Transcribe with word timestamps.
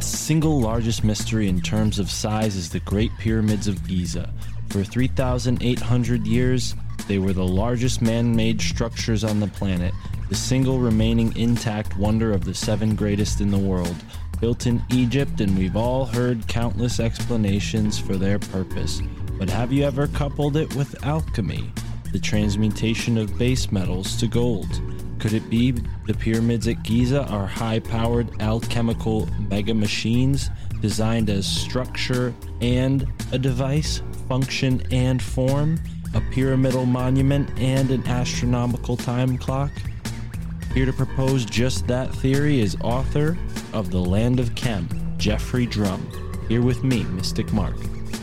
Earth's 0.00 0.18
single 0.18 0.58
largest 0.58 1.04
mystery 1.04 1.46
in 1.46 1.60
terms 1.60 1.98
of 1.98 2.10
size 2.10 2.56
is 2.56 2.70
the 2.70 2.80
Great 2.80 3.10
Pyramids 3.18 3.68
of 3.68 3.86
Giza. 3.86 4.32
For 4.70 4.82
3,800 4.82 6.26
years, 6.26 6.74
they 7.06 7.18
were 7.18 7.34
the 7.34 7.46
largest 7.46 8.00
man 8.00 8.34
made 8.34 8.62
structures 8.62 9.24
on 9.24 9.40
the 9.40 9.48
planet, 9.48 9.92
the 10.30 10.34
single 10.34 10.78
remaining 10.78 11.36
intact 11.36 11.98
wonder 11.98 12.32
of 12.32 12.46
the 12.46 12.54
seven 12.54 12.94
greatest 12.94 13.42
in 13.42 13.50
the 13.50 13.58
world. 13.58 13.94
Built 14.40 14.66
in 14.66 14.82
Egypt, 14.90 15.42
and 15.42 15.58
we've 15.58 15.76
all 15.76 16.06
heard 16.06 16.48
countless 16.48 16.98
explanations 16.98 17.98
for 17.98 18.16
their 18.16 18.38
purpose. 18.38 19.02
But 19.38 19.50
have 19.50 19.70
you 19.70 19.84
ever 19.84 20.06
coupled 20.06 20.56
it 20.56 20.74
with 20.76 21.04
alchemy, 21.04 21.70
the 22.10 22.18
transmutation 22.18 23.18
of 23.18 23.36
base 23.36 23.70
metals 23.70 24.16
to 24.16 24.28
gold? 24.28 24.80
Could 25.20 25.34
it 25.34 25.50
be 25.50 25.72
the 26.06 26.14
pyramids 26.14 26.66
at 26.66 26.82
Giza 26.82 27.26
are 27.26 27.46
high 27.46 27.78
powered 27.78 28.40
alchemical 28.40 29.28
mega 29.50 29.74
machines 29.74 30.48
designed 30.80 31.28
as 31.28 31.46
structure 31.46 32.34
and 32.62 33.06
a 33.30 33.38
device, 33.38 34.00
function 34.28 34.82
and 34.90 35.22
form, 35.22 35.78
a 36.14 36.22
pyramidal 36.32 36.86
monument 36.86 37.50
and 37.60 37.90
an 37.90 38.06
astronomical 38.06 38.96
time 38.96 39.36
clock? 39.36 39.70
Here 40.72 40.86
to 40.86 40.92
propose 40.92 41.44
just 41.44 41.86
that 41.88 42.10
theory 42.14 42.60
is 42.60 42.78
author 42.80 43.36
of 43.74 43.90
The 43.90 44.00
Land 44.00 44.40
of 44.40 44.54
Chem, 44.54 44.88
Geoffrey 45.18 45.66
Drumm. 45.66 46.10
Here 46.48 46.62
with 46.62 46.82
me, 46.82 47.04
Mystic 47.04 47.52
Mark, 47.52 47.76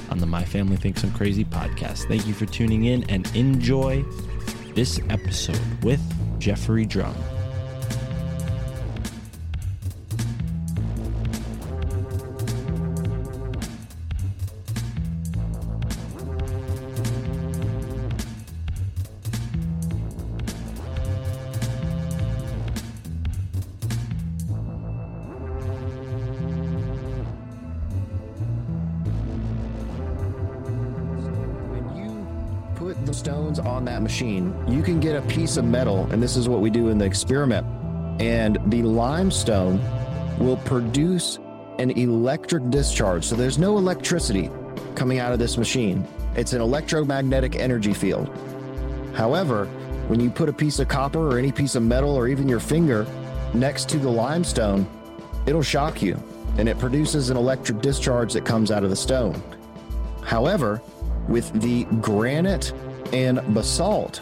on 0.10 0.18
the 0.18 0.26
My 0.26 0.44
Family 0.44 0.78
Thinks 0.78 1.04
I'm 1.04 1.12
Crazy 1.12 1.46
podcast. 1.46 2.08
Thank 2.08 2.26
you 2.26 2.34
for 2.34 2.48
tuning 2.48 2.86
in 2.86 3.04
and 3.04 3.28
enjoy 3.36 4.04
this 4.74 5.00
episode 5.10 5.84
with 5.84 6.02
Geoffrey 6.40 6.86
Drumm. 6.86 7.37
On 33.78 33.86
that 33.86 34.02
machine, 34.02 34.54
you 34.68 34.82
can 34.82 35.00
get 35.00 35.16
a 35.16 35.22
piece 35.28 35.56
of 35.56 35.64
metal, 35.64 36.08
and 36.12 36.22
this 36.22 36.36
is 36.36 36.50
what 36.50 36.62
we 36.62 36.70
do 36.72 36.90
in 36.90 36.98
the 36.98 37.06
experiment. 37.06 37.66
And 38.20 38.58
the 38.68 38.82
limestone 38.82 39.80
will 40.40 40.58
produce 40.58 41.38
an 41.78 41.92
electric 41.92 42.72
discharge. 42.72 43.24
So 43.24 43.36
there's 43.36 43.60
no 43.60 43.78
electricity 43.78 44.50
coming 44.96 45.20
out 45.20 45.32
of 45.32 45.38
this 45.38 45.58
machine, 45.58 46.08
it's 46.36 46.54
an 46.54 46.62
electromagnetic 46.62 47.56
energy 47.56 47.94
field. 47.94 48.30
However, 49.14 49.66
when 50.08 50.20
you 50.20 50.32
put 50.32 50.50
a 50.50 50.54
piece 50.54 50.80
of 50.80 50.88
copper 50.88 51.28
or 51.28 51.38
any 51.38 51.52
piece 51.52 51.76
of 51.76 51.84
metal 51.84 52.16
or 52.16 52.28
even 52.28 52.50
your 52.50 52.60
finger 52.60 53.06
next 53.54 53.90
to 53.90 54.00
the 54.00 54.10
limestone, 54.10 54.88
it'll 55.46 55.62
shock 55.62 56.02
you 56.02 56.22
and 56.58 56.68
it 56.68 56.80
produces 56.80 57.30
an 57.30 57.38
electric 57.38 57.82
discharge 57.82 58.34
that 58.34 58.46
comes 58.46 58.72
out 58.72 58.84
of 58.84 58.90
the 58.90 58.96
stone. 58.96 59.40
However, 60.24 60.82
with 61.28 61.52
the 61.62 61.84
granite 62.02 62.74
and 63.14 63.42
basalt, 63.54 64.22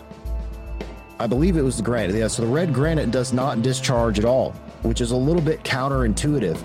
I 1.20 1.28
believe 1.28 1.58
it 1.58 1.62
was 1.62 1.78
the 1.78 1.84
granite. 1.84 2.16
Yeah, 2.16 2.28
so 2.28 2.44
the 2.44 2.52
red 2.52 2.74
granite 2.74 3.12
does 3.12 3.34
not 3.34 3.62
discharge 3.62 4.20
at 4.20 4.26
all, 4.26 4.52
which 4.84 5.02
is 5.02 5.12
a 5.12 5.16
little 5.16 5.42
bit 5.42 5.64
counterintuitive 5.64 6.62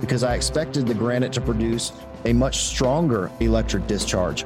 because 0.00 0.22
I 0.22 0.34
expected 0.34 0.86
the 0.86 0.94
granite 0.94 1.32
to 1.34 1.40
produce 1.40 1.92
a 2.24 2.32
much 2.32 2.64
stronger 2.64 3.30
electric 3.40 3.86
discharge. 3.86 4.44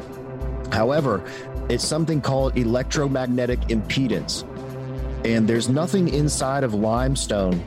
However, 0.70 1.24
it's 1.68 1.84
something 1.84 2.20
called 2.20 2.56
electromagnetic 2.56 3.60
impedance. 3.62 4.44
And 5.24 5.48
there's 5.48 5.68
nothing 5.68 6.08
inside 6.08 6.64
of 6.64 6.74
limestone 6.74 7.62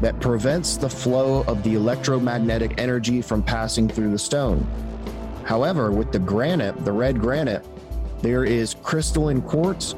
that 0.00 0.18
prevents 0.20 0.76
the 0.76 0.88
flow 0.90 1.44
of 1.44 1.62
the 1.62 1.74
electromagnetic 1.74 2.80
energy 2.80 3.22
from 3.22 3.42
passing 3.42 3.88
through 3.88 4.10
the 4.10 4.18
stone. 4.18 4.66
However, 5.44 5.90
with 5.90 6.12
the 6.12 6.18
granite, 6.18 6.84
the 6.84 6.92
red 6.92 7.20
granite, 7.20 7.64
there 8.22 8.44
is 8.44 8.74
crystalline 8.82 9.42
quartz 9.42 9.94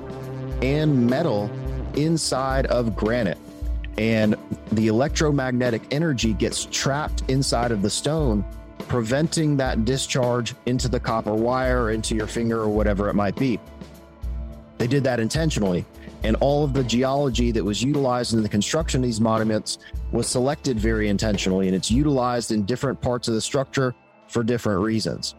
and 0.62 1.08
metal 1.08 1.50
inside 1.94 2.66
of 2.66 2.94
granite. 2.94 3.38
And 3.98 4.36
the 4.72 4.88
electromagnetic 4.88 5.82
energy 5.90 6.32
gets 6.32 6.66
trapped 6.66 7.22
inside 7.28 7.72
of 7.72 7.82
the 7.82 7.90
stone, 7.90 8.44
preventing 8.78 9.56
that 9.58 9.84
discharge 9.84 10.54
into 10.66 10.88
the 10.88 11.00
copper 11.00 11.34
wire, 11.34 11.90
into 11.90 12.14
your 12.14 12.26
finger, 12.26 12.60
or 12.60 12.68
whatever 12.68 13.08
it 13.08 13.14
might 13.14 13.36
be. 13.36 13.58
They 14.78 14.86
did 14.86 15.04
that 15.04 15.20
intentionally. 15.20 15.84
And 16.22 16.36
all 16.36 16.64
of 16.64 16.74
the 16.74 16.84
geology 16.84 17.50
that 17.52 17.64
was 17.64 17.82
utilized 17.82 18.34
in 18.34 18.42
the 18.42 18.48
construction 18.48 19.00
of 19.00 19.04
these 19.04 19.20
monuments 19.20 19.78
was 20.12 20.26
selected 20.26 20.78
very 20.78 21.08
intentionally. 21.08 21.66
And 21.66 21.74
it's 21.74 21.90
utilized 21.90 22.52
in 22.52 22.64
different 22.64 23.00
parts 23.00 23.28
of 23.28 23.34
the 23.34 23.40
structure 23.40 23.94
for 24.28 24.42
different 24.42 24.80
reasons. 24.80 25.34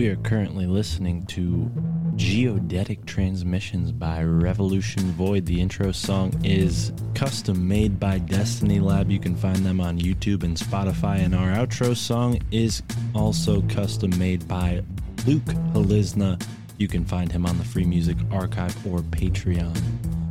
We 0.00 0.08
are 0.08 0.16
currently 0.16 0.66
listening 0.66 1.26
to 1.26 1.70
Geodetic 2.16 3.04
Transmissions 3.04 3.92
by 3.92 4.22
Revolution 4.22 5.12
Void. 5.12 5.44
The 5.44 5.60
intro 5.60 5.92
song 5.92 6.32
is 6.42 6.90
custom 7.14 7.68
made 7.68 8.00
by 8.00 8.16
Destiny 8.16 8.80
Lab. 8.80 9.10
You 9.10 9.18
can 9.18 9.36
find 9.36 9.56
them 9.56 9.78
on 9.78 9.98
YouTube 9.98 10.42
and 10.42 10.56
Spotify. 10.56 11.18
And 11.18 11.34
our 11.34 11.50
outro 11.50 11.94
song 11.94 12.40
is 12.50 12.82
also 13.14 13.60
custom 13.68 14.18
made 14.18 14.48
by 14.48 14.82
Luke 15.26 15.44
Halizna. 15.74 16.42
You 16.78 16.88
can 16.88 17.04
find 17.04 17.30
him 17.30 17.44
on 17.44 17.58
the 17.58 17.64
Free 17.64 17.84
Music 17.84 18.16
Archive 18.30 18.74
or 18.86 19.00
Patreon. 19.00 19.76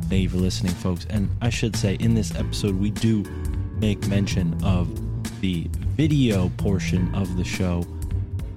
Thank 0.08 0.22
you 0.22 0.30
for 0.30 0.38
listening, 0.38 0.72
folks. 0.72 1.06
And 1.10 1.30
I 1.40 1.50
should 1.50 1.76
say, 1.76 1.94
in 2.00 2.14
this 2.14 2.34
episode, 2.34 2.74
we 2.74 2.90
do 2.90 3.22
make 3.78 4.04
mention 4.08 4.52
of 4.64 4.88
the 5.40 5.68
video 5.94 6.48
portion 6.56 7.14
of 7.14 7.36
the 7.36 7.44
show. 7.44 7.86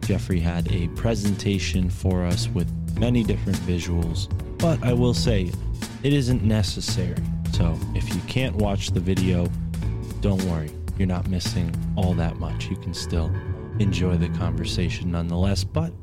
Geoffrey 0.05 0.39
had 0.39 0.69
a 0.71 0.87
presentation 0.89 1.89
for 1.89 2.25
us 2.25 2.49
with 2.49 2.69
many 2.97 3.23
different 3.23 3.57
visuals, 3.59 4.29
but 4.57 4.83
I 4.83 4.91
will 4.93 5.13
say 5.13 5.51
it 6.03 6.13
isn't 6.13 6.43
necessary. 6.43 7.15
So 7.53 7.77
if 7.95 8.13
you 8.13 8.19
can't 8.27 8.55
watch 8.55 8.91
the 8.91 8.99
video, 8.99 9.47
don't 10.21 10.43
worry, 10.43 10.71
you're 10.97 11.07
not 11.07 11.29
missing 11.29 11.73
all 11.95 12.13
that 12.15 12.37
much. 12.37 12.69
You 12.69 12.75
can 12.75 12.93
still 12.93 13.33
enjoy 13.79 14.17
the 14.17 14.29
conversation 14.29 15.11
nonetheless, 15.11 15.63
but 15.63 15.93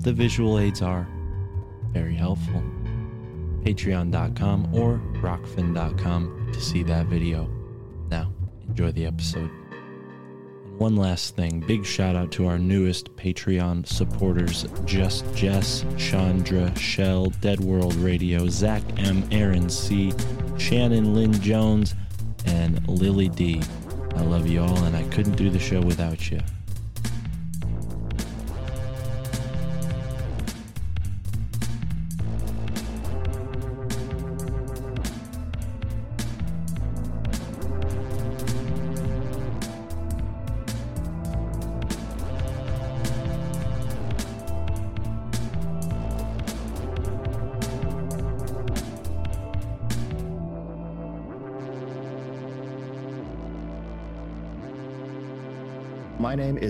the 0.00 0.12
visual 0.12 0.58
aids 0.58 0.82
are 0.82 1.06
very 1.92 2.14
helpful. 2.14 2.62
Patreon.com 3.62 4.74
or 4.74 5.00
rokfin.com 5.22 6.50
to 6.52 6.60
see 6.60 6.82
that 6.82 7.06
video. 7.06 7.48
Now, 8.10 8.32
enjoy 8.68 8.92
the 8.92 9.06
episode. 9.06 9.50
One 10.84 10.96
last 10.96 11.34
thing 11.34 11.60
big 11.60 11.86
shout 11.86 12.14
out 12.14 12.30
to 12.32 12.46
our 12.46 12.58
newest 12.58 13.16
Patreon 13.16 13.86
supporters 13.86 14.66
Just 14.84 15.24
Jess, 15.34 15.82
Chandra, 15.96 16.76
Shell, 16.78 17.30
Dead 17.40 17.58
World 17.58 17.94
Radio, 17.94 18.50
Zach 18.50 18.82
M, 18.98 19.26
Aaron 19.30 19.70
C, 19.70 20.12
Shannon 20.58 21.14
Lynn 21.14 21.32
Jones, 21.40 21.94
and 22.44 22.86
Lily 22.86 23.30
D. 23.30 23.62
I 24.14 24.24
love 24.24 24.46
you 24.46 24.60
all, 24.60 24.84
and 24.84 24.94
I 24.94 25.04
couldn't 25.04 25.36
do 25.36 25.48
the 25.48 25.58
show 25.58 25.80
without 25.80 26.30
you. 26.30 26.38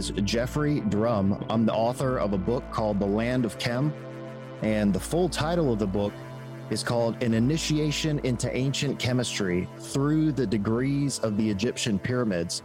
Is 0.04 0.12
Geoffrey 0.22 0.80
Drumm. 0.80 1.42
I'm 1.48 1.64
the 1.64 1.72
author 1.72 2.18
of 2.18 2.34
a 2.34 2.38
book 2.38 2.62
called 2.70 3.00
The 3.00 3.06
Land 3.06 3.46
of 3.46 3.58
Chem. 3.58 3.90
And 4.60 4.92
the 4.92 5.00
full 5.00 5.30
title 5.30 5.72
of 5.72 5.78
the 5.78 5.86
book 5.86 6.12
is 6.68 6.82
called 6.82 7.22
An 7.22 7.32
Initiation 7.32 8.18
into 8.18 8.54
Ancient 8.54 8.98
Chemistry 8.98 9.66
Through 9.78 10.32
the 10.32 10.46
Degrees 10.46 11.20
of 11.20 11.38
the 11.38 11.48
Egyptian 11.48 11.98
Pyramids. 11.98 12.62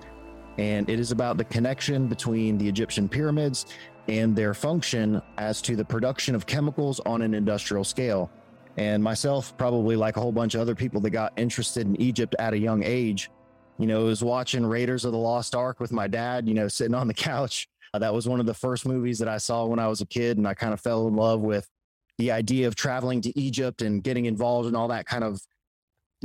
And 0.58 0.90
it 0.90 1.00
is 1.00 1.14
about 1.14 1.38
the 1.38 1.46
connection 1.46 2.08
between 2.08 2.58
the 2.58 2.68
Egyptian 2.68 3.08
pyramids 3.08 3.68
and 4.10 4.36
their 4.36 4.54
function 4.54 5.22
as 5.38 5.62
to 5.62 5.78
the 5.78 5.86
production 5.86 6.36
of 6.36 6.46
chemicals 6.46 7.00
on 7.06 7.22
an 7.22 7.34
industrial 7.34 7.86
scale. 7.86 8.30
And 8.76 9.02
myself, 9.02 9.58
probably 9.58 9.96
like 9.96 10.18
a 10.18 10.20
whole 10.20 10.34
bunch 10.34 10.56
of 10.56 10.62
other 10.62 10.76
people 10.76 11.00
that 11.02 11.12
got 11.12 11.32
interested 11.38 11.88
in 11.88 11.96
Egypt 12.02 12.36
at 12.38 12.52
a 12.52 12.58
young 12.58 12.84
age, 12.84 13.32
you 13.80 13.88
know, 13.88 14.02
I 14.02 14.04
was 14.04 14.24
watching 14.24 14.66
Raiders 14.66 15.06
of 15.06 15.14
the 15.14 15.18
Lost 15.18 15.56
Ark 15.56 15.80
with 15.80 15.94
my 15.94 16.08
dad, 16.08 16.48
you 16.48 16.54
know, 16.54 16.68
sitting 16.68 16.94
on 16.94 17.08
the 17.08 17.14
couch. 17.14 17.68
Uh, 17.94 18.00
that 18.00 18.14
was 18.14 18.28
one 18.28 18.42
of 18.42 18.46
the 18.46 18.54
first 18.54 18.86
movies 18.86 19.18
that 19.20 19.30
I 19.30 19.38
saw 19.38 19.66
when 19.66 19.80
I 19.80 19.88
was 19.88 20.02
a 20.02 20.06
kid. 20.06 20.38
And 20.38 20.48
I 20.48 20.54
kind 20.54 20.74
of 20.74 20.82
fell 20.82 21.08
in 21.08 21.16
love 21.16 21.42
with 21.42 21.68
the 22.18 22.32
idea 22.32 22.68
of 22.68 22.76
traveling 22.76 23.22
to 23.22 23.40
Egypt 23.40 23.82
and 23.82 24.04
getting 24.04 24.26
involved 24.26 24.68
in 24.68 24.76
all 24.76 24.90
that 24.90 25.06
kind 25.06 25.24
of 25.24 25.42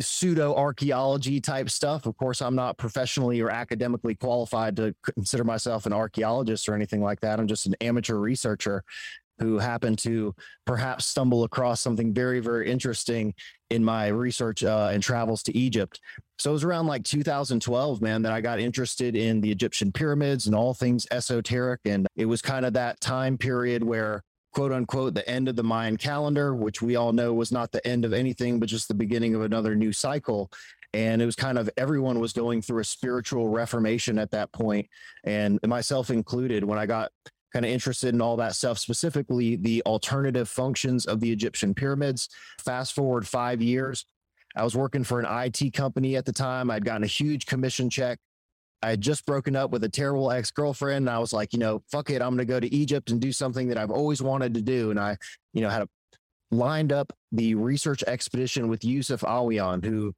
pseudo 0.01 0.53
archaeology 0.57 1.41
type 1.41 1.71
stuff. 1.71 2.07
Of 2.07 2.17
course, 2.17 2.43
I'm 2.43 2.57
not 2.57 2.77
professionally 2.77 3.41
or 3.41 3.51
academically 3.51 4.17
qualified 4.17 4.75
to 4.77 4.93
consider 5.15 5.45
myself 5.45 5.87
an 5.87 5.93
archaeologist 5.93 6.69
or 6.69 6.75
anything 6.75 7.01
like 7.01 7.21
that. 7.21 7.39
I'm 7.39 7.47
just 7.47 7.67
an 7.67 7.77
amateur 7.81 8.17
researcher 8.17 8.83
who 9.39 9.59
happened 9.59 9.99
to 9.99 10.35
perhaps 10.65 11.07
stumble 11.07 11.45
across 11.45 11.81
something 11.81 12.13
very, 12.15 12.41
very 12.41 12.71
interesting 12.71 13.35
in 13.71 13.85
my 13.85 14.09
research 14.09 14.63
uh, 14.63 14.91
and 14.93 15.03
travels 15.03 15.43
to 15.43 15.57
Egypt. 15.57 16.01
So 16.39 16.51
it 16.51 16.55
was 16.55 16.65
around 16.65 16.87
like 16.87 17.05
2012, 17.05 18.01
man, 18.01 18.23
that 18.23 18.33
I 18.33 18.41
got 18.41 18.61
interested 18.61 19.17
in 19.17 19.41
the 19.41 19.51
Egyptian 19.51 19.93
pyramids 19.93 20.47
and 20.47 20.55
all 20.55 20.75
things 20.75 21.07
esoteric. 21.11 21.81
And 21.85 22.07
it 22.17 22.27
was 22.27 22.43
kind 22.43 22.65
of 22.65 22.73
that 22.75 23.01
time 23.01 23.39
period 23.39 23.83
where, 23.83 24.23
quote 24.53 24.73
unquote, 24.73 25.15
the 25.15 25.29
end 25.29 25.49
of 25.49 25.57
the 25.57 25.65
Mayan 25.65 25.97
calendar, 25.97 26.55
which 26.55 26.83
we 26.83 26.97
all 26.97 27.13
know 27.13 27.33
was 27.35 27.53
not 27.53 27.73
the 27.73 27.85
end 27.87 28.05
of 28.05 28.13
anything, 28.13 28.61
but 28.61 28.69
just 28.69 28.89
the 28.89 28.95
beginning 28.95 29.35
of 29.35 29.43
another 29.43 29.75
new 29.75 29.93
cycle. 29.93 30.51
And 30.93 31.21
it 31.21 31.27
was 31.27 31.35
kind 31.35 31.59
of 31.59 31.69
everyone 31.77 32.21
was 32.21 32.33
going 32.33 32.63
through 32.63 32.81
a 32.81 32.85
spiritual 32.85 33.49
reformation 33.49 34.17
at 34.17 34.31
that 34.31 34.53
point, 34.53 34.87
and 35.25 35.59
myself 35.67 36.11
included. 36.11 36.63
When 36.63 36.79
I 36.79 36.87
got 36.87 37.11
kind 37.55 37.65
of 37.65 37.71
interested 37.71 38.13
in 38.13 38.21
all 38.21 38.37
that 38.37 38.55
stuff, 38.55 38.79
specifically 38.79 39.55
the 39.55 39.81
alternative 39.87 40.49
functions 40.49 41.07
of 41.07 41.21
the 41.21 41.31
Egyptian 41.31 41.73
pyramids. 41.73 42.29
Fast 42.61 42.95
forward 42.95 43.27
five 43.27 43.63
years, 43.63 44.05
I 44.57 44.65
was 44.65 44.77
working 44.77 45.05
for 45.05 45.21
an 45.21 45.27
IT 45.29 45.73
company 45.73 46.17
at 46.17 46.25
the 46.25 46.33
time. 46.33 46.71
I'd 46.71 46.85
gotten 46.85 47.05
a 47.05 47.09
huge 47.09 47.47
commission 47.47 47.89
check. 47.89 48.19
I 48.83 48.91
had 48.91 49.01
just 49.01 49.25
broken 49.25 49.55
up 49.55 49.71
with 49.71 49.85
a 49.85 49.89
terrible 49.89 50.31
ex 50.33 50.51
girlfriend. 50.51 51.09
And 51.09 51.11
I 51.11 51.19
was 51.21 51.33
like, 51.33 51.53
you 51.53 51.59
know, 51.61 51.83
fuck 51.91 52.11
it. 52.11 52.21
I'm 52.21 52.31
going 52.31 52.39
to 52.39 52.45
go 52.45 52.61
to 52.61 52.75
Egypt 52.75 53.11
and 53.11 53.21
do 53.21 53.33
something 53.33 53.69
that 53.69 53.79
I've 53.79 53.91
always 53.91 54.21
wanted 54.21 54.53
to 54.55 54.63
do. 54.63 54.91
And 54.91 54.99
I, 54.99 55.17
you 55.53 55.63
know, 55.63 55.71
had 55.71 55.83
a, 55.83 55.89
lined 56.51 56.93
up 56.93 57.13
the 57.33 57.55
research 57.55 58.03
expedition 58.07 58.69
with 58.69 58.81
Yousef 58.81 59.21
Awyan, 59.21 59.85
who 59.85 60.13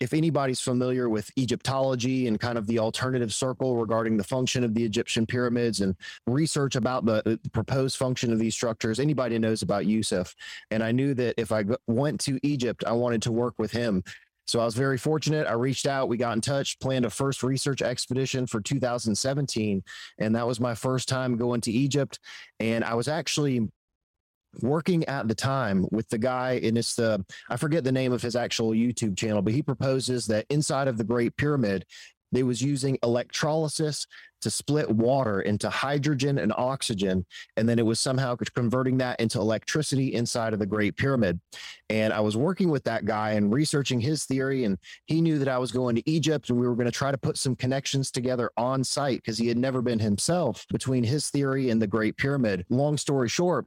if 0.00 0.12
anybody's 0.12 0.60
familiar 0.60 1.08
with 1.08 1.30
Egyptology 1.36 2.28
and 2.28 2.38
kind 2.38 2.56
of 2.56 2.66
the 2.66 2.78
alternative 2.78 3.32
circle 3.32 3.76
regarding 3.76 4.16
the 4.16 4.24
function 4.24 4.62
of 4.62 4.74
the 4.74 4.84
Egyptian 4.84 5.26
pyramids 5.26 5.80
and 5.80 5.96
research 6.26 6.76
about 6.76 7.04
the, 7.04 7.38
proposed 7.52 7.96
function 7.96 8.32
of 8.32 8.38
these 8.38 8.54
structures, 8.54 9.00
anybody 9.00 9.38
knows 9.38 9.62
about 9.62 9.84
Yousef. 9.84 10.34
And 10.70 10.82
I 10.82 10.92
knew 10.92 11.14
that 11.14 11.34
if 11.36 11.50
I 11.50 11.64
went 11.86 12.20
to 12.22 12.38
Egypt, 12.42 12.84
I 12.86 12.92
wanted 12.92 13.22
to 13.22 13.32
work 13.32 13.54
with 13.58 13.72
him. 13.72 14.04
So 14.46 14.60
I 14.60 14.64
was 14.64 14.74
very 14.74 14.96
fortunate. 14.96 15.46
I 15.46 15.52
reached 15.52 15.86
out, 15.86 16.08
we 16.08 16.16
got 16.16 16.34
in 16.34 16.40
touch, 16.40 16.78
planned 16.80 17.04
a 17.04 17.10
first 17.10 17.42
research 17.42 17.82
expedition 17.82 18.46
for 18.46 18.60
2017. 18.60 19.82
And 20.18 20.34
that 20.34 20.46
was 20.46 20.58
my 20.58 20.74
first 20.74 21.08
time 21.08 21.36
going 21.36 21.60
to 21.62 21.72
Egypt. 21.72 22.18
And 22.58 22.82
I 22.82 22.94
was 22.94 23.08
actually 23.08 23.68
working 24.62 25.04
at 25.06 25.28
the 25.28 25.34
time 25.34 25.86
with 25.90 26.08
the 26.08 26.18
guy 26.18 26.60
and 26.62 26.78
it's 26.78 26.94
the 26.94 27.24
i 27.50 27.56
forget 27.56 27.84
the 27.84 27.92
name 27.92 28.12
of 28.12 28.22
his 28.22 28.36
actual 28.36 28.70
youtube 28.70 29.16
channel 29.16 29.42
but 29.42 29.52
he 29.52 29.62
proposes 29.62 30.26
that 30.26 30.46
inside 30.50 30.88
of 30.88 30.98
the 30.98 31.04
great 31.04 31.36
pyramid 31.36 31.84
they 32.32 32.42
was 32.42 32.60
using 32.60 32.98
electrolysis 33.02 34.06
to 34.40 34.50
split 34.50 34.88
water 34.88 35.40
into 35.40 35.68
hydrogen 35.68 36.38
and 36.38 36.52
oxygen 36.56 37.26
and 37.56 37.68
then 37.68 37.78
it 37.78 37.86
was 37.86 37.98
somehow 37.98 38.36
converting 38.54 38.98
that 38.98 39.18
into 39.20 39.38
electricity 39.40 40.14
inside 40.14 40.52
of 40.52 40.60
the 40.60 40.66
great 40.66 40.96
pyramid. 40.96 41.40
And 41.90 42.12
i 42.12 42.20
was 42.20 42.36
working 42.36 42.70
with 42.70 42.84
that 42.84 43.04
guy 43.04 43.30
and 43.30 43.52
researching 43.52 44.00
his 44.00 44.24
theory 44.26 44.64
and 44.64 44.78
he 45.06 45.20
knew 45.20 45.38
that 45.38 45.48
i 45.48 45.58
was 45.58 45.72
going 45.72 45.96
to 45.96 46.10
egypt 46.10 46.50
and 46.50 46.58
we 46.58 46.68
were 46.68 46.76
going 46.76 46.86
to 46.86 46.92
try 46.92 47.10
to 47.10 47.18
put 47.18 47.36
some 47.36 47.56
connections 47.56 48.10
together 48.10 48.50
on 48.56 48.84
site 48.84 49.18
because 49.18 49.38
he 49.38 49.48
had 49.48 49.58
never 49.58 49.82
been 49.82 49.98
himself 49.98 50.66
between 50.70 51.02
his 51.02 51.30
theory 51.30 51.70
and 51.70 51.82
the 51.82 51.86
great 51.86 52.16
pyramid. 52.16 52.64
Long 52.68 52.96
story 52.96 53.28
short 53.28 53.66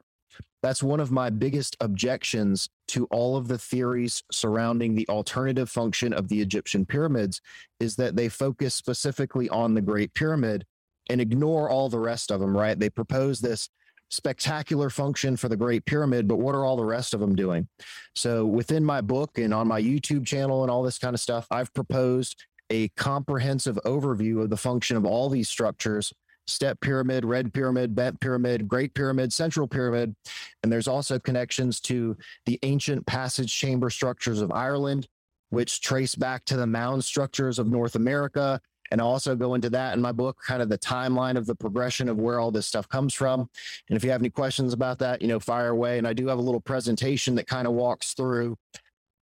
that's 0.62 0.84
one 0.84 1.00
of 1.00 1.12
my 1.12 1.30
biggest 1.30 1.76
objections 1.82 2.70
to 2.90 3.06
all 3.06 3.36
of 3.36 3.48
the 3.48 3.58
theories 3.58 4.24
surrounding 4.32 4.96
the 4.96 5.08
alternative 5.10 5.70
function 5.70 6.14
of 6.14 6.28
the 6.28 6.40
Egyptian 6.40 6.86
pyramids 6.86 7.42
is 7.80 7.96
that 7.96 8.16
they 8.16 8.30
focus 8.30 8.76
specifically 8.76 9.50
on 9.50 9.74
the 9.74 9.82
Great 9.82 10.14
Pyramid 10.14 10.66
and 11.10 11.20
ignore 11.20 11.70
all 11.70 11.90
the 11.90 12.00
rest 12.00 12.32
of 12.32 12.40
them, 12.40 12.56
right? 12.56 12.78
They 12.78 12.90
propose 12.90 13.40
this 13.40 13.70
spectacular 14.10 14.90
function 14.90 15.36
for 15.36 15.50
the 15.50 15.58
Great 15.58 15.86
Pyramid, 15.86 16.28
but 16.28 16.38
what 16.38 16.54
are 16.54 16.66
all 16.66 16.76
the 16.76 16.86
rest 16.86 17.14
of 17.14 17.20
them 17.20 17.36
doing? 17.36 17.68
So 18.16 18.46
within 18.46 18.84
my 18.84 19.02
book 19.02 19.38
and 19.38 19.54
on 19.54 19.68
my 19.68 19.82
YouTube 19.82 20.26
channel 20.28 20.64
and 20.64 20.70
all 20.70 20.84
this 20.84 21.00
kind 21.00 21.14
of 21.14 21.20
stuff, 21.20 21.48
I've 21.50 21.74
proposed 21.74 22.36
a 22.70 22.90
comprehensive 22.90 23.80
overview 23.86 24.42
of 24.42 24.50
the 24.50 24.58
function 24.58 24.96
of 24.96 25.06
all 25.06 25.30
these 25.30 25.50
structures 25.50 26.14
step 26.52 26.80
pyramid, 26.82 27.26
red 27.26 27.54
pyramid, 27.54 27.96
bent 27.96 28.20
pyramid, 28.20 28.68
great 28.68 28.94
pyramid, 28.94 29.32
central 29.34 29.68
pyramid. 29.68 30.16
And 30.64 30.72
there's 30.72 30.88
also 30.88 31.18
connections 31.20 31.80
to 31.82 32.18
the 32.46 32.60
ancient 32.64 33.06
passage 33.06 33.54
chamber 33.54 33.90
structures 33.90 34.42
of 34.42 34.52
Ireland, 34.52 35.08
which 35.50 35.82
trace 35.82 36.16
back 36.16 36.46
to 36.46 36.58
the 36.58 36.68
mound 36.68 37.04
structures 37.04 37.60
of 37.60 37.68
North 37.68 37.96
America 37.96 38.62
And 38.92 39.00
I 39.00 39.06
also 39.06 39.36
go 39.36 39.56
into 39.56 39.70
that 39.72 39.94
in 39.96 40.02
my 40.02 40.12
book, 40.12 40.38
kind 40.46 40.62
of 40.62 40.70
the 40.70 40.78
timeline 40.78 41.38
of 41.38 41.46
the 41.46 41.56
progression 41.56 42.10
of 42.10 42.18
where 42.18 42.40
all 42.40 42.52
this 42.52 42.68
stuff 42.68 42.88
comes 42.90 43.14
from. 43.14 43.50
And 43.90 43.96
if 43.96 44.04
you 44.04 44.12
have 44.12 44.22
any 44.22 44.30
questions 44.30 44.74
about 44.74 45.00
that, 45.00 45.22
you 45.22 45.30
know, 45.30 45.40
fire 45.40 45.70
away. 45.70 45.98
And 45.98 46.08
I 46.08 46.14
do 46.14 46.28
have 46.28 46.38
a 46.38 46.42
little 46.42 46.60
presentation 46.60 47.36
that 47.36 47.48
kind 47.48 47.68
of 47.68 47.74
walks 47.74 48.14
through 48.14 48.58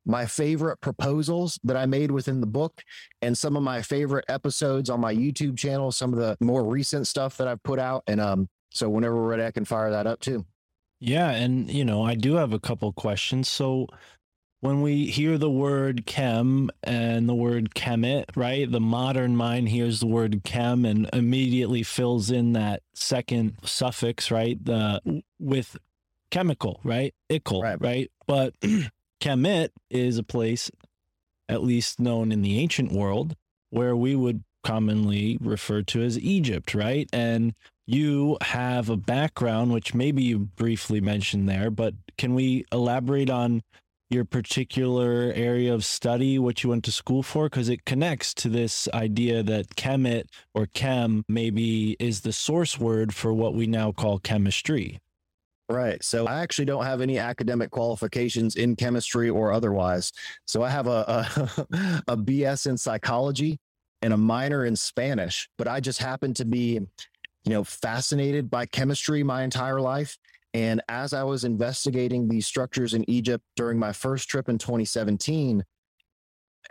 my 0.07 0.25
favorite 0.25 0.79
proposals 0.81 1.59
that 1.63 1.77
I 1.77 1.85
made 1.85 2.11
within 2.11 2.39
the 2.41 2.47
book 2.47 2.81
and 3.21 3.37
some 3.37 3.55
of 3.55 3.63
my 3.63 3.81
favorite 3.81 4.25
episodes 4.29 4.89
on 4.89 4.99
my 5.01 5.13
YouTube 5.13 5.57
channel, 5.57 5.91
some 5.91 6.13
of 6.13 6.19
the 6.19 6.37
more 6.39 6.63
recent 6.63 7.07
stuff 7.07 7.37
that 7.37 7.47
I've 7.47 7.61
put 7.61 7.77
out. 7.77 8.03
And 8.07 8.19
um, 8.21 8.49
so 8.71 8.89
whenever 8.89 9.15
we're 9.15 9.27
ready, 9.29 9.43
I 9.43 9.51
can 9.51 9.65
fire 9.65 9.91
that 9.91 10.07
up 10.07 10.19
too. 10.21 10.45
Yeah, 10.99 11.29
and 11.29 11.69
you 11.69 11.85
know, 11.85 12.03
I 12.03 12.15
do 12.15 12.35
have 12.35 12.53
a 12.53 12.59
couple 12.59 12.91
questions. 12.93 13.49
So 13.49 13.87
when 14.61 14.81
we 14.81 15.05
hear 15.05 15.37
the 15.37 15.51
word 15.51 16.05
chem 16.07 16.71
and 16.81 17.29
the 17.29 17.35
word 17.35 17.75
Khemet, 17.75 18.25
right? 18.35 18.69
The 18.71 18.79
modern 18.79 19.35
mind 19.35 19.69
hears 19.69 19.99
the 19.99 20.07
word 20.07 20.41
chem 20.43 20.83
and 20.85 21.07
immediately 21.13 21.83
fills 21.83 22.31
in 22.31 22.53
that 22.53 22.81
second 22.95 23.57
suffix, 23.63 24.31
right? 24.31 24.57
The 24.63 25.21
with 25.39 25.77
chemical, 26.31 26.79
right? 26.83 27.13
Ickle, 27.29 27.61
Right. 27.61 27.79
right? 27.79 28.11
But 28.25 28.55
Khemet 29.21 29.69
is 29.89 30.17
a 30.17 30.23
place, 30.23 30.69
at 31.49 31.63
least 31.63 31.99
known 31.99 32.31
in 32.31 32.41
the 32.41 32.59
ancient 32.59 32.91
world, 32.91 33.35
where 33.69 33.95
we 33.95 34.15
would 34.15 34.43
commonly 34.63 35.37
refer 35.41 35.81
to 35.81 36.03
as 36.03 36.19
Egypt, 36.19 36.73
right? 36.73 37.09
And 37.13 37.53
you 37.85 38.37
have 38.41 38.89
a 38.89 38.97
background, 38.97 39.71
which 39.71 39.93
maybe 39.93 40.23
you 40.23 40.39
briefly 40.39 40.99
mentioned 40.99 41.47
there, 41.47 41.71
but 41.71 41.93
can 42.17 42.35
we 42.35 42.65
elaborate 42.71 43.29
on 43.29 43.63
your 44.09 44.25
particular 44.25 45.31
area 45.35 45.73
of 45.73 45.83
study, 45.83 46.39
what 46.39 46.63
you 46.63 46.69
went 46.69 46.83
to 46.85 46.91
school 46.91 47.23
for? 47.23 47.45
Because 47.45 47.69
it 47.69 47.85
connects 47.85 48.33
to 48.35 48.49
this 48.49 48.87
idea 48.93 49.43
that 49.43 49.75
Khemet 49.75 50.25
or 50.53 50.65
chem 50.65 51.23
maybe 51.27 51.95
is 51.99 52.21
the 52.21 52.33
source 52.33 52.79
word 52.79 53.13
for 53.13 53.33
what 53.33 53.53
we 53.53 53.67
now 53.67 53.91
call 53.91 54.19
chemistry. 54.19 54.99
Right. 55.69 56.01
So 56.01 56.27
I 56.27 56.41
actually 56.41 56.65
don't 56.65 56.85
have 56.85 57.01
any 57.01 57.17
academic 57.17 57.71
qualifications 57.71 58.55
in 58.55 58.77
chemistry 58.77 59.29
or 59.29 59.51
otherwise. 59.51 60.13
So 60.45 60.63
I 60.63 60.69
have 60.69 60.87
a, 60.87 61.27
a, 61.67 61.67
a 62.07 62.17
BS 62.17 62.67
in 62.67 62.77
psychology 62.77 63.59
and 64.01 64.13
a 64.13 64.17
minor 64.17 64.65
in 64.65 64.77
Spanish, 64.77 65.49
but 65.57 65.67
I 65.67 65.81
just 65.81 65.99
happen 65.99 66.33
to 66.35 66.45
be, 66.45 66.79
you 67.43 67.51
know, 67.51 67.65
fascinated 67.65 68.49
by 68.49 68.65
chemistry 68.65 69.23
my 69.23 69.43
entire 69.43 69.81
life. 69.81 70.17
And 70.53 70.81
as 70.87 71.13
I 71.13 71.23
was 71.23 71.43
investigating 71.43 72.29
these 72.29 72.47
structures 72.47 72.93
in 72.93 73.07
Egypt 73.09 73.43
during 73.57 73.77
my 73.77 73.91
first 73.91 74.29
trip 74.29 74.47
in 74.47 74.57
2017, 74.57 75.63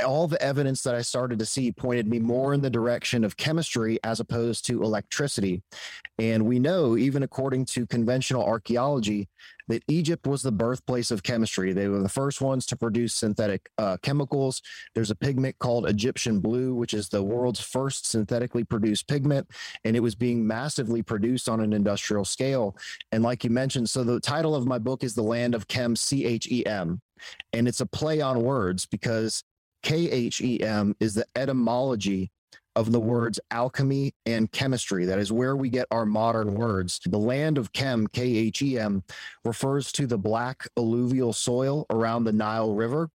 all 0.05 0.29
the 0.29 0.41
evidence 0.43 0.83
that 0.83 0.95
I 0.95 1.03
started 1.03 1.39
to 1.39 1.47
see 1.47 1.73
pointed 1.73 2.07
me 2.07 2.19
more 2.19 2.55
in 2.55 2.61
the 2.61 2.71
direction 2.71 3.25
of 3.25 3.37
chemistry 3.37 3.99
as 4.05 4.21
opposed 4.21 4.67
to 4.67 4.83
electricity. 4.83 5.63
And 6.19 6.47
we 6.47 6.59
know, 6.59 6.97
even 6.97 7.23
according 7.23 7.67
to 7.67 7.87
conventional 7.87 8.45
archaeology, 8.45 9.29
that 9.69 9.83
Egypt 9.89 10.27
was 10.27 10.43
the 10.43 10.53
birthplace 10.53 11.11
of 11.11 11.23
chemistry. 11.23 11.73
They 11.73 11.89
were 11.89 12.01
the 12.01 12.09
first 12.09 12.41
ones 12.41 12.67
to 12.67 12.77
produce 12.77 13.15
synthetic 13.15 13.69
uh, 13.79 13.97
chemicals. 14.03 14.63
There's 14.95 15.11
a 15.11 15.17
pigment 15.17 15.59
called 15.59 15.89
Egyptian 15.89 16.41
blue, 16.41 16.75
which 16.75 16.95
is 16.95 17.09
the 17.09 17.23
world's 17.23 17.61
first 17.61 18.07
synthetically 18.07 18.65
produced 18.65 19.09
pigment, 19.09 19.49
and 19.85 19.97
it 19.97 20.01
was 20.01 20.15
being 20.15 20.47
massively 20.47 21.03
produced 21.03 21.49
on 21.49 21.61
an 21.61 21.73
industrial 21.73 22.25
scale. 22.25 22.77
And 23.13 23.23
like 23.23 23.43
you 23.45 23.51
mentioned, 23.51 23.91
so 23.91 24.05
the 24.05 24.21
title 24.21 24.55
of 24.55 24.67
my 24.67 24.79
book 24.79 25.03
is 25.03 25.15
The 25.15 25.23
Land 25.23 25.55
of 25.55 25.67
Chem, 25.67 25.97
C 25.97 26.25
H 26.25 26.47
E 26.51 26.65
M. 26.65 27.01
And 27.53 27.67
it's 27.67 27.81
a 27.81 27.87
play 27.87 28.21
on 28.21 28.43
words 28.43 28.87
because 28.87 29.43
KHEM 29.87 30.97
is 30.99 31.15
the 31.15 31.27
etymology 31.37 32.33
of 32.75 32.91
the 32.91 32.99
words 32.99 33.39
alchemy 33.53 34.13
and 34.27 34.51
chemistry. 34.51 35.07
That 35.07 35.21
is 35.21 35.31
where 35.31 35.55
we 35.55 35.71
get 35.71 35.87
our 35.93 36.05
modern 36.05 36.55
words. 36.55 37.01
The 37.07 37.19
land 37.19 37.57
of 37.57 37.73
Chem, 37.73 38.09
K 38.09 38.23
H 38.23 38.63
E 38.63 38.79
M, 38.81 39.05
refers 39.45 39.93
to 39.93 40.09
the 40.09 40.19
black 40.19 40.69
alluvial 40.77 41.33
soil 41.33 41.87
around 41.91 42.25
the 42.25 42.33
Nile 42.33 42.75
River, 42.75 43.09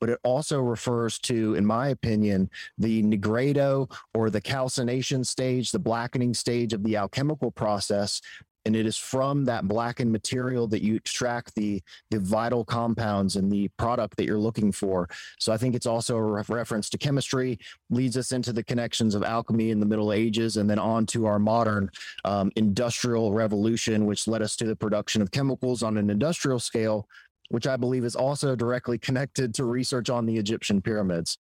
but 0.00 0.10
it 0.10 0.18
also 0.24 0.60
refers 0.60 1.18
to, 1.20 1.54
in 1.54 1.64
my 1.64 1.88
opinion, 1.88 2.50
the 2.76 3.04
nigredo 3.04 3.88
or 4.12 4.28
the 4.28 4.40
calcination 4.40 5.22
stage, 5.22 5.70
the 5.70 5.78
blackening 5.78 6.34
stage 6.34 6.72
of 6.72 6.82
the 6.82 6.96
alchemical 6.96 7.52
process. 7.52 8.20
And 8.66 8.74
it 8.74 8.84
is 8.84 8.96
from 8.96 9.44
that 9.44 9.68
blackened 9.68 10.10
material 10.10 10.66
that 10.68 10.82
you 10.82 10.96
extract 10.96 11.54
the, 11.54 11.80
the 12.10 12.18
vital 12.18 12.64
compounds 12.64 13.36
and 13.36 13.50
the 13.50 13.68
product 13.78 14.16
that 14.16 14.26
you're 14.26 14.38
looking 14.38 14.72
for. 14.72 15.08
So 15.38 15.52
I 15.52 15.56
think 15.56 15.74
it's 15.74 15.86
also 15.86 16.16
a 16.16 16.22
ref- 16.22 16.50
reference 16.50 16.90
to 16.90 16.98
chemistry, 16.98 17.58
leads 17.90 18.16
us 18.16 18.32
into 18.32 18.52
the 18.52 18.64
connections 18.64 19.14
of 19.14 19.22
alchemy 19.22 19.70
in 19.70 19.78
the 19.78 19.86
Middle 19.86 20.12
Ages, 20.12 20.56
and 20.56 20.68
then 20.68 20.80
on 20.80 21.06
to 21.06 21.26
our 21.26 21.38
modern 21.38 21.90
um, 22.24 22.50
industrial 22.56 23.32
revolution, 23.32 24.04
which 24.04 24.26
led 24.26 24.42
us 24.42 24.56
to 24.56 24.64
the 24.66 24.76
production 24.76 25.22
of 25.22 25.30
chemicals 25.30 25.84
on 25.84 25.96
an 25.96 26.10
industrial 26.10 26.58
scale, 26.58 27.08
which 27.50 27.68
I 27.68 27.76
believe 27.76 28.04
is 28.04 28.16
also 28.16 28.56
directly 28.56 28.98
connected 28.98 29.54
to 29.54 29.64
research 29.64 30.10
on 30.10 30.26
the 30.26 30.36
Egyptian 30.36 30.82
pyramids, 30.82 31.38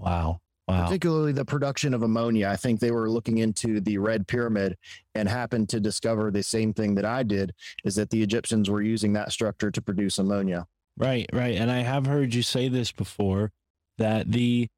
Wow. 0.00 0.40
Wow. 0.70 0.84
particularly 0.84 1.32
the 1.32 1.44
production 1.44 1.94
of 1.94 2.02
ammonia. 2.02 2.48
I 2.48 2.56
think 2.56 2.80
they 2.80 2.90
were 2.90 3.10
looking 3.10 3.38
into 3.38 3.80
the 3.80 3.98
Red 3.98 4.26
Pyramid 4.26 4.76
and 5.14 5.28
happened 5.28 5.68
to 5.70 5.80
discover 5.80 6.30
the 6.30 6.42
same 6.42 6.72
thing 6.72 6.94
that 6.94 7.04
I 7.04 7.22
did 7.22 7.52
is 7.84 7.96
that 7.96 8.10
the 8.10 8.22
Egyptians 8.22 8.70
were 8.70 8.82
using 8.82 9.12
that 9.14 9.32
structure 9.32 9.70
to 9.70 9.82
produce 9.82 10.18
ammonia. 10.18 10.66
Right, 10.96 11.28
right. 11.32 11.56
And 11.56 11.70
I 11.70 11.80
have 11.80 12.06
heard 12.06 12.34
you 12.34 12.42
say 12.42 12.68
this 12.68 12.92
before 12.92 13.52
that 13.98 14.30
the, 14.30 14.68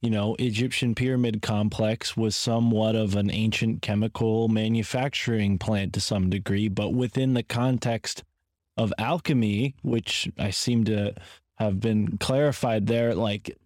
you 0.00 0.10
know, 0.10 0.36
Egyptian 0.38 0.94
pyramid 0.94 1.42
complex 1.42 2.16
was 2.16 2.36
somewhat 2.36 2.94
of 2.94 3.16
an 3.16 3.30
ancient 3.30 3.82
chemical 3.82 4.48
manufacturing 4.48 5.58
plant 5.58 5.92
to 5.94 6.00
some 6.00 6.30
degree, 6.30 6.68
but 6.68 6.94
within 6.94 7.34
the 7.34 7.42
context 7.42 8.24
of 8.76 8.92
alchemy, 8.98 9.74
which 9.82 10.30
I 10.38 10.50
seem 10.50 10.84
to 10.84 11.14
have 11.56 11.80
been 11.80 12.16
clarified 12.18 12.86
there, 12.86 13.14
like 13.14 13.56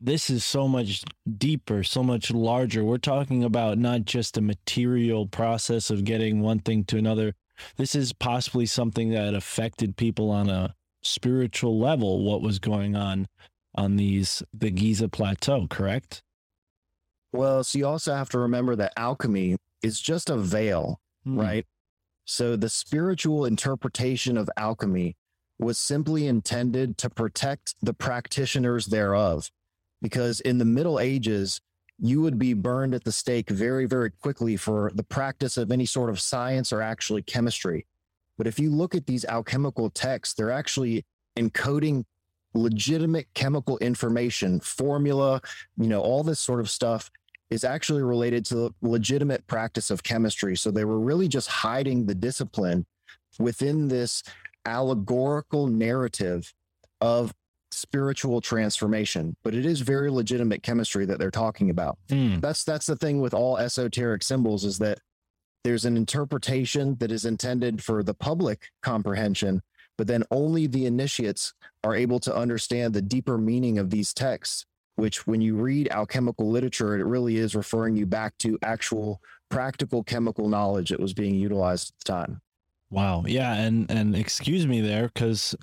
this 0.00 0.30
is 0.30 0.44
so 0.44 0.68
much 0.68 1.02
deeper, 1.38 1.82
so 1.82 2.02
much 2.02 2.30
larger. 2.30 2.84
We're 2.84 2.98
talking 2.98 3.42
about 3.42 3.78
not 3.78 4.04
just 4.04 4.36
a 4.36 4.40
material 4.40 5.26
process 5.26 5.90
of 5.90 6.04
getting 6.04 6.40
one 6.40 6.60
thing 6.60 6.84
to 6.84 6.98
another. 6.98 7.34
This 7.76 7.94
is 7.94 8.12
possibly 8.12 8.66
something 8.66 9.10
that 9.10 9.34
affected 9.34 9.96
people 9.96 10.30
on 10.30 10.48
a 10.48 10.74
spiritual 11.02 11.78
level 11.78 12.24
what 12.24 12.42
was 12.42 12.58
going 12.58 12.94
on 12.96 13.26
on 13.74 13.96
these 13.96 14.42
the 14.52 14.70
Giza 14.70 15.08
plateau, 15.08 15.66
correct? 15.68 16.22
Well, 17.32 17.62
so 17.64 17.78
you 17.78 17.86
also 17.86 18.14
have 18.14 18.30
to 18.30 18.38
remember 18.38 18.74
that 18.76 18.92
alchemy 18.96 19.56
is 19.82 20.00
just 20.00 20.30
a 20.30 20.36
veil, 20.36 21.00
Hmm. 21.24 21.38
right? 21.38 21.66
So 22.24 22.56
the 22.56 22.68
spiritual 22.68 23.44
interpretation 23.44 24.36
of 24.36 24.48
alchemy 24.56 25.16
was 25.58 25.78
simply 25.78 26.26
intended 26.26 26.96
to 26.98 27.10
protect 27.10 27.74
the 27.82 27.94
practitioners 27.94 28.86
thereof. 28.86 29.50
Because 30.00 30.40
in 30.40 30.58
the 30.58 30.64
Middle 30.64 31.00
Ages, 31.00 31.60
you 31.98 32.20
would 32.20 32.38
be 32.38 32.54
burned 32.54 32.94
at 32.94 33.04
the 33.04 33.12
stake 33.12 33.50
very, 33.50 33.86
very 33.86 34.10
quickly 34.10 34.56
for 34.56 34.92
the 34.94 35.02
practice 35.02 35.56
of 35.56 35.72
any 35.72 35.86
sort 35.86 36.10
of 36.10 36.20
science 36.20 36.72
or 36.72 36.80
actually 36.80 37.22
chemistry. 37.22 37.86
But 38.36 38.46
if 38.46 38.60
you 38.60 38.70
look 38.70 38.94
at 38.94 39.06
these 39.06 39.24
alchemical 39.24 39.90
texts, 39.90 40.34
they're 40.34 40.52
actually 40.52 41.04
encoding 41.36 42.04
legitimate 42.54 43.26
chemical 43.34 43.78
information, 43.78 44.60
formula, 44.60 45.40
you 45.76 45.88
know, 45.88 46.00
all 46.00 46.22
this 46.22 46.40
sort 46.40 46.60
of 46.60 46.70
stuff 46.70 47.10
is 47.50 47.64
actually 47.64 48.02
related 48.02 48.44
to 48.44 48.54
the 48.54 48.70
legitimate 48.82 49.46
practice 49.46 49.90
of 49.90 50.02
chemistry. 50.02 50.56
So 50.56 50.70
they 50.70 50.84
were 50.84 51.00
really 51.00 51.28
just 51.28 51.48
hiding 51.48 52.06
the 52.06 52.14
discipline 52.14 52.86
within 53.38 53.88
this 53.88 54.22
allegorical 54.66 55.66
narrative 55.66 56.52
of 57.00 57.34
spiritual 57.70 58.40
transformation. 58.40 59.36
But 59.42 59.54
it 59.54 59.66
is 59.66 59.80
very 59.80 60.10
legitimate 60.10 60.62
chemistry 60.62 61.04
that 61.06 61.18
they're 61.18 61.30
talking 61.30 61.70
about. 61.70 61.98
Hmm. 62.08 62.40
That's 62.40 62.64
that's 62.64 62.86
the 62.86 62.96
thing 62.96 63.20
with 63.20 63.34
all 63.34 63.58
esoteric 63.58 64.22
symbols 64.22 64.64
is 64.64 64.78
that 64.78 64.98
there's 65.64 65.84
an 65.84 65.96
interpretation 65.96 66.96
that 67.00 67.10
is 67.10 67.24
intended 67.24 67.82
for 67.82 68.02
the 68.02 68.14
public 68.14 68.70
comprehension, 68.82 69.60
but 69.96 70.06
then 70.06 70.22
only 70.30 70.66
the 70.66 70.86
initiates 70.86 71.52
are 71.84 71.94
able 71.94 72.20
to 72.20 72.34
understand 72.34 72.94
the 72.94 73.02
deeper 73.02 73.36
meaning 73.36 73.78
of 73.78 73.90
these 73.90 74.14
texts 74.14 74.64
which 74.98 75.28
when 75.28 75.40
you 75.40 75.54
read 75.54 75.88
alchemical 75.92 76.50
literature, 76.50 76.98
it 76.98 77.04
really 77.04 77.36
is 77.36 77.54
referring 77.54 77.96
you 77.96 78.04
back 78.04 78.36
to 78.38 78.58
actual 78.64 79.22
practical 79.48 80.02
chemical 80.02 80.48
knowledge 80.48 80.90
that 80.90 80.98
was 80.98 81.14
being 81.14 81.36
utilized 81.36 81.92
at 81.92 81.98
the 82.04 82.12
time. 82.12 82.40
Wow. 82.90 83.22
Yeah, 83.26 83.54
and 83.54 83.88
and 83.90 84.16
excuse 84.16 84.66
me 84.66 84.80
there 84.80 85.08
cuz 85.10 85.54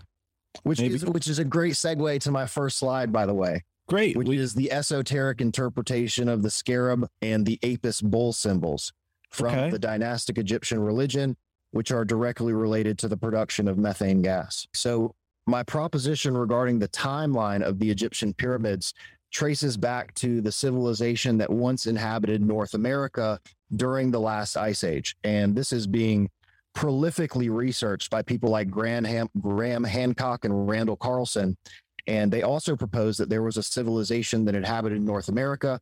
Which 0.63 0.79
Maybe- 0.79 0.95
is 0.95 1.05
which 1.05 1.27
is 1.27 1.39
a 1.39 1.45
great 1.45 1.73
segue 1.73 2.19
to 2.21 2.31
my 2.31 2.45
first 2.45 2.77
slide, 2.77 3.11
by 3.11 3.25
the 3.25 3.33
way, 3.33 3.63
great. 3.87 4.15
which 4.17 4.27
We, 4.27 4.37
is 4.37 4.53
the 4.53 4.71
esoteric 4.71 5.41
interpretation 5.41 6.27
of 6.29 6.41
the 6.43 6.49
scarab 6.49 7.07
and 7.21 7.45
the 7.45 7.59
apis 7.63 8.01
bull 8.01 8.33
symbols 8.33 8.91
from 9.31 9.47
Okay. 9.53 9.69
the 9.69 9.79
dynastic 9.79 10.37
Egyptian 10.37 10.79
religion, 10.79 11.35
which 11.71 11.91
are 11.91 12.05
directly 12.05 12.53
related 12.53 12.97
to 12.99 13.07
the 13.07 13.17
production 13.17 13.67
of 13.67 13.77
methane 13.77 14.21
gas. 14.21 14.65
So 14.73 15.13
my 15.45 15.61
proposition 15.63 16.35
regarding 16.37 16.79
the 16.79 16.87
timeline 16.89 17.61
of 17.61 17.79
the 17.79 17.91
Egyptian 17.91 18.33
pyramids 18.33 18.93
traces 19.31 19.75
back 19.75 20.13
to 20.15 20.39
the 20.41 20.51
civilization 20.51 21.37
that 21.37 21.51
once 21.51 21.85
inhabited 21.87 22.41
North 22.41 22.73
America 22.73 23.39
during 23.75 24.09
the 24.09 24.19
last 24.19 24.55
ice 24.55 24.83
age. 24.83 25.15
And 25.23 25.53
this 25.55 25.73
is 25.73 25.85
being 25.87 26.29
prolifically 26.75 27.49
researched 27.49 28.09
by 28.09 28.21
people 28.21 28.49
like 28.49 28.69
Graham, 28.69 29.03
Ham- 29.05 29.29
Graham 29.39 29.83
Hancock 29.83 30.45
and 30.45 30.67
Randall 30.67 30.97
Carlson. 30.97 31.57
And 32.05 32.31
they 32.31 32.43
also 32.43 32.75
proposed 32.75 33.19
that 33.19 33.29
there 33.29 33.41
was 33.41 33.57
a 33.57 33.63
civilization 33.63 34.45
that 34.45 34.55
inhabited 34.55 35.01
North 35.01 35.29
America. 35.29 35.79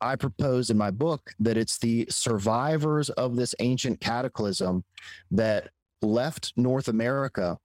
I 0.00 0.16
propose 0.16 0.70
in 0.70 0.78
my 0.78 0.90
book 0.90 1.32
that 1.40 1.56
it's 1.56 1.78
the 1.78 2.06
survivors 2.08 3.10
of 3.10 3.36
this 3.36 3.54
ancient 3.58 4.00
cataclysm 4.00 4.84
that 5.32 5.70
left 6.00 6.52
North 6.56 6.88
America, 6.88 7.58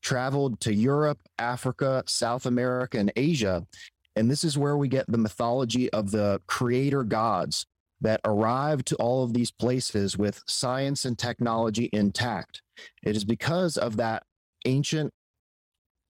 traveled 0.00 0.60
to 0.60 0.72
Europe, 0.72 1.18
Africa, 1.38 2.04
South 2.06 2.46
America, 2.46 2.98
and 2.98 3.12
Asia. 3.16 3.66
And 4.14 4.30
this 4.30 4.44
is 4.44 4.56
where 4.56 4.76
we 4.76 4.88
get 4.88 5.10
the 5.10 5.18
mythology 5.18 5.90
of 5.92 6.12
the 6.12 6.40
creator 6.46 7.02
gods 7.02 7.66
that 8.02 8.20
arrived 8.24 8.86
to 8.88 8.96
all 8.96 9.24
of 9.24 9.32
these 9.32 9.50
places 9.50 10.18
with 10.18 10.42
science 10.46 11.04
and 11.04 11.18
technology 11.18 11.88
intact. 11.92 12.60
It 13.02 13.16
is 13.16 13.24
because 13.24 13.76
of 13.76 13.96
that 13.96 14.24
ancient, 14.66 15.12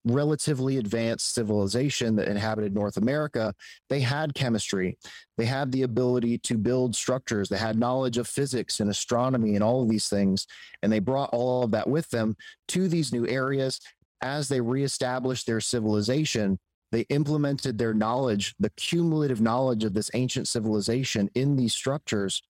relatively 0.05 0.77
advanced 0.77 1.33
civilization 1.33 2.15
that 2.15 2.27
inhabited 2.27 2.73
North 2.73 2.97
America. 2.97 3.53
They 3.89 3.99
had 3.99 4.33
chemistry, 4.33 4.97
they 5.37 5.45
had 5.45 5.71
the 5.71 5.83
ability 5.83 6.39
to 6.39 6.57
build 6.57 6.95
structures, 6.95 7.49
they 7.49 7.57
had 7.57 7.77
knowledge 7.77 8.17
of 8.17 8.27
physics 8.27 8.79
and 8.79 8.89
astronomy 8.89 9.55
and 9.55 9.63
all 9.63 9.83
of 9.83 9.89
these 9.89 10.09
things. 10.09 10.47
And 10.81 10.91
they 10.91 10.99
brought 10.99 11.29
all 11.33 11.63
of 11.63 11.71
that 11.71 11.89
with 11.89 12.09
them 12.09 12.35
to 12.69 12.87
these 12.87 13.13
new 13.13 13.27
areas 13.27 13.79
as 14.21 14.47
they 14.47 14.61
reestablished 14.61 15.45
their 15.45 15.59
civilization 15.59 16.57
they 16.91 17.01
implemented 17.09 17.77
their 17.77 17.93
knowledge, 17.93 18.53
the 18.59 18.69
cumulative 18.71 19.39
knowledge 19.41 19.83
of 19.83 19.93
this 19.93 20.11
ancient 20.13 20.47
civilization 20.47 21.29
in 21.35 21.55
these 21.55 21.73
structures 21.73 22.41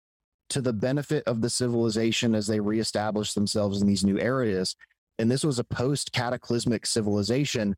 to 0.50 0.62
the 0.62 0.74
benefit 0.74 1.24
of 1.28 1.42
the 1.42 1.50
civilization 1.50 2.36
as 2.36 2.48
they 2.48 2.60
reestablished 2.60 3.36
themselves 3.36 3.82
in 3.82 3.88
these 3.88 4.04
new 4.04 4.20
areas. 4.20 4.76
And 5.20 5.30
this 5.30 5.44
was 5.44 5.60
a 5.60 5.64
post 5.64 6.12
cataclysmic 6.12 6.86
civilization. 6.86 7.76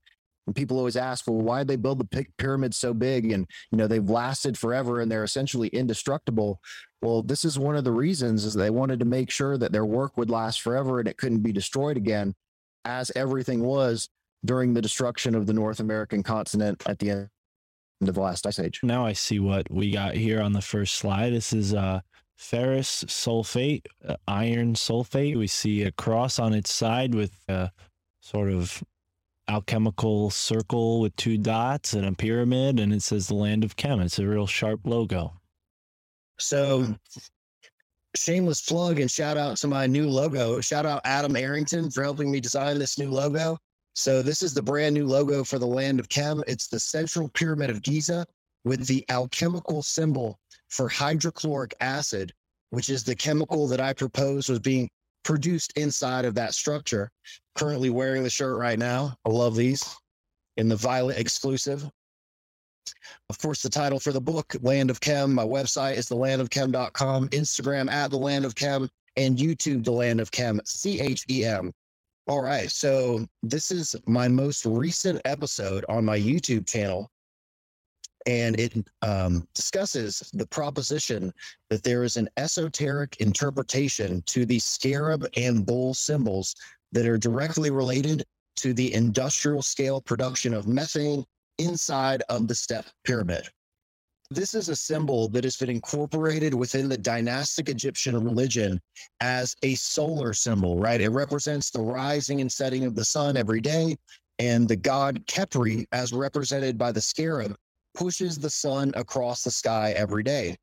And 0.48 0.56
people 0.56 0.78
always 0.78 0.96
ask, 0.96 1.28
well, 1.28 1.38
why 1.38 1.60
did 1.60 1.68
they 1.68 1.76
build 1.76 2.00
the 2.00 2.26
pyramids 2.38 2.78
so 2.78 2.94
big? 2.94 3.32
And, 3.32 3.46
you 3.72 3.78
know, 3.78 3.88
they've 3.88 4.10
lasted 4.10 4.58
forever 4.58 5.02
and 5.02 5.12
they're 5.12 5.24
essentially 5.24 5.68
indestructible. 5.70 6.60
Well, 7.02 7.22
this 7.22 7.44
is 7.46 7.60
one 7.60 7.76
of 7.76 7.84
the 7.84 7.92
reasons 7.92 8.46
is 8.46 8.54
they 8.54 8.70
wanted 8.70 9.00
to 9.00 9.06
make 9.06 9.30
sure 9.30 9.58
that 9.58 9.72
their 9.74 9.86
work 9.86 10.18
would 10.18 10.30
last 10.30 10.62
forever 10.62 11.00
and 11.00 11.08
it 11.08 11.18
couldn't 11.18 11.44
be 11.44 11.52
destroyed 11.52 11.98
again 11.98 12.34
as 12.86 13.12
everything 13.16 13.64
was 13.64 14.10
during 14.46 14.74
the 14.74 14.82
destruction 14.82 15.36
of 15.36 15.46
the 15.46 15.54
North 15.54 15.80
American 15.80 16.24
continent 16.24 16.84
at 16.86 17.00
the 17.00 17.10
end 17.12 17.30
of 18.02 18.14
the 18.14 18.22
last 18.22 18.46
ice 18.46 18.60
age. 18.60 18.80
Now 18.84 19.06
I 19.06 19.14
see 19.14 19.40
what 19.40 19.70
we 19.72 19.92
got 19.92 20.16
here 20.16 20.42
on 20.42 20.54
the 20.54 20.62
first 20.62 20.96
slide. 20.96 21.32
This 21.32 21.54
is 21.54 21.74
uh, 21.74 22.02
ferrous 22.38 23.06
sulfate, 23.06 23.86
uh, 24.08 24.16
iron 24.28 24.74
sulfate. 24.74 25.38
We 25.38 25.48
see 25.48 25.84
a 25.84 25.92
cross 25.92 26.40
on 26.40 26.54
its 26.54 26.74
side 26.74 27.16
with 27.16 27.32
a 27.48 27.72
sort 28.22 28.52
of 28.52 28.84
alchemical 29.48 30.30
circle 30.30 31.02
with 31.02 31.16
two 31.16 31.38
dots 31.38 31.94
and 31.94 32.06
a 32.06 32.12
pyramid, 32.14 32.80
and 32.80 32.94
it 32.94 33.02
says 33.02 33.28
the 33.28 33.36
land 33.36 33.64
of 33.64 33.76
Chem. 33.76 34.02
It's 34.02 34.20
a 34.20 34.28
real 34.28 34.48
sharp 34.48 34.82
logo. 34.86 35.34
So, 36.40 36.96
shameless 38.16 38.62
plug 38.62 39.00
and 39.00 39.10
shout 39.10 39.38
out 39.38 39.58
to 39.58 39.68
my 39.68 39.88
new 39.88 40.10
logo. 40.10 40.62
Shout 40.62 40.86
out 40.86 41.02
Adam 41.06 41.36
Arrington 41.36 41.92
for 41.92 42.04
helping 42.04 42.32
me 42.32 42.40
design 42.40 42.80
this 42.80 42.98
new 42.98 43.10
logo. 43.10 43.58
So 43.94 44.22
this 44.22 44.42
is 44.42 44.54
the 44.54 44.62
brand 44.62 44.96
new 44.96 45.06
logo 45.06 45.44
for 45.44 45.60
the 45.60 45.68
land 45.68 46.00
of 46.00 46.10
Chem. 46.10 46.44
It's 46.48 46.68
the 46.68 46.80
central 46.80 47.30
pyramid 47.30 47.70
of 47.70 47.82
Giza 47.82 48.26
with 48.64 48.88
the 48.88 49.06
alchemical 49.10 49.84
symbol 49.84 50.40
for 50.70 50.90
hydrochloric 50.90 51.76
acid, 51.80 52.34
which 52.72 52.90
is 52.90 53.04
the 53.04 53.16
chemical 53.16 53.68
that 53.68 53.80
I 53.80 53.94
proposed 53.94 54.50
was 54.50 54.60
being 54.60 54.90
produced 55.24 55.74
inside 55.78 56.26
of 56.26 56.34
that 56.36 56.56
structure. 56.56 57.12
Currently 57.56 57.92
wearing 57.92 58.24
the 58.24 58.30
shirt 58.32 58.58
right 58.58 58.80
now. 58.80 59.16
I 59.26 59.30
love 59.30 59.56
these 59.56 59.96
in 60.58 60.70
the 60.70 60.76
violet 60.76 61.20
exclusive. 61.20 61.88
Of 63.30 63.38
course, 63.38 63.62
the 63.62 63.70
title 63.70 64.00
for 64.00 64.12
the 64.12 64.20
book, 64.20 64.56
Land 64.62 64.90
of 64.90 65.00
Chem. 65.00 65.34
My 65.34 65.46
website 65.46 65.98
is 65.98 66.08
thelandofchem.com, 66.08 67.30
Instagram 67.30 67.92
at 67.92 68.10
the 68.10 68.18
Land 68.18 68.44
of 68.44 68.56
Chem, 68.56 68.90
and 69.18 69.38
YouTube, 69.38 69.84
the 69.84 69.92
Land 69.92 70.20
of 70.20 70.32
Chem, 70.32 70.60
C 70.66 71.00
H 71.00 71.26
E 71.30 71.46
M. 71.46 71.72
All 72.28 72.42
right. 72.42 72.72
So 72.72 73.26
this 73.42 73.70
is 73.70 73.96
my 74.08 74.30
most 74.30 74.66
recent 74.66 75.22
episode 75.26 75.84
on 75.90 76.06
my 76.06 76.18
YouTube 76.18 76.66
channel. 76.68 77.10
And 78.26 78.58
it 78.58 78.88
um, 79.02 79.46
discusses 79.54 80.32
the 80.34 80.48
proposition 80.48 81.34
that 81.70 81.84
there 81.84 82.06
is 82.06 82.16
an 82.16 82.30
esoteric 82.38 83.18
interpretation 83.20 84.22
to 84.28 84.46
the 84.46 84.60
scarab 84.60 85.28
and 85.36 85.66
bull 85.66 85.94
symbols 85.94 86.56
that 86.94 87.06
are 87.06 87.18
directly 87.18 87.70
related 87.70 88.24
to 88.58 88.74
the 88.74 88.94
industrial 88.94 89.62
scale 89.62 90.00
production 90.00 90.54
of 90.54 90.68
methane 90.68 91.26
inside 91.58 92.24
of 92.30 92.48
the 92.48 92.56
step 92.56 92.86
pyramid. 93.04 93.50
This 94.32 94.54
is 94.54 94.70
a 94.70 94.76
symbol 94.76 95.28
that 95.30 95.44
has 95.44 95.58
been 95.58 95.70
incorporated 95.70 96.54
within 96.54 96.90
the 96.90 96.98
dynastic 96.98 97.70
Egyptian 97.70 98.24
religion 98.24 98.82
as 99.20 99.56
a 99.64 99.76
solar 99.76 100.34
symbol, 100.34 100.78
right? 100.78 101.02
It 101.02 101.10
represents 101.10 101.70
the 101.70 101.82
rising 101.82 102.42
and 102.42 102.52
setting 102.52 102.86
of 102.86 102.96
the 102.96 103.06
sun 103.06 103.38
every 103.38 103.62
day. 103.62 103.96
And 104.40 104.68
the 104.68 104.76
god 104.76 105.26
Khepri, 105.28 105.86
as 105.92 106.14
represented 106.14 106.78
by 106.78 106.92
the 106.92 107.02
scarab, 107.02 107.56
pushes 107.94 108.40
the 108.40 108.50
sun 108.50 108.92
across 108.96 109.44
the 109.44 109.52
sky 109.52 109.94
every 109.96 110.24
day. 110.24 110.58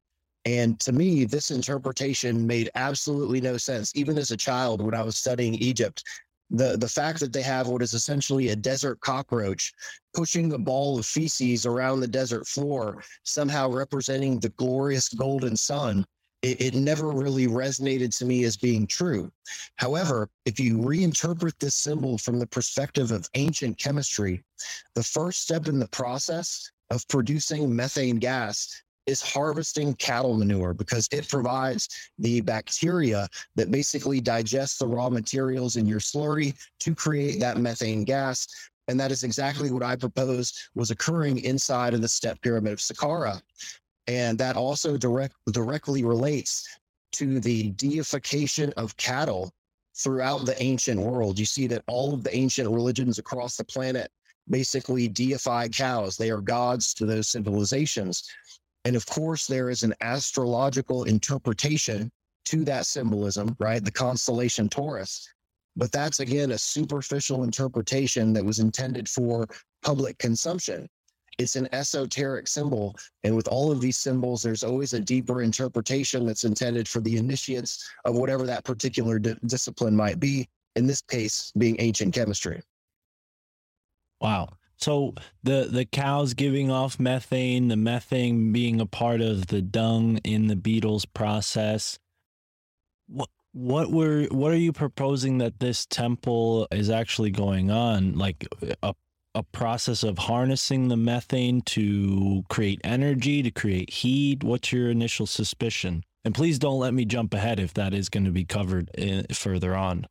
And 0.44 0.80
to 0.80 0.92
me, 0.92 1.24
this 1.24 1.50
interpretation 1.50 2.46
made 2.46 2.70
absolutely 2.74 3.40
no 3.40 3.56
sense. 3.56 3.92
Even 3.94 4.18
as 4.18 4.30
a 4.30 4.36
child, 4.36 4.80
when 4.80 4.94
I 4.94 5.02
was 5.02 5.16
studying 5.16 5.54
Egypt, 5.54 6.02
the 6.50 6.76
the 6.76 6.88
fact 6.88 7.20
that 7.20 7.32
they 7.32 7.42
have 7.42 7.68
what 7.68 7.82
is 7.82 7.94
essentially 7.94 8.48
a 8.48 8.56
desert 8.56 9.00
cockroach 9.00 9.72
pushing 10.14 10.52
a 10.52 10.58
ball 10.58 10.98
of 10.98 11.06
feces 11.06 11.66
around 11.66 12.00
the 12.00 12.08
desert 12.08 12.46
floor, 12.46 13.02
somehow 13.22 13.68
representing 13.68 14.40
the 14.40 14.48
glorious 14.50 15.08
golden 15.08 15.56
sun, 15.56 16.04
it, 16.42 16.60
it 16.60 16.74
never 16.74 17.10
really 17.10 17.46
resonated 17.46 18.16
to 18.18 18.24
me 18.24 18.44
as 18.44 18.56
being 18.56 18.86
true. 18.86 19.30
However, 19.76 20.28
if 20.46 20.58
you 20.58 20.78
reinterpret 20.78 21.52
this 21.60 21.76
symbol 21.76 22.18
from 22.18 22.38
the 22.38 22.46
perspective 22.46 23.12
of 23.12 23.28
ancient 23.34 23.78
chemistry, 23.78 24.42
the 24.94 25.02
first 25.02 25.42
step 25.42 25.68
in 25.68 25.78
the 25.78 25.88
process 25.88 26.70
of 26.90 27.06
producing 27.08 27.74
methane 27.74 28.16
gas 28.16 28.82
is 29.10 29.20
harvesting 29.20 29.92
cattle 29.94 30.36
manure 30.36 30.72
because 30.72 31.08
it 31.10 31.28
provides 31.28 31.88
the 32.18 32.40
bacteria 32.40 33.28
that 33.56 33.70
basically 33.70 34.20
digests 34.20 34.78
the 34.78 34.86
raw 34.86 35.10
materials 35.10 35.76
in 35.76 35.84
your 35.84 35.98
slurry 35.98 36.54
to 36.78 36.94
create 36.94 37.40
that 37.40 37.58
methane 37.58 38.04
gas. 38.04 38.46
And 38.88 38.98
that 38.98 39.10
is 39.10 39.24
exactly 39.24 39.70
what 39.70 39.82
I 39.82 39.96
proposed 39.96 40.58
was 40.74 40.90
occurring 40.90 41.38
inside 41.38 41.92
of 41.92 42.02
the 42.02 42.08
step 42.08 42.40
pyramid 42.40 42.72
of 42.72 42.78
Saqqara. 42.78 43.42
And 44.06 44.38
that 44.38 44.56
also 44.56 44.96
direct, 44.96 45.34
directly 45.52 46.04
relates 46.04 46.66
to 47.12 47.40
the 47.40 47.70
deification 47.72 48.72
of 48.76 48.96
cattle 48.96 49.52
throughout 49.96 50.46
the 50.46 50.60
ancient 50.62 51.00
world. 51.00 51.38
You 51.38 51.44
see 51.44 51.66
that 51.66 51.82
all 51.88 52.14
of 52.14 52.22
the 52.22 52.34
ancient 52.34 52.70
religions 52.70 53.18
across 53.18 53.56
the 53.56 53.64
planet 53.64 54.10
basically 54.48 55.08
deify 55.08 55.68
cows. 55.68 56.16
They 56.16 56.30
are 56.30 56.40
gods 56.40 56.94
to 56.94 57.06
those 57.06 57.28
civilizations. 57.28 58.28
And 58.84 58.96
of 58.96 59.06
course, 59.06 59.46
there 59.46 59.70
is 59.70 59.82
an 59.82 59.94
astrological 60.00 61.04
interpretation 61.04 62.10
to 62.46 62.64
that 62.64 62.86
symbolism, 62.86 63.54
right? 63.58 63.84
The 63.84 63.90
constellation 63.90 64.68
Taurus. 64.68 65.28
But 65.76 65.92
that's 65.92 66.20
again 66.20 66.50
a 66.50 66.58
superficial 66.58 67.44
interpretation 67.44 68.32
that 68.32 68.44
was 68.44 68.58
intended 68.58 69.08
for 69.08 69.46
public 69.82 70.18
consumption. 70.18 70.88
It's 71.38 71.56
an 71.56 71.68
esoteric 71.72 72.48
symbol. 72.48 72.96
And 73.24 73.36
with 73.36 73.48
all 73.48 73.70
of 73.70 73.80
these 73.80 73.96
symbols, 73.96 74.42
there's 74.42 74.64
always 74.64 74.92
a 74.92 75.00
deeper 75.00 75.42
interpretation 75.42 76.26
that's 76.26 76.44
intended 76.44 76.88
for 76.88 77.00
the 77.00 77.16
initiates 77.16 77.88
of 78.04 78.16
whatever 78.16 78.44
that 78.46 78.64
particular 78.64 79.18
di- 79.18 79.36
discipline 79.46 79.96
might 79.96 80.20
be, 80.20 80.48
in 80.76 80.86
this 80.86 81.00
case, 81.00 81.52
being 81.56 81.76
ancient 81.78 82.14
chemistry. 82.14 82.60
Wow. 84.20 84.48
So 84.80 85.14
the 85.42 85.68
the 85.70 85.84
cows 85.84 86.34
giving 86.34 86.70
off 86.70 86.98
methane, 86.98 87.68
the 87.68 87.76
methane 87.76 88.52
being 88.52 88.80
a 88.80 88.86
part 88.86 89.20
of 89.20 89.48
the 89.48 89.60
dung 89.60 90.18
in 90.18 90.46
the 90.46 90.56
beetles 90.56 91.04
process. 91.04 91.98
What 93.06 93.28
what 93.52 93.90
were 93.90 94.24
what 94.30 94.52
are 94.52 94.56
you 94.56 94.72
proposing 94.72 95.38
that 95.38 95.60
this 95.60 95.86
temple 95.86 96.66
is 96.70 96.88
actually 96.88 97.30
going 97.30 97.70
on? 97.70 98.16
Like 98.16 98.46
uh, 98.62 98.74
a 98.82 98.94
a 99.34 99.42
process 99.42 100.02
of 100.02 100.18
harnessing 100.18 100.88
the 100.88 100.96
methane 100.96 101.60
to 101.62 102.42
create 102.48 102.80
energy, 102.82 103.42
to 103.42 103.50
create 103.50 103.90
heat? 103.90 104.42
What's 104.42 104.72
your 104.72 104.90
initial 104.90 105.26
suspicion? 105.26 106.02
And 106.24 106.34
please 106.34 106.58
don't 106.58 106.78
let 106.78 106.94
me 106.94 107.04
jump 107.04 107.32
ahead 107.32 107.60
if 107.60 107.72
that 107.74 107.94
is 107.94 108.08
going 108.08 108.24
to 108.24 108.32
be 108.32 108.44
covered 108.44 108.90
in, 108.96 109.26
further 109.32 109.74
on. 109.74 110.06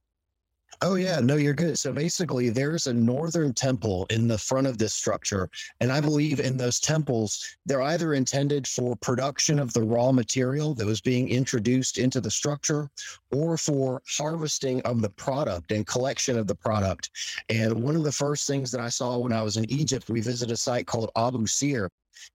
Oh 0.82 0.96
yeah, 0.96 1.20
no, 1.20 1.36
you're 1.36 1.54
good. 1.54 1.78
So 1.78 1.92
basically, 1.92 2.50
there's 2.50 2.88
a 2.88 2.94
northern 2.94 3.54
temple 3.54 4.06
in 4.10 4.30
the 4.30 4.38
front 4.38 4.66
of 4.66 4.78
this 4.78 4.94
structure, 4.94 5.50
and 5.82 5.92
I 5.92 6.00
believe 6.00 6.40
in 6.40 6.56
those 6.56 6.80
temples, 6.80 7.58
they're 7.66 7.82
either 7.82 8.14
intended 8.14 8.66
for 8.66 8.96
production 8.96 9.60
of 9.60 9.74
the 9.74 9.84
raw 9.84 10.14
material 10.14 10.74
that 10.76 10.86
was 10.86 11.02
being 11.02 11.28
introduced 11.28 11.98
into 11.98 12.22
the 12.22 12.32
structure, 12.32 12.90
or 13.30 13.58
for 13.58 14.02
harvesting 14.08 14.82
of 14.84 15.02
the 15.02 15.10
product 15.10 15.74
and 15.74 15.86
collection 15.86 16.38
of 16.38 16.48
the 16.48 16.56
product. 16.56 17.10
And 17.50 17.84
one 17.84 17.98
of 17.98 18.04
the 18.06 18.12
first 18.14 18.48
things 18.48 18.72
that 18.72 18.80
I 18.80 18.88
saw 18.88 19.18
when 19.18 19.34
I 19.34 19.42
was 19.42 19.58
in 19.58 19.70
Egypt, 19.70 20.10
we 20.10 20.22
visited 20.22 20.54
a 20.54 20.58
site 20.58 20.88
called 20.88 21.12
Abu 21.18 21.46
Sir, 21.46 21.90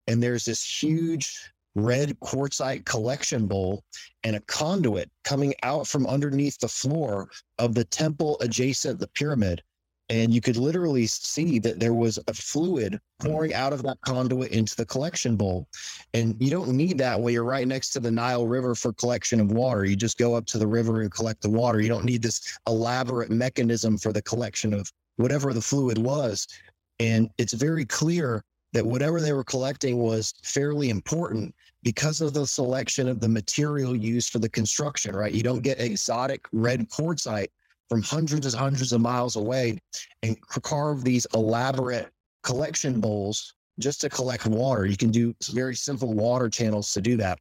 and 0.07 0.23
there's 0.23 0.45
this 0.45 0.83
huge 0.83 1.54
red 1.75 2.19
quartzite 2.21 2.85
collection 2.85 3.47
bowl 3.47 3.83
and 4.23 4.37
a 4.37 4.41
conduit 4.41 5.11
coming 5.25 5.55
out 5.63 5.87
from 5.87 6.07
underneath 6.07 6.59
the 6.59 6.69
floor 6.69 7.29
of 7.59 7.75
the 7.75 7.85
temple 7.85 8.37
adjacent 8.41 9.01
the 9.01 9.09
pyramid. 9.09 9.63
And 10.11 10.35
you 10.35 10.43
could 10.43 10.59
literally 10.59 11.07
see 11.07 11.59
that 11.61 11.81
there 11.81 11.95
was 11.95 12.19
a 12.29 12.35
fluid 12.35 13.01
pouring 13.21 13.55
out 13.55 13.73
of 13.73 13.83
that 13.85 13.97
conduit 14.05 14.53
into 14.53 14.77
the 14.77 14.85
collection 14.85 15.35
bowl. 15.35 15.67
And 16.13 16.37
you 16.39 16.51
don't 16.51 16.77
need 16.77 16.99
that 16.99 17.19
when 17.19 17.33
you're 17.33 17.43
right 17.43 17.67
next 17.67 17.91
to 17.91 18.01
the 18.01 18.11
nile 18.11 18.47
river 18.47 18.75
for 18.75 18.93
collection 18.93 19.41
of 19.41 19.51
water. 19.51 19.87
You 19.87 19.97
just 19.97 20.19
go 20.19 20.35
up 20.35 20.45
to 20.47 20.59
the 20.59 20.67
river 20.67 21.01
and 21.01 21.11
collect 21.11 21.41
the 21.41 21.49
water. 21.49 21.81
You 21.81 21.89
don't 21.89 22.05
need 22.05 22.23
this 22.23 22.59
elaborate 22.67 23.31
mechanism 23.31 23.97
for 23.97 24.13
the 24.13 24.21
collection 24.23 24.75
of 24.75 24.93
whatever 25.17 25.55
the 25.55 25.63
fluid 25.63 25.97
was. 25.97 26.47
And 27.01 27.31
it's 27.39 27.55
very 27.55 27.87
clear 27.87 28.45
that 28.75 28.85
whatever 28.85 29.21
they 29.21 29.33
were 29.33 29.45
collecting 29.45 29.99
was 29.99 30.35
fairly 30.43 30.91
important 30.91 31.55
because 31.85 32.21
of 32.21 32.35
the 32.35 32.47
selection 32.47 33.09
of 33.09 33.21
the 33.21 33.29
material 33.29 33.97
used 33.97 34.31
for 34.31 34.41
the 34.41 34.49
construction, 34.49 35.15
right? 35.15 35.33
You 35.33 35.45
don't 35.45 35.63
get 35.63 35.81
exotic 35.81 36.47
red 36.53 36.91
quartzite 36.91 37.49
from 37.89 38.03
hundreds 38.03 38.47
and 38.47 38.55
hundreds 38.55 38.93
of 38.93 39.01
miles 39.01 39.37
away 39.37 39.79
and 40.23 40.37
carve 40.63 41.05
these 41.05 41.27
elaborate 41.35 42.11
collection 42.43 43.01
bowls 43.01 43.55
just 43.79 44.01
to 44.01 44.11
collect 44.11 44.47
water. 44.47 44.87
You 44.87 44.97
can 44.97 45.11
do 45.11 45.35
very 45.53 45.77
simple 45.77 46.13
water 46.13 46.49
channels 46.49 46.93
to 46.93 47.01
do 47.01 47.17
that. 47.19 47.39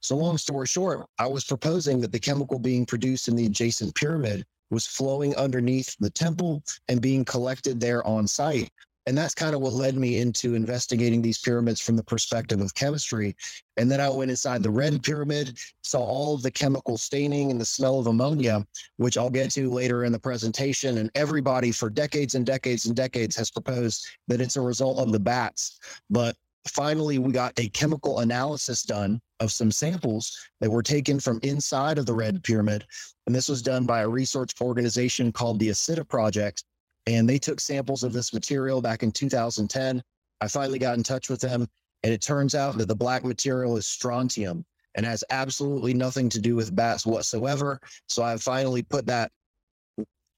So, 0.00 0.16
long 0.16 0.38
story 0.38 0.66
short, 0.66 1.06
I 1.18 1.26
was 1.26 1.44
proposing 1.44 2.00
that 2.00 2.12
the 2.12 2.20
chemical 2.20 2.58
being 2.58 2.86
produced 2.86 3.28
in 3.28 3.36
the 3.36 3.46
adjacent 3.46 3.94
pyramid 3.94 4.46
was 4.70 4.86
flowing 4.86 5.34
underneath 5.36 5.96
the 5.98 6.10
temple 6.10 6.62
and 6.88 7.00
being 7.00 7.24
collected 7.24 7.80
there 7.80 8.06
on 8.06 8.26
site 8.26 8.70
and 9.06 9.16
that's 9.16 9.34
kind 9.34 9.54
of 9.54 9.60
what 9.60 9.72
led 9.72 9.96
me 9.96 10.18
into 10.18 10.54
investigating 10.54 11.22
these 11.22 11.38
pyramids 11.38 11.80
from 11.80 11.94
the 11.96 12.02
perspective 12.02 12.60
of 12.60 12.74
chemistry. 12.74 13.36
And 13.76 13.88
then 13.88 14.00
I 14.00 14.08
went 14.08 14.32
inside 14.32 14.62
the 14.62 14.70
red 14.70 15.00
pyramid, 15.02 15.58
saw 15.82 16.00
all 16.00 16.34
of 16.34 16.42
the 16.42 16.50
chemical 16.50 16.98
staining 16.98 17.52
and 17.52 17.60
the 17.60 17.64
smell 17.64 18.00
of 18.00 18.08
ammonia, 18.08 18.66
which 18.96 19.16
I'll 19.16 19.30
get 19.30 19.52
to 19.52 19.70
later 19.70 20.04
in 20.04 20.10
the 20.10 20.18
presentation. 20.18 20.98
And 20.98 21.10
everybody 21.14 21.70
for 21.70 21.88
decades 21.88 22.34
and 22.34 22.44
decades 22.44 22.86
and 22.86 22.96
decades 22.96 23.36
has 23.36 23.50
proposed 23.50 24.04
that 24.26 24.40
it's 24.40 24.56
a 24.56 24.60
result 24.60 24.98
of 24.98 25.12
the 25.12 25.20
bats. 25.20 25.78
But 26.10 26.34
finally, 26.66 27.18
we 27.18 27.30
got 27.30 27.52
a 27.58 27.68
chemical 27.68 28.20
analysis 28.20 28.82
done 28.82 29.20
of 29.38 29.52
some 29.52 29.70
samples 29.70 30.36
that 30.60 30.70
were 30.70 30.82
taken 30.82 31.20
from 31.20 31.38
inside 31.44 31.98
of 31.98 32.06
the 32.06 32.14
red 32.14 32.42
pyramid. 32.42 32.84
And 33.26 33.34
this 33.34 33.48
was 33.48 33.62
done 33.62 33.86
by 33.86 34.00
a 34.00 34.08
research 34.08 34.52
organization 34.60 35.30
called 35.30 35.60
the 35.60 35.68
ACITA 35.68 36.08
Project 36.08 36.64
and 37.06 37.28
they 37.28 37.38
took 37.38 37.60
samples 37.60 38.02
of 38.02 38.12
this 38.12 38.32
material 38.32 38.80
back 38.80 39.02
in 39.02 39.12
2010. 39.12 40.02
I 40.40 40.48
finally 40.48 40.78
got 40.78 40.96
in 40.96 41.02
touch 41.02 41.30
with 41.30 41.40
them, 41.40 41.66
and 42.02 42.12
it 42.12 42.20
turns 42.20 42.54
out 42.54 42.76
that 42.78 42.88
the 42.88 42.94
black 42.94 43.24
material 43.24 43.76
is 43.76 43.86
strontium 43.86 44.64
and 44.94 45.06
has 45.06 45.22
absolutely 45.30 45.94
nothing 45.94 46.28
to 46.30 46.40
do 46.40 46.56
with 46.56 46.74
bats 46.74 47.06
whatsoever. 47.06 47.80
So 48.08 48.22
I 48.22 48.36
finally 48.36 48.82
put 48.82 49.06
that 49.06 49.30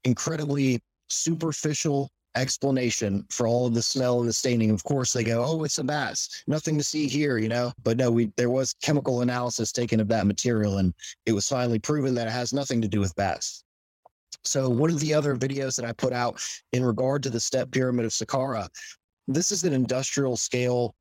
incredibly 0.05 0.81
superficial 1.09 2.11
explanation 2.35 3.25
for 3.31 3.47
all 3.47 3.67
of 3.67 3.75
the 3.75 3.83
smell 3.83 4.21
and 4.21 4.29
the 4.29 4.33
staining. 4.33 4.71
Of 4.71 4.85
course, 4.85 5.13
they 5.13 5.25
go, 5.25 5.45
"Oh, 5.45 5.65
it's 5.65 5.79
a 5.79 5.85
bats. 5.85 6.45
Nothing 6.47 6.79
to 6.79 6.85
see 6.85 7.09
here," 7.09 7.39
you 7.39 7.49
know. 7.49 7.73
But 7.83 7.97
no, 7.97 8.11
we 8.11 8.33
there 8.37 8.51
was 8.51 8.75
chemical 8.83 9.23
analysis 9.23 9.73
taken 9.73 9.99
of 10.01 10.09
that 10.09 10.27
material, 10.27 10.79
and 10.79 10.95
it 11.27 11.33
was 11.33 11.49
finally 11.49 11.79
proven 11.79 12.15
that 12.15 12.29
it 12.29 12.33
has 12.33 12.53
nothing 12.53 12.81
to 12.83 12.89
do 12.89 13.01
with 13.01 13.15
bats. 13.17 13.65
So 14.45 14.69
one 14.69 14.91
of 14.91 15.01
the 15.01 15.15
other 15.15 15.37
videos 15.37 15.77
that 15.77 15.85
I 15.85 15.93
put 15.93 16.13
out 16.13 16.41
in 16.73 16.85
regard 16.85 17.23
to 17.25 17.31
the 17.31 17.41
step 17.41 17.71
pyramid 17.71 18.05
of 18.05 18.13
Saqqara, 18.13 18.69
this 19.27 19.53
is 19.53 19.65
an 19.65 19.73
industrial 19.73 20.37
scale 20.37 20.95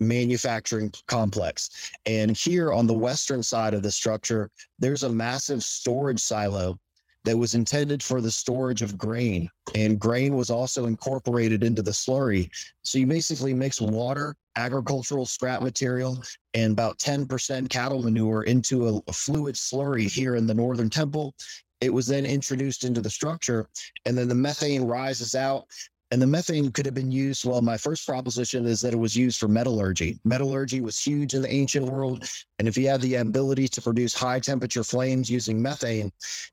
manufacturing 0.00 0.92
complex. 1.06 1.90
And 2.06 2.36
here 2.36 2.72
on 2.72 2.86
the 2.86 2.92
western 2.92 3.42
side 3.42 3.74
of 3.74 3.82
the 3.82 3.90
structure, 3.90 4.50
there's 4.78 5.04
a 5.04 5.08
massive 5.08 5.62
storage 5.62 6.20
silo 6.20 6.78
that 7.24 7.38
was 7.38 7.54
intended 7.54 8.02
for 8.02 8.20
the 8.20 8.30
storage 8.30 8.82
of 8.82 8.98
grain. 8.98 9.48
And 9.74 9.98
grain 9.98 10.34
was 10.34 10.50
also 10.50 10.86
incorporated 10.86 11.62
into 11.62 11.82
the 11.82 11.92
slurry. 11.92 12.50
So 12.82 12.98
you 12.98 13.06
basically 13.06 13.54
mix 13.54 13.80
water, 13.80 14.34
agricultural 14.56 15.26
scrap 15.26 15.62
material, 15.62 16.20
and 16.54 16.72
about 16.72 16.98
10% 16.98 17.68
cattle 17.68 18.02
manure 18.02 18.42
into 18.42 19.02
a, 19.06 19.12
fluid 19.12 19.54
slurry 19.54 20.10
here 20.10 20.34
in 20.34 20.46
the 20.46 20.54
Northern 20.54 20.90
Temple. 20.90 21.34
It 21.82 21.92
was 21.92 22.06
then 22.06 22.24
introduced 22.24 22.84
into 22.84 23.00
the 23.00 23.10
structure, 23.10 23.68
and 24.06 24.16
then 24.16 24.28
the 24.28 24.36
methane 24.36 24.84
rises 24.84 25.34
out. 25.34 25.66
And 26.12 26.20
the 26.20 26.26
methane 26.26 26.70
could 26.70 26.84
have 26.84 26.94
been 26.94 27.10
used. 27.10 27.44
Well, 27.44 27.62
my 27.62 27.78
first 27.78 28.06
proposition 28.06 28.66
is 28.66 28.82
that 28.82 28.92
it 28.92 28.98
was 28.98 29.16
used 29.16 29.40
for 29.40 29.48
metallurgy. 29.48 30.20
Metallurgy 30.24 30.82
was 30.82 31.02
huge 31.02 31.32
in 31.32 31.40
the 31.40 31.50
ancient 31.50 31.86
world. 31.86 32.28
And 32.58 32.68
if 32.68 32.76
you 32.76 32.86
have 32.88 33.00
the 33.00 33.14
ability 33.14 33.66
to 33.68 33.80
produce 33.80 34.12
high 34.12 34.38
temperature 34.38 34.84
flames 34.84 35.30
using 35.30 35.60
methane, 35.60 36.12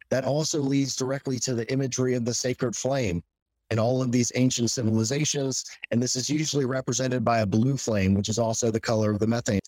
that 0.10 0.24
also 0.24 0.62
leads 0.62 0.96
directly 0.96 1.40
to 1.40 1.54
the 1.54 1.70
imagery 1.72 2.16
of 2.16 2.24
the 2.24 2.34
sacred 2.34 2.74
flame 2.74 3.22
in 3.70 3.80
all 3.80 4.02
of 4.02 4.14
these 4.14 4.32
ancient 4.36 4.72
civilizations. 4.72 5.66
And 5.92 6.02
this 6.02 6.16
is 6.16 6.30
usually 6.30 6.66
represented 6.66 7.26
by 7.26 7.42
a 7.42 7.46
blue 7.46 7.76
flame, 7.76 8.14
which 8.14 8.30
is 8.30 8.40
also 8.40 8.72
the 8.72 8.80
color 8.80 9.12
of 9.12 9.20
the 9.20 9.28
methane. 9.28 9.60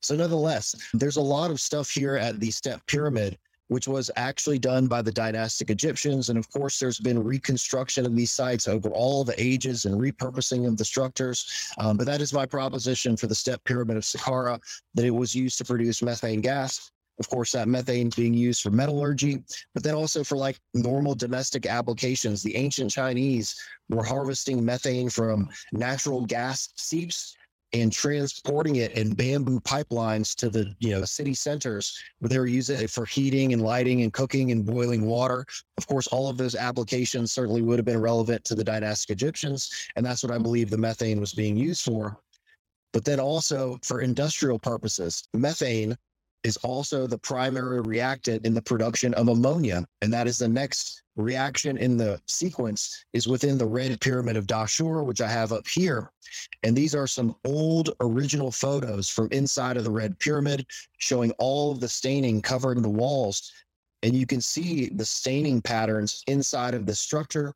So, 0.00 0.14
nonetheless, 0.14 0.76
there's 0.94 1.16
a 1.16 1.20
lot 1.20 1.50
of 1.50 1.60
stuff 1.60 1.90
here 1.90 2.16
at 2.16 2.38
the 2.38 2.52
step 2.52 2.80
pyramid 2.86 3.36
which 3.70 3.86
was 3.86 4.10
actually 4.16 4.58
done 4.58 4.88
by 4.88 5.00
the 5.00 5.12
dynastic 5.12 5.70
Egyptians. 5.70 6.28
And 6.28 6.36
of 6.36 6.50
course, 6.50 6.80
there's 6.80 6.98
been 6.98 7.22
reconstruction 7.22 8.04
of 8.04 8.16
these 8.16 8.32
sites 8.32 8.66
over 8.66 8.88
all 8.90 9.22
the 9.22 9.40
ages 9.40 9.84
and 9.84 9.94
repurposing 9.94 10.66
of 10.66 10.76
the 10.76 10.84
structures. 10.84 11.72
Um, 11.78 11.96
but 11.96 12.06
that 12.06 12.20
is 12.20 12.32
my 12.32 12.46
proposition 12.46 13.16
for 13.16 13.28
the 13.28 13.34
step 13.34 13.62
pyramid 13.62 13.96
of 13.96 14.02
Saqqara 14.02 14.58
that 14.94 15.04
it 15.04 15.10
was 15.10 15.36
used 15.36 15.56
to 15.58 15.64
produce 15.64 16.02
methane 16.02 16.40
gas. 16.40 16.90
Of 17.20 17.28
course, 17.28 17.52
that 17.52 17.68
methane 17.68 18.10
being 18.16 18.34
used 18.34 18.62
for 18.62 18.70
metallurgy, 18.70 19.44
but 19.72 19.84
then 19.84 19.94
also 19.94 20.24
for 20.24 20.36
like 20.36 20.58
normal 20.74 21.14
domestic 21.14 21.64
applications. 21.66 22.42
The 22.42 22.56
ancient 22.56 22.90
Chinese 22.90 23.54
were 23.88 24.02
harvesting 24.02 24.64
methane 24.64 25.10
from 25.10 25.48
natural 25.70 26.26
gas 26.26 26.70
seeps 26.74 27.36
and 27.72 27.92
transporting 27.92 28.76
it 28.76 28.92
in 28.92 29.14
bamboo 29.14 29.60
pipelines 29.60 30.34
to 30.34 30.48
the 30.48 30.74
you 30.78 30.90
know 30.90 31.04
city 31.04 31.34
centers 31.34 32.02
where 32.18 32.28
they 32.28 32.38
were 32.38 32.46
using 32.46 32.80
it 32.80 32.90
for 32.90 33.04
heating 33.04 33.52
and 33.52 33.62
lighting 33.62 34.02
and 34.02 34.12
cooking 34.12 34.50
and 34.50 34.66
boiling 34.66 35.06
water. 35.06 35.44
Of 35.78 35.86
course 35.86 36.06
all 36.08 36.28
of 36.28 36.36
those 36.36 36.54
applications 36.54 37.32
certainly 37.32 37.62
would 37.62 37.78
have 37.78 37.86
been 37.86 38.00
relevant 38.00 38.44
to 38.44 38.54
the 38.54 38.64
dynastic 38.64 39.10
egyptians 39.10 39.88
and 39.96 40.04
that's 40.04 40.22
what 40.22 40.32
i 40.32 40.38
believe 40.38 40.70
the 40.70 40.78
methane 40.78 41.20
was 41.20 41.32
being 41.32 41.56
used 41.56 41.84
for. 41.84 42.18
But 42.92 43.04
then 43.04 43.20
also 43.20 43.78
for 43.84 44.00
industrial 44.00 44.58
purposes 44.58 45.28
methane 45.34 45.96
is 46.44 46.56
also 46.58 47.06
the 47.06 47.18
primary 47.18 47.80
reactant 47.80 48.44
in 48.46 48.54
the 48.54 48.62
production 48.62 49.12
of 49.14 49.28
ammonia 49.28 49.84
and 50.02 50.12
that 50.12 50.26
is 50.26 50.38
the 50.38 50.48
next 50.48 51.02
reaction 51.20 51.76
in 51.76 51.96
the 51.96 52.20
sequence 52.26 53.04
is 53.12 53.28
within 53.28 53.58
the 53.58 53.66
red 53.66 54.00
pyramid 54.00 54.36
of 54.36 54.46
Dashur, 54.46 55.04
which 55.04 55.20
I 55.20 55.28
have 55.28 55.52
up 55.52 55.66
here. 55.66 56.10
And 56.62 56.76
these 56.76 56.94
are 56.94 57.06
some 57.06 57.36
old 57.44 57.90
original 58.00 58.50
photos 58.50 59.08
from 59.08 59.28
inside 59.30 59.76
of 59.76 59.84
the 59.84 59.90
red 59.90 60.18
pyramid 60.18 60.66
showing 60.98 61.32
all 61.32 61.72
of 61.72 61.80
the 61.80 61.88
staining 61.88 62.42
covering 62.42 62.82
the 62.82 62.88
walls. 62.88 63.52
And 64.02 64.14
you 64.14 64.26
can 64.26 64.40
see 64.40 64.88
the 64.88 65.04
staining 65.04 65.60
patterns 65.60 66.22
inside 66.26 66.74
of 66.74 66.86
the 66.86 66.94
structure 66.94 67.54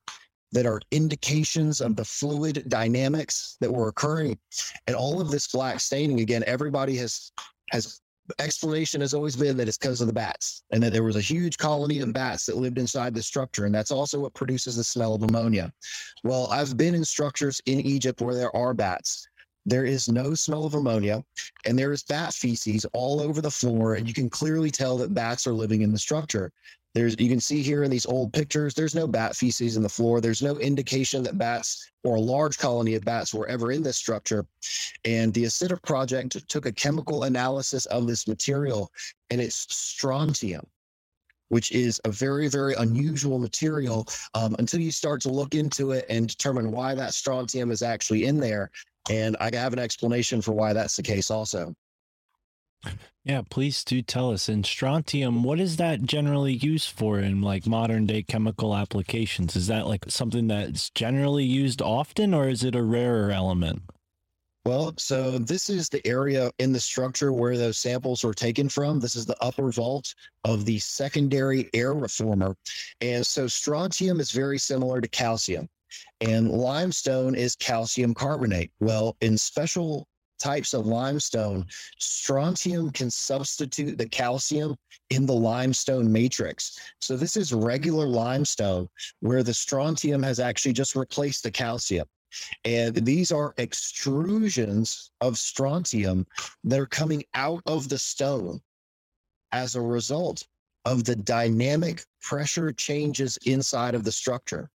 that 0.52 0.66
are 0.66 0.80
indications 0.92 1.80
of 1.80 1.96
the 1.96 2.04
fluid 2.04 2.64
dynamics 2.68 3.56
that 3.60 3.72
were 3.72 3.88
occurring. 3.88 4.38
And 4.86 4.94
all 4.94 5.20
of 5.20 5.30
this 5.30 5.48
black 5.48 5.80
staining, 5.80 6.20
again, 6.20 6.44
everybody 6.46 6.96
has 6.96 7.32
has 7.70 8.00
explanation 8.38 9.00
has 9.00 9.14
always 9.14 9.36
been 9.36 9.56
that 9.56 9.68
it's 9.68 9.76
because 9.76 10.00
of 10.00 10.06
the 10.06 10.12
bats 10.12 10.62
and 10.70 10.82
that 10.82 10.92
there 10.92 11.02
was 11.02 11.16
a 11.16 11.20
huge 11.20 11.58
colony 11.58 12.00
of 12.00 12.12
bats 12.12 12.46
that 12.46 12.56
lived 12.56 12.78
inside 12.78 13.14
the 13.14 13.22
structure. 13.22 13.66
And 13.66 13.74
that's 13.74 13.90
also 13.90 14.20
what 14.20 14.34
produces 14.34 14.76
the 14.76 14.84
smell 14.84 15.14
of 15.14 15.22
ammonia. 15.22 15.72
Well, 16.22 16.48
I've 16.50 16.76
been 16.76 16.94
in 16.94 17.04
structures 17.04 17.60
in 17.66 17.80
Egypt 17.80 18.20
where 18.20 18.34
there 18.34 18.54
are 18.56 18.72
bats. 18.72 19.28
There 19.66 19.84
is 19.84 20.08
no 20.08 20.34
smell 20.34 20.64
of 20.64 20.74
ammonia 20.74 21.22
and 21.64 21.78
there 21.78 21.92
is 21.92 22.02
bat 22.02 22.34
feces 22.34 22.84
all 22.92 23.20
over 23.20 23.40
the 23.40 23.50
floor. 23.50 23.94
And 23.94 24.06
you 24.06 24.14
can 24.14 24.30
clearly 24.30 24.70
tell 24.70 24.96
that 24.98 25.14
bats 25.14 25.46
are 25.46 25.54
living 25.54 25.82
in 25.82 25.92
the 25.92 25.98
structure. 25.98 26.52
There's 26.94 27.16
you 27.18 27.28
can 27.28 27.40
see 27.40 27.60
here 27.60 27.82
in 27.82 27.90
these 27.90 28.06
old 28.06 28.32
pictures, 28.32 28.72
there's 28.72 28.94
no 28.94 29.08
bat 29.08 29.34
feces 29.34 29.76
in 29.76 29.82
the 29.82 29.88
floor. 29.88 30.20
There's 30.20 30.42
no 30.42 30.58
indication 30.58 31.24
that 31.24 31.36
bats 31.36 31.90
or 32.04 32.16
a 32.16 32.20
large 32.20 32.56
colony 32.56 32.94
of 32.94 33.04
bats 33.04 33.34
were 33.34 33.48
ever 33.48 33.72
in 33.72 33.82
this 33.82 33.96
structure. 33.96 34.46
And 35.04 35.34
the 35.34 35.44
ACITA 35.44 35.82
project 35.82 36.48
took 36.48 36.66
a 36.66 36.72
chemical 36.72 37.24
analysis 37.24 37.86
of 37.86 38.06
this 38.06 38.28
material 38.28 38.92
and 39.30 39.40
it's 39.40 39.66
strontium, 39.74 40.64
which 41.48 41.72
is 41.72 42.00
a 42.04 42.12
very, 42.12 42.46
very 42.46 42.74
unusual 42.74 43.40
material 43.40 44.06
um, 44.34 44.54
until 44.60 44.80
you 44.80 44.92
start 44.92 45.20
to 45.22 45.30
look 45.30 45.54
into 45.56 45.90
it 45.90 46.06
and 46.08 46.28
determine 46.28 46.70
why 46.70 46.94
that 46.94 47.14
strontium 47.14 47.72
is 47.72 47.82
actually 47.82 48.26
in 48.26 48.38
there. 48.38 48.70
And 49.10 49.36
I 49.40 49.50
have 49.54 49.72
an 49.72 49.80
explanation 49.80 50.40
for 50.40 50.52
why 50.52 50.72
that's 50.72 50.96
the 50.96 51.02
case 51.02 51.30
also. 51.30 51.74
Yeah, 53.24 53.40
please 53.48 53.84
do 53.84 54.02
tell 54.02 54.32
us. 54.32 54.48
And 54.48 54.66
strontium, 54.66 55.42
what 55.42 55.58
is 55.58 55.76
that 55.76 56.02
generally 56.02 56.52
used 56.52 56.90
for 56.90 57.18
in 57.18 57.40
like 57.40 57.66
modern 57.66 58.06
day 58.06 58.22
chemical 58.22 58.76
applications? 58.76 59.56
Is 59.56 59.66
that 59.68 59.86
like 59.86 60.04
something 60.08 60.48
that's 60.48 60.90
generally 60.90 61.44
used 61.44 61.80
often 61.80 62.34
or 62.34 62.48
is 62.48 62.62
it 62.64 62.74
a 62.74 62.82
rarer 62.82 63.30
element? 63.30 63.82
Well, 64.66 64.94
so 64.96 65.38
this 65.38 65.68
is 65.68 65.90
the 65.90 66.06
area 66.06 66.50
in 66.58 66.72
the 66.72 66.80
structure 66.80 67.34
where 67.34 67.58
those 67.58 67.76
samples 67.76 68.24
were 68.24 68.32
taken 68.32 68.70
from. 68.70 68.98
This 68.98 69.14
is 69.14 69.26
the 69.26 69.36
upper 69.42 69.70
vault 69.70 70.14
of 70.44 70.64
the 70.64 70.78
secondary 70.78 71.68
air 71.74 71.92
reformer. 71.92 72.56
And 73.02 73.26
so 73.26 73.46
strontium 73.46 74.20
is 74.20 74.30
very 74.32 74.58
similar 74.58 75.02
to 75.02 75.08
calcium, 75.08 75.68
and 76.22 76.50
limestone 76.50 77.34
is 77.34 77.56
calcium 77.56 78.14
carbonate. 78.14 78.70
Well, 78.80 79.18
in 79.20 79.36
special 79.36 80.08
types 80.38 80.74
of 80.74 80.86
limestone, 80.86 81.66
strontium 81.98 82.90
can 82.90 83.10
substitute 83.10 83.98
the 83.98 84.08
calcium 84.08 84.76
in 85.10 85.26
the 85.26 85.34
limestone 85.34 86.10
matrix. 86.10 86.78
So 87.00 87.16
this 87.16 87.36
is 87.36 87.52
regular 87.52 88.06
limestone 88.06 88.88
where 89.20 89.42
the 89.42 89.54
strontium 89.54 90.22
has 90.22 90.40
actually 90.40 90.72
just 90.72 90.96
replaced 90.96 91.42
the 91.42 91.50
calcium. 91.50 92.06
And 92.64 92.94
these 92.94 93.30
are 93.30 93.54
extrusions 93.54 95.10
of 95.20 95.38
strontium 95.38 96.26
that 96.64 96.80
are 96.80 96.86
coming 96.86 97.24
out 97.34 97.62
of 97.66 97.88
the 97.88 97.98
stone 97.98 98.60
as 99.52 99.76
a 99.76 99.80
result 99.80 100.46
of 100.84 101.04
the 101.04 101.16
dynamic 101.16 102.04
pressure 102.20 102.72
changes 102.72 103.38
inside 103.44 103.94
of 103.94 104.04
the 104.04 104.12
structure 104.12 104.68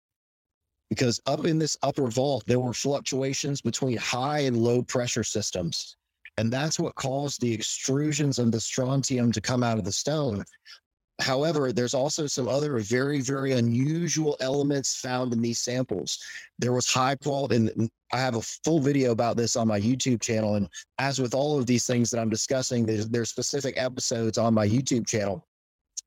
because 0.90 1.22
up 1.26 1.46
in 1.46 1.60
this 1.60 1.78
upper 1.84 2.08
vault, 2.08 2.44
there 2.48 2.60
were 2.60 2.74
fluctuations 2.74 3.62
between 3.62 3.98
high 3.98 4.40
and 4.40 4.58
low 4.58 4.82
pressure 4.82 5.24
systems. 5.24 5.96
And 6.38 6.52
that's 6.52 6.80
what 6.80 6.96
caused 6.96 7.42
the 7.42 7.56
extrusions 7.58 8.40
of 8.40 8.52
the 8.52 8.62
strontium 8.62 9.32
to 9.34 9.42
come 9.42 9.62
out 9.62 9.78
of 9.78 9.84
the 9.84 9.92
stone. 9.92 10.44
However, 11.20 11.74
there's 11.74 11.94
also 11.94 12.28
some 12.28 12.48
other 12.48 12.80
very, 12.80 13.20
very 13.20 13.52
unusual 13.52 14.38
elements 14.40 14.96
found 14.96 15.34
in 15.34 15.42
these 15.42 15.60
samples. 15.60 16.18
There 16.58 16.72
was 16.72 16.92
high 16.92 17.16
quality, 17.16 17.58
and 17.58 17.90
I 18.14 18.20
have 18.20 18.36
a 18.36 18.42
full 18.42 18.80
video 18.80 19.12
about 19.12 19.36
this 19.36 19.58
on 19.58 19.68
my 19.68 19.82
YouTube 19.82 20.22
channel. 20.22 20.56
And 20.56 20.70
as 20.98 21.20
with 21.20 21.34
all 21.34 21.60
of 21.60 21.66
these 21.66 21.86
things 21.86 22.10
that 22.10 22.22
I'm 22.22 22.30
discussing, 22.30 22.86
there's, 22.86 23.10
there's 23.10 23.30
specific 23.30 23.74
episodes 23.78 24.38
on 24.38 24.54
my 24.54 24.66
YouTube 24.66 25.06
channel. 25.06 25.46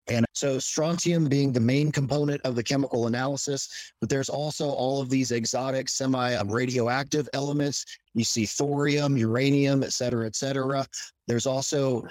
And 0.09 0.27
so 0.35 0.59
strontium 0.59 1.29
being 1.29 1.53
the 1.53 1.61
main 1.61 1.93
component 1.93 2.41
of 2.43 2.57
the 2.57 2.63
chemical 2.63 3.07
analysis, 3.07 3.93
but 4.01 4.11
there's 4.11 4.29
also 4.29 4.69
all 4.69 5.01
of 5.01 5.09
these 5.09 5.31
exotic 5.31 5.89
semi-radioactive 5.89 7.27
um, 7.27 7.31
elements. 7.35 7.85
You 8.15 8.25
see 8.25 8.45
thorium, 8.45 9.17
uranium, 9.17 9.83
et 9.83 9.93
cetera, 9.93 10.27
et 10.27 10.35
cetera. 10.35 10.87
There's 11.29 11.47
also 11.47 12.03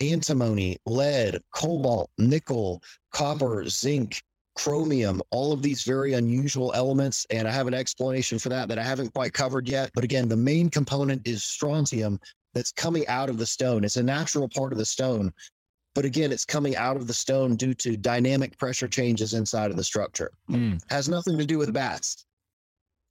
antimony, 0.00 0.78
lead, 0.86 1.38
cobalt, 1.54 2.10
nickel, 2.16 2.82
copper, 3.12 3.68
zinc, 3.68 4.22
chromium, 4.54 5.22
all 5.30 5.52
of 5.52 5.62
these 5.62 5.82
very 5.82 6.14
unusual 6.14 6.72
elements. 6.74 7.26
And 7.30 7.46
I 7.46 7.52
have 7.52 7.66
an 7.68 7.74
explanation 7.74 8.38
for 8.38 8.48
that 8.48 8.68
that 8.68 8.78
I 8.78 8.82
haven't 8.82 9.14
quite 9.14 9.32
covered 9.32 9.68
yet. 9.68 9.90
But 9.94 10.04
again, 10.04 10.28
the 10.28 10.36
main 10.36 10.70
component 10.70 11.26
is 11.28 11.44
strontium 11.44 12.18
that's 12.54 12.72
coming 12.72 13.06
out 13.06 13.30
of 13.30 13.38
the 13.38 13.46
stone. 13.46 13.84
It's 13.84 13.96
a 13.96 14.02
natural 14.02 14.48
part 14.48 14.72
of 14.72 14.78
the 14.78 14.84
stone. 14.84 15.32
But 15.94 16.04
again, 16.04 16.32
it's 16.32 16.44
coming 16.44 16.74
out 16.76 16.96
of 16.96 17.06
the 17.06 17.14
stone 17.14 17.56
due 17.56 17.74
to 17.74 17.96
dynamic 17.96 18.56
pressure 18.58 18.88
changes 18.88 19.34
inside 19.34 19.70
of 19.70 19.76
the 19.76 19.84
structure. 19.84 20.30
Mm. 20.50 20.80
Has 20.90 21.08
nothing 21.08 21.36
to 21.38 21.44
do 21.44 21.58
with 21.58 21.72
bats. 21.72 22.24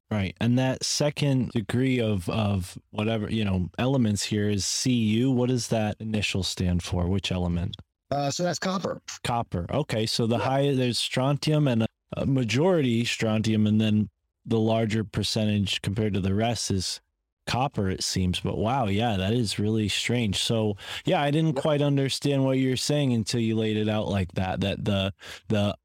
Right. 0.10 0.36
And 0.42 0.60
that 0.60 0.84
second 0.84 1.52
degree 1.52 2.02
of 2.02 2.30
of 2.30 2.78
whatever, 2.90 3.32
you 3.32 3.46
know, 3.46 3.70
elements 3.80 4.24
here 4.24 4.50
is 4.50 4.66
Cu. 4.84 5.32
What 5.32 5.50
does 5.50 5.68
that 5.68 5.96
initial 6.00 6.44
stand 6.44 6.84
for? 6.84 7.08
Which 7.08 7.32
element? 7.32 7.78
Uh, 8.10 8.30
so 8.30 8.44
that's 8.44 8.60
copper. 8.60 9.02
Copper. 9.24 9.66
Okay. 9.72 10.06
So 10.06 10.28
the 10.28 10.40
high 10.40 10.74
there's 10.74 10.98
strontium 10.98 11.68
and 11.68 11.86
a 12.18 12.26
majority 12.26 13.06
strontium 13.06 13.66
and 13.66 13.80
then 13.80 14.10
the 14.46 14.60
larger 14.60 15.06
percentage 15.06 15.82
compared 15.82 16.14
to 16.16 16.20
the 16.20 16.34
rest 16.34 16.72
is 16.72 17.00
copper 17.48 17.90
it 17.90 18.04
seems 18.04 18.40
but 18.40 18.58
wow 18.58 18.86
yeah 18.86 19.18
that 19.18 19.34
is 19.34 19.60
really 19.60 19.90
strange. 19.90 20.38
So 20.44 20.78
yeah 21.06 21.22
i 21.22 21.32
didn't 21.32 21.56
quite 21.56 21.82
understand 21.82 22.46
what 22.46 22.58
you're 22.58 22.78
saying 22.78 23.14
until 23.14 23.40
you 23.40 23.56
laid 23.56 23.78
it 23.78 23.90
out 23.90 24.08
like 24.08 24.32
that 24.34 24.62
that 24.62 24.86
the 24.86 25.14
the 25.48 25.76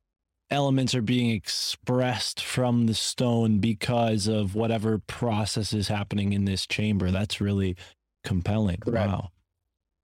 elements 0.50 0.94
are 0.94 1.02
being 1.02 1.30
expressed 1.30 2.42
from 2.42 2.86
the 2.86 2.94
stone 2.94 3.58
because 3.58 4.26
of 4.26 4.54
whatever 4.54 4.98
process 4.98 5.72
is 5.72 5.88
happening 5.88 6.32
in 6.32 6.44
this 6.44 6.66
chamber. 6.66 7.10
That's 7.10 7.40
really 7.40 7.76
compelling. 8.24 8.78
Correct. 8.78 9.08
wow. 9.08 9.30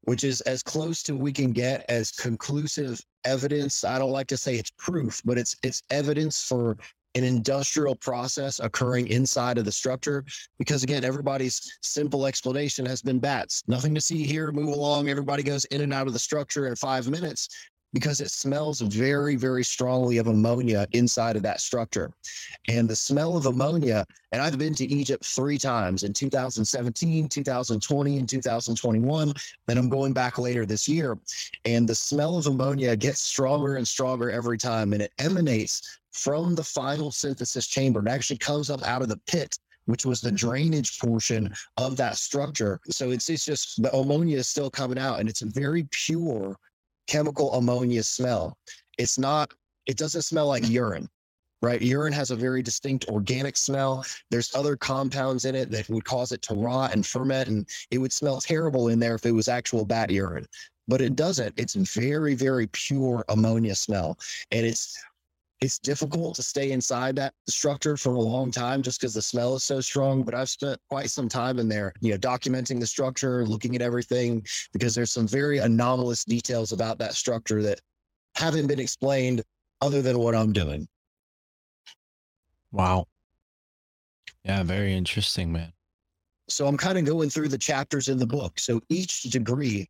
Which 0.04 0.24
is 0.24 0.40
as 0.42 0.62
close 0.62 1.02
to 1.04 1.16
we 1.16 1.32
can 1.32 1.52
get 1.52 1.84
as 1.88 2.10
conclusive 2.10 3.00
evidence. 3.24 3.84
I 3.84 3.98
don't 3.98 4.10
like 4.10 4.26
to 4.28 4.36
say 4.36 4.56
it's 4.56 4.72
proof, 4.76 5.22
but 5.24 5.38
it's 5.38 5.54
it's 5.62 5.82
evidence 5.90 6.42
for 6.42 6.76
an 7.14 7.24
industrial 7.24 7.94
process 7.94 8.58
occurring 8.60 9.08
inside 9.08 9.58
of 9.58 9.64
the 9.64 9.72
structure. 9.72 10.24
Because 10.58 10.82
again, 10.82 11.04
everybody's 11.04 11.78
simple 11.82 12.26
explanation 12.26 12.86
has 12.86 13.02
been 13.02 13.18
bats. 13.18 13.62
Nothing 13.66 13.94
to 13.94 14.00
see 14.00 14.24
here, 14.24 14.50
move 14.52 14.68
along. 14.68 15.08
Everybody 15.08 15.42
goes 15.42 15.64
in 15.66 15.82
and 15.82 15.92
out 15.92 16.06
of 16.06 16.12
the 16.12 16.18
structure 16.18 16.66
in 16.66 16.76
five 16.76 17.08
minutes 17.08 17.48
because 17.92 18.20
it 18.20 18.30
smells 18.30 18.80
very, 18.80 19.36
very 19.36 19.62
strongly 19.62 20.18
of 20.18 20.26
ammonia 20.26 20.86
inside 20.92 21.36
of 21.36 21.42
that 21.42 21.60
structure. 21.60 22.10
And 22.68 22.88
the 22.88 22.96
smell 22.96 23.36
of 23.36 23.46
ammonia, 23.46 24.06
and 24.32 24.40
I've 24.40 24.58
been 24.58 24.74
to 24.74 24.86
Egypt 24.86 25.24
three 25.24 25.58
times 25.58 26.02
in 26.02 26.12
2017, 26.12 27.28
2020, 27.28 28.18
and 28.18 28.28
2021. 28.28 29.34
Then 29.66 29.78
I'm 29.78 29.88
going 29.88 30.12
back 30.12 30.38
later 30.38 30.64
this 30.64 30.88
year. 30.88 31.18
And 31.64 31.88
the 31.88 31.94
smell 31.94 32.38
of 32.38 32.46
ammonia 32.46 32.96
gets 32.96 33.20
stronger 33.20 33.76
and 33.76 33.86
stronger 33.86 34.30
every 34.30 34.58
time. 34.58 34.92
And 34.92 35.02
it 35.02 35.12
emanates 35.18 36.00
from 36.12 36.54
the 36.54 36.64
final 36.64 37.10
synthesis 37.10 37.66
chamber. 37.66 38.00
It 38.00 38.08
actually 38.08 38.38
comes 38.38 38.70
up 38.70 38.82
out 38.86 39.02
of 39.02 39.08
the 39.08 39.20
pit 39.26 39.58
which 39.86 40.06
was 40.06 40.20
the 40.20 40.30
drainage 40.30 41.00
portion 41.00 41.52
of 41.76 41.96
that 41.96 42.16
structure. 42.16 42.80
So 42.88 43.10
it's, 43.10 43.28
it's 43.28 43.44
just 43.44 43.82
the 43.82 43.92
ammonia 43.92 44.38
is 44.38 44.48
still 44.48 44.70
coming 44.70 44.96
out 44.96 45.18
and 45.18 45.28
it's 45.28 45.40
very 45.40 45.88
pure 45.90 46.56
chemical 47.06 47.52
ammonia 47.54 48.02
smell. 48.02 48.56
It's 48.98 49.18
not, 49.18 49.52
it 49.86 49.96
doesn't 49.96 50.22
smell 50.22 50.48
like 50.48 50.68
urine, 50.68 51.08
right? 51.60 51.80
Urine 51.80 52.12
has 52.12 52.30
a 52.30 52.36
very 52.36 52.62
distinct 52.62 53.08
organic 53.08 53.56
smell. 53.56 54.04
There's 54.30 54.54
other 54.54 54.76
compounds 54.76 55.44
in 55.44 55.54
it 55.54 55.70
that 55.70 55.88
would 55.88 56.04
cause 56.04 56.32
it 56.32 56.42
to 56.42 56.54
rot 56.54 56.92
and 56.92 57.06
ferment, 57.06 57.48
and 57.48 57.68
it 57.90 57.98
would 57.98 58.12
smell 58.12 58.40
terrible 58.40 58.88
in 58.88 58.98
there 58.98 59.14
if 59.14 59.26
it 59.26 59.32
was 59.32 59.48
actual 59.48 59.84
bat 59.84 60.10
urine. 60.10 60.46
But 60.88 61.00
it 61.00 61.14
doesn't. 61.14 61.54
It's 61.56 61.74
very, 61.74 62.34
very 62.34 62.66
pure 62.72 63.24
ammonia 63.28 63.74
smell. 63.74 64.18
And 64.50 64.66
it's 64.66 65.00
it's 65.62 65.78
difficult 65.78 66.34
to 66.34 66.42
stay 66.42 66.72
inside 66.72 67.14
that 67.16 67.32
structure 67.48 67.96
for 67.96 68.14
a 68.14 68.20
long 68.20 68.50
time 68.50 68.82
just 68.82 69.00
because 69.00 69.14
the 69.14 69.22
smell 69.22 69.54
is 69.54 69.62
so 69.62 69.80
strong. 69.80 70.24
But 70.24 70.34
I've 70.34 70.50
spent 70.50 70.78
quite 70.90 71.08
some 71.08 71.28
time 71.28 71.60
in 71.60 71.68
there, 71.68 71.92
you 72.00 72.10
know, 72.10 72.18
documenting 72.18 72.80
the 72.80 72.86
structure, 72.86 73.46
looking 73.46 73.76
at 73.76 73.80
everything, 73.80 74.44
because 74.72 74.94
there's 74.94 75.12
some 75.12 75.28
very 75.28 75.58
anomalous 75.58 76.24
details 76.24 76.72
about 76.72 76.98
that 76.98 77.14
structure 77.14 77.62
that 77.62 77.80
haven't 78.34 78.66
been 78.66 78.80
explained 78.80 79.42
other 79.80 80.02
than 80.02 80.18
what 80.18 80.34
I'm 80.34 80.52
doing. 80.52 80.88
wow 82.72 83.06
yeah 84.44 84.62
very 84.64 84.92
interesting 84.94 85.52
man 85.52 85.72
So 86.48 86.66
I'm 86.66 86.76
kind 86.76 86.98
of 86.98 87.04
going 87.04 87.30
through 87.30 87.48
the 87.48 87.58
chapters 87.58 88.08
in 88.08 88.18
the 88.18 88.26
book. 88.26 88.58
So 88.58 88.80
each 88.88 89.22
degree, 89.22 89.88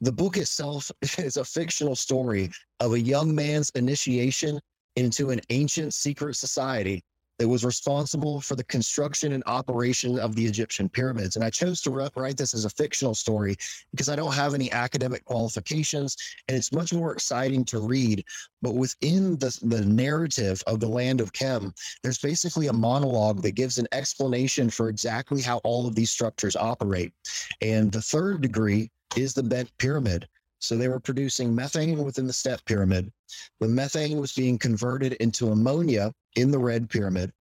the 0.00 0.12
book 0.12 0.36
itself 0.36 0.90
is 1.18 1.36
a 1.36 1.44
fictional 1.44 1.96
story 1.96 2.50
of 2.80 2.92
a 2.92 3.00
young 3.00 3.34
man's 3.34 3.70
initiation 3.74 4.60
into 4.96 5.30
an 5.30 5.40
ancient 5.50 5.94
secret 5.94 6.36
society 6.36 7.02
that 7.38 7.48
was 7.48 7.64
responsible 7.64 8.40
for 8.40 8.54
the 8.54 8.62
construction 8.64 9.32
and 9.32 9.42
operation 9.46 10.16
of 10.18 10.36
the 10.36 10.44
Egyptian 10.44 10.88
pyramids. 10.88 11.34
And 11.34 11.44
I 11.44 11.50
chose 11.50 11.80
to 11.82 11.90
wri- 11.90 12.10
write 12.14 12.36
this 12.36 12.54
as 12.54 12.64
a 12.64 12.70
fictional 12.70 13.16
story 13.16 13.56
because 13.90 14.08
I 14.08 14.14
don't 14.14 14.34
have 14.34 14.54
any 14.54 14.70
academic 14.70 15.24
qualifications 15.24 16.16
and 16.46 16.56
it's 16.56 16.72
much 16.72 16.92
more 16.92 17.12
exciting 17.12 17.64
to 17.64 17.80
read. 17.80 18.24
But 18.60 18.74
within 18.74 19.38
the, 19.38 19.58
the 19.62 19.84
narrative 19.84 20.62
of 20.66 20.78
the 20.78 20.88
land 20.88 21.20
of 21.20 21.32
Chem, 21.32 21.72
there's 22.02 22.18
basically 22.18 22.68
a 22.68 22.72
monologue 22.72 23.42
that 23.42 23.56
gives 23.56 23.78
an 23.78 23.88
explanation 23.90 24.70
for 24.70 24.88
exactly 24.88 25.42
how 25.42 25.58
all 25.64 25.88
of 25.88 25.94
these 25.96 26.12
structures 26.12 26.54
operate. 26.54 27.12
And 27.60 27.90
the 27.90 28.02
third 28.02 28.42
degree 28.42 28.90
is 29.16 29.34
the 29.34 29.42
bent 29.42 29.76
pyramid. 29.78 30.28
So 30.62 30.76
they 30.76 30.88
were 30.88 31.00
producing 31.00 31.54
methane 31.54 32.04
within 32.04 32.28
the 32.28 32.32
step 32.32 32.64
pyramid. 32.66 33.12
The 33.60 33.66
methane 33.66 34.20
was 34.20 34.32
being 34.32 34.58
converted 34.58 35.14
into 35.14 35.48
ammonia 35.48 36.12
in 36.36 36.52
the 36.52 36.58
red 36.58 36.88
pyramid. 36.88 37.32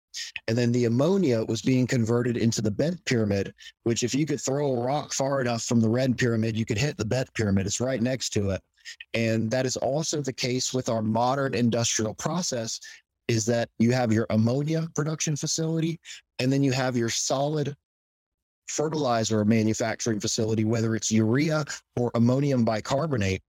And 0.47 0.57
then 0.57 0.71
the 0.71 0.85
ammonia 0.85 1.45
was 1.45 1.61
being 1.61 1.85
converted 1.85 2.35
into 2.35 2.61
the 2.61 2.71
bent 2.71 3.05
pyramid, 3.05 3.53
which 3.83 4.01
if 4.03 4.15
you 4.15 4.25
could 4.25 4.41
throw 4.41 4.73
a 4.73 4.83
rock 4.83 5.13
far 5.13 5.39
enough 5.39 5.63
from 5.63 5.79
the 5.79 5.89
red 5.89 6.17
pyramid, 6.17 6.57
you 6.57 6.65
could 6.65 6.79
hit 6.79 6.97
the 6.97 7.05
bent 7.05 7.31
pyramid. 7.35 7.67
It's 7.67 7.79
right 7.79 8.01
next 8.01 8.31
to 8.31 8.49
it. 8.49 8.61
And 9.13 9.51
that 9.51 9.67
is 9.67 9.77
also 9.77 10.21
the 10.21 10.33
case 10.33 10.73
with 10.73 10.89
our 10.89 11.03
modern 11.03 11.53
industrial 11.53 12.15
process 12.15 12.79
is 13.27 13.45
that 13.45 13.69
you 13.77 13.91
have 13.91 14.11
your 14.11 14.25
ammonia 14.31 14.87
production 14.95 15.35
facility 15.35 15.99
and 16.39 16.51
then 16.51 16.63
you 16.63 16.71
have 16.71 16.97
your 16.97 17.09
solid 17.09 17.75
fertilizer 18.71 19.43
manufacturing 19.43 20.19
facility, 20.19 20.63
whether 20.63 20.95
it's 20.95 21.11
urea 21.11 21.65
or 21.97 22.11
ammonium 22.15 22.63
bicarbonate. 22.63 23.41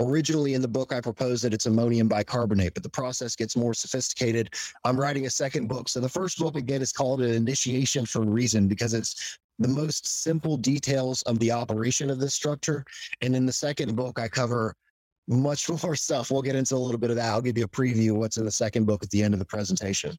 Originally 0.00 0.54
in 0.54 0.62
the 0.62 0.68
book, 0.68 0.92
I 0.92 1.00
proposed 1.00 1.44
that 1.44 1.52
it's 1.52 1.66
ammonium 1.66 2.08
bicarbonate, 2.08 2.72
but 2.74 2.82
the 2.82 2.90
process 2.90 3.36
gets 3.36 3.56
more 3.56 3.74
sophisticated. 3.74 4.54
I'm 4.84 4.98
writing 4.98 5.26
a 5.26 5.30
second 5.30 5.66
book. 5.66 5.88
So 5.88 6.00
the 6.00 6.08
first 6.08 6.38
book, 6.38 6.56
again, 6.56 6.80
is 6.80 6.92
called 6.92 7.20
An 7.20 7.30
Initiation 7.30 8.06
for 8.06 8.22
a 8.22 8.26
Reason 8.26 8.66
because 8.66 8.94
it's 8.94 9.38
the 9.58 9.68
most 9.68 10.22
simple 10.22 10.56
details 10.56 11.20
of 11.22 11.38
the 11.38 11.52
operation 11.52 12.08
of 12.08 12.18
this 12.18 12.34
structure. 12.34 12.84
And 13.20 13.36
in 13.36 13.44
the 13.44 13.52
second 13.52 13.94
book, 13.94 14.18
I 14.18 14.28
cover 14.28 14.74
much 15.28 15.68
more 15.82 15.96
stuff. 15.96 16.30
We'll 16.30 16.42
get 16.42 16.56
into 16.56 16.76
a 16.76 16.78
little 16.78 16.98
bit 16.98 17.10
of 17.10 17.16
that. 17.16 17.28
I'll 17.30 17.42
give 17.42 17.58
you 17.58 17.64
a 17.64 17.68
preview 17.68 18.12
of 18.12 18.16
what's 18.16 18.38
in 18.38 18.46
the 18.46 18.50
second 18.50 18.86
book 18.86 19.02
at 19.02 19.10
the 19.10 19.22
end 19.22 19.34
of 19.34 19.40
the 19.40 19.46
presentation. 19.46 20.16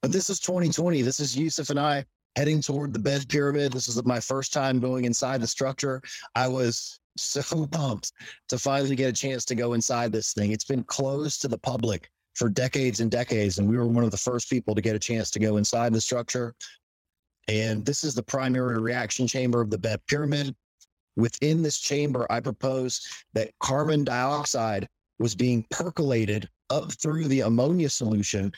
But 0.00 0.12
this 0.12 0.30
is 0.30 0.40
2020. 0.40 1.02
This 1.02 1.20
is 1.20 1.36
Yousef 1.36 1.68
and 1.70 1.78
I 1.78 2.04
heading 2.36 2.60
toward 2.60 2.92
the 2.92 2.98
Bent 2.98 3.28
pyramid. 3.28 3.72
This 3.72 3.88
is 3.88 4.02
my 4.04 4.20
first 4.20 4.52
time 4.52 4.80
going 4.80 5.04
inside 5.04 5.40
the 5.40 5.46
structure. 5.46 6.00
I 6.34 6.48
was 6.48 7.00
so 7.16 7.66
pumped 7.72 8.12
to 8.48 8.58
finally 8.58 8.96
get 8.96 9.10
a 9.10 9.12
chance 9.12 9.44
to 9.46 9.54
go 9.54 9.74
inside 9.74 10.12
this 10.12 10.32
thing. 10.32 10.52
It's 10.52 10.64
been 10.64 10.84
closed 10.84 11.42
to 11.42 11.48
the 11.48 11.58
public 11.58 12.10
for 12.34 12.48
decades 12.48 13.00
and 13.00 13.10
decades, 13.10 13.58
and 13.58 13.68
we 13.68 13.76
were 13.76 13.86
one 13.86 14.04
of 14.04 14.10
the 14.10 14.16
first 14.16 14.48
people 14.48 14.74
to 14.74 14.80
get 14.80 14.96
a 14.96 14.98
chance 14.98 15.30
to 15.32 15.38
go 15.38 15.58
inside 15.58 15.92
the 15.92 16.00
structure. 16.00 16.54
And 17.48 17.84
this 17.84 18.04
is 18.04 18.14
the 18.14 18.22
primary 18.22 18.80
reaction 18.80 19.26
chamber 19.26 19.60
of 19.60 19.70
the 19.70 19.78
Bent 19.78 20.00
pyramid. 20.06 20.54
Within 21.16 21.62
this 21.62 21.78
chamber, 21.78 22.26
I 22.30 22.40
propose 22.40 23.06
that 23.34 23.50
carbon 23.60 24.04
dioxide 24.04 24.88
was 25.18 25.34
being 25.34 25.66
percolated 25.70 26.48
up 26.70 26.92
through 26.92 27.28
the 27.28 27.40
ammonia 27.40 27.90
solution 27.90 28.50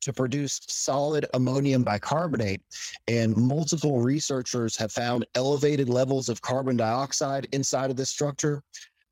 to 0.00 0.12
produce 0.12 0.60
solid 0.68 1.26
ammonium 1.34 1.82
bicarbonate. 1.82 2.62
And 3.06 3.36
multiple 3.36 4.00
researchers 4.00 4.76
have 4.76 4.92
found 4.92 5.26
elevated 5.34 5.88
levels 5.88 6.28
of 6.28 6.42
carbon 6.42 6.76
dioxide 6.76 7.48
inside 7.52 7.90
of 7.90 7.96
this 7.96 8.10
structure. 8.10 8.62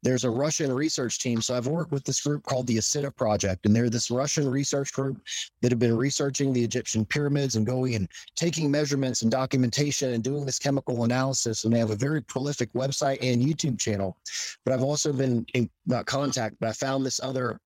There's 0.02 0.24
a 0.24 0.30
Russian 0.30 0.72
research 0.72 1.18
team. 1.18 1.40
So 1.40 1.56
I've 1.56 1.66
worked 1.66 1.90
with 1.90 2.04
this 2.04 2.20
group 2.20 2.44
called 2.44 2.68
the 2.68 2.76
ASITA 2.76 3.16
Project, 3.16 3.66
and 3.66 3.74
they're 3.74 3.90
this 3.90 4.10
Russian 4.10 4.48
research 4.48 4.92
group 4.92 5.20
that 5.62 5.72
have 5.72 5.80
been 5.80 5.96
researching 5.96 6.52
the 6.52 6.62
Egyptian 6.62 7.04
pyramids 7.04 7.56
and 7.56 7.66
going 7.66 7.96
and 7.96 8.08
taking 8.36 8.70
measurements 8.70 9.22
and 9.22 9.32
documentation 9.32 10.12
and 10.12 10.22
doing 10.22 10.46
this 10.46 10.60
chemical 10.60 11.02
analysis. 11.02 11.64
And 11.64 11.74
they 11.74 11.80
have 11.80 11.90
a 11.90 11.96
very 11.96 12.22
prolific 12.22 12.72
website 12.72 13.18
and 13.20 13.42
YouTube 13.42 13.80
channel. 13.80 14.16
But 14.64 14.74
I've 14.74 14.84
also 14.84 15.12
been 15.12 15.44
in 15.54 15.68
not 15.86 16.06
contact, 16.06 16.56
but 16.60 16.68
I 16.68 16.72
found 16.72 17.04
this 17.04 17.20
other 17.20 17.58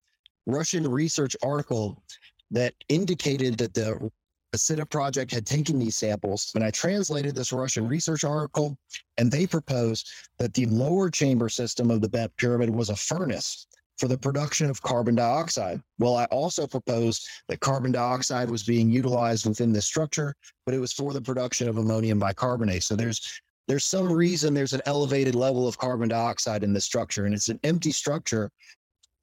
Russian 0.47 0.91
research 0.91 1.37
article 1.43 2.03
that 2.51 2.75
indicated 2.89 3.59
that 3.59 3.75
the 3.75 4.11
ASITA 4.55 4.89
project 4.91 5.33
had 5.33 5.47
taken 5.47 5.79
these 5.79 5.97
samples. 5.97 6.53
And 6.55 6.65
I 6.65 6.71
translated 6.71 7.35
this 7.35 7.53
Russian 7.53 7.87
research 7.87 8.25
article, 8.25 8.77
and 9.17 9.31
they 9.31 9.47
proposed 9.47 10.09
that 10.39 10.55
the 10.55 10.67
lower 10.67 11.11
chamber 11.11 11.49
system 11.49 11.91
of 11.91 12.01
the 12.01 12.09
Bent 12.09 12.37
pyramid 12.37 12.71
was 12.71 12.91
a 12.91 12.97
furnace 12.97 13.67
for 13.99 14.09
the 14.09 14.19
production 14.19 14.69
of 14.71 14.83
carbon 14.83 15.15
dioxide. 15.15 15.81
Well, 15.99 16.17
I 16.17 16.25
also 16.27 16.67
proposed 16.67 17.29
that 17.49 17.61
carbon 17.61 17.93
dioxide 17.93 18.51
was 18.51 18.63
being 18.63 18.91
utilized 18.91 19.47
within 19.47 19.73
this 19.73 19.87
structure, 19.87 20.35
but 20.65 20.75
it 20.75 20.79
was 20.79 20.93
for 20.93 21.13
the 21.13 21.21
production 21.21 21.69
of 21.69 21.77
ammonium 21.77 22.19
bicarbonate. 22.19 22.83
So 22.83 22.97
there's 22.97 23.41
there's 23.69 23.85
some 23.85 24.11
reason 24.11 24.53
there's 24.53 24.73
an 24.73 24.81
elevated 24.87 25.37
level 25.37 25.69
of 25.69 25.79
carbon 25.79 26.09
dioxide 26.09 26.65
in 26.65 26.73
this 26.73 26.85
structure, 26.85 27.27
and 27.27 27.35
it's 27.35 27.51
an 27.51 27.61
empty 27.63 27.93
structure 27.93 28.51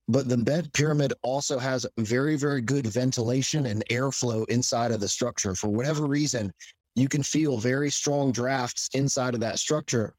but 0.08 0.30
the 0.30 0.38
Bent 0.38 0.72
pyramid 0.74 1.14
also 1.22 1.60
has 1.60 1.86
very, 1.98 2.38
very 2.38 2.62
good 2.62 2.88
ventilation 2.88 3.66
and 3.66 3.84
airflow 3.90 4.48
inside 4.50 4.92
of 4.92 5.00
the 5.00 5.08
structure. 5.08 5.54
For 5.54 5.68
whatever 5.68 6.06
reason, 6.06 6.52
you 6.96 7.10
can 7.10 7.24
feel 7.24 7.58
very 7.58 7.92
strong 7.92 8.32
drafts 8.32 8.90
inside 8.94 9.34
of 9.34 9.42
that 9.42 9.60
structure, 9.60 10.14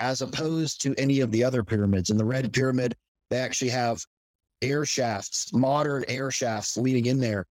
as 0.00 0.22
opposed 0.22 0.80
to 0.82 0.94
any 0.96 1.20
of 1.20 1.30
the 1.30 1.44
other 1.44 1.62
pyramids. 1.62 2.10
In 2.10 2.16
the 2.16 2.24
red 2.24 2.52
pyramid, 2.52 2.96
they 3.30 3.38
actually 3.38 3.70
have 3.70 4.04
air 4.62 4.86
shafts, 4.86 5.52
modern 5.52 6.04
air 6.08 6.30
shafts 6.30 6.76
leading 6.76 7.06
in 7.06 7.20
there 7.20 7.46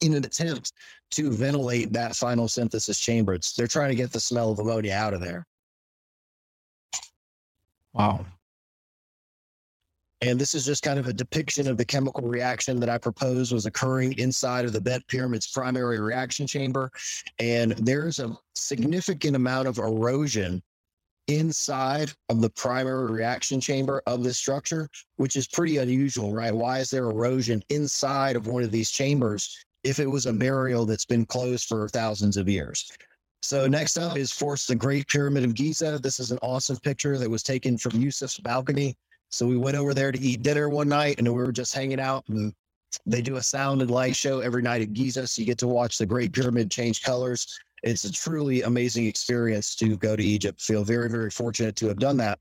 in 0.00 0.14
an 0.14 0.24
attempt 0.24 0.72
to 1.10 1.30
ventilate 1.30 1.92
that 1.92 2.16
final 2.16 2.48
synthesis 2.48 2.98
chamber. 2.98 3.34
It's, 3.34 3.52
they're 3.54 3.66
trying 3.66 3.90
to 3.90 3.94
get 3.94 4.12
the 4.12 4.20
smell 4.20 4.50
of 4.52 4.58
ammonia 4.58 4.94
out 4.94 5.14
of 5.14 5.20
there. 5.20 5.44
Wow. 7.92 8.24
And 10.22 10.38
this 10.38 10.54
is 10.54 10.66
just 10.66 10.82
kind 10.82 10.98
of 10.98 11.06
a 11.06 11.12
depiction 11.12 11.66
of 11.66 11.78
the 11.78 11.84
chemical 11.84 12.28
reaction 12.28 12.78
that 12.80 12.90
I 12.90 12.98
proposed 12.98 13.52
was 13.52 13.64
occurring 13.64 14.18
inside 14.18 14.66
of 14.66 14.72
the 14.72 14.80
Bent 14.80 15.06
Pyramid's 15.08 15.46
primary 15.46 15.98
reaction 15.98 16.46
chamber. 16.46 16.90
And 17.38 17.72
there's 17.72 18.18
a 18.18 18.36
significant 18.54 19.34
amount 19.34 19.66
of 19.66 19.78
erosion 19.78 20.62
inside 21.26 22.12
of 22.28 22.40
the 22.42 22.50
primary 22.50 23.10
reaction 23.10 23.60
chamber 23.60 24.02
of 24.06 24.22
this 24.22 24.36
structure, 24.36 24.88
which 25.16 25.36
is 25.36 25.48
pretty 25.48 25.78
unusual, 25.78 26.34
right? 26.34 26.54
Why 26.54 26.80
is 26.80 26.90
there 26.90 27.04
erosion 27.04 27.62
inside 27.70 28.36
of 28.36 28.46
one 28.46 28.62
of 28.62 28.70
these 28.70 28.90
chambers 28.90 29.56
if 29.84 30.00
it 30.00 30.06
was 30.06 30.26
a 30.26 30.32
burial 30.32 30.84
that's 30.84 31.06
been 31.06 31.24
closed 31.24 31.66
for 31.66 31.88
thousands 31.88 32.36
of 32.36 32.48
years? 32.48 32.92
So 33.42 33.66
next 33.66 33.96
up 33.96 34.18
is 34.18 34.32
Force 34.32 34.66
the 34.66 34.74
Great 34.74 35.08
Pyramid 35.08 35.44
of 35.44 35.54
Giza. 35.54 35.98
This 36.02 36.20
is 36.20 36.30
an 36.30 36.38
awesome 36.42 36.76
picture 36.76 37.16
that 37.16 37.30
was 37.30 37.42
taken 37.42 37.78
from 37.78 37.92
Yousef's 37.92 38.38
balcony 38.38 38.98
so 39.30 39.46
we 39.46 39.56
went 39.56 39.76
over 39.76 39.94
there 39.94 40.12
to 40.12 40.20
eat 40.20 40.42
dinner 40.42 40.68
one 40.68 40.88
night 40.88 41.18
and 41.18 41.26
we 41.26 41.34
were 41.34 41.52
just 41.52 41.74
hanging 41.74 42.00
out 42.00 42.24
and 42.28 42.52
they 43.06 43.22
do 43.22 43.36
a 43.36 43.42
sound 43.42 43.80
and 43.80 43.90
light 43.90 44.16
show 44.16 44.40
every 44.40 44.62
night 44.62 44.82
at 44.82 44.92
Giza. 44.92 45.26
So 45.26 45.40
you 45.40 45.46
get 45.46 45.58
to 45.58 45.68
watch 45.68 45.96
the 45.96 46.06
Great 46.06 46.32
Pyramid 46.32 46.70
change 46.70 47.02
colors. 47.02 47.46
It's 47.84 48.04
a 48.04 48.12
truly 48.12 48.62
amazing 48.62 49.06
experience 49.06 49.76
to 49.76 49.96
go 49.96 50.16
to 50.16 50.22
Egypt. 50.22 50.60
Feel 50.60 50.82
very, 50.82 51.08
very 51.08 51.30
fortunate 51.30 51.76
to 51.76 51.86
have 51.86 52.00
done 52.00 52.16
that. 52.18 52.40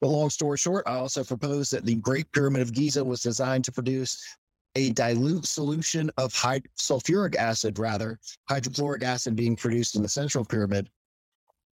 But 0.00 0.08
long 0.08 0.30
story 0.30 0.56
short, 0.56 0.84
I 0.86 0.94
also 0.94 1.22
proposed 1.22 1.72
that 1.72 1.84
the 1.84 1.96
Great 1.96 2.32
Pyramid 2.32 2.62
of 2.62 2.72
Giza 2.72 3.04
was 3.04 3.20
designed 3.22 3.64
to 3.66 3.72
produce 3.72 4.36
a 4.76 4.90
dilute 4.92 5.44
solution 5.44 6.10
of 6.16 6.32
high 6.32 6.62
sulfuric 6.78 7.36
acid, 7.36 7.78
rather 7.78 8.18
hydrochloric 8.48 9.02
acid 9.02 9.36
being 9.36 9.56
produced 9.56 9.94
in 9.94 10.02
the 10.02 10.08
central 10.08 10.44
pyramid 10.44 10.88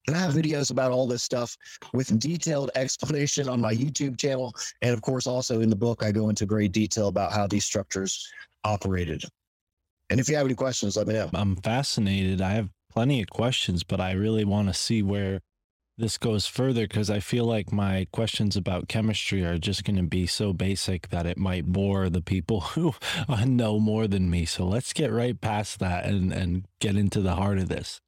and 0.09 0.17
I 0.17 0.21
have 0.21 0.35
videos 0.35 0.71
about 0.71 0.91
all 0.91 1.07
this 1.07 1.23
stuff 1.23 1.57
with 1.93 2.19
detailed 2.19 2.71
explanation 2.75 3.49
on 3.49 3.61
my 3.61 3.75
YouTube 3.75 4.19
channel. 4.19 4.55
And 4.83 4.93
of 4.93 5.03
course, 5.03 5.27
also 5.27 5.61
in 5.61 5.71
the 5.71 5.77
book, 5.77 6.03
I 6.03 6.11
go 6.13 6.31
into 6.31 6.47
great 6.47 6.73
detail 6.73 7.09
about 7.09 7.33
how 7.33 7.47
these 7.47 7.65
structures 7.65 8.27
operated. 8.65 9.23
And 10.11 10.19
if 10.19 10.29
you 10.29 10.37
have 10.37 10.47
any 10.47 10.55
questions, 10.55 10.97
let 10.97 11.07
me 11.07 11.15
know. 11.15 11.29
I'm 11.35 11.57
fascinated. 11.57 12.41
I 12.41 12.53
have 12.53 12.71
plenty 12.91 13.21
of 13.21 13.29
questions, 13.29 13.85
but 13.85 14.01
I 14.01 14.13
really 14.13 14.45
want 14.45 14.69
to 14.69 14.75
see 14.75 15.03
where 15.03 15.41
this 15.99 16.17
goes 16.17 16.47
further 16.47 16.87
because 16.87 17.11
I 17.11 17.21
feel 17.21 17.45
like 17.45 17.73
my 17.73 18.07
questions 18.11 18.57
about 18.57 18.89
chemistry 18.89 19.45
are 19.45 19.59
just 19.59 19.85
going 19.85 19.97
to 19.97 20.05
be 20.05 20.27
so 20.27 20.53
basic 20.53 21.09
that 21.09 21.27
it 21.27 21.37
might 21.37 21.67
bore 21.67 22.09
the 22.09 22.23
people 22.23 22.61
who 22.61 22.95
know 23.45 23.79
more 23.79 24.07
than 24.07 24.31
me. 24.31 24.47
So 24.47 24.65
let's 24.65 24.93
get 24.93 25.13
right 25.13 25.39
past 25.39 25.81
that 25.81 26.07
and, 26.07 26.33
and 26.33 26.65
get 26.81 26.97
into 26.97 27.21
the 27.21 27.35
heart 27.35 27.59
of 27.59 27.69
this. 27.69 28.01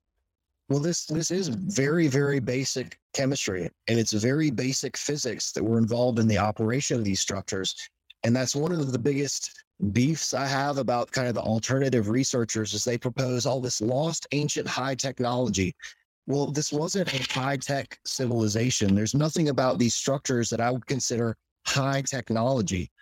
Well, 0.71 0.79
this 0.79 1.05
this 1.07 1.33
is 1.33 1.49
very 1.49 2.07
very 2.07 2.39
basic 2.39 2.97
chemistry, 3.13 3.69
and 3.89 3.99
it's 3.99 4.13
very 4.13 4.53
basic 4.53 4.97
physics 4.97 5.51
that 5.53 5.65
were 5.65 5.79
involved 5.79 6.21
in 6.21 6.29
the 6.29 6.39
operation 6.39 6.97
of 6.97 7.03
these 7.03 7.19
structures, 7.19 7.75
and 8.23 8.37
that's 8.37 8.55
one 8.55 8.71
of 8.71 8.93
the 8.93 8.99
biggest 8.99 9.65
beefs 9.91 10.33
I 10.33 10.47
have 10.47 10.79
about 10.79 11.11
kind 11.11 11.27
of 11.27 11.35
the 11.35 11.41
alternative 11.41 12.09
researchers 12.09 12.73
is 12.73 12.85
they 12.85 12.99
propose 12.99 13.47
all 13.47 13.61
this 13.61 13.81
lost 13.81 14.29
ancient 14.31 14.69
high 14.69 14.95
technology. 14.95 15.75
Well, 16.29 16.53
this 16.53 16.73
wasn't 16.73 17.13
a 17.13 17.33
high 17.33 17.57
tech 17.57 17.99
civilization. 18.05 18.95
There's 18.95 19.15
nothing 19.15 19.49
about 19.49 19.81
these 19.81 19.95
structures 19.95 20.51
that 20.51 20.61
I 20.61 20.71
would 20.71 20.87
consider 20.87 21.37
high 21.67 22.03
technology. 22.03 22.93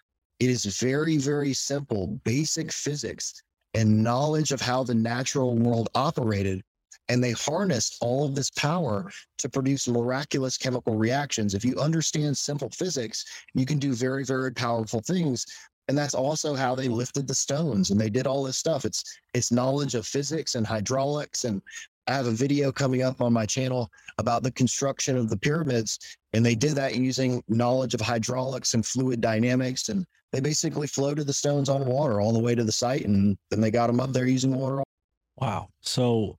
It 0.41 0.49
is 0.49 0.65
very, 0.65 1.19
very 1.19 1.53
simple, 1.53 2.19
basic 2.25 2.73
physics 2.73 3.43
and 3.75 4.03
knowledge 4.03 4.53
of 4.53 4.63
how 4.63 4.85
the 4.85 4.95
natural 4.95 5.55
world 5.55 5.91
operated 5.95 6.63
and 7.09 7.23
they 7.23 7.33
harnessed 7.33 7.97
all 8.01 8.25
of 8.25 8.35
this 8.35 8.51
power 8.51 9.11
to 9.39 9.49
produce 9.49 9.89
miraculous 9.89 10.57
chemical 10.57 10.97
reactions. 10.97 11.55
If 11.55 11.65
you 11.65 11.77
understand 11.77 12.37
simple 12.37 12.71
physics, 12.71 13.25
you 13.55 13.65
can 13.67 13.79
do 13.79 13.95
very, 13.95 14.25
very 14.25 14.53
powerful 14.53 15.01
things. 15.01 15.47
And 15.89 15.97
that's 15.97 16.15
also 16.15 16.55
how 16.55 16.75
they 16.75 16.89
lifted 16.89 17.27
the 17.27 17.35
stones 17.35 17.91
and 17.91 17.99
they 17.99 18.11
did 18.11 18.27
all 18.27 18.43
this 18.43 18.59
stuff. 18.59 18.85
It's 18.85 19.03
it's 19.33 19.51
knowledge 19.51 19.95
of 19.95 20.07
physics 20.07 20.55
and 20.55 20.67
hydraulics 20.67 21.45
and 21.45 21.63
I 22.09 22.15
have 22.15 22.27
a 22.27 22.31
video 22.31 22.73
coming 22.73 23.03
up 23.03 23.21
on 23.21 23.35
my 23.35 23.45
channel 23.45 23.91
about 24.17 24.43
the 24.43 24.51
construction 24.51 25.15
of 25.15 25.29
the 25.29 25.37
pyramids, 25.37 25.99
and 26.33 26.45
they 26.45 26.55
did 26.55 26.75
that 26.77 26.97
using 26.97 27.43
knowledge 27.49 27.93
of 27.93 28.01
hydraulics 28.01 28.73
and 28.73 28.85
fluid 28.85 29.21
dynamics, 29.21 29.91
and 29.91 30.07
they 30.33 30.41
basically 30.41 30.87
floated 30.87 31.27
the 31.27 31.35
stones 31.35 31.69
on 31.69 31.85
water 31.85 32.19
all 32.19 32.33
the 32.33 32.39
way 32.39 32.55
to 32.55 32.65
the 32.65 32.73
site, 32.73 33.05
and 33.05 33.37
then 33.51 33.61
they 33.61 33.71
got 33.71 33.89
them 33.89 34.01
up 34.01 34.15
there 34.15 34.27
using 34.27 34.55
water. 34.55 34.83
Wow. 35.37 35.69
So, 35.83 36.39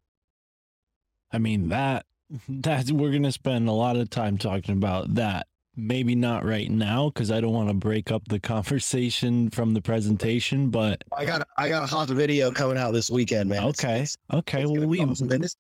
I 1.32 1.38
mean 1.38 1.70
that 1.70 2.06
that 2.50 2.92
we're 2.92 3.12
gonna 3.12 3.32
spend 3.32 3.68
a 3.68 3.74
lot 3.74 3.96
of 3.98 4.10
time 4.10 4.38
talking 4.38 4.76
about 4.76 5.16
that. 5.16 5.48
Maybe 5.76 6.14
not 6.14 6.44
right 6.44 6.70
now 6.70 7.10
because 7.10 7.32
I 7.32 7.40
don't 7.40 7.54
want 7.54 7.70
to 7.70 7.74
break 7.74 8.12
up 8.12 8.28
the 8.28 8.40
conversation 8.54 9.50
from 9.50 9.74
the 9.74 9.82
presentation. 9.82 10.70
But 10.70 11.04
I 11.16 11.26
got 11.26 11.48
I 11.58 11.70
got 11.70 11.84
a 11.84 11.88
hot 11.88 12.10
video 12.10 12.52
coming 12.52 12.78
out 12.78 12.92
this 12.92 13.10
weekend, 13.10 13.50
man. 13.50 13.64
Okay, 13.66 13.96
it's- 14.04 14.18
okay. 14.34 14.64
it's 14.64 14.72
Well, 14.72 14.88
we 14.88 15.04
this 15.06 15.56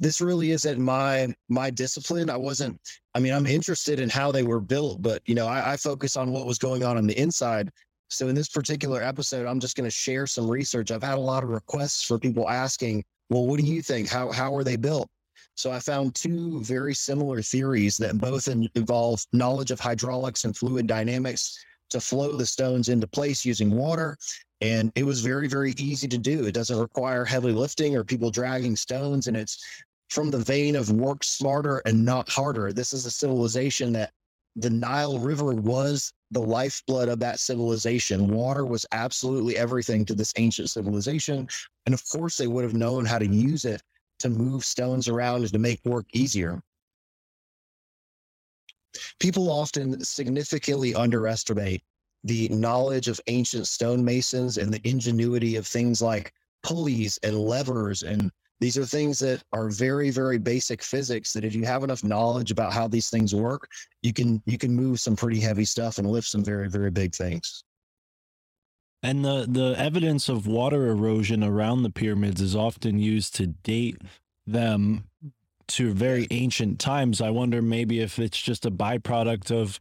this 0.00 0.20
really 0.20 0.50
isn't 0.50 0.80
my 0.80 1.32
my 1.48 1.70
discipline. 1.70 2.30
I 2.30 2.36
wasn't. 2.36 2.80
I 3.14 3.20
mean, 3.20 3.32
I'm 3.32 3.46
interested 3.46 4.00
in 4.00 4.08
how 4.08 4.32
they 4.32 4.42
were 4.42 4.60
built, 4.60 5.02
but 5.02 5.22
you 5.26 5.34
know, 5.34 5.46
I, 5.46 5.72
I 5.72 5.76
focus 5.76 6.16
on 6.16 6.32
what 6.32 6.46
was 6.46 6.58
going 6.58 6.82
on 6.82 6.96
on 6.96 7.06
the 7.06 7.18
inside. 7.18 7.70
So 8.08 8.26
in 8.28 8.34
this 8.34 8.48
particular 8.48 9.02
episode, 9.02 9.46
I'm 9.46 9.60
just 9.60 9.76
going 9.76 9.88
to 9.88 9.90
share 9.90 10.26
some 10.26 10.48
research. 10.50 10.90
I've 10.90 11.02
had 11.02 11.16
a 11.16 11.20
lot 11.20 11.44
of 11.44 11.50
requests 11.50 12.02
for 12.02 12.18
people 12.18 12.48
asking, 12.48 13.04
"Well, 13.30 13.46
what 13.46 13.58
do 13.60 13.66
you 13.66 13.80
think? 13.80 14.08
How 14.08 14.30
how 14.32 14.54
are 14.54 14.64
they 14.64 14.76
built?" 14.76 15.08
So 15.54 15.70
I 15.70 15.78
found 15.78 16.14
two 16.14 16.62
very 16.62 16.94
similar 16.94 17.42
theories 17.42 17.96
that 17.98 18.18
both 18.18 18.48
involve 18.48 19.24
knowledge 19.32 19.70
of 19.70 19.80
hydraulics 19.80 20.44
and 20.44 20.56
fluid 20.56 20.86
dynamics 20.86 21.58
to 21.90 22.00
float 22.00 22.38
the 22.38 22.46
stones 22.46 22.88
into 22.88 23.06
place 23.06 23.44
using 23.44 23.70
water. 23.70 24.16
And 24.60 24.92
it 24.94 25.04
was 25.04 25.20
very, 25.20 25.48
very 25.48 25.74
easy 25.78 26.08
to 26.08 26.18
do. 26.18 26.46
It 26.46 26.52
doesn't 26.52 26.78
require 26.78 27.24
heavy 27.24 27.52
lifting 27.52 27.96
or 27.96 28.04
people 28.04 28.30
dragging 28.30 28.76
stones. 28.76 29.26
And 29.26 29.36
it's 29.36 29.62
from 30.08 30.30
the 30.30 30.38
vein 30.38 30.76
of 30.76 30.90
work 30.90 31.24
smarter 31.24 31.82
and 31.86 32.04
not 32.04 32.28
harder. 32.28 32.72
This 32.72 32.92
is 32.92 33.06
a 33.06 33.10
civilization 33.10 33.92
that 33.92 34.12
the 34.56 34.70
Nile 34.70 35.18
River 35.18 35.52
was 35.54 36.12
the 36.30 36.40
lifeblood 36.40 37.08
of 37.08 37.18
that 37.20 37.40
civilization. 37.40 38.28
Water 38.28 38.64
was 38.64 38.86
absolutely 38.92 39.56
everything 39.56 40.04
to 40.06 40.14
this 40.14 40.32
ancient 40.36 40.70
civilization. 40.70 41.48
And 41.86 41.94
of 41.94 42.02
course, 42.08 42.36
they 42.36 42.46
would 42.46 42.64
have 42.64 42.74
known 42.74 43.04
how 43.04 43.18
to 43.18 43.26
use 43.26 43.64
it 43.64 43.82
to 44.20 44.28
move 44.28 44.64
stones 44.64 45.08
around 45.08 45.42
and 45.42 45.52
to 45.52 45.58
make 45.58 45.80
work 45.84 46.06
easier. 46.12 46.62
People 49.18 49.50
often 49.50 50.04
significantly 50.04 50.94
underestimate 50.94 51.82
the 52.24 52.48
knowledge 52.48 53.08
of 53.08 53.20
ancient 53.28 53.66
stonemasons 53.66 54.58
and 54.58 54.72
the 54.72 54.86
ingenuity 54.86 55.56
of 55.56 55.66
things 55.66 56.02
like 56.02 56.32
pulleys 56.62 57.18
and 57.22 57.38
levers 57.38 58.02
and 58.02 58.30
these 58.60 58.76
are 58.76 58.84
things 58.84 59.18
that 59.18 59.42
are 59.52 59.70
very 59.70 60.10
very 60.10 60.38
basic 60.38 60.82
physics 60.82 61.32
that 61.32 61.44
if 61.44 61.54
you 61.54 61.64
have 61.64 61.82
enough 61.82 62.04
knowledge 62.04 62.50
about 62.50 62.72
how 62.72 62.86
these 62.86 63.10
things 63.10 63.34
work 63.34 63.68
you 64.02 64.12
can 64.12 64.42
you 64.46 64.58
can 64.58 64.74
move 64.74 65.00
some 65.00 65.16
pretty 65.16 65.40
heavy 65.40 65.64
stuff 65.64 65.98
and 65.98 66.08
lift 66.08 66.28
some 66.28 66.44
very 66.44 66.68
very 66.68 66.90
big 66.90 67.14
things 67.14 67.64
and 69.02 69.24
the 69.24 69.46
the 69.48 69.74
evidence 69.78 70.28
of 70.28 70.46
water 70.46 70.88
erosion 70.88 71.42
around 71.42 71.82
the 71.82 71.90
pyramids 71.90 72.40
is 72.40 72.54
often 72.54 72.98
used 72.98 73.34
to 73.36 73.46
date 73.46 74.00
them 74.46 75.04
to 75.70 75.92
very 75.92 76.26
ancient 76.30 76.78
times. 76.78 77.20
I 77.20 77.30
wonder 77.30 77.62
maybe 77.62 78.00
if 78.00 78.18
it's 78.18 78.40
just 78.40 78.66
a 78.66 78.70
byproduct 78.70 79.50
of, 79.50 79.78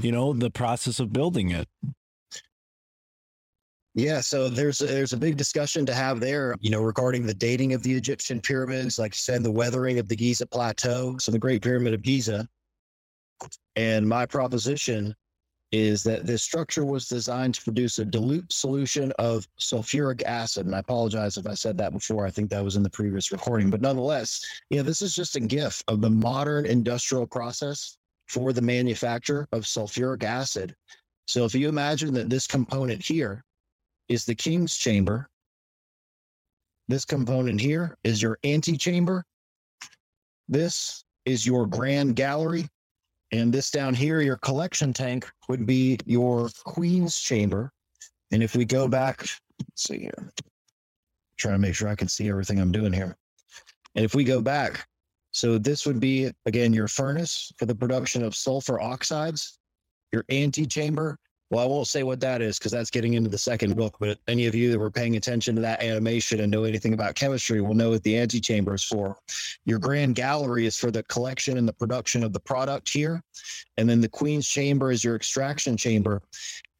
you 0.00 0.12
know, 0.12 0.32
the 0.32 0.50
process 0.50 1.00
of 1.00 1.12
building 1.12 1.50
it. 1.50 1.68
Yeah, 3.96 4.20
so 4.20 4.48
there's 4.48 4.80
a, 4.80 4.86
there's 4.86 5.12
a 5.12 5.16
big 5.16 5.36
discussion 5.36 5.86
to 5.86 5.94
have 5.94 6.18
there, 6.18 6.56
you 6.60 6.70
know, 6.70 6.82
regarding 6.82 7.26
the 7.26 7.34
dating 7.34 7.74
of 7.74 7.82
the 7.84 7.94
Egyptian 7.94 8.40
pyramids, 8.40 8.98
like 8.98 9.12
you 9.12 9.18
said, 9.18 9.44
the 9.44 9.52
weathering 9.52 10.00
of 10.00 10.08
the 10.08 10.16
Giza 10.16 10.46
plateau, 10.46 11.16
so 11.18 11.30
the 11.30 11.38
Great 11.38 11.62
Pyramid 11.62 11.94
of 11.94 12.02
Giza. 12.02 12.48
And 13.76 14.08
my 14.08 14.26
proposition 14.26 15.14
is 15.70 16.02
that 16.04 16.26
this 16.26 16.42
structure 16.42 16.84
was 16.84 17.06
designed 17.06 17.54
to 17.54 17.62
produce 17.62 18.00
a 18.00 18.04
dilute 18.04 18.52
solution 18.52 19.12
of 19.18 19.46
sulfuric 19.60 20.22
acid. 20.24 20.66
And 20.66 20.74
I 20.74 20.80
apologize 20.80 21.36
if 21.36 21.46
I 21.46 21.54
said 21.54 21.78
that 21.78 21.92
before. 21.92 22.26
I 22.26 22.30
think 22.30 22.50
that 22.50 22.64
was 22.64 22.76
in 22.76 22.82
the 22.82 22.90
previous 22.90 23.30
recording, 23.30 23.70
but 23.70 23.80
nonetheless, 23.80 24.44
you 24.70 24.76
know, 24.76 24.82
this 24.82 25.02
is 25.02 25.14
just 25.14 25.36
a 25.36 25.40
gift 25.40 25.84
of 25.86 26.00
the 26.00 26.10
modern 26.10 26.66
industrial 26.66 27.26
process 27.26 27.96
for 28.26 28.52
the 28.52 28.62
manufacture 28.62 29.46
of 29.52 29.62
sulfuric 29.62 30.24
acid. 30.24 30.74
So 31.26 31.44
if 31.44 31.54
you 31.54 31.68
imagine 31.68 32.12
that 32.14 32.30
this 32.30 32.46
component 32.46 33.02
here 33.02 33.44
is 34.08 34.24
the 34.24 34.34
king's 34.34 34.76
chamber. 34.76 35.28
This 36.88 37.04
component 37.04 37.60
here 37.60 37.96
is 38.04 38.20
your 38.20 38.38
antechamber. 38.44 39.24
This 40.48 41.04
is 41.24 41.46
your 41.46 41.66
grand 41.66 42.16
gallery. 42.16 42.68
And 43.32 43.52
this 43.52 43.70
down 43.70 43.94
here, 43.94 44.20
your 44.20 44.36
collection 44.36 44.92
tank 44.92 45.28
would 45.48 45.66
be 45.66 45.98
your 46.04 46.50
queen's 46.64 47.18
chamber. 47.18 47.72
And 48.30 48.42
if 48.42 48.54
we 48.54 48.64
go 48.64 48.86
back, 48.86 49.20
let's 49.20 49.88
see 49.88 50.00
here, 50.00 50.30
trying 51.38 51.54
to 51.54 51.58
make 51.58 51.74
sure 51.74 51.88
I 51.88 51.94
can 51.94 52.08
see 52.08 52.28
everything 52.28 52.60
I'm 52.60 52.72
doing 52.72 52.92
here. 52.92 53.16
And 53.94 54.04
if 54.04 54.14
we 54.14 54.24
go 54.24 54.40
back, 54.40 54.86
so 55.30 55.58
this 55.58 55.86
would 55.86 55.98
be 55.98 56.30
again 56.46 56.72
your 56.72 56.86
furnace 56.86 57.52
for 57.58 57.66
the 57.66 57.74
production 57.74 58.22
of 58.22 58.36
sulfur 58.36 58.80
oxides, 58.80 59.58
your 60.12 60.24
antechamber, 60.30 61.18
well, 61.54 61.62
I 61.62 61.68
won't 61.68 61.86
say 61.86 62.02
what 62.02 62.18
that 62.18 62.42
is 62.42 62.58
because 62.58 62.72
that's 62.72 62.90
getting 62.90 63.14
into 63.14 63.30
the 63.30 63.38
second 63.38 63.76
book. 63.76 63.94
But 64.00 64.18
any 64.26 64.46
of 64.46 64.56
you 64.56 64.72
that 64.72 64.78
were 64.78 64.90
paying 64.90 65.14
attention 65.14 65.54
to 65.54 65.60
that 65.62 65.80
animation 65.80 66.40
and 66.40 66.50
know 66.50 66.64
anything 66.64 66.94
about 66.94 67.14
chemistry 67.14 67.60
will 67.60 67.74
know 67.74 67.90
what 67.90 68.02
the 68.02 68.18
antechamber 68.18 68.74
is 68.74 68.82
for. 68.82 69.16
Your 69.64 69.78
grand 69.78 70.16
gallery 70.16 70.66
is 70.66 70.76
for 70.76 70.90
the 70.90 71.04
collection 71.04 71.56
and 71.56 71.68
the 71.68 71.72
production 71.72 72.24
of 72.24 72.32
the 72.32 72.40
product 72.40 72.88
here. 72.88 73.22
And 73.76 73.88
then 73.88 74.00
the 74.00 74.08
queen's 74.08 74.48
chamber 74.48 74.90
is 74.90 75.04
your 75.04 75.14
extraction 75.14 75.76
chamber. 75.76 76.22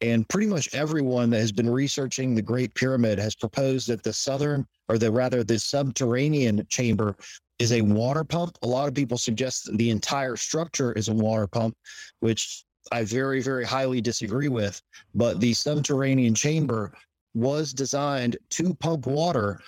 And 0.01 0.27
pretty 0.27 0.47
much 0.47 0.73
everyone 0.73 1.29
that 1.29 1.39
has 1.39 1.53
been 1.53 1.69
researching 1.69 2.35
the 2.35 2.41
Great 2.41 2.73
Pyramid 2.73 3.17
has 3.17 3.33
proposed 3.33 3.87
that 3.87 4.03
the 4.03 4.11
southern, 4.11 4.67
or 4.89 4.97
the 4.97 5.09
rather 5.09 5.41
the 5.45 5.57
subterranean 5.57 6.67
chamber 6.67 7.15
is 7.59 7.71
a 7.71 7.79
water 7.79 8.25
pump. 8.25 8.57
A 8.61 8.67
lot 8.67 8.89
of 8.89 8.93
people 8.93 9.17
suggest 9.17 9.69
the 9.77 9.89
entire 9.89 10.35
structure 10.35 10.91
is 10.91 11.07
a 11.07 11.13
water 11.13 11.47
pump, 11.47 11.77
which 12.19 12.65
I 12.91 13.03
very, 13.03 13.41
very 13.41 13.65
highly 13.65 14.01
disagree 14.01 14.47
with. 14.47 14.81
But 15.13 15.39
the 15.39 15.53
subterranean 15.53 16.35
chamber 16.35 16.93
was 17.33 17.73
designed 17.73 18.37
to 18.51 18.73
pump 18.75 19.07
water 19.07 19.59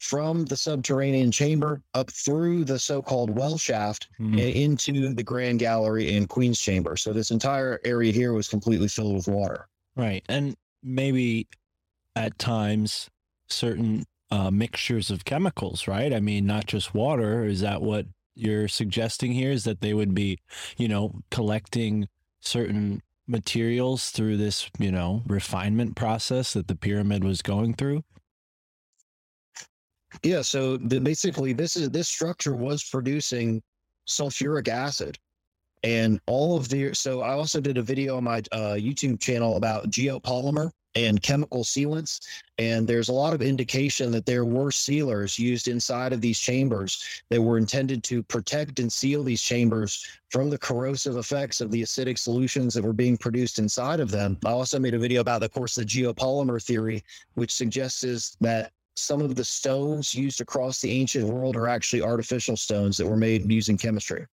from 0.00 0.44
the 0.44 0.56
subterranean 0.56 1.30
chamber 1.30 1.80
up 1.94 2.10
through 2.10 2.64
the 2.64 2.78
so-called 2.78 3.30
well 3.30 3.56
shaft 3.56 4.08
Hmm. 4.18 4.38
and 4.38 4.56
into 4.56 5.14
the 5.14 5.22
grand 5.22 5.60
gallery 5.60 6.16
and 6.16 6.28
queen's 6.28 6.60
chamber. 6.60 6.96
So 6.96 7.12
this 7.12 7.30
entire 7.30 7.80
area 7.84 8.12
here 8.12 8.34
was 8.34 8.48
completely 8.48 8.88
filled 8.88 9.14
with 9.14 9.28
water. 9.28 9.66
Right. 9.96 10.22
And 10.28 10.56
maybe 10.82 11.48
at 12.16 12.38
times 12.38 13.08
certain 13.48 14.04
uh, 14.30 14.50
mixtures 14.50 15.10
of 15.10 15.24
chemicals, 15.24 15.88
right? 15.88 16.12
I 16.12 16.20
mean, 16.20 16.44
not 16.44 16.66
just 16.66 16.92
water. 16.94 17.44
Is 17.44 17.60
that 17.60 17.80
what 17.80 18.06
you're 18.34 18.68
suggesting 18.68 19.32
here? 19.32 19.52
Is 19.52 19.64
that 19.64 19.80
they 19.80 19.94
would 19.94 20.14
be, 20.14 20.38
you 20.76 20.88
know, 20.88 21.22
collecting 21.30 22.08
certain 22.46 23.02
materials 23.26 24.10
through 24.10 24.36
this, 24.36 24.70
you 24.78 24.92
know, 24.92 25.22
refinement 25.26 25.96
process 25.96 26.52
that 26.52 26.68
the 26.68 26.76
pyramid 26.76 27.24
was 27.24 27.42
going 27.42 27.74
through? 27.74 28.02
Yeah, 30.22 30.42
so 30.42 30.76
the, 30.76 31.00
basically 31.00 31.52
this 31.52 31.76
is 31.76 31.90
this 31.90 32.08
structure 32.08 32.54
was 32.54 32.84
producing 32.84 33.62
sulfuric 34.06 34.68
acid 34.68 35.18
and 35.84 36.18
all 36.26 36.56
of 36.56 36.68
the 36.68 36.92
so 36.94 37.20
I 37.20 37.32
also 37.32 37.60
did 37.60 37.78
a 37.78 37.82
video 37.82 38.16
on 38.16 38.24
my 38.24 38.38
uh, 38.50 38.74
YouTube 38.74 39.20
channel 39.20 39.56
about 39.56 39.90
geopolymer 39.90 40.70
and 40.96 41.22
chemical 41.22 41.62
sealants 41.62 42.20
and 42.58 42.86
there's 42.86 43.08
a 43.08 43.12
lot 43.12 43.34
of 43.34 43.42
indication 43.42 44.10
that 44.12 44.26
there 44.26 44.44
were 44.44 44.70
sealers 44.70 45.38
used 45.38 45.68
inside 45.68 46.12
of 46.12 46.20
these 46.20 46.38
chambers 46.38 47.22
that 47.30 47.42
were 47.42 47.58
intended 47.58 48.02
to 48.04 48.22
protect 48.22 48.78
and 48.78 48.92
seal 48.92 49.22
these 49.22 49.42
chambers 49.42 50.06
from 50.30 50.48
the 50.48 50.58
corrosive 50.58 51.16
effects 51.16 51.60
of 51.60 51.70
the 51.70 51.82
acidic 51.82 52.16
solutions 52.18 52.74
that 52.74 52.84
were 52.84 52.92
being 52.92 53.16
produced 53.16 53.58
inside 53.58 54.00
of 54.00 54.10
them. 54.10 54.38
I 54.46 54.50
also 54.50 54.78
made 54.78 54.94
a 54.94 54.98
video 54.98 55.20
about 55.20 55.40
the 55.40 55.48
course 55.48 55.74
the 55.74 55.84
geopolymer 55.84 56.64
theory 56.64 57.04
which 57.34 57.52
suggests 57.52 58.36
that 58.40 58.72
some 58.96 59.20
of 59.20 59.34
the 59.34 59.44
stones 59.44 60.14
used 60.14 60.40
across 60.40 60.80
the 60.80 60.90
ancient 60.90 61.26
world 61.26 61.56
are 61.56 61.68
actually 61.68 62.02
artificial 62.02 62.56
stones 62.56 62.96
that 62.96 63.06
were 63.06 63.16
made 63.16 63.50
using 63.50 63.76
chemistry, 63.76 64.26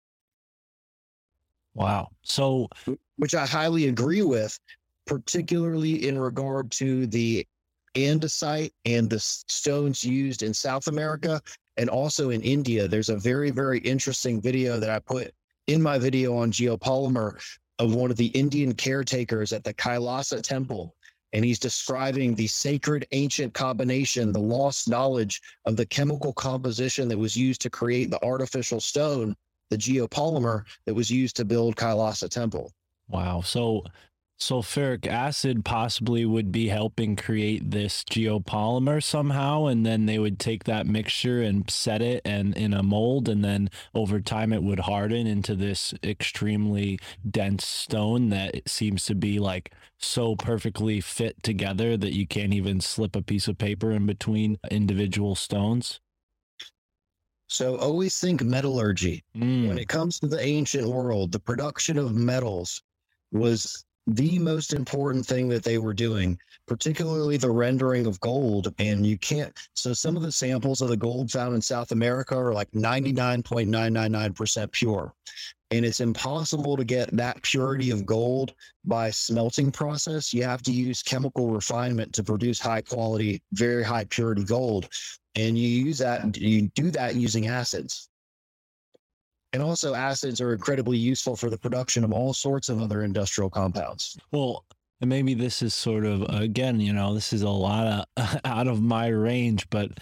Wow. 1.79 2.09
So, 2.23 2.69
which 3.17 3.37
I 3.37 3.47
highly 3.47 3.87
agree 3.87 4.23
with, 4.23 4.59
particularly 5.07 6.09
in 6.09 6.19
regard 6.19 6.73
to 6.73 7.07
the 7.07 7.47
andesite 7.95 8.73
and 8.85 9.09
the 9.09 9.21
stones 9.21 10.03
used 10.03 10.43
in 10.43 10.53
South 10.53 10.89
America 10.89 11.41
and 11.77 11.89
also 11.89 12.31
in 12.31 12.43
India. 12.43 12.89
There's 12.89 13.11
a 13.11 13.17
very, 13.17 13.53
very 13.53 13.79
interesting 13.79 14.41
video 14.41 14.81
that 14.81 14.91
I 14.91 14.99
put 14.99 15.33
in 15.69 15.81
my 15.81 15.99
video 15.99 16.37
on 16.37 16.51
geopolymer 16.51 17.41
of 17.79 17.95
one 17.95 18.11
of 18.11 18.17
the 18.17 18.27
Indian 18.27 18.75
caretakers 18.75 19.53
at 19.53 19.63
the 19.63 19.73
Kailasa 19.73 20.43
temple. 20.43 20.97
and 21.33 21.45
he's 21.45 21.59
describing 21.59 22.35
the 22.35 22.47
sacred 22.47 23.07
ancient 23.13 23.53
combination, 23.55 24.33
the 24.33 24.41
lost 24.41 24.89
knowledge 24.89 25.41
of 25.67 25.77
the 25.77 25.87
chemical 25.87 26.33
composition 26.33 27.09
that 27.09 27.19
was 27.19 27.37
used 27.37 27.61
to 27.61 27.71
create 27.71 28.11
the 28.11 28.23
artificial 28.25 28.81
stone, 28.81 29.37
the 29.71 29.77
geopolymer 29.77 30.65
that 30.87 30.95
was 30.95 31.11
used 31.11 31.37
to 31.37 31.45
build 31.45 31.77
Kailasa 31.77 32.29
Temple. 32.29 32.73
Wow. 33.09 33.41
So 33.43 33.85
sulfuric 34.39 35.07
acid 35.07 35.65
possibly 35.65 36.25
would 36.25 36.53
be 36.53 36.69
helping 36.69 37.17
create 37.17 37.73
this 37.73 38.05
geopolymer 38.05 39.03
somehow 39.03 39.67
and 39.67 39.85
then 39.85 40.07
they 40.07 40.19
would 40.19 40.39
take 40.39 40.63
that 40.65 40.87
mixture 40.87 41.43
and 41.43 41.69
set 41.69 42.01
it 42.01 42.23
and 42.25 42.57
in 42.57 42.73
a 42.73 42.83
mold 42.83 43.29
and 43.29 43.45
then 43.45 43.69
over 43.95 44.21
time 44.21 44.53
it 44.53 44.63
would 44.63 44.79
harden 44.81 45.27
into 45.27 45.57
this 45.57 45.93
extremely 46.05 47.01
dense 47.29 47.67
stone 47.67 48.29
that 48.29 48.69
seems 48.69 49.05
to 49.05 49.15
be 49.15 49.41
like 49.41 49.73
so 49.99 50.37
perfectly 50.37 51.01
fit 51.01 51.43
together 51.43 51.97
that 51.97 52.15
you 52.15 52.25
can't 52.25 52.55
even 52.55 52.81
slip 52.81 53.17
a 53.17 53.23
piece 53.23 53.49
of 53.49 53.59
paper 53.59 53.91
in 53.91 54.07
between 54.07 54.57
individual 54.71 55.35
stones 55.35 55.99
So 57.49 57.77
always 57.77 58.19
think 58.21 58.43
metallurgy. 58.43 59.25
Mm, 59.37 59.69
When 59.69 59.79
it 59.79 59.89
comes 59.89 60.21
to 60.21 60.29
the 60.29 60.41
ancient 60.41 60.87
world, 60.87 61.33
the 61.33 61.41
production 61.41 61.99
of 61.99 62.15
metals 62.15 62.83
was 63.33 63.85
the 64.07 64.39
most 64.39 64.73
important 64.73 65.27
thing 65.27 65.49
that 65.49 65.65
they 65.65 65.79
were 65.79 65.93
doing, 65.93 66.39
particularly 66.67 67.37
the 67.37 67.51
rendering 67.51 68.07
of 68.07 68.19
gold. 68.21 68.73
And 68.79 69.07
you 69.07 69.19
can't, 69.19 69.53
so 69.75 69.93
some 69.93 70.17
of 70.17 70.23
the 70.23 70.33
samples 70.33 70.81
of 70.81 70.89
the 70.89 70.97
gold 70.97 71.31
found 71.31 71.55
in 71.55 71.61
South 71.61 71.93
America 71.93 72.35
are 72.37 72.55
like 72.55 72.71
99.999% 72.73 74.73
pure. 74.73 75.13
And 75.71 75.85
it's 75.85 76.01
impossible 76.01 76.79
to 76.79 76.85
get 76.85 77.15
that 77.15 77.43
purity 77.43 77.91
of 77.91 78.07
gold 78.07 78.55
by 78.87 79.11
smelting 79.11 79.71
process. 79.71 80.33
You 80.33 80.43
have 80.45 80.63
to 80.63 80.73
use 80.73 81.03
chemical 81.03 81.51
refinement 81.51 82.15
to 82.15 82.25
produce 82.25 82.59
high 82.59 82.81
quality, 82.81 83.43
very 83.53 83.83
high 83.83 84.05
purity 84.05 84.45
gold. 84.45 84.89
And 85.35 85.57
you 85.57 85.69
use 85.69 85.99
that, 85.99 86.37
you 86.37 86.69
do 86.75 86.91
that 86.91 87.15
using 87.15 87.49
acids. 87.49 88.09
And 89.53 89.63
also, 89.63 89.95
acids 89.95 90.41
are 90.41 90.53
incredibly 90.53 90.99
useful 90.99 91.35
for 91.35 91.49
the 91.49 91.57
production 91.57 92.05
of 92.05 92.13
all 92.13 92.35
sorts 92.35 92.69
of 92.69 92.83
other 92.83 93.03
industrial 93.03 93.49
compounds. 93.49 94.19
Well, 94.31 94.65
and 95.01 95.09
maybe 95.09 95.35
this 95.35 95.63
is 95.63 95.75
sort 95.75 96.05
of 96.05 96.23
again, 96.29 96.81
you 96.81 96.93
know, 96.93 97.15
this 97.15 97.33
is 97.33 97.43
a 97.43 97.49
lot 97.49 98.07
of 98.17 98.41
out 98.45 98.69
of 98.69 98.83
my 98.83 99.07
range, 99.07 99.69
but 99.71 100.01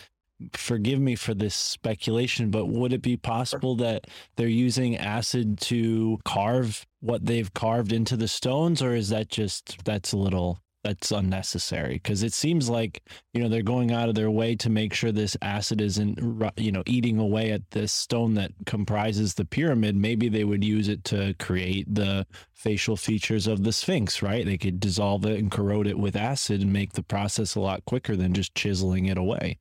forgive 0.52 1.00
me 1.00 1.14
for 1.14 1.34
this 1.34 1.54
speculation, 1.54 2.50
but 2.50 2.66
would 2.66 2.92
it 2.92 3.02
be 3.02 3.16
possible 3.16 3.74
that 3.76 4.06
they're 4.36 4.48
using 4.48 4.96
acid 4.96 5.58
to 5.58 6.18
carve 6.24 6.86
what 7.00 7.24
they've 7.24 7.52
carved 7.54 7.92
into 7.92 8.16
the 8.16 8.28
stones 8.28 8.82
or 8.82 8.94
is 8.94 9.08
that 9.10 9.28
just 9.28 9.84
that's 9.84 10.12
a 10.12 10.18
little 10.18 10.58
that's 10.86 11.10
unnecessary 11.10 11.94
because 11.94 12.22
it 12.22 12.32
seems 12.32 12.68
like 12.68 13.02
you 13.34 13.40
know 13.42 13.48
they're 13.48 13.62
going 13.62 13.90
out 13.92 14.08
of 14.08 14.14
their 14.14 14.30
way 14.30 14.54
to 14.54 14.70
make 14.70 14.94
sure 14.94 15.10
this 15.10 15.36
acid 15.42 15.80
isn't 15.80 16.18
you 16.56 16.70
know 16.70 16.82
eating 16.86 17.18
away 17.18 17.50
at 17.50 17.68
this 17.72 17.92
stone 17.92 18.34
that 18.34 18.52
comprises 18.66 19.34
the 19.34 19.44
pyramid 19.44 19.96
maybe 19.96 20.28
they 20.28 20.44
would 20.44 20.62
use 20.64 20.88
it 20.88 21.02
to 21.04 21.34
create 21.38 21.92
the 21.92 22.24
facial 22.54 22.96
features 22.96 23.46
of 23.46 23.64
the 23.64 23.72
sphinx 23.72 24.22
right 24.22 24.44
they 24.46 24.58
could 24.58 24.78
dissolve 24.78 25.26
it 25.26 25.38
and 25.38 25.50
corrode 25.50 25.86
it 25.88 25.98
with 25.98 26.14
acid 26.14 26.60
and 26.60 26.72
make 26.72 26.92
the 26.92 27.02
process 27.02 27.56
a 27.56 27.60
lot 27.60 27.84
quicker 27.84 28.14
than 28.16 28.32
just 28.32 28.54
chiseling 28.54 29.06
it 29.06 29.18
away 29.18 29.58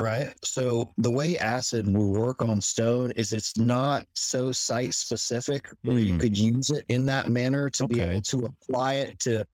Right. 0.00 0.32
So, 0.44 0.92
the 0.98 1.10
way 1.10 1.36
acid 1.38 1.92
will 1.92 2.12
work 2.12 2.40
on 2.40 2.60
stone 2.60 3.10
is 3.16 3.32
it's 3.32 3.56
not 3.56 4.06
so 4.14 4.52
site 4.52 4.94
specific 4.94 5.68
where 5.82 5.98
you 5.98 6.14
Mm. 6.14 6.20
could 6.20 6.38
use 6.38 6.70
it 6.70 6.84
in 6.88 7.04
that 7.06 7.30
manner 7.30 7.68
to 7.70 7.88
be 7.88 7.98
able 8.00 8.22
to 8.22 8.44
apply 8.46 8.94
it 8.94 9.18
to. 9.20 9.44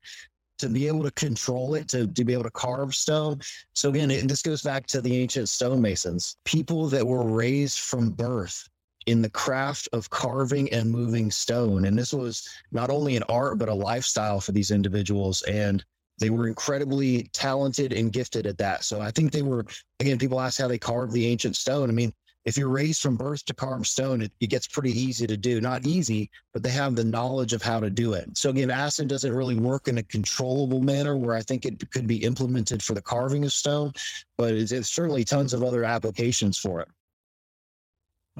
To 0.59 0.69
be 0.69 0.87
able 0.87 1.03
to 1.03 1.11
control 1.11 1.75
it, 1.75 1.89
to, 1.89 2.07
to 2.07 2.25
be 2.25 2.33
able 2.33 2.45
to 2.45 2.51
carve 2.51 2.95
stone. 2.95 3.41
So, 3.73 3.91
again, 3.91 4.11
it, 4.11 4.29
this 4.29 4.43
goes 4.43 4.63
back 4.63 4.87
to 4.89 5.01
the 5.01 5.17
ancient 5.17 5.49
stonemasons, 5.49 6.37
people 6.45 6.89
that 6.89 7.07
were 7.07 7.25
raised 7.25 7.81
from 7.81 8.11
birth 8.11 8.69
in 9.07 9.21
the 9.21 9.31
craft 9.31 9.89
of 9.93 10.11
carving 10.11 10.73
and 10.73 10.91
moving 10.91 11.31
stone. 11.31 11.85
And 11.85 11.99
this 11.99 12.13
was 12.13 12.49
not 12.73 12.89
only 12.89 13.17
an 13.17 13.25
art, 13.29 13.59
but 13.59 13.69
a 13.69 13.75
lifestyle 13.75 14.41
for 14.41 14.53
these 14.53 14.71
individuals. 14.71 15.43
And 15.43 15.85
they 16.19 16.31
were 16.31 16.47
incredibly 16.47 17.25
talented 17.33 17.93
and 17.93 18.13
gifted 18.13 18.47
at 18.47 18.59
that. 18.59 18.85
So 18.85 19.01
I 19.01 19.11
think 19.11 19.33
they 19.33 19.43
were, 19.43 19.67
again, 20.01 20.19
people 20.19 20.41
ask 20.41 20.61
how 20.61 20.69
they 20.69 20.79
carved 20.79 21.13
the 21.13 21.27
ancient 21.27 21.57
stone. 21.57 21.91
I 21.91 21.93
mean, 21.93 22.13
if 22.45 22.59
you're 22.59 22.69
raised 22.69 23.01
from 23.01 23.17
birth 23.17 23.45
to 23.47 23.55
carve 23.55 23.87
stone, 23.87 24.21
it, 24.23 24.33
it 24.41 24.49
gets 24.49 24.67
pretty 24.67 24.91
easy 24.93 25.27
to 25.27 25.37
do. 25.37 25.61
Not 25.61 25.87
easy, 25.87 26.31
but 26.53 26.63
they 26.63 26.71
have 26.71 26.95
the 26.95 27.05
knowledge 27.05 27.53
of 27.55 27.63
how 27.63 27.81
to 27.81 27.89
do 27.89 28.13
it. 28.13 28.37
So 28.37 28.51
again, 28.51 28.71
acid 28.71 29.09
doesn't 29.09 29.33
really 29.33 29.55
work 29.57 29.89
in 29.89 29.99
a 29.99 30.03
controllable 30.03 30.81
manner 30.83 31.17
where 31.17 31.35
I 31.35 31.43
think 31.43 31.65
it 31.65 31.91
could 31.91 32.07
be 32.07 32.17
implemented 32.25 32.83
for 32.83 32.93
the 32.95 33.01
carving 33.03 33.45
of 33.45 33.53
stone, 33.53 33.93
but 34.37 34.53
it's, 34.53 34.73
it's 34.73 34.91
certainly 34.91 35.25
tons 35.25 35.55
of 35.55 35.63
other 35.63 35.85
applications 35.85 36.59
for 36.59 36.81
it. 36.81 36.89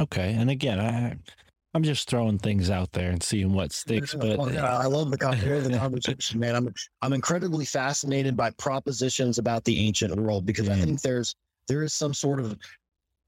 okay 0.01 0.35
and 0.35 0.51
again 0.51 0.81
i 0.81 1.17
i'm 1.73 1.83
just 1.85 2.09
throwing 2.11 2.37
things 2.39 2.69
out 2.69 2.91
there 2.93 3.11
and 3.11 3.23
seeing 3.23 3.53
what 3.53 3.71
sticks 3.73 4.13
but 4.21 4.39
Oh, 4.41 4.49
yeah, 4.49 4.77
I 4.77 4.87
love 4.87 5.11
the, 5.11 5.17
con- 5.19 5.37
hear 5.37 5.61
the 5.61 5.79
conversation, 5.79 6.41
man. 6.41 6.57
I'm 6.57 6.75
I'm 7.03 7.13
incredibly 7.13 7.65
fascinated 7.65 8.37
by 8.37 8.51
propositions 8.51 9.39
about 9.39 9.63
the 9.65 9.79
ancient 9.87 10.15
world 10.17 10.45
because 10.47 10.69
I 10.69 10.75
Mm. 10.75 10.85
think 10.85 11.01
there's 11.03 11.35
there 11.69 11.83
is 11.85 11.95
some 11.95 12.13
sort 12.13 12.41
of 12.41 12.59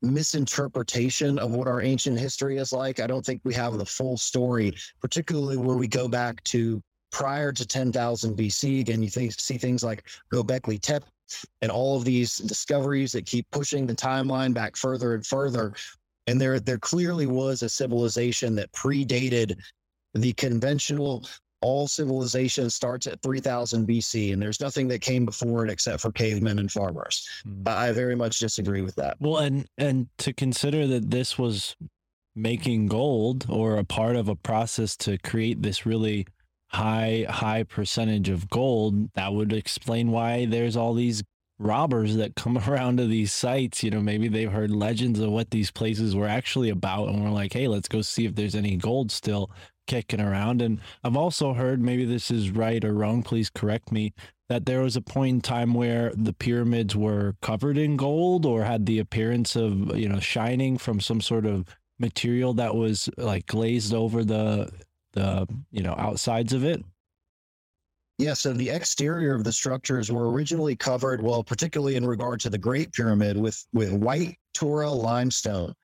misinterpretation 0.02 1.38
of 1.38 1.52
what 1.52 1.68
our 1.68 1.80
ancient 1.80 2.18
history 2.18 2.58
is 2.58 2.72
like. 2.72 3.00
I 3.00 3.06
don't 3.06 3.24
think 3.24 3.40
we 3.44 3.54
have 3.54 3.78
the 3.78 3.86
full 3.86 4.16
story, 4.16 4.74
particularly 5.00 5.56
where 5.56 5.76
we 5.76 5.88
go 5.88 6.08
back 6.08 6.42
to 6.44 6.82
prior 7.10 7.52
to 7.52 7.66
10,000 7.66 8.36
BC. 8.36 8.80
Again, 8.80 9.02
you 9.02 9.10
think, 9.10 9.32
see 9.32 9.58
things 9.58 9.82
like 9.82 10.04
Gobekli 10.32 10.80
Tepe 10.80 11.06
and 11.62 11.70
all 11.70 11.96
of 11.96 12.04
these 12.04 12.38
discoveries 12.38 13.12
that 13.12 13.26
keep 13.26 13.50
pushing 13.50 13.86
the 13.86 13.94
timeline 13.94 14.54
back 14.54 14.76
further 14.76 15.14
and 15.14 15.26
further. 15.26 15.72
And 16.26 16.40
there, 16.40 16.60
there 16.60 16.78
clearly 16.78 17.26
was 17.26 17.62
a 17.62 17.68
civilization 17.68 18.54
that 18.56 18.72
predated 18.72 19.58
the 20.14 20.32
conventional 20.34 21.26
all 21.60 21.88
civilization 21.88 22.70
starts 22.70 23.06
at 23.06 23.20
3000 23.22 23.86
BC, 23.86 24.32
and 24.32 24.40
there's 24.40 24.60
nothing 24.60 24.88
that 24.88 25.00
came 25.00 25.24
before 25.24 25.64
it 25.64 25.70
except 25.70 26.02
for 26.02 26.12
cavemen 26.12 26.58
and 26.58 26.70
farmers. 26.70 27.28
Mm. 27.46 27.68
I 27.68 27.92
very 27.92 28.14
much 28.14 28.38
disagree 28.38 28.82
with 28.82 28.94
that. 28.96 29.16
Well, 29.20 29.38
and 29.38 29.66
and 29.78 30.08
to 30.18 30.32
consider 30.32 30.86
that 30.86 31.10
this 31.10 31.38
was 31.38 31.76
making 32.34 32.86
gold 32.86 33.46
or 33.48 33.76
a 33.76 33.84
part 33.84 34.16
of 34.16 34.28
a 34.28 34.36
process 34.36 34.96
to 34.98 35.16
create 35.18 35.62
this 35.62 35.86
really 35.86 36.26
high 36.68 37.24
high 37.28 37.62
percentage 37.62 38.28
of 38.28 38.50
gold, 38.50 39.12
that 39.14 39.32
would 39.32 39.52
explain 39.52 40.10
why 40.10 40.46
there's 40.46 40.76
all 40.76 40.94
these 40.94 41.22
robbers 41.58 42.16
that 42.16 42.36
come 42.36 42.58
around 42.68 42.98
to 42.98 43.06
these 43.06 43.32
sites. 43.32 43.82
You 43.82 43.90
know, 43.90 44.00
maybe 44.00 44.28
they've 44.28 44.52
heard 44.52 44.70
legends 44.70 45.20
of 45.20 45.30
what 45.30 45.50
these 45.50 45.70
places 45.70 46.14
were 46.14 46.28
actually 46.28 46.68
about, 46.68 47.08
and 47.08 47.24
we're 47.24 47.30
like, 47.30 47.54
hey, 47.54 47.66
let's 47.66 47.88
go 47.88 48.02
see 48.02 48.26
if 48.26 48.34
there's 48.34 48.54
any 48.54 48.76
gold 48.76 49.10
still 49.10 49.50
kicking 49.86 50.20
around. 50.20 50.62
And 50.62 50.80
I've 51.02 51.16
also 51.16 51.54
heard, 51.54 51.80
maybe 51.80 52.04
this 52.04 52.30
is 52.30 52.50
right 52.50 52.84
or 52.84 52.92
wrong, 52.92 53.22
please 53.22 53.50
correct 53.50 53.92
me, 53.92 54.12
that 54.48 54.66
there 54.66 54.82
was 54.82 54.96
a 54.96 55.00
point 55.00 55.34
in 55.34 55.40
time 55.40 55.74
where 55.74 56.12
the 56.14 56.32
pyramids 56.32 56.94
were 56.94 57.34
covered 57.42 57.78
in 57.78 57.96
gold 57.96 58.46
or 58.46 58.64
had 58.64 58.86
the 58.86 58.98
appearance 58.98 59.56
of 59.56 59.96
you 59.96 60.08
know 60.08 60.20
shining 60.20 60.78
from 60.78 61.00
some 61.00 61.20
sort 61.20 61.46
of 61.46 61.66
material 61.98 62.52
that 62.54 62.74
was 62.74 63.08
like 63.16 63.46
glazed 63.46 63.94
over 63.94 64.24
the 64.24 64.70
the 65.12 65.46
you 65.70 65.82
know 65.82 65.94
outsides 65.98 66.52
of 66.52 66.64
it 66.64 66.84
Yeah, 68.18 68.34
so 68.34 68.52
the 68.52 68.70
exterior 68.70 69.34
of 69.34 69.44
the 69.44 69.52
structures 69.52 70.10
were 70.10 70.30
originally 70.30 70.74
covered, 70.74 71.22
well, 71.22 71.44
particularly 71.44 71.96
in 71.96 72.06
regard 72.06 72.40
to 72.40 72.50
the 72.50 72.58
Great 72.58 72.92
Pyramid, 72.92 73.36
with 73.36 73.62
with 73.72 73.92
white 73.92 74.38
Tura 74.54 74.90
limestone. 74.90 75.74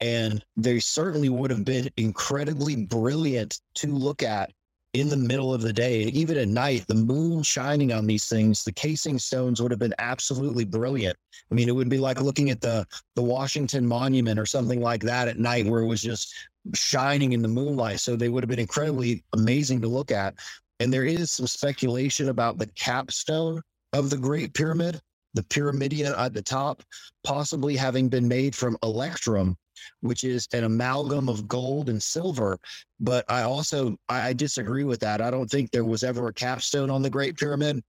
And 0.00 0.44
they 0.56 0.78
certainly 0.78 1.28
would 1.28 1.50
have 1.50 1.64
been 1.64 1.88
incredibly 1.96 2.76
brilliant 2.76 3.60
to 3.76 3.88
look 3.88 4.22
at 4.22 4.52
in 4.92 5.08
the 5.08 5.16
middle 5.16 5.52
of 5.52 5.60
the 5.60 5.72
day. 5.72 6.02
Even 6.04 6.38
at 6.38 6.48
night, 6.48 6.84
the 6.88 6.94
moon 6.94 7.42
shining 7.42 7.92
on 7.92 8.06
these 8.06 8.28
things, 8.28 8.64
the 8.64 8.72
casing 8.72 9.18
stones 9.18 9.60
would 9.60 9.70
have 9.70 9.80
been 9.80 9.94
absolutely 9.98 10.64
brilliant. 10.64 11.16
I 11.50 11.54
mean, 11.54 11.68
it 11.68 11.74
would 11.74 11.88
be 11.88 11.98
like 11.98 12.20
looking 12.20 12.50
at 12.50 12.60
the 12.60 12.86
the 13.14 13.22
Washington 13.22 13.86
Monument 13.86 14.38
or 14.38 14.46
something 14.46 14.80
like 14.80 15.02
that 15.02 15.28
at 15.28 15.38
night 15.38 15.66
where 15.66 15.82
it 15.82 15.86
was 15.86 16.02
just 16.02 16.34
shining 16.74 17.32
in 17.32 17.42
the 17.42 17.48
moonlight. 17.48 18.00
So 18.00 18.16
they 18.16 18.28
would 18.28 18.42
have 18.42 18.48
been 18.48 18.58
incredibly 18.58 19.22
amazing 19.34 19.80
to 19.82 19.88
look 19.88 20.10
at. 20.10 20.34
And 20.80 20.92
there 20.92 21.04
is 21.04 21.30
some 21.30 21.46
speculation 21.46 22.28
about 22.28 22.58
the 22.58 22.66
capstone 22.68 23.62
of 23.92 24.10
the 24.10 24.18
Great 24.18 24.54
Pyramid, 24.54 25.00
the 25.34 25.42
pyramidion 25.42 26.14
at 26.18 26.34
the 26.34 26.42
top, 26.42 26.82
possibly 27.24 27.76
having 27.76 28.08
been 28.08 28.28
made 28.28 28.54
from 28.54 28.76
electrum, 28.82 29.56
which 30.00 30.24
is 30.24 30.46
an 30.52 30.64
amalgam 30.64 31.28
of 31.28 31.48
gold 31.48 31.88
and 31.88 32.02
silver. 32.02 32.58
But 33.00 33.24
I 33.28 33.42
also 33.42 33.96
I 34.08 34.32
disagree 34.32 34.84
with 34.84 35.00
that. 35.00 35.20
I 35.20 35.30
don't 35.30 35.50
think 35.50 35.70
there 35.70 35.84
was 35.84 36.04
ever 36.04 36.28
a 36.28 36.32
capstone 36.32 36.90
on 36.90 37.02
the 37.02 37.10
Great 37.10 37.36
Pyramid, 37.36 37.82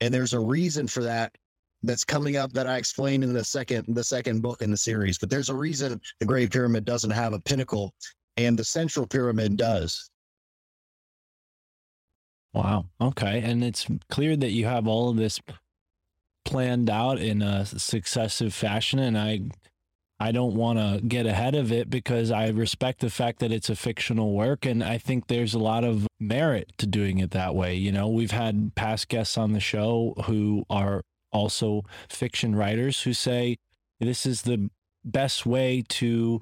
and 0.00 0.12
there's 0.12 0.32
a 0.32 0.40
reason 0.40 0.86
for 0.86 1.02
that 1.02 1.32
that's 1.82 2.04
coming 2.04 2.36
up 2.36 2.52
that 2.52 2.66
I 2.66 2.78
explained 2.78 3.24
in 3.24 3.32
the 3.32 3.44
second 3.44 3.86
the 3.94 4.04
second 4.04 4.42
book 4.42 4.62
in 4.62 4.70
the 4.70 4.76
series. 4.76 5.18
But 5.18 5.30
there's 5.30 5.50
a 5.50 5.54
reason 5.54 6.00
the 6.20 6.26
Great 6.26 6.50
Pyramid 6.50 6.84
doesn't 6.84 7.10
have 7.10 7.32
a 7.32 7.40
pinnacle, 7.40 7.94
and 8.36 8.58
the 8.58 8.64
Central 8.64 9.06
Pyramid 9.06 9.56
does. 9.56 10.10
Wow. 12.54 12.86
Okay. 13.00 13.40
And 13.42 13.64
it's 13.64 13.86
clear 14.08 14.36
that 14.36 14.52
you 14.52 14.66
have 14.66 14.86
all 14.86 15.08
of 15.10 15.16
this 15.16 15.40
planned 16.44 16.88
out 16.88 17.18
in 17.18 17.42
a 17.42 17.66
successive 17.66 18.54
fashion. 18.54 19.00
And 19.00 19.18
I, 19.18 19.40
I 20.20 20.32
don't 20.32 20.54
want 20.54 20.78
to 20.78 21.00
get 21.06 21.26
ahead 21.26 21.54
of 21.54 21.72
it 21.72 21.90
because 21.90 22.30
I 22.30 22.48
respect 22.48 23.00
the 23.00 23.10
fact 23.10 23.40
that 23.40 23.52
it's 23.52 23.68
a 23.68 23.76
fictional 23.76 24.32
work. 24.32 24.64
And 24.64 24.82
I 24.82 24.98
think 24.98 25.26
there's 25.26 25.54
a 25.54 25.58
lot 25.58 25.84
of 25.84 26.06
merit 26.20 26.72
to 26.78 26.86
doing 26.86 27.18
it 27.18 27.32
that 27.32 27.54
way. 27.54 27.74
You 27.74 27.92
know, 27.92 28.08
we've 28.08 28.30
had 28.30 28.74
past 28.74 29.08
guests 29.08 29.36
on 29.36 29.52
the 29.52 29.60
show 29.60 30.14
who 30.26 30.64
are 30.70 31.02
also 31.32 31.82
fiction 32.08 32.54
writers 32.54 33.02
who 33.02 33.12
say 33.12 33.56
this 33.98 34.24
is 34.24 34.42
the 34.42 34.70
best 35.04 35.44
way 35.44 35.84
to 35.88 36.40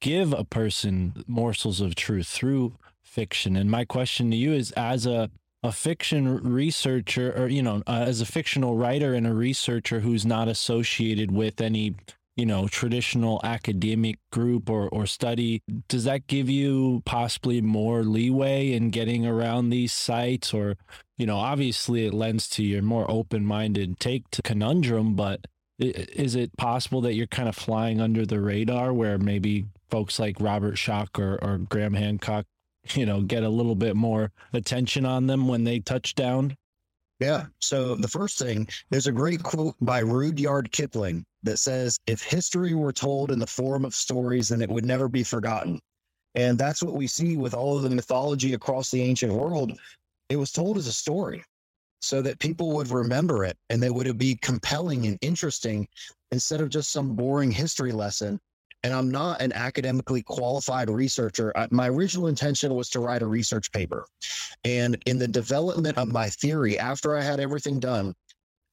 give 0.00 0.32
a 0.32 0.44
person 0.44 1.24
morsels 1.26 1.80
of 1.80 1.94
truth 1.94 2.28
through 2.28 2.74
fiction. 3.02 3.56
And 3.56 3.70
my 3.70 3.84
question 3.84 4.30
to 4.30 4.36
you 4.36 4.52
is 4.52 4.72
as 4.72 5.06
a 5.06 5.30
a 5.62 5.72
fiction 5.72 6.36
researcher 6.44 7.32
or 7.36 7.48
you 7.48 7.62
know 7.62 7.82
uh, 7.88 8.04
as 8.06 8.20
a 8.20 8.26
fictional 8.26 8.76
writer 8.76 9.14
and 9.14 9.26
a 9.26 9.32
researcher 9.34 10.00
who's 10.00 10.24
not 10.24 10.46
associated 10.46 11.32
with 11.32 11.60
any 11.60 11.94
you 12.36 12.46
know 12.46 12.68
traditional 12.68 13.40
academic 13.44 14.18
group 14.30 14.68
or 14.68 14.88
or 14.88 15.06
study 15.06 15.62
does 15.88 16.04
that 16.04 16.26
give 16.26 16.48
you 16.48 17.02
possibly 17.04 17.60
more 17.60 18.02
leeway 18.02 18.72
in 18.72 18.90
getting 18.90 19.26
around 19.26 19.70
these 19.70 19.92
sites 19.92 20.52
or 20.52 20.76
you 21.16 21.26
know 21.26 21.36
obviously 21.36 22.06
it 22.06 22.14
lends 22.14 22.48
to 22.48 22.62
your 22.62 22.82
more 22.82 23.10
open-minded 23.10 23.98
take 23.98 24.28
to 24.30 24.42
conundrum 24.42 25.14
but 25.14 25.46
is 25.78 26.34
it 26.34 26.56
possible 26.56 27.02
that 27.02 27.14
you're 27.14 27.26
kind 27.26 27.48
of 27.48 27.56
flying 27.56 28.00
under 28.00 28.24
the 28.24 28.40
radar 28.40 28.94
where 28.94 29.18
maybe 29.18 29.66
folks 29.90 30.18
like 30.18 30.40
Robert 30.40 30.76
Schoch 30.76 31.18
or, 31.18 31.38
or 31.44 31.58
Graham 31.58 31.92
Hancock 31.92 32.46
you 32.94 33.06
know, 33.06 33.22
get 33.22 33.42
a 33.42 33.48
little 33.48 33.74
bit 33.74 33.96
more 33.96 34.32
attention 34.52 35.04
on 35.04 35.26
them 35.26 35.48
when 35.48 35.64
they 35.64 35.80
touch 35.80 36.14
down? 36.14 36.56
Yeah. 37.18 37.46
So 37.60 37.94
the 37.94 38.08
first 38.08 38.38
thing, 38.38 38.68
there's 38.90 39.06
a 39.06 39.12
great 39.12 39.42
quote 39.42 39.74
by 39.80 40.00
Rudyard 40.00 40.70
Kipling 40.70 41.24
that 41.42 41.58
says, 41.58 41.98
if 42.06 42.22
history 42.22 42.74
were 42.74 42.92
told 42.92 43.30
in 43.30 43.38
the 43.38 43.46
form 43.46 43.84
of 43.84 43.94
stories, 43.94 44.48
then 44.50 44.60
it 44.60 44.68
would 44.68 44.84
never 44.84 45.08
be 45.08 45.22
forgotten. 45.22 45.80
And 46.34 46.58
that's 46.58 46.82
what 46.82 46.94
we 46.94 47.06
see 47.06 47.38
with 47.38 47.54
all 47.54 47.76
of 47.76 47.82
the 47.82 47.90
mythology 47.90 48.52
across 48.52 48.90
the 48.90 49.00
ancient 49.00 49.32
world. 49.32 49.72
It 50.28 50.36
was 50.36 50.52
told 50.52 50.76
as 50.76 50.86
a 50.86 50.92
story 50.92 51.42
so 52.02 52.20
that 52.20 52.38
people 52.38 52.72
would 52.72 52.90
remember 52.90 53.44
it 53.44 53.56
and 53.70 53.82
that 53.82 53.94
would 53.94 54.18
be 54.18 54.38
compelling 54.42 55.06
and 55.06 55.16
interesting 55.22 55.88
instead 56.32 56.60
of 56.60 56.68
just 56.68 56.92
some 56.92 57.14
boring 57.14 57.50
history 57.50 57.92
lesson 57.92 58.38
and 58.86 58.94
I'm 58.94 59.10
not 59.10 59.42
an 59.42 59.52
academically 59.52 60.22
qualified 60.22 60.88
researcher. 60.88 61.52
I, 61.56 61.66
my 61.72 61.88
original 61.88 62.28
intention 62.28 62.72
was 62.72 62.88
to 62.90 63.00
write 63.00 63.20
a 63.20 63.26
research 63.26 63.72
paper. 63.72 64.06
And 64.62 64.96
in 65.06 65.18
the 65.18 65.26
development 65.26 65.98
of 65.98 66.12
my 66.12 66.30
theory, 66.30 66.78
after 66.78 67.16
I 67.16 67.22
had 67.22 67.40
everything 67.40 67.80
done, 67.80 68.14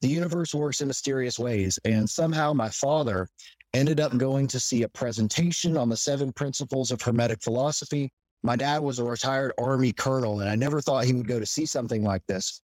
the 0.02 0.08
universe 0.08 0.54
works 0.54 0.82
in 0.82 0.88
mysterious 0.88 1.40
ways. 1.40 1.80
And 1.84 2.08
somehow 2.08 2.54
my 2.54 2.70
father 2.70 3.28
ended 3.74 4.00
up 4.00 4.16
going 4.16 4.46
to 4.50 4.60
see 4.60 4.84
a 4.84 4.90
presentation 4.90 5.78
on 5.78 5.90
the 5.90 5.98
seven 5.98 6.32
principles 6.32 6.92
of 6.92 7.02
Hermetic 7.02 7.42
philosophy. 7.42 8.12
My 8.44 8.56
dad 8.56 8.84
was 8.84 9.00
a 9.00 9.04
retired 9.04 9.54
Army 9.58 9.94
colonel, 9.94 10.42
and 10.42 10.50
I 10.50 10.54
never 10.54 10.80
thought 10.80 11.06
he 11.06 11.14
would 11.14 11.28
go 11.28 11.40
to 11.40 11.46
see 11.48 11.66
something 11.66 12.04
like 12.04 12.22
this. 12.28 12.62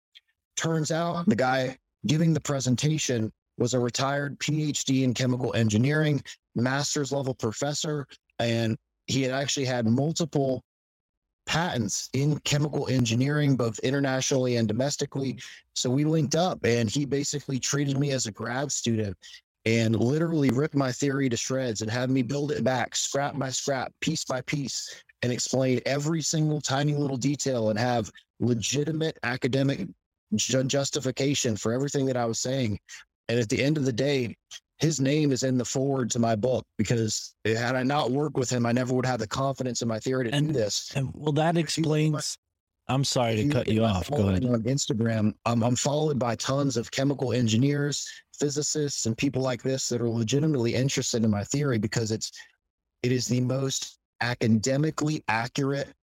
Turns 0.57 0.89
out 0.89 1.29
the 1.29 1.35
guy 1.35 1.77
giving 2.07 2.33
the 2.33 2.41
presentation 2.41 3.31
was 3.57 3.73
a 3.73 3.79
retired 3.79 4.37
PhD 4.39 5.03
in 5.03 5.13
chemical 5.13 5.53
engineering, 5.55 6.23
master's 6.55 7.11
level 7.11 7.33
professor, 7.33 8.07
and 8.39 8.77
he 9.07 9.21
had 9.21 9.31
actually 9.31 9.65
had 9.65 9.85
multiple 9.85 10.63
patents 11.45 12.09
in 12.13 12.39
chemical 12.39 12.87
engineering, 12.89 13.55
both 13.55 13.77
internationally 13.79 14.57
and 14.57 14.67
domestically. 14.67 15.37
So 15.73 15.89
we 15.89 16.03
linked 16.03 16.35
up, 16.35 16.65
and 16.65 16.89
he 16.89 17.05
basically 17.05 17.59
treated 17.59 17.99
me 17.99 18.11
as 18.11 18.25
a 18.25 18.31
grad 18.31 18.71
student 18.71 19.15
and 19.65 19.95
literally 19.95 20.49
ripped 20.49 20.75
my 20.75 20.91
theory 20.91 21.29
to 21.29 21.37
shreds 21.37 21.81
and 21.81 21.89
had 21.89 22.09
me 22.09 22.21
build 22.21 22.51
it 22.51 22.63
back, 22.63 22.95
scrap 22.95 23.37
by 23.37 23.49
scrap, 23.49 23.91
piece 23.99 24.23
by 24.23 24.41
piece, 24.41 25.03
and 25.21 25.31
explain 25.31 25.81
every 25.85 26.21
single 26.21 26.61
tiny 26.61 26.93
little 26.93 27.17
detail 27.17 27.69
and 27.69 27.79
have 27.79 28.11
legitimate 28.39 29.17
academic 29.23 29.87
justification 30.35 31.55
for 31.55 31.73
everything 31.73 32.05
that 32.05 32.17
I 32.17 32.25
was 32.25 32.39
saying. 32.39 32.79
And 33.29 33.39
at 33.39 33.49
the 33.49 33.63
end 33.63 33.77
of 33.77 33.85
the 33.85 33.93
day, 33.93 34.35
his 34.77 34.99
name 34.99 35.31
is 35.31 35.43
in 35.43 35.57
the 35.57 35.65
foreword 35.65 36.11
to 36.11 36.19
my 36.19 36.35
book 36.35 36.65
because 36.77 37.33
had 37.45 37.75
I 37.75 37.83
not 37.83 38.11
worked 38.11 38.37
with 38.37 38.49
him, 38.49 38.65
I 38.65 38.71
never 38.71 38.93
would 38.93 39.05
have 39.05 39.19
the 39.19 39.27
confidence 39.27 39.81
in 39.81 39.87
my 39.87 39.99
theory 39.99 40.25
to 40.25 40.35
and, 40.35 40.47
do 40.47 40.53
this. 40.53 40.91
And 40.95 41.11
well, 41.13 41.31
that 41.33 41.57
explains. 41.57 42.37
I'm 42.87 43.03
sorry 43.03 43.35
to 43.37 43.49
cut 43.49 43.67
you 43.67 43.83
off. 43.83 44.11
Go 44.11 44.29
ahead. 44.29 44.45
On 44.45 44.61
Instagram, 44.63 45.33
I'm, 45.45 45.63
I'm 45.63 45.75
followed 45.75 46.19
by 46.19 46.35
tons 46.35 46.77
of 46.77 46.91
chemical 46.91 47.33
engineers, 47.33 48.07
physicists, 48.37 49.07
and 49.07 49.17
people 49.17 49.41
like 49.41 49.63
this 49.63 49.89
that 49.89 50.01
are 50.01 50.09
legitimately 50.09 50.75
interested 50.75 51.23
in 51.23 51.31
my 51.31 51.43
theory 51.45 51.79
because 51.79 52.11
it's 52.11 52.31
it 53.01 53.11
is 53.11 53.27
the 53.27 53.41
most 53.41 53.97
academically 54.21 55.23
accurate 55.27 55.93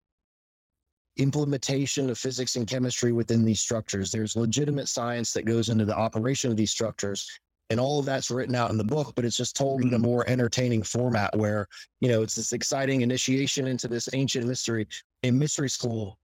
implementation 1.16 2.08
of 2.10 2.18
physics 2.18 2.56
and 2.56 2.66
chemistry 2.66 3.12
within 3.12 3.44
these 3.44 3.60
structures. 3.60 4.10
There's 4.10 4.36
legitimate 4.36 4.88
science 4.88 5.32
that 5.32 5.44
goes 5.44 5.68
into 5.68 5.84
the 5.84 5.96
operation 5.96 6.50
of 6.50 6.56
these 6.56 6.70
structures. 6.70 7.28
And 7.70 7.80
all 7.80 7.98
of 7.98 8.04
that's 8.04 8.30
written 8.30 8.54
out 8.54 8.70
in 8.70 8.76
the 8.76 8.84
book, 8.84 9.14
but 9.14 9.24
it's 9.24 9.36
just 9.36 9.56
told 9.56 9.82
in 9.82 9.94
a 9.94 9.98
more 9.98 10.28
entertaining 10.28 10.82
format 10.82 11.34
where, 11.38 11.68
you 12.00 12.08
know, 12.08 12.22
it's 12.22 12.34
this 12.34 12.52
exciting 12.52 13.00
initiation 13.00 13.66
into 13.66 13.88
this 13.88 14.10
ancient 14.12 14.46
mystery 14.46 14.86
in 15.22 15.38
mystery 15.38 15.70
school, 15.70 16.18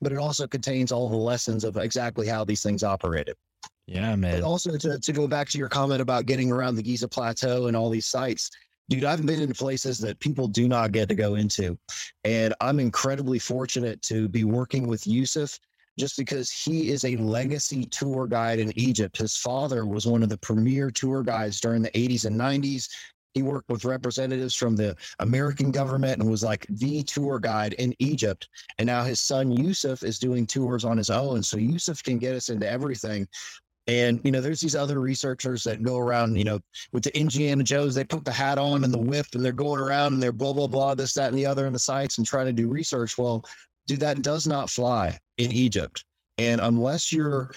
but 0.00 0.10
it 0.10 0.18
also 0.18 0.48
contains 0.48 0.90
all 0.90 1.08
the 1.08 1.16
lessons 1.16 1.62
of 1.62 1.76
exactly 1.76 2.26
how 2.26 2.44
these 2.44 2.62
things 2.62 2.82
operated. 2.82 3.36
Yeah, 3.86 4.16
man. 4.16 4.40
But 4.40 4.46
also 4.46 4.76
to, 4.76 4.98
to 4.98 5.12
go 5.12 5.28
back 5.28 5.48
to 5.50 5.58
your 5.58 5.68
comment 5.68 6.00
about 6.00 6.26
getting 6.26 6.50
around 6.50 6.74
the 6.74 6.82
Giza 6.82 7.06
Plateau 7.08 7.66
and 7.66 7.76
all 7.76 7.90
these 7.90 8.06
sites, 8.06 8.50
dude, 8.90 9.04
I've 9.04 9.24
been 9.24 9.40
in 9.40 9.52
places 9.54 9.98
that 10.00 10.18
people 10.18 10.48
do 10.48 10.68
not 10.68 10.92
get 10.92 11.08
to 11.08 11.14
go 11.14 11.36
into. 11.36 11.78
And 12.24 12.52
I'm 12.60 12.80
incredibly 12.80 13.38
fortunate 13.38 14.02
to 14.02 14.28
be 14.28 14.44
working 14.44 14.88
with 14.88 15.04
Yousef 15.04 15.58
just 15.96 16.18
because 16.18 16.50
he 16.50 16.90
is 16.90 17.04
a 17.04 17.16
legacy 17.16 17.84
tour 17.84 18.26
guide 18.26 18.58
in 18.58 18.76
Egypt. 18.76 19.16
His 19.16 19.36
father 19.36 19.86
was 19.86 20.06
one 20.06 20.22
of 20.22 20.28
the 20.28 20.38
premier 20.38 20.90
tour 20.90 21.22
guides 21.22 21.60
during 21.60 21.82
the 21.82 21.90
80s 21.90 22.24
and 22.24 22.38
90s. 22.38 22.88
He 23.32 23.42
worked 23.42 23.70
with 23.70 23.84
representatives 23.84 24.56
from 24.56 24.74
the 24.74 24.96
American 25.20 25.70
government 25.70 26.20
and 26.20 26.28
was 26.28 26.42
like 26.42 26.66
the 26.68 27.04
tour 27.04 27.38
guide 27.38 27.74
in 27.74 27.94
Egypt. 28.00 28.48
And 28.78 28.88
now 28.88 29.04
his 29.04 29.20
son 29.20 29.56
Yousef 29.56 30.02
is 30.02 30.18
doing 30.18 30.46
tours 30.46 30.84
on 30.84 30.96
his 30.96 31.10
own. 31.10 31.44
So 31.44 31.56
Yousef 31.58 32.02
can 32.02 32.18
get 32.18 32.34
us 32.34 32.48
into 32.48 32.68
everything. 32.68 33.28
And, 33.90 34.20
you 34.22 34.30
know, 34.30 34.40
there's 34.40 34.60
these 34.60 34.76
other 34.76 35.00
researchers 35.00 35.64
that 35.64 35.82
go 35.82 35.98
around, 35.98 36.36
you 36.36 36.44
know, 36.44 36.60
with 36.92 37.02
the 37.02 37.18
Indiana 37.18 37.64
Joes, 37.64 37.92
they 37.92 38.04
put 38.04 38.24
the 38.24 38.30
hat 38.30 38.56
on 38.56 38.84
and 38.84 38.94
the 38.94 38.98
whip 38.98 39.26
and 39.34 39.44
they're 39.44 39.50
going 39.50 39.80
around 39.80 40.12
and 40.12 40.22
they're 40.22 40.30
blah, 40.30 40.52
blah, 40.52 40.68
blah, 40.68 40.94
this, 40.94 41.12
that, 41.14 41.30
and 41.30 41.36
the 41.36 41.44
other 41.44 41.66
in 41.66 41.72
the 41.72 41.78
sites 41.80 42.16
and 42.16 42.24
trying 42.24 42.46
to 42.46 42.52
do 42.52 42.68
research. 42.68 43.18
Well, 43.18 43.44
dude, 43.88 43.98
that 43.98 44.22
does 44.22 44.46
not 44.46 44.70
fly 44.70 45.18
in 45.38 45.50
Egypt. 45.50 46.04
And 46.38 46.60
unless 46.60 47.12
you're 47.12 47.50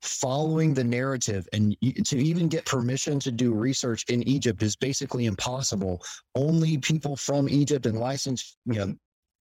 following 0.00 0.72
the 0.72 0.82
narrative 0.82 1.46
and 1.52 1.76
to 2.06 2.16
even 2.16 2.48
get 2.48 2.64
permission 2.64 3.20
to 3.20 3.30
do 3.30 3.52
research 3.52 4.06
in 4.08 4.26
Egypt 4.26 4.62
is 4.62 4.76
basically 4.76 5.26
impossible. 5.26 6.02
Only 6.34 6.78
people 6.78 7.16
from 7.16 7.50
Egypt 7.50 7.84
and 7.84 8.00
licensed, 8.00 8.56
you 8.64 8.76
know, 8.76 8.94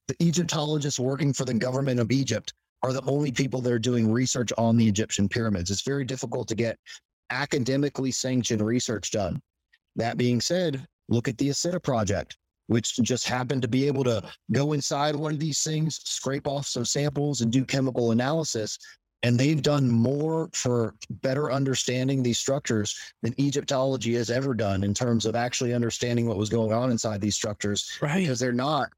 the 0.09 0.21
Egyptologists 0.21 0.99
working 0.99 1.31
for 1.31 1.45
the 1.45 1.53
government 1.53 2.01
of 2.01 2.11
Egypt 2.11 2.51
are 2.83 2.93
the 2.93 3.03
only 3.03 3.31
people 3.31 3.61
that 3.61 3.73
are 3.73 3.79
doing 3.79 4.11
research 4.11 4.51
on 4.57 4.77
the 4.77 4.87
Egyptian 4.87 5.27
pyramids. 5.27 5.71
It's 5.71 5.81
very 5.81 6.05
difficult 6.05 6.47
to 6.47 6.55
get 6.55 6.77
academically 7.29 8.11
sanctioned 8.11 8.61
research 8.61 9.11
done. 9.11 9.41
That 9.95 10.17
being 10.17 10.41
said, 10.41 10.85
look 11.09 11.27
at 11.27 11.37
the 11.37 11.49
Asita 11.49 11.81
project, 11.83 12.37
which 12.67 12.95
just 12.97 13.27
happened 13.27 13.61
to 13.63 13.67
be 13.67 13.87
able 13.87 14.03
to 14.05 14.23
go 14.51 14.73
inside 14.73 15.15
one 15.15 15.33
of 15.33 15.39
these 15.39 15.63
things, 15.63 15.99
scrape 16.03 16.47
off 16.47 16.67
some 16.67 16.85
samples, 16.85 17.41
and 17.41 17.51
do 17.51 17.65
chemical 17.65 18.11
analysis. 18.11 18.77
And 19.21 19.37
they've 19.37 19.61
done 19.61 19.89
more 19.89 20.49
for 20.53 20.95
better 21.09 21.51
understanding 21.51 22.23
these 22.23 22.39
structures 22.39 22.95
than 23.21 23.37
Egyptology 23.37 24.13
has 24.13 24.29
ever 24.29 24.53
done 24.53 24.83
in 24.83 24.93
terms 24.93 25.25
of 25.25 25.35
actually 25.35 25.73
understanding 25.73 26.25
what 26.25 26.37
was 26.37 26.47
going 26.47 26.71
on 26.71 26.89
inside 26.89 27.19
these 27.19 27.35
structures. 27.35 27.97
Right. 28.01 28.21
Because 28.21 28.39
they're 28.39 28.53
not 28.53 28.89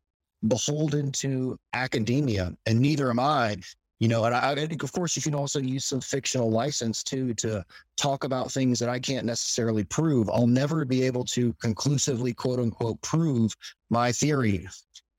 beholden 0.48 1.12
to 1.14 1.58
academia, 1.74 2.54
and 2.66 2.80
neither 2.80 3.10
am 3.10 3.20
I. 3.20 3.58
You 4.00 4.08
know, 4.08 4.26
and 4.26 4.34
I, 4.34 4.52
I 4.52 4.56
think, 4.56 4.82
of 4.82 4.92
course, 4.92 5.16
you 5.16 5.22
can 5.22 5.36
also 5.36 5.60
use 5.60 5.86
some 5.86 6.02
fictional 6.02 6.50
license 6.50 7.04
too 7.04 7.36
to 7.36 7.64
talk 7.98 8.24
about 8.24 8.52
things 8.52 8.80
that 8.80 8.90
I 8.90 9.00
can't 9.00 9.28
necessarily 9.28 9.84
prove. 9.84 10.28
I'll 10.30 10.48
never 10.48 10.86
be 10.86 11.04
able 11.04 11.24
to 11.26 11.54
conclusively, 11.62 12.34
quote 12.34 12.60
unquote, 12.60 13.00
prove 13.02 13.56
my 13.92 14.12
theory. 14.12 14.68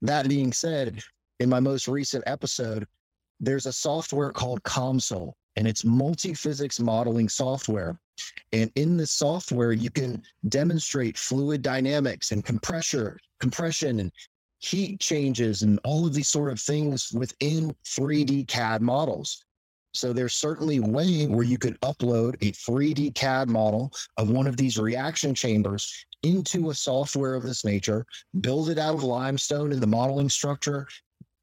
That 0.01 0.27
being 0.27 0.51
said, 0.51 1.01
in 1.39 1.49
my 1.49 1.61
most 1.61 1.87
recent 1.87 2.25
episode, 2.27 2.85
there's 3.39 3.65
a 3.65 3.73
software 3.73 4.31
called 4.31 4.61
COMSOL, 4.63 5.31
and 5.55 5.65
it's 5.65 5.85
multi 5.85 6.33
physics 6.33 6.79
modeling 6.79 7.29
software. 7.29 7.97
And 8.51 8.71
in 8.75 8.97
this 8.97 9.11
software, 9.11 9.71
you 9.71 9.89
can 9.89 10.21
demonstrate 10.49 11.17
fluid 11.17 11.61
dynamics 11.61 12.31
and 12.31 12.43
compression, 12.43 13.17
compression 13.39 13.99
and 13.99 14.11
heat 14.63 14.99
changes 14.99 15.61
and 15.61 15.79
all 15.83 16.07
of 16.07 16.13
these 16.13 16.29
sort 16.29 16.51
of 16.51 16.59
things 16.59 17.11
within 17.13 17.75
3D 17.85 18.47
CAD 18.47 18.81
models. 18.81 19.43
So 19.93 20.13
there's 20.13 20.33
certainly 20.33 20.77
a 20.77 20.81
way 20.81 21.27
where 21.27 21.43
you 21.43 21.57
could 21.57 21.79
upload 21.81 22.35
a 22.35 22.51
3D 22.51 23.13
CAD 23.13 23.49
model 23.49 23.91
of 24.17 24.29
one 24.29 24.47
of 24.47 24.55
these 24.55 24.77
reaction 24.77 25.35
chambers 25.35 26.05
into 26.23 26.69
a 26.69 26.73
software 26.73 27.35
of 27.35 27.43
this 27.43 27.65
nature, 27.65 28.05
build 28.39 28.69
it 28.69 28.79
out 28.79 28.95
of 28.95 29.03
limestone 29.03 29.73
in 29.73 29.81
the 29.81 29.87
modeling 29.87 30.29
structure, 30.29 30.87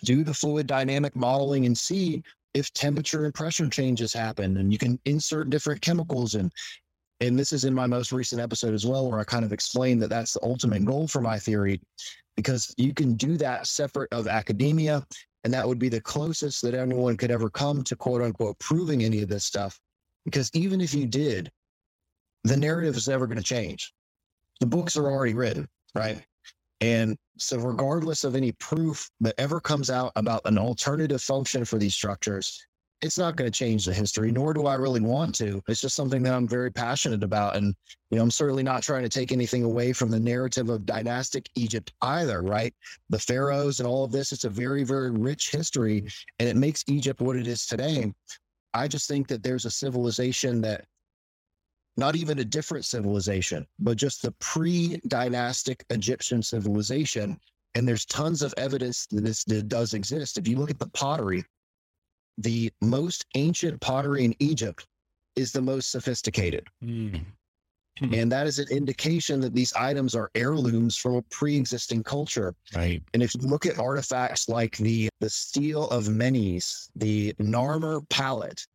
do 0.03 0.25
the 0.25 0.35
fluid 0.35 0.67
dynamic 0.67 1.15
modeling 1.15 1.67
and 1.67 1.77
see 1.77 2.23
if 2.55 2.73
temperature 2.73 3.27
and 3.27 3.35
pressure 3.35 3.69
changes 3.69 4.15
happen. 4.15 4.57
And 4.57 4.73
you 4.73 4.79
can 4.79 4.99
insert 5.05 5.51
different 5.51 5.83
chemicals 5.83 6.35
in. 6.35 6.51
And 7.21 7.39
this 7.39 7.53
is 7.53 7.65
in 7.65 7.75
my 7.75 7.87
most 7.87 8.13
recent 8.13 8.41
episode 8.41 8.73
as 8.75 8.87
well, 8.87 9.11
where 9.11 9.21
I 9.21 9.25
kind 9.25 9.45
of 9.45 9.53
explained 9.53 10.03
that 10.03 10.09
that's 10.09 10.35
the 10.35 10.43
ultimate 10.43 10.85
goal 10.85 11.07
for 11.07 11.21
my 11.21 11.39
theory, 11.39 11.81
because 12.37 12.75
you 12.79 12.95
can 12.95 13.15
do 13.15 13.37
that 13.37 13.67
separate 13.67 14.13
of 14.13 14.27
academia. 14.27 15.07
And 15.45 15.53
that 15.53 15.67
would 15.67 15.79
be 15.79 15.89
the 15.89 16.01
closest 16.01 16.63
that 16.63 16.75
anyone 16.75 17.17
could 17.17 17.31
ever 17.31 17.49
come 17.49 17.83
to 17.85 17.97
quote 17.97 18.23
unquote 18.23 18.59
proving 18.59 19.03
any 19.03 19.23
of 19.23 19.29
this 19.29 19.45
stuff. 19.45 19.79
Because 20.25 20.51
even 20.55 20.81
if 20.81 20.93
you 20.95 21.07
did, 21.07 21.51
the 22.45 22.57
narrative 22.57 22.97
is 22.97 23.09
never 23.09 23.27
going 23.27 23.39
to 23.39 23.45
change. 23.45 23.93
The 24.61 24.67
books 24.67 24.97
are 24.97 25.11
already 25.11 25.35
written, 25.35 25.67
right? 25.95 26.23
And 26.83 27.17
so, 27.39 27.59
regardless 27.59 28.25
of 28.25 28.37
any 28.37 28.53
proof 28.53 29.11
that 29.21 29.35
ever 29.39 29.61
comes 29.61 29.91
out 29.91 30.13
about 30.17 30.43
an 30.45 30.59
alternative 30.59 31.23
function 31.23 31.65
for 31.65 31.79
these 31.79 31.95
structures, 31.95 32.67
it's 33.03 33.19
not 33.19 33.37
going 33.37 33.51
to 33.51 33.57
change 33.57 33.87
the 33.87 33.95
history, 33.95 34.31
nor 34.31 34.53
do 34.53 34.67
I 34.67 34.75
really 34.75 35.01
want 35.01 35.35
to. 35.37 35.63
It's 35.69 35.81
just 35.81 35.97
something 35.97 36.23
that 36.23 36.35
I'm 36.35 36.47
very 36.47 36.71
passionate 36.71 37.23
about. 37.23 37.57
And, 37.57 37.75
you 38.11 38.19
know, 38.19 38.23
I'm 38.23 38.31
certainly 38.31 38.63
not 38.63 38.83
trying 38.83 39.03
to 39.05 39.09
take 39.09 39.33
anything 39.33 39.65
away 39.65 39.93
from 39.93 40.11
the 40.11 40.21
narrative 40.21 40.69
of 40.69 40.85
dynastic 40.85 41.49
Egypt 41.55 41.93
either, 42.03 42.43
right? 42.43 42.75
The 43.09 43.19
pharaohs 43.19 43.81
and 43.81 43.87
all 43.87 44.05
of 44.05 44.13
this, 44.13 44.33
it's 44.33 44.45
a 44.45 44.51
very, 44.51 44.85
very 44.85 45.11
rich 45.11 45.51
history, 45.51 46.07
and 46.39 46.49
it 46.49 46.57
makes 46.57 46.85
Egypt 46.89 47.21
what 47.21 47.37
it 47.37 47.47
is 47.47 47.65
today. 47.65 48.13
I 48.75 48.87
just 48.87 49.09
think 49.09 49.29
that 49.29 49.43
there's 49.43 49.65
a 49.65 49.71
civilization 49.71 50.61
that 50.61 50.85
not 51.97 52.17
even 52.17 52.39
a 52.39 52.45
different 52.45 52.85
civilization, 52.85 53.67
but 53.79 53.97
just 53.97 54.23
the 54.23 54.33
pre 54.41 55.01
dynastic 55.09 55.85
Egyptian 55.91 56.43
civilization. 56.43 57.39
And 57.75 57.87
there's 57.87 58.05
tons 58.05 58.43
of 58.43 58.53
evidence 58.57 59.07
that 59.07 59.23
this 59.23 59.45
does 59.45 59.95
exist. 59.95 60.39
If 60.39 60.49
you 60.49 60.57
look 60.57 60.71
at 60.71 60.79
the 60.79 60.89
pottery, 60.89 61.45
the 62.43 62.73
most 62.81 63.27
ancient 63.35 63.81
pottery 63.81 64.25
in 64.25 64.35
Egypt 64.39 64.87
is 65.37 65.53
the 65.53 65.63
most 65.63 65.91
sophisticated. 65.91 66.67
Mm. 66.83 67.25
And 68.13 68.33
that 68.33 68.47
is 68.47 68.59
an 68.59 68.69
indication 68.71 69.41
that 69.41 69.55
these 69.55 69.75
items 69.75 70.15
are 70.15 70.31
heirlooms 70.35 70.97
from 70.97 71.17
a 71.17 71.23
pre 71.23 71.57
existing 71.57 72.03
culture. 72.03 72.55
Right. 72.75 73.03
And 73.13 73.23
if 73.23 73.35
you 73.35 73.43
look 73.43 73.67
at 73.67 73.79
artifacts 73.79 74.49
like 74.49 74.79
the, 74.79 75.11
the 75.21 75.29
stele 75.29 75.89
of 75.89 76.09
Menes, 76.09 76.89
the 76.97 77.35
Narmer 77.35 78.09
palette, 78.09 78.67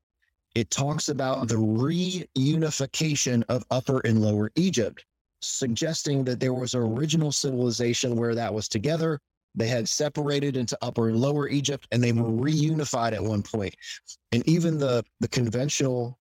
it 0.54 0.70
talks 0.70 1.10
about 1.10 1.48
the 1.48 1.56
reunification 1.56 3.44
of 3.50 3.66
Upper 3.72 4.00
and 4.02 4.22
Lower 4.22 4.52
Egypt, 4.56 5.04
suggesting 5.42 6.24
that 6.26 6.40
there 6.40 6.54
was 6.54 6.76
an 6.76 6.82
original 6.82 7.32
civilization 7.32 8.16
where 8.16 8.36
that 8.36 8.54
was 8.54 8.68
together. 8.68 9.20
They 9.56 9.68
had 9.68 9.88
separated 9.88 10.58
into 10.58 10.78
Upper 10.82 11.10
and 11.10 11.20
Lower 11.20 11.48
Egypt, 11.48 11.88
and 11.92 12.04
they 12.04 12.12
were 12.12 12.30
reunified 12.30 13.14
at 13.14 13.24
one 13.24 13.42
point. 13.42 13.76
And 14.32 14.48
even 14.48 14.78
the 14.78 15.04
the 15.20 15.28
conventional 15.28 16.20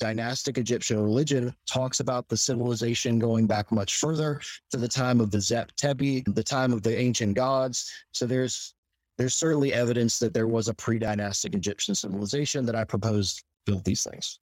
dynastic 0.00 0.58
Egyptian 0.58 1.02
religion 1.02 1.54
talks 1.66 2.00
about 2.00 2.28
the 2.28 2.36
civilization 2.36 3.18
going 3.18 3.46
back 3.46 3.70
much 3.70 3.96
further 3.96 4.40
to 4.70 4.76
the 4.76 4.88
time 4.88 5.20
of 5.20 5.30
the 5.30 5.40
Zep 5.40 5.72
Tepi, 5.76 6.24
the 6.34 6.42
time 6.42 6.72
of 6.72 6.82
the 6.82 6.98
ancient 6.98 7.34
gods. 7.34 7.90
So 8.12 8.26
there's 8.26 8.74
there's 9.16 9.34
certainly 9.34 9.72
evidence 9.72 10.18
that 10.18 10.34
there 10.34 10.48
was 10.48 10.68
a 10.68 10.74
pre-dynastic 10.74 11.54
Egyptian 11.54 11.94
civilization 11.94 12.66
that 12.66 12.74
I 12.74 12.84
propose 12.84 13.42
built 13.64 13.84
these 13.84 14.02
things. 14.02 14.40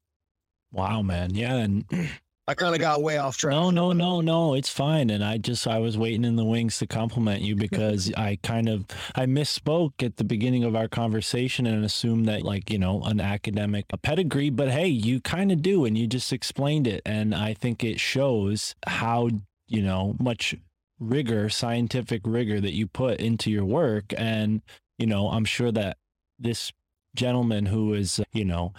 Wow, 0.73 1.03
man. 1.03 1.35
Yeah. 1.35 1.57
And 1.57 1.85
I 2.49 2.55
kind 2.55 2.75
of 2.75 2.81
got 2.81 3.03
way 3.03 3.19
off 3.19 3.37
track. 3.37 3.53
no, 3.53 3.71
no, 3.71 3.93
no, 3.93 4.21
no, 4.21 4.55
it's 4.55 4.69
fine. 4.69 5.11
And 5.11 5.23
I 5.23 5.39
just, 5.39 5.67
I 5.69 5.79
was 5.79 5.97
waiting 5.97 6.25
in 6.25 6.35
the 6.35 6.45
wings 6.45 6.79
to 6.79 6.89
compliment 6.89 7.43
you 7.43 7.55
because 7.55 8.13
I 8.17 8.39
kind 8.43 8.69
of, 8.69 8.85
I 9.15 9.27
misspoke 9.27 10.03
at 10.03 10.17
the 10.17 10.25
beginning 10.25 10.65
of 10.65 10.75
our 10.75 10.89
conversation 10.89 11.67
and 11.67 11.85
assumed 11.85 12.27
that 12.27 12.43
like, 12.43 12.69
you 12.69 12.79
know, 12.79 13.01
an 13.03 13.21
academic 13.21 13.85
a 13.91 13.97
pedigree, 13.97 14.51
but 14.51 14.71
hey, 14.71 14.89
you 14.89 15.21
kind 15.21 15.53
of 15.53 15.63
do. 15.63 15.85
And 15.85 15.97
you 15.97 16.09
just 16.09 16.33
explained 16.33 16.89
it. 16.89 17.03
And 17.07 17.33
I 17.33 17.55
think 17.55 17.85
it 17.85 18.01
shows 18.01 18.75
how, 18.89 19.31
you 19.69 19.83
know, 19.83 20.17
much 20.19 20.57
rigor, 20.99 21.49
scientific 21.49 22.23
rigor 22.25 22.61
that 22.61 22.75
you 22.75 22.89
put 22.89 23.21
into 23.21 23.53
your 23.53 23.65
work. 23.65 24.13
And, 24.17 24.63
you 24.99 25.07
know, 25.07 25.29
I'm 25.29 25.45
sure 25.45 25.71
that 25.71 25.97
this 26.41 26.73
gentleman 27.15 27.67
who 27.67 27.95
is, 27.95 28.21
you 28.33 28.45
know, 28.45 28.73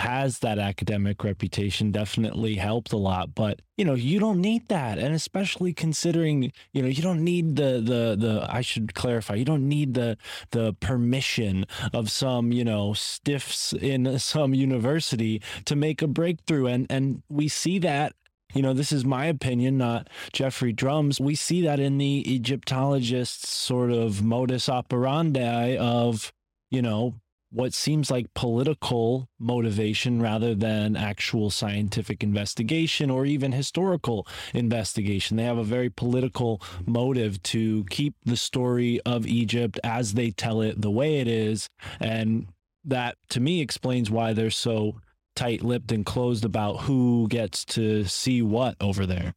has 0.00 0.40
that 0.40 0.58
academic 0.58 1.22
reputation 1.22 1.90
definitely 1.90 2.56
helped 2.56 2.92
a 2.92 2.96
lot 2.96 3.34
but 3.34 3.60
you 3.76 3.84
know 3.84 3.94
you 3.94 4.18
don't 4.18 4.40
need 4.40 4.66
that 4.68 4.98
and 4.98 5.14
especially 5.14 5.72
considering 5.72 6.52
you 6.72 6.82
know 6.82 6.88
you 6.88 7.02
don't 7.02 7.22
need 7.22 7.56
the 7.56 7.80
the 7.80 8.16
the 8.18 8.46
I 8.48 8.60
should 8.60 8.94
clarify 8.94 9.34
you 9.34 9.44
don't 9.44 9.68
need 9.68 9.94
the 9.94 10.16
the 10.50 10.74
permission 10.80 11.66
of 11.92 12.10
some 12.10 12.52
you 12.52 12.64
know 12.64 12.94
stiffs 12.94 13.72
in 13.72 14.18
some 14.18 14.54
university 14.54 15.42
to 15.66 15.76
make 15.76 16.02
a 16.02 16.08
breakthrough 16.08 16.66
and 16.66 16.86
and 16.90 17.22
we 17.28 17.48
see 17.48 17.78
that 17.80 18.14
you 18.54 18.62
know, 18.62 18.72
this 18.72 18.90
is 18.90 19.04
my 19.04 19.26
opinion, 19.26 19.78
not 19.78 20.08
Geoffrey 20.32 20.72
Drumm's. 20.72 21.20
We 21.20 21.36
see 21.36 21.62
that 21.62 21.78
in 21.78 21.98
the 21.98 22.24
Egyptologists' 22.26 23.48
sort 23.48 23.92
of 23.92 24.22
modus 24.24 24.68
operandi 24.68 25.76
of, 25.76 26.32
you 26.70 26.82
know, 26.82 27.14
what 27.52 27.74
seems 27.74 28.10
like 28.10 28.32
political 28.34 29.28
motivation 29.38 30.22
rather 30.22 30.54
than 30.54 30.96
actual 30.96 31.50
scientific 31.50 32.22
investigation 32.22 33.10
or 33.10 33.26
even 33.26 33.52
historical 33.52 34.26
investigation. 34.54 35.36
They 35.36 35.44
have 35.44 35.58
a 35.58 35.64
very 35.64 35.90
political 35.90 36.62
motive 36.86 37.42
to 37.44 37.84
keep 37.90 38.14
the 38.24 38.36
story 38.36 39.00
of 39.04 39.26
Egypt 39.26 39.80
as 39.82 40.14
they 40.14 40.30
tell 40.30 40.60
it 40.60 40.80
the 40.80 40.90
way 40.90 41.18
it 41.18 41.26
is. 41.26 41.68
And 41.98 42.46
that 42.84 43.16
to 43.30 43.40
me 43.40 43.60
explains 43.60 44.10
why 44.10 44.32
they're 44.32 44.50
so 44.50 45.00
tight 45.34 45.62
lipped 45.62 45.90
and 45.90 46.06
closed 46.06 46.44
about 46.44 46.82
who 46.82 47.26
gets 47.28 47.64
to 47.64 48.04
see 48.04 48.42
what 48.42 48.76
over 48.80 49.06
there. 49.06 49.34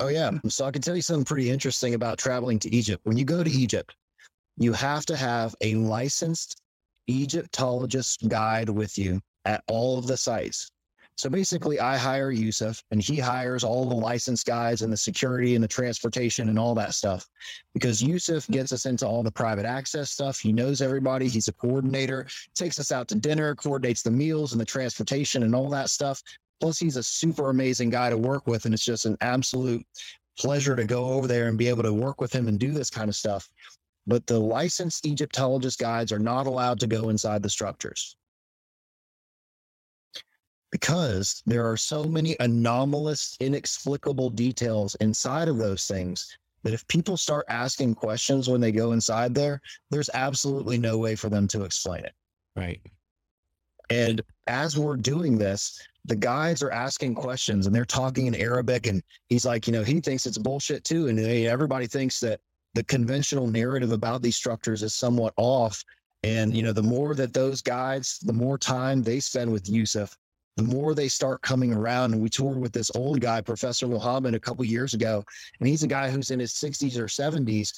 Oh 0.00 0.08
yeah. 0.08 0.30
So 0.48 0.64
I 0.64 0.70
can 0.70 0.82
tell 0.82 0.94
you 0.94 1.02
something 1.02 1.24
pretty 1.24 1.50
interesting 1.50 1.94
about 1.94 2.18
traveling 2.18 2.60
to 2.60 2.74
Egypt. 2.74 3.04
When 3.04 3.16
you 3.16 3.24
go 3.24 3.42
to 3.42 3.50
Egypt, 3.50 3.96
you 4.56 4.72
have 4.72 5.04
to 5.06 5.16
have 5.16 5.56
a 5.60 5.74
licensed 5.74 6.60
Egyptologist 7.08 8.28
guide 8.28 8.68
with 8.68 8.96
you 8.96 9.20
at 9.44 9.64
all 9.66 9.98
of 9.98 10.06
the 10.06 10.16
sites. 10.16 10.70
So 11.18 11.28
basically, 11.28 11.80
I 11.80 11.96
hire 11.96 12.32
Yousef 12.32 12.80
and 12.92 13.02
he 13.02 13.18
hires 13.18 13.64
all 13.64 13.88
the 13.88 13.94
license 13.94 14.44
guys 14.44 14.82
and 14.82 14.92
the 14.92 14.96
security 14.96 15.56
and 15.56 15.64
the 15.64 15.68
transportation 15.68 16.48
and 16.48 16.56
all 16.56 16.76
that 16.76 16.94
stuff 16.94 17.28
because 17.74 18.00
Yousef 18.00 18.48
gets 18.52 18.72
us 18.72 18.86
into 18.86 19.04
all 19.04 19.24
the 19.24 19.32
private 19.32 19.64
access 19.64 20.12
stuff. 20.12 20.38
He 20.38 20.52
knows 20.52 20.80
everybody, 20.80 21.26
he's 21.26 21.48
a 21.48 21.52
coordinator, 21.52 22.28
takes 22.54 22.78
us 22.78 22.92
out 22.92 23.08
to 23.08 23.16
dinner, 23.16 23.56
coordinates 23.56 24.02
the 24.02 24.12
meals 24.12 24.52
and 24.52 24.60
the 24.60 24.64
transportation 24.64 25.42
and 25.42 25.56
all 25.56 25.68
that 25.70 25.90
stuff. 25.90 26.22
Plus, 26.60 26.78
he's 26.78 26.96
a 26.96 27.02
super 27.02 27.50
amazing 27.50 27.90
guy 27.90 28.10
to 28.10 28.16
work 28.16 28.46
with. 28.46 28.64
And 28.64 28.72
it's 28.72 28.84
just 28.84 29.04
an 29.04 29.16
absolute 29.20 29.84
pleasure 30.38 30.76
to 30.76 30.84
go 30.84 31.04
over 31.06 31.26
there 31.26 31.48
and 31.48 31.58
be 31.58 31.68
able 31.68 31.82
to 31.82 31.92
work 31.92 32.20
with 32.20 32.32
him 32.32 32.46
and 32.46 32.60
do 32.60 32.70
this 32.70 32.90
kind 32.90 33.08
of 33.08 33.16
stuff 33.16 33.50
but 34.08 34.26
the 34.26 34.38
licensed 34.38 35.06
Egyptologist 35.06 35.78
guides 35.78 36.10
are 36.10 36.18
not 36.18 36.46
allowed 36.46 36.80
to 36.80 36.86
go 36.86 37.10
inside 37.10 37.42
the 37.42 37.50
structures 37.50 38.16
because 40.70 41.42
there 41.46 41.68
are 41.68 41.76
so 41.76 42.04
many 42.04 42.36
anomalous, 42.40 43.36
inexplicable 43.40 44.30
details 44.30 44.94
inside 44.96 45.48
of 45.48 45.58
those 45.58 45.86
things 45.86 46.36
that 46.62 46.74
if 46.74 46.86
people 46.88 47.16
start 47.16 47.46
asking 47.48 47.94
questions 47.94 48.48
when 48.48 48.60
they 48.60 48.72
go 48.72 48.92
inside 48.92 49.34
there, 49.34 49.60
there's 49.90 50.10
absolutely 50.12 50.76
no 50.76 50.98
way 50.98 51.14
for 51.14 51.28
them 51.28 51.46
to 51.48 51.62
explain 51.62 52.04
it. 52.04 52.12
Right. 52.56 52.80
And 53.90 54.20
as 54.46 54.76
we're 54.76 54.96
doing 54.96 55.38
this, 55.38 55.80
the 56.04 56.16
guides 56.16 56.62
are 56.62 56.70
asking 56.70 57.14
questions 57.14 57.66
and 57.66 57.74
they're 57.74 57.84
talking 57.84 58.26
in 58.26 58.34
Arabic. 58.34 58.86
And 58.86 59.02
he's 59.28 59.46
like, 59.46 59.66
you 59.66 59.72
know, 59.72 59.84
he 59.84 60.00
thinks 60.00 60.26
it's 60.26 60.38
bullshit 60.38 60.84
too. 60.84 61.08
And 61.08 61.18
they, 61.18 61.46
everybody 61.46 61.86
thinks 61.86 62.20
that 62.20 62.40
the 62.74 62.84
conventional 62.84 63.46
narrative 63.46 63.92
about 63.92 64.22
these 64.22 64.36
structures 64.36 64.82
is 64.82 64.94
somewhat 64.94 65.34
off. 65.36 65.82
And, 66.22 66.56
you 66.56 66.62
know, 66.62 66.72
the 66.72 66.82
more 66.82 67.14
that 67.14 67.32
those 67.32 67.62
guides, 67.62 68.18
the 68.20 68.32
more 68.32 68.58
time 68.58 69.02
they 69.02 69.20
spend 69.20 69.52
with 69.52 69.64
Yousef, 69.64 70.14
the 70.56 70.64
more 70.64 70.94
they 70.94 71.08
start 71.08 71.40
coming 71.42 71.72
around. 71.72 72.12
And 72.12 72.22
we 72.22 72.28
toured 72.28 72.58
with 72.58 72.72
this 72.72 72.90
old 72.96 73.20
guy, 73.20 73.40
Professor 73.40 73.86
Muhammad, 73.86 74.34
a 74.34 74.40
couple 74.40 74.64
years 74.64 74.94
ago. 74.94 75.24
And 75.60 75.68
he's 75.68 75.84
a 75.84 75.88
guy 75.88 76.10
who's 76.10 76.30
in 76.30 76.40
his 76.40 76.52
60s 76.54 76.96
or 76.98 77.06
70s 77.06 77.72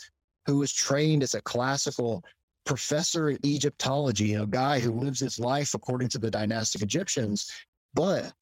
who 0.47 0.59
was 0.59 0.73
trained 0.73 1.23
as 1.23 1.35
a 1.35 1.43
classical 1.43 2.25
professor 2.65 3.31
in 3.31 3.39
Egyptology, 3.45 4.35
a 4.35 4.47
guy 4.47 4.81
who 4.81 4.93
lives 4.93 5.21
his 5.21 5.39
life 5.39 5.75
according 5.75 6.09
to 6.09 6.19
the 6.19 6.31
dynastic 6.31 6.83
Egyptians. 6.83 7.51
But 7.95 8.33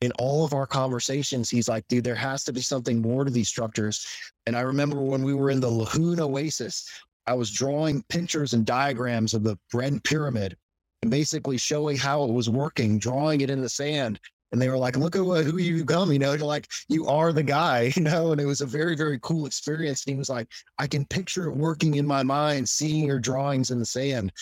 in 0.00 0.12
all 0.12 0.44
of 0.44 0.52
our 0.52 0.66
conversations, 0.66 1.48
he's 1.48 1.68
like, 1.68 1.86
dude, 1.88 2.04
there 2.04 2.14
has 2.14 2.44
to 2.44 2.52
be 2.52 2.60
something 2.60 3.00
more 3.00 3.24
to 3.24 3.30
these 3.30 3.48
structures. 3.48 4.06
And 4.46 4.56
I 4.56 4.60
remember 4.60 5.00
when 5.00 5.22
we 5.22 5.34
were 5.34 5.50
in 5.50 5.60
the 5.60 5.70
Lahoon 5.70 6.20
Oasis, 6.20 6.88
I 7.26 7.34
was 7.34 7.50
drawing 7.50 8.04
pictures 8.08 8.52
and 8.52 8.64
diagrams 8.64 9.34
of 9.34 9.42
the 9.42 9.58
Red 9.72 10.04
Pyramid 10.04 10.56
and 11.02 11.10
basically 11.10 11.58
showing 11.58 11.96
how 11.96 12.24
it 12.24 12.32
was 12.32 12.48
working, 12.48 12.98
drawing 12.98 13.40
it 13.40 13.50
in 13.50 13.60
the 13.60 13.68
sand. 13.68 14.20
And 14.52 14.62
they 14.62 14.68
were 14.68 14.78
like, 14.78 14.96
look 14.96 15.16
at 15.16 15.24
what, 15.24 15.44
who 15.44 15.58
you 15.58 15.84
become, 15.84 16.12
you 16.12 16.20
know, 16.20 16.32
you're 16.32 16.46
like, 16.46 16.68
you 16.88 17.06
are 17.06 17.32
the 17.32 17.42
guy, 17.42 17.92
you 17.96 18.02
know, 18.02 18.32
and 18.32 18.40
it 18.40 18.46
was 18.46 18.60
a 18.60 18.66
very, 18.66 18.96
very 18.96 19.18
cool 19.20 19.46
experience. 19.46 20.04
And 20.04 20.14
he 20.14 20.18
was 20.18 20.28
like, 20.28 20.48
I 20.78 20.86
can 20.86 21.04
picture 21.06 21.48
it 21.48 21.56
working 21.56 21.96
in 21.96 22.06
my 22.06 22.22
mind, 22.22 22.68
seeing 22.68 23.06
your 23.06 23.18
drawings 23.18 23.70
in 23.70 23.78
the 23.78 23.86
sand. 23.86 24.32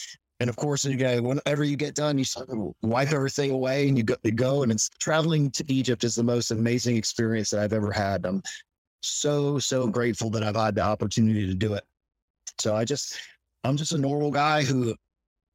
And 0.41 0.51
of 0.51 0.57
course, 0.57 0.85
you 0.85 0.97
go, 0.97 1.23
whenever 1.23 1.63
you 1.65 1.77
get 1.77 1.95
done, 1.95 2.19
you 2.19 2.25
wipe 2.83 3.13
everything 3.13 3.53
away 3.53 3.89
and 3.89 3.97
you 3.97 4.03
go, 4.03 4.17
you 4.25 4.33
go. 4.33 4.63
And 4.63 4.73
it's 4.73 4.91
traveling 4.99 5.51
to 5.53 5.65
Egypt 5.73 6.03
is 6.05 6.17
the 6.17 6.25
most 6.25 6.51
amazing 6.51 6.97
experience 6.97 7.51
that 7.51 7.61
I've 7.61 7.73
ever 7.73 7.93
had. 7.93 8.27
I'm 8.27 8.43
so, 9.03 9.59
so 9.59 9.87
grateful 9.87 10.31
that 10.31 10.43
I've 10.43 10.57
had 10.57 10.75
the 10.75 10.83
opportunity 10.83 11.47
to 11.47 11.55
do 11.55 11.75
it. 11.75 11.85
So 12.59 12.75
I 12.75 12.85
just, 12.85 13.17
I'm 13.63 13.77
just 13.77 13.93
a 13.93 13.99
normal 13.99 14.31
guy 14.31 14.65
who 14.65 14.95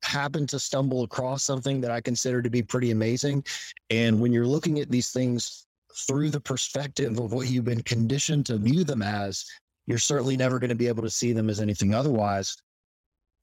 happened 0.03 0.47
to 0.49 0.59
stumble 0.59 1.03
across 1.03 1.43
something 1.43 1.81
that 1.81 1.91
I 1.91 1.99
consider 1.99 2.41
to 2.41 2.49
be 2.49 2.61
pretty 2.61 2.91
amazing. 2.91 3.43
And 3.89 4.19
when 4.21 4.31
you're 4.31 4.47
looking 4.47 4.79
at 4.79 4.89
these 4.89 5.11
things 5.11 5.65
through 6.07 6.29
the 6.29 6.39
perspective 6.39 7.19
of 7.19 7.33
what 7.33 7.47
you've 7.47 7.65
been 7.65 7.83
conditioned 7.83 8.45
to 8.45 8.57
view 8.57 8.85
them 8.85 9.01
as, 9.01 9.45
you're 9.87 9.97
certainly 9.97 10.37
never 10.37 10.57
going 10.59 10.69
to 10.69 10.75
be 10.75 10.87
able 10.87 11.03
to 11.03 11.09
see 11.09 11.33
them 11.33 11.49
as 11.49 11.59
anything 11.59 11.93
otherwise. 11.93 12.55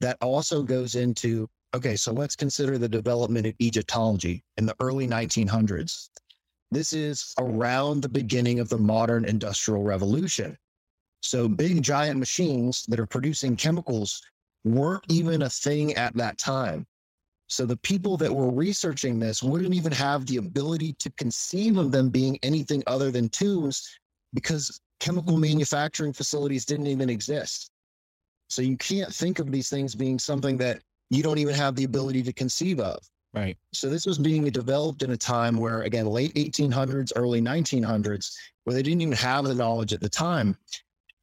That 0.00 0.18
also 0.20 0.62
goes 0.62 0.94
into 0.94 1.48
okay, 1.74 1.96
so 1.96 2.12
let's 2.12 2.36
consider 2.36 2.78
the 2.78 2.88
development 2.88 3.46
of 3.46 3.54
Egyptology 3.60 4.42
in 4.56 4.66
the 4.66 4.74
early 4.80 5.06
1900s. 5.06 6.08
This 6.70 6.92
is 6.92 7.34
around 7.38 8.00
the 8.02 8.08
beginning 8.08 8.60
of 8.60 8.68
the 8.68 8.78
modern 8.78 9.24
industrial 9.24 9.82
revolution. 9.82 10.56
So, 11.20 11.48
big 11.48 11.82
giant 11.82 12.18
machines 12.18 12.84
that 12.88 13.00
are 13.00 13.06
producing 13.06 13.56
chemicals 13.56 14.22
weren't 14.64 15.04
even 15.08 15.42
a 15.42 15.50
thing 15.50 15.94
at 15.94 16.14
that 16.16 16.38
time. 16.38 16.86
So, 17.48 17.66
the 17.66 17.76
people 17.78 18.16
that 18.16 18.34
were 18.34 18.50
researching 18.50 19.18
this 19.18 19.42
wouldn't 19.42 19.74
even 19.74 19.92
have 19.92 20.26
the 20.26 20.38
ability 20.38 20.94
to 20.94 21.10
conceive 21.12 21.76
of 21.76 21.92
them 21.92 22.10
being 22.10 22.38
anything 22.42 22.82
other 22.86 23.10
than 23.10 23.28
tombs 23.28 23.88
because 24.34 24.80
chemical 24.98 25.36
manufacturing 25.36 26.12
facilities 26.12 26.64
didn't 26.64 26.88
even 26.88 27.10
exist. 27.10 27.70
So 28.48 28.62
you 28.62 28.76
can't 28.76 29.12
think 29.12 29.38
of 29.38 29.50
these 29.50 29.68
things 29.68 29.94
being 29.94 30.18
something 30.18 30.56
that 30.58 30.80
you 31.10 31.22
don't 31.22 31.38
even 31.38 31.54
have 31.54 31.74
the 31.74 31.84
ability 31.84 32.22
to 32.24 32.32
conceive 32.32 32.80
of. 32.80 32.98
Right. 33.34 33.56
So 33.72 33.90
this 33.90 34.06
was 34.06 34.18
being 34.18 34.44
developed 34.44 35.02
in 35.02 35.10
a 35.10 35.16
time 35.16 35.56
where, 35.56 35.82
again, 35.82 36.06
late 36.06 36.34
1800s, 36.34 37.12
early 37.16 37.40
1900s, 37.40 38.34
where 38.64 38.74
they 38.74 38.82
didn't 38.82 39.02
even 39.02 39.14
have 39.14 39.44
the 39.44 39.54
knowledge 39.54 39.92
at 39.92 40.00
the 40.00 40.08
time. 40.08 40.56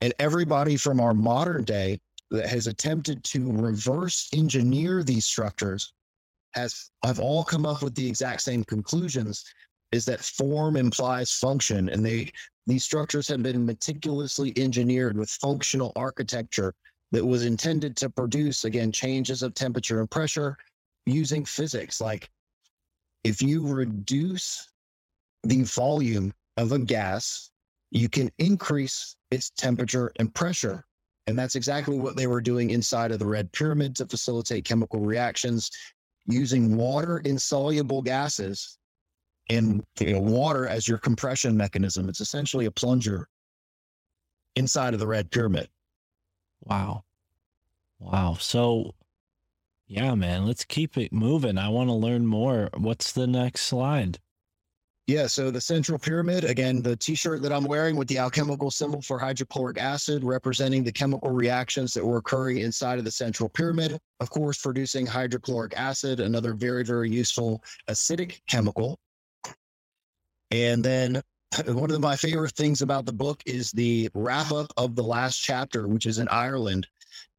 And 0.01 0.13
everybody 0.19 0.77
from 0.77 0.99
our 0.99 1.13
modern 1.13 1.63
day 1.63 1.99
that 2.29 2.47
has 2.47 2.67
attempted 2.67 3.23
to 3.23 3.51
reverse 3.51 4.29
engineer 4.33 5.03
these 5.03 5.25
structures 5.25 5.93
has 6.53 6.91
have 7.03 7.19
all 7.19 7.43
come 7.43 7.65
up 7.65 7.81
with 7.81 7.95
the 7.95 8.07
exact 8.07 8.41
same 8.41 8.63
conclusions 8.63 9.43
is 9.91 10.05
that 10.05 10.19
form 10.19 10.75
implies 10.75 11.31
function 11.31 11.89
and 11.89 12.05
they 12.05 12.31
these 12.65 12.83
structures 12.83 13.27
have 13.27 13.43
been 13.43 13.65
meticulously 13.65 14.53
engineered 14.57 15.17
with 15.17 15.29
functional 15.29 15.91
architecture 15.95 16.73
that 17.13 17.25
was 17.25 17.45
intended 17.45 17.95
to 17.95 18.09
produce 18.09 18.65
again 18.65 18.91
changes 18.91 19.43
of 19.43 19.53
temperature 19.53 19.99
and 19.99 20.11
pressure 20.11 20.57
using 21.05 21.45
physics. 21.45 22.01
Like 22.01 22.29
if 23.23 23.41
you 23.41 23.65
reduce 23.65 24.69
the 25.43 25.61
volume 25.61 26.33
of 26.57 26.71
a 26.71 26.79
gas 26.79 27.51
you 27.91 28.09
can 28.09 28.31
increase 28.39 29.15
its 29.29 29.51
temperature 29.51 30.11
and 30.17 30.33
pressure. 30.33 30.83
And 31.27 31.37
that's 31.37 31.55
exactly 31.55 31.97
what 31.99 32.15
they 32.17 32.25
were 32.25 32.41
doing 32.41 32.71
inside 32.71 33.11
of 33.11 33.19
the 33.19 33.27
red 33.27 33.51
pyramid 33.51 33.95
to 33.97 34.07
facilitate 34.07 34.65
chemical 34.65 34.99
reactions 34.99 35.69
using 36.25 36.75
water 36.75 37.19
insoluble 37.19 38.01
gases 38.01 38.79
and 39.51 39.83
you 39.99 40.13
know, 40.13 40.19
water 40.19 40.67
as 40.67 40.87
your 40.87 40.97
compression 40.97 41.55
mechanism. 41.55 42.09
It's 42.09 42.19
essentially 42.19 42.65
a 42.65 42.71
plunger 42.71 43.27
inside 44.55 44.95
of 44.95 44.99
the 44.99 45.07
red 45.07 45.29
pyramid 45.29 45.69
Wow. 46.63 47.03
Wow. 47.99 48.35
So, 48.39 48.95
yeah, 49.87 50.15
man, 50.15 50.45
let's 50.45 50.65
keep 50.65 50.97
it 50.97 51.13
moving. 51.13 51.57
I 51.57 51.69
want 51.69 51.89
to 51.89 51.93
learn 51.93 52.25
more. 52.25 52.69
What's 52.75 53.11
the 53.11 53.27
next 53.27 53.61
slide? 53.61 54.19
Yeah, 55.05 55.27
so 55.27 55.51
the 55.51 55.59
central 55.59 55.99
pyramid, 55.99 56.45
again, 56.45 56.81
the 56.81 56.95
t 56.95 57.13
shirt 57.13 57.41
that 57.41 57.51
I'm 57.51 57.65
wearing 57.65 57.97
with 57.97 58.07
the 58.07 58.19
alchemical 58.19 58.71
symbol 58.71 59.01
for 59.01 59.19
hydrochloric 59.19 59.77
acid 59.77 60.23
representing 60.23 60.81
the 60.81 60.93
chemical 60.93 61.29
reactions 61.29 61.93
that 61.93 62.05
were 62.05 62.17
occurring 62.17 62.59
inside 62.59 62.99
of 62.99 63.05
the 63.05 63.11
central 63.11 63.49
pyramid. 63.49 63.99
Of 64.21 64.29
course, 64.29 64.59
producing 64.59 65.05
hydrochloric 65.05 65.73
acid, 65.75 66.21
another 66.21 66.53
very, 66.53 66.85
very 66.85 67.11
useful 67.11 67.61
acidic 67.89 68.39
chemical. 68.47 68.97
And 70.51 70.81
then 70.85 71.21
one 71.67 71.91
of 71.91 72.01
my 72.01 72.15
favorite 72.15 72.55
things 72.55 72.81
about 72.81 73.05
the 73.05 73.13
book 73.13 73.41
is 73.45 73.71
the 73.71 74.09
wrap 74.13 74.51
up 74.51 74.71
of 74.77 74.95
the 74.95 75.03
last 75.03 75.39
chapter, 75.39 75.87
which 75.87 76.05
is 76.05 76.19
in 76.19 76.27
Ireland. 76.29 76.87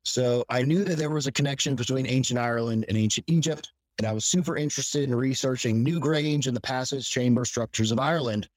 So 0.04 0.44
I 0.48 0.62
knew 0.62 0.84
that 0.84 0.98
there 0.98 1.10
was 1.10 1.26
a 1.26 1.32
connection 1.32 1.74
between 1.74 2.06
ancient 2.06 2.38
Ireland 2.38 2.84
and 2.88 2.96
ancient 2.96 3.24
Egypt 3.28 3.72
and 3.98 4.06
I 4.06 4.12
was 4.12 4.24
super 4.24 4.56
interested 4.56 5.04
in 5.04 5.14
researching 5.14 5.84
Newgrange 5.84 6.46
and 6.46 6.56
the 6.56 6.60
passage 6.60 7.08
chamber 7.08 7.44
structures 7.44 7.92
of 7.92 7.98
Ireland. 7.98 8.48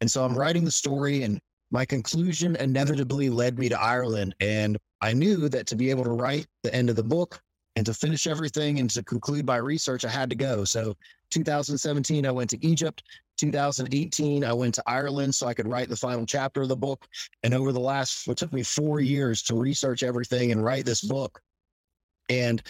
And 0.00 0.10
so 0.10 0.24
I'm 0.24 0.36
writing 0.36 0.64
the 0.64 0.70
story, 0.70 1.22
and 1.22 1.40
my 1.70 1.84
conclusion 1.84 2.56
inevitably 2.56 3.30
led 3.30 3.58
me 3.58 3.68
to 3.70 3.80
Ireland. 3.80 4.34
And 4.40 4.76
I 5.00 5.14
knew 5.14 5.48
that 5.48 5.66
to 5.68 5.76
be 5.76 5.90
able 5.90 6.04
to 6.04 6.10
write 6.10 6.46
the 6.62 6.74
end 6.74 6.90
of 6.90 6.96
the 6.96 7.02
book 7.02 7.40
and 7.76 7.84
to 7.86 7.94
finish 7.94 8.26
everything 8.26 8.78
and 8.78 8.88
to 8.90 9.02
conclude 9.02 9.46
my 9.46 9.56
research, 9.56 10.04
I 10.04 10.10
had 10.10 10.30
to 10.30 10.36
go. 10.36 10.64
So 10.64 10.94
2017, 11.30 12.26
I 12.26 12.30
went 12.30 12.50
to 12.50 12.64
Egypt. 12.64 13.02
2018, 13.36 14.44
I 14.44 14.52
went 14.52 14.74
to 14.76 14.82
Ireland 14.86 15.34
so 15.34 15.48
I 15.48 15.54
could 15.54 15.66
write 15.66 15.88
the 15.88 15.96
final 15.96 16.24
chapter 16.24 16.62
of 16.62 16.68
the 16.68 16.76
book. 16.76 17.08
And 17.42 17.52
over 17.52 17.72
the 17.72 17.80
last, 17.80 18.28
it 18.28 18.36
took 18.36 18.52
me 18.52 18.62
four 18.62 19.00
years 19.00 19.42
to 19.44 19.56
research 19.56 20.02
everything 20.02 20.52
and 20.52 20.62
write 20.62 20.84
this 20.84 21.02
book. 21.02 21.40
And 22.30 22.62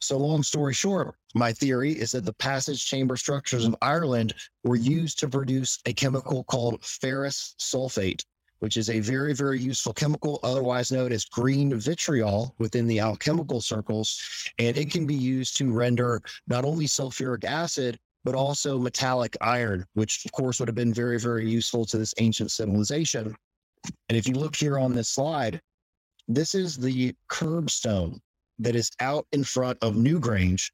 so, 0.00 0.18
long 0.18 0.42
story 0.42 0.74
short, 0.74 1.14
my 1.34 1.52
theory 1.52 1.92
is 1.92 2.12
that 2.12 2.26
the 2.26 2.34
passage 2.34 2.84
chamber 2.84 3.16
structures 3.16 3.64
of 3.64 3.74
Ireland 3.80 4.34
were 4.62 4.76
used 4.76 5.18
to 5.20 5.28
produce 5.28 5.78
a 5.86 5.94
chemical 5.94 6.44
called 6.44 6.84
ferrous 6.84 7.54
sulfate, 7.58 8.22
which 8.64 8.78
is 8.78 8.88
a 8.88 8.98
very, 8.98 9.34
very 9.34 9.60
useful 9.60 9.92
chemical, 9.92 10.40
otherwise 10.42 10.90
known 10.90 11.12
as 11.12 11.26
green 11.26 11.78
vitriol 11.78 12.54
within 12.58 12.86
the 12.86 12.98
alchemical 12.98 13.60
circles. 13.60 14.18
And 14.58 14.74
it 14.78 14.90
can 14.90 15.06
be 15.06 15.14
used 15.14 15.58
to 15.58 15.70
render 15.70 16.22
not 16.46 16.64
only 16.64 16.86
sulfuric 16.86 17.44
acid, 17.44 17.98
but 18.24 18.34
also 18.34 18.78
metallic 18.78 19.36
iron, 19.42 19.84
which 19.92 20.24
of 20.24 20.32
course 20.32 20.60
would 20.60 20.68
have 20.68 20.74
been 20.74 20.94
very, 20.94 21.20
very 21.20 21.46
useful 21.46 21.84
to 21.84 21.98
this 21.98 22.14
ancient 22.16 22.52
civilization. 22.52 23.36
And 24.08 24.16
if 24.16 24.26
you 24.26 24.32
look 24.32 24.56
here 24.56 24.78
on 24.78 24.94
this 24.94 25.10
slide, 25.10 25.60
this 26.26 26.54
is 26.54 26.78
the 26.78 27.14
curbstone 27.28 28.18
that 28.60 28.74
is 28.74 28.90
out 29.00 29.26
in 29.32 29.44
front 29.44 29.76
of 29.82 29.92
Newgrange. 29.92 30.70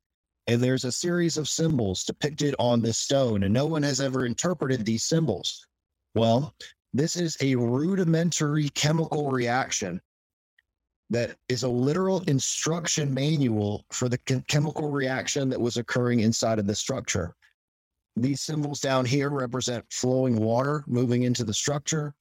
And 0.46 0.62
there's 0.62 0.84
a 0.84 0.92
series 0.92 1.36
of 1.36 1.48
symbols 1.48 2.04
depicted 2.04 2.54
on 2.60 2.82
this 2.82 2.98
stone, 2.98 3.42
and 3.42 3.52
no 3.52 3.66
one 3.66 3.82
has 3.82 4.00
ever 4.00 4.26
interpreted 4.26 4.86
these 4.86 5.02
symbols. 5.02 5.66
Well, 6.14 6.54
this 6.92 7.16
is 7.16 7.36
a 7.40 7.54
rudimentary 7.54 8.68
chemical 8.70 9.30
reaction 9.30 10.00
that 11.10 11.36
is 11.48 11.62
a 11.62 11.68
literal 11.68 12.22
instruction 12.22 13.12
manual 13.12 13.84
for 13.90 14.08
the 14.08 14.18
chem- 14.18 14.44
chemical 14.48 14.90
reaction 14.90 15.48
that 15.48 15.60
was 15.60 15.76
occurring 15.76 16.20
inside 16.20 16.58
of 16.58 16.66
the 16.66 16.74
structure. 16.74 17.34
These 18.16 18.40
symbols 18.40 18.80
down 18.80 19.04
here 19.04 19.30
represent 19.30 19.84
flowing 19.90 20.36
water 20.36 20.84
moving 20.86 21.24
into 21.24 21.44
the 21.44 21.54
structure. 21.54 22.14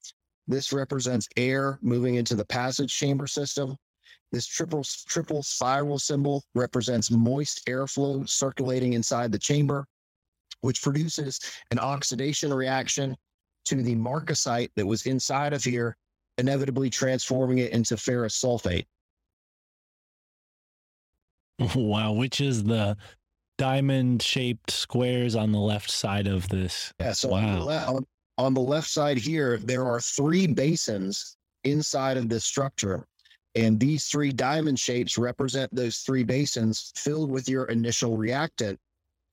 This 0.47 0.71
represents 0.73 1.27
air 1.35 1.79
moving 1.81 2.15
into 2.15 2.35
the 2.35 2.45
passage 2.45 2.95
chamber 2.95 3.27
system. 3.27 3.75
This 4.31 4.45
triple 4.45 4.83
triple 4.83 5.41
spiral 5.41 5.97
symbol 5.97 6.43
represents 6.53 7.09
moist 7.09 7.65
airflow 7.67 8.27
circulating 8.29 8.93
inside 8.93 9.31
the 9.31 9.39
chamber, 9.39 9.85
which 10.61 10.81
produces 10.81 11.39
an 11.71 11.79
oxidation 11.79 12.53
reaction 12.53 13.15
to 13.69 13.81
the 13.81 13.95
marcasite 13.95 14.69
that 14.75 14.85
was 14.85 15.05
inside 15.05 15.53
of 15.53 15.63
here, 15.63 15.95
inevitably 16.37 16.89
transforming 16.89 17.59
it 17.59 17.71
into 17.71 17.97
ferrous 17.97 18.39
sulfate. 18.39 18.85
Wow, 21.75 22.13
which 22.13 22.39
is 22.39 22.63
the 22.63 22.95
diamond 23.57 24.21
shaped 24.21 24.71
squares 24.71 25.35
on 25.35 25.51
the 25.51 25.59
left 25.59 25.91
side 25.91 26.25
of 26.25 26.47
this? 26.47 26.93
Yeah, 26.99 27.11
so 27.11 27.33
on, 27.33 27.59
the 27.59 27.65
le- 27.65 28.03
on 28.37 28.53
the 28.53 28.61
left 28.61 28.89
side 28.89 29.17
here, 29.17 29.57
there 29.57 29.85
are 29.85 29.99
three 29.99 30.47
basins 30.47 31.35
inside 31.65 32.15
of 32.15 32.29
this 32.29 32.45
structure. 32.45 33.05
And 33.55 33.77
these 33.77 34.05
three 34.05 34.31
diamond 34.31 34.79
shapes 34.79 35.17
represent 35.17 35.75
those 35.75 35.97
three 35.97 36.23
basins 36.23 36.93
filled 36.95 37.29
with 37.29 37.49
your 37.49 37.65
initial 37.65 38.15
reactant. 38.15 38.79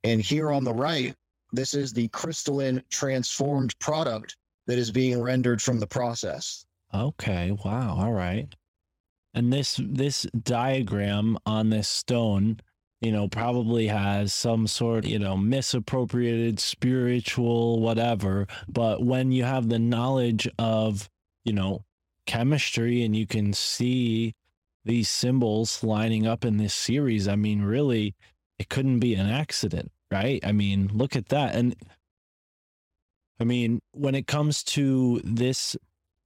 And 0.02 0.20
here 0.20 0.50
on 0.50 0.64
the 0.64 0.74
right, 0.74 1.14
This 1.56 1.74
is 1.74 1.92
the 1.92 2.08
crystalline 2.08 2.82
transformed 2.90 3.78
product 3.78 4.36
that 4.66 4.78
is 4.78 4.90
being 4.90 5.20
rendered 5.20 5.62
from 5.62 5.80
the 5.80 5.86
process. 5.86 6.66
Okay. 6.94 7.50
Wow. 7.64 7.96
All 7.98 8.12
right. 8.12 8.54
And 9.34 9.52
this 9.52 9.80
this 9.82 10.26
diagram 10.42 11.38
on 11.44 11.70
this 11.70 11.88
stone, 11.88 12.60
you 13.00 13.12
know, 13.12 13.28
probably 13.28 13.86
has 13.88 14.32
some 14.32 14.66
sort, 14.66 15.04
you 15.04 15.18
know, 15.18 15.36
misappropriated 15.36 16.58
spiritual 16.58 17.80
whatever. 17.80 18.46
But 18.68 19.04
when 19.04 19.32
you 19.32 19.44
have 19.44 19.68
the 19.68 19.78
knowledge 19.78 20.48
of, 20.58 21.08
you 21.44 21.52
know, 21.52 21.84
chemistry 22.26 23.02
and 23.02 23.14
you 23.14 23.26
can 23.26 23.52
see 23.52 24.34
these 24.84 25.08
symbols 25.08 25.82
lining 25.84 26.26
up 26.26 26.44
in 26.44 26.56
this 26.56 26.74
series, 26.74 27.28
I 27.28 27.36
mean, 27.36 27.62
really, 27.62 28.14
it 28.58 28.68
couldn't 28.68 29.00
be 29.00 29.14
an 29.14 29.26
accident, 29.26 29.92
right? 30.10 30.40
I 30.44 30.52
mean, 30.52 30.90
look 30.92 31.16
at 31.16 31.28
that. 31.28 31.54
And 31.54 31.74
I 33.40 33.44
mean, 33.44 33.80
when 33.92 34.14
it 34.14 34.26
comes 34.26 34.62
to 34.64 35.20
this 35.24 35.76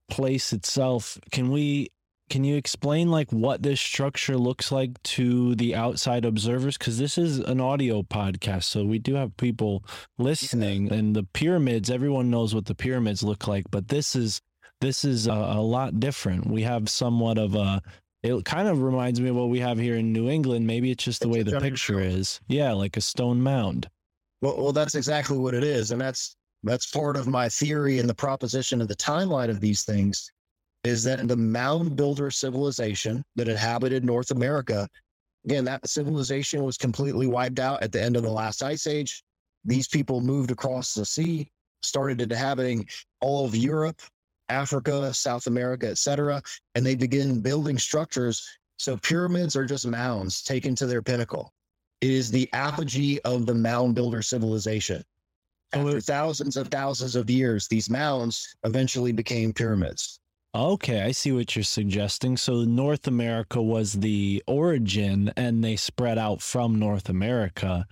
place 0.09 0.53
itself, 0.53 1.17
can 1.31 1.51
we 1.51 1.89
can 2.29 2.45
you 2.45 2.55
explain 2.55 3.11
like 3.11 3.29
what 3.31 3.61
this 3.61 3.81
structure 3.81 4.37
looks 4.37 4.71
like 4.71 5.03
to 5.03 5.53
the 5.55 5.75
outside 5.75 6.23
observers 6.23 6.77
because 6.77 6.97
this 6.97 7.17
is 7.17 7.39
an 7.39 7.59
audio 7.59 8.01
podcast 8.03 8.63
so 8.63 8.85
we 8.85 8.97
do 8.97 9.15
have 9.15 9.35
people 9.35 9.83
listening 10.17 10.89
and 10.93 11.13
the 11.13 11.23
pyramids 11.33 11.91
everyone 11.91 12.31
knows 12.31 12.55
what 12.55 12.67
the 12.67 12.73
pyramids 12.73 13.21
look 13.21 13.49
like 13.49 13.65
but 13.69 13.89
this 13.89 14.15
is 14.15 14.39
this 14.79 15.03
is 15.03 15.27
a, 15.27 15.33
a 15.33 15.61
lot 15.61 15.99
different 15.99 16.47
we 16.47 16.61
have 16.61 16.87
somewhat 16.87 17.37
of 17.37 17.53
a 17.53 17.81
it 18.23 18.45
kind 18.45 18.67
of 18.67 18.81
reminds 18.81 19.19
me 19.19 19.29
of 19.29 19.35
what 19.35 19.49
we 19.49 19.59
have 19.59 19.77
here 19.77 19.95
in 19.95 20.13
New 20.13 20.29
England 20.29 20.65
maybe 20.67 20.91
it's 20.91 21.03
just 21.03 21.21
the 21.21 21.27
It's 21.27 21.35
way 21.37 21.43
the 21.43 21.59
picture 21.59 21.99
mound. 21.99 22.13
is 22.13 22.39
yeah 22.47 22.71
like 22.73 22.97
a 22.97 23.01
stone 23.01 23.41
mound 23.41 23.89
Well, 24.41 24.57
well, 24.57 24.73
that's 24.73 24.95
exactly 24.95 25.37
what 25.37 25.53
it 25.53 25.63
is, 25.63 25.91
and 25.91 26.01
that's 26.01 26.35
that's 26.63 26.89
part 26.91 27.15
of 27.17 27.27
my 27.27 27.49
theory 27.49 27.99
and 27.99 28.07
the 28.09 28.15
proposition 28.15 28.81
of 28.81 28.87
the 28.87 28.95
timeline 28.95 29.49
of 29.49 29.59
these 29.59 29.83
things 29.83 30.31
is 30.83 31.03
that 31.03 31.27
the 31.27 31.37
mound 31.37 31.95
builder 31.95 32.31
civilization 32.31 33.23
that 33.35 33.47
inhabited 33.47 34.03
North 34.03 34.31
America, 34.31 34.87
again, 35.45 35.63
that 35.65 35.87
civilization 35.87 36.63
was 36.63 36.77
completely 36.77 37.27
wiped 37.27 37.59
out 37.59 37.81
at 37.83 37.91
the 37.91 38.01
end 38.01 38.15
of 38.15 38.23
the 38.23 38.29
last 38.31 38.63
ice 38.63 38.87
age. 38.87 39.23
These 39.63 39.87
people 39.87 40.21
moved 40.21 40.49
across 40.51 40.93
the 40.95 41.05
sea, 41.05 41.49
started 41.83 42.21
inhabiting 42.21 42.87
all 43.21 43.45
of 43.45 43.55
Europe, 43.55 44.01
Africa, 44.51 45.13
South 45.13 45.47
America, 45.47 45.87
etc., 45.87 46.41
and 46.75 46.85
they 46.85 46.95
begin 46.95 47.41
building 47.41 47.77
structures. 47.77 48.45
So 48.77 48.97
pyramids 48.97 49.55
are 49.55 49.65
just 49.65 49.87
mounds 49.87 50.43
taken 50.43 50.75
to 50.75 50.85
their 50.85 51.01
pinnacle. 51.01 51.53
It 52.01 52.09
is 52.09 52.31
the 52.31 52.49
apogee 52.53 53.19
of 53.23 53.45
the 53.45 53.53
mound 53.53 53.95
builder 53.95 54.21
civilization. 54.21 55.03
After 55.73 56.01
thousands 56.01 56.57
of 56.57 56.67
thousands 56.67 57.15
of 57.15 57.29
years, 57.29 57.67
these 57.67 57.89
mounds 57.89 58.55
eventually 58.63 59.13
became 59.13 59.53
pyramids. 59.53 60.19
Okay, 60.53 61.01
I 61.01 61.11
see 61.11 61.31
what 61.31 61.55
you're 61.55 61.63
suggesting. 61.63 62.35
So 62.35 62.65
North 62.65 63.07
America 63.07 63.61
was 63.61 63.93
the 63.93 64.43
origin 64.47 65.31
and 65.37 65.63
they 65.63 65.77
spread 65.77 66.17
out 66.17 66.41
from 66.41 66.77
North 66.77 67.07
America. 67.07 67.85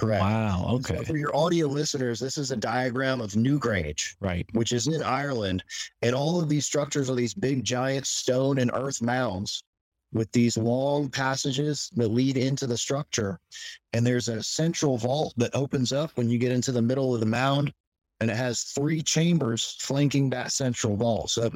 Correct. 0.00 0.22
Wow. 0.22 0.76
And 0.76 0.86
so 0.86 0.94
Okay. 0.94 1.04
for 1.04 1.16
your 1.18 1.36
audio 1.36 1.66
listeners, 1.66 2.18
this 2.18 2.38
is 2.38 2.50
a 2.50 2.56
diagram 2.56 3.20
of 3.20 3.32
Newgrange, 3.32 4.14
Right. 4.18 4.46
which 4.54 4.72
is 4.72 4.86
in 4.86 5.02
Ireland. 5.02 5.62
And 6.00 6.14
all 6.14 6.40
of 6.40 6.48
these 6.48 6.64
structures 6.64 7.10
are 7.10 7.14
these 7.14 7.34
big, 7.34 7.64
giant 7.64 8.06
stone 8.06 8.58
and 8.58 8.70
earth 8.72 9.02
mounds 9.02 9.62
with 10.12 10.32
these 10.32 10.56
long 10.56 11.10
passages 11.10 11.90
that 11.96 12.08
lead 12.08 12.38
into 12.38 12.66
the 12.66 12.78
structure. 12.78 13.38
And 13.92 14.06
there's 14.06 14.28
a 14.28 14.42
central 14.42 14.96
vault 14.96 15.34
that 15.36 15.54
opens 15.54 15.92
up 15.92 16.12
when 16.14 16.30
you 16.30 16.38
get 16.38 16.50
into 16.50 16.72
the 16.72 16.82
middle 16.82 17.12
of 17.14 17.20
the 17.20 17.26
mound. 17.26 17.70
And 18.20 18.30
it 18.30 18.36
has 18.36 18.62
three 18.62 19.02
chambers 19.02 19.76
flanking 19.80 20.30
that 20.30 20.50
central 20.52 20.96
vault. 20.96 21.28
So 21.30 21.50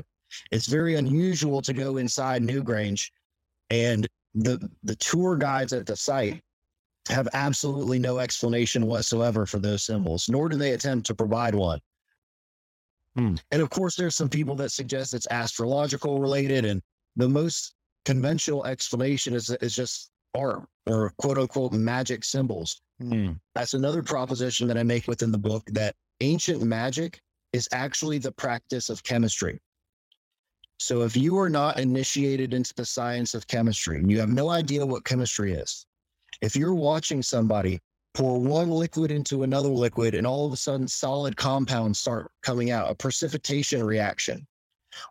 it's 0.51 0.67
very 0.67 0.97
unusual 0.97 1.63
to 1.63 1.73
go 1.73 1.97
inside 1.97 2.43
Newgrange. 2.43 3.11
And 3.71 4.07
the 4.35 4.69
the 4.83 4.97
tour 4.97 5.37
guides 5.37 5.73
at 5.73 5.87
the 5.87 5.97
site 5.97 6.43
have 7.09 7.29
absolutely 7.35 7.99
no 7.99 8.19
explanation 8.19 8.87
whatsoever 8.87 9.47
for 9.47 9.59
those 9.59 9.85
symbols, 9.85 10.29
nor 10.29 10.49
do 10.49 10.57
they 10.57 10.73
attempt 10.73 11.07
to 11.07 11.15
provide 11.15 11.55
one. 11.55 11.81
Hmm. 13.17 13.35
And 13.51 13.63
of 13.63 13.71
course, 13.71 13.95
there's 13.95 14.15
some 14.15 14.29
people 14.29 14.55
that 14.57 14.73
suggest 14.73 15.15
it's 15.15 15.29
astrological 15.31 16.21
related, 16.21 16.65
and 16.65 16.83
the 17.17 17.29
most 17.29 17.75
conventional 18.05 18.67
explanation 18.67 19.35
is 19.35 19.51
is 19.61 19.75
just 19.75 20.11
art 20.35 20.65
or 20.87 21.13
quote 21.19 21.39
unquote 21.39 21.73
magic 21.73 22.25
symbols. 22.25 22.81
Hmm. 23.01 23.33
That's 23.55 23.75
another 23.75 24.03
proposition 24.03 24.67
that 24.69 24.79
I 24.79 24.83
make 24.83 25.07
within 25.07 25.31
the 25.31 25.39
book 25.39 25.65
that 25.73 25.95
ancient 26.21 26.63
magic 26.63 27.21
is 27.53 27.69
actually 27.73 28.19
the 28.19 28.33
practice 28.33 28.89
of 28.89 29.03
chemistry. 29.05 29.61
So 30.81 31.03
if 31.03 31.17
you 31.17 31.39
are 31.39 31.49
not 31.49 31.79
initiated 31.79 32.53
into 32.53 32.75
the 32.75 32.85
science 32.85 33.35
of 33.35 33.47
chemistry, 33.47 33.99
and 33.99 34.11
you 34.11 34.19
have 34.19 34.29
no 34.29 34.51
idea 34.51 34.85
what 34.85 35.05
chemistry 35.05 35.53
is, 35.53 35.87
if 36.41 36.57
you're 36.57 36.75
watching 36.75 37.23
somebody 37.23 37.81
pour 38.15 38.39
one 38.39 38.71
liquid 38.71 39.11
into 39.11 39.43
another 39.43 39.69
liquid 39.69 40.15
and 40.15 40.27
all 40.27 40.47
of 40.47 40.53
a 40.53 40.57
sudden 40.57 40.87
solid 40.87 41.37
compounds 41.37 41.99
start 41.99 42.31
coming 42.43 42.71
out, 42.71 42.91
a 42.91 42.95
precipitation 42.95 43.83
reaction, 43.83 44.47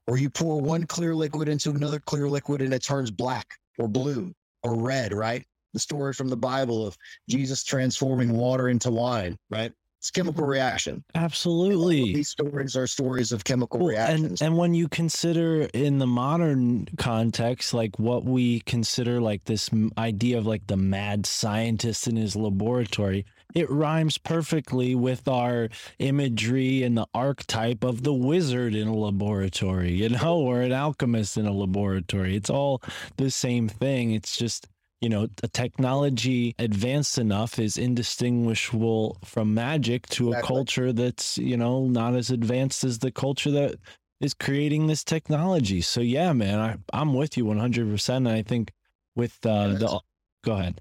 or 0.07 0.17
you 0.17 0.29
pour 0.29 0.61
one 0.61 0.85
clear 0.85 1.13
liquid 1.13 1.49
into 1.49 1.71
another 1.71 1.99
clear 1.99 2.29
liquid 2.29 2.61
and 2.61 2.73
it 2.73 2.81
turns 2.81 3.11
black 3.11 3.47
or 3.77 3.87
blue 3.87 4.33
or 4.63 4.79
red, 4.79 5.13
right? 5.13 5.45
The 5.73 5.79
story 5.79 6.13
from 6.13 6.29
the 6.29 6.37
Bible 6.37 6.85
of 6.85 6.97
Jesus 7.29 7.63
transforming 7.63 8.33
water 8.33 8.69
into 8.69 8.91
wine, 8.91 9.37
right? 9.49 9.73
It's 10.03 10.11
chemical 10.11 10.43
mm-hmm. 10.43 10.51
reaction. 10.51 11.03
Absolutely. 11.15 12.13
These 12.13 12.27
stories 12.27 12.75
are 12.75 12.87
stories 12.87 13.31
of 13.31 13.45
chemical 13.45 13.79
Well, 13.79 13.87
reactions. 13.87 14.41
and 14.41 14.49
and 14.49 14.57
when 14.57 14.73
you 14.73 14.89
consider 14.89 15.61
in 15.73 15.99
the 15.99 16.07
modern 16.07 16.89
context 16.97 17.73
like 17.73 17.97
what 17.99 18.25
we 18.25 18.59
consider 18.59 19.21
like 19.21 19.45
this 19.45 19.69
idea 19.97 20.37
of 20.39 20.45
like 20.45 20.67
the 20.67 20.75
mad 20.75 21.25
scientist 21.25 22.05
in 22.09 22.17
his 22.17 22.35
laboratory 22.35 23.25
it 23.55 23.69
rhymes 23.69 24.17
perfectly 24.17 24.93
with 24.93 25.27
our 25.27 25.69
imagery 25.99 26.83
and 26.83 26.97
the 26.97 27.07
archetype 27.13 27.83
of 27.85 28.03
the 28.03 28.13
wizard 28.13 28.75
in 28.75 28.89
a 28.89 28.93
laboratory 28.93 29.93
you 29.93 30.09
know 30.09 30.37
or 30.37 30.61
an 30.61 30.73
alchemist 30.73 31.37
in 31.37 31.45
a 31.45 31.53
laboratory 31.53 32.35
it's 32.35 32.49
all 32.49 32.81
the 33.15 33.31
same 33.31 33.69
thing 33.69 34.11
it's 34.11 34.35
just 34.35 34.67
you 35.03 35.09
know 35.09 35.27
a 35.43 35.49
technology 35.49 36.55
advanced 36.59 37.17
enough 37.17 37.59
is 37.59 37.77
indistinguishable 37.77 39.17
from 39.25 39.53
magic 39.53 40.07
to 40.07 40.31
a 40.31 40.41
culture 40.41 40.93
that's 40.93 41.37
you 41.37 41.57
know 41.57 41.87
not 41.87 42.15
as 42.15 42.31
advanced 42.31 42.85
as 42.85 42.99
the 42.99 43.11
culture 43.11 43.51
that 43.51 43.75
is 44.21 44.33
creating 44.33 44.87
this 44.87 45.03
technology. 45.03 45.81
So 45.81 45.99
yeah 45.99 46.31
man 46.31 46.57
I, 46.57 46.77
i'm 46.93 47.13
with 47.13 47.35
you 47.35 47.43
100% 47.43 48.15
and 48.15 48.29
i 48.29 48.41
think 48.41 48.71
with 49.15 49.37
uh 49.45 49.73
the 49.73 49.99
go 50.45 50.53
ahead. 50.53 50.79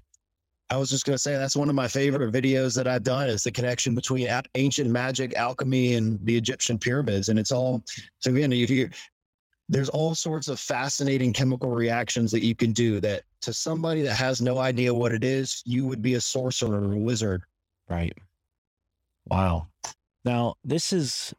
I 0.69 0.77
was 0.77 0.89
just 0.89 1.05
going 1.05 1.15
to 1.15 1.21
say 1.21 1.33
that's 1.33 1.57
one 1.57 1.69
of 1.69 1.75
my 1.75 1.87
favorite 1.87 2.33
videos 2.33 2.75
that 2.77 2.87
I've 2.87 3.03
done 3.03 3.29
is 3.29 3.43
the 3.43 3.51
connection 3.51 3.93
between 3.93 4.27
ancient 4.55 4.89
magic, 4.89 5.35
alchemy, 5.35 5.93
and 5.93 6.17
the 6.25 6.35
Egyptian 6.35 6.79
pyramids. 6.79 7.29
And 7.29 7.37
it's 7.37 7.51
all 7.51 7.83
so 8.19 8.31
again, 8.31 8.51
if 8.53 8.71
you 8.71 8.89
there's 9.73 9.89
all 9.89 10.13
sorts 10.13 10.47
of 10.47 10.59
fascinating 10.59 11.33
chemical 11.33 11.71
reactions 11.71 12.31
that 12.31 12.43
you 12.43 12.55
can 12.55 12.71
do 12.71 12.99
that 12.99 13.23
to 13.41 13.53
somebody 13.53 14.01
that 14.01 14.15
has 14.15 14.41
no 14.41 14.59
idea 14.59 14.93
what 14.93 15.11
it 15.11 15.23
is, 15.23 15.61
you 15.65 15.87
would 15.87 16.01
be 16.01 16.13
a 16.13 16.21
sorcerer 16.21 16.87
or 16.87 16.93
a 16.93 16.97
wizard. 16.97 17.43
Right. 17.89 18.17
Wow. 19.27 19.67
Now, 20.25 20.55
this 20.63 20.93
is 20.93 21.33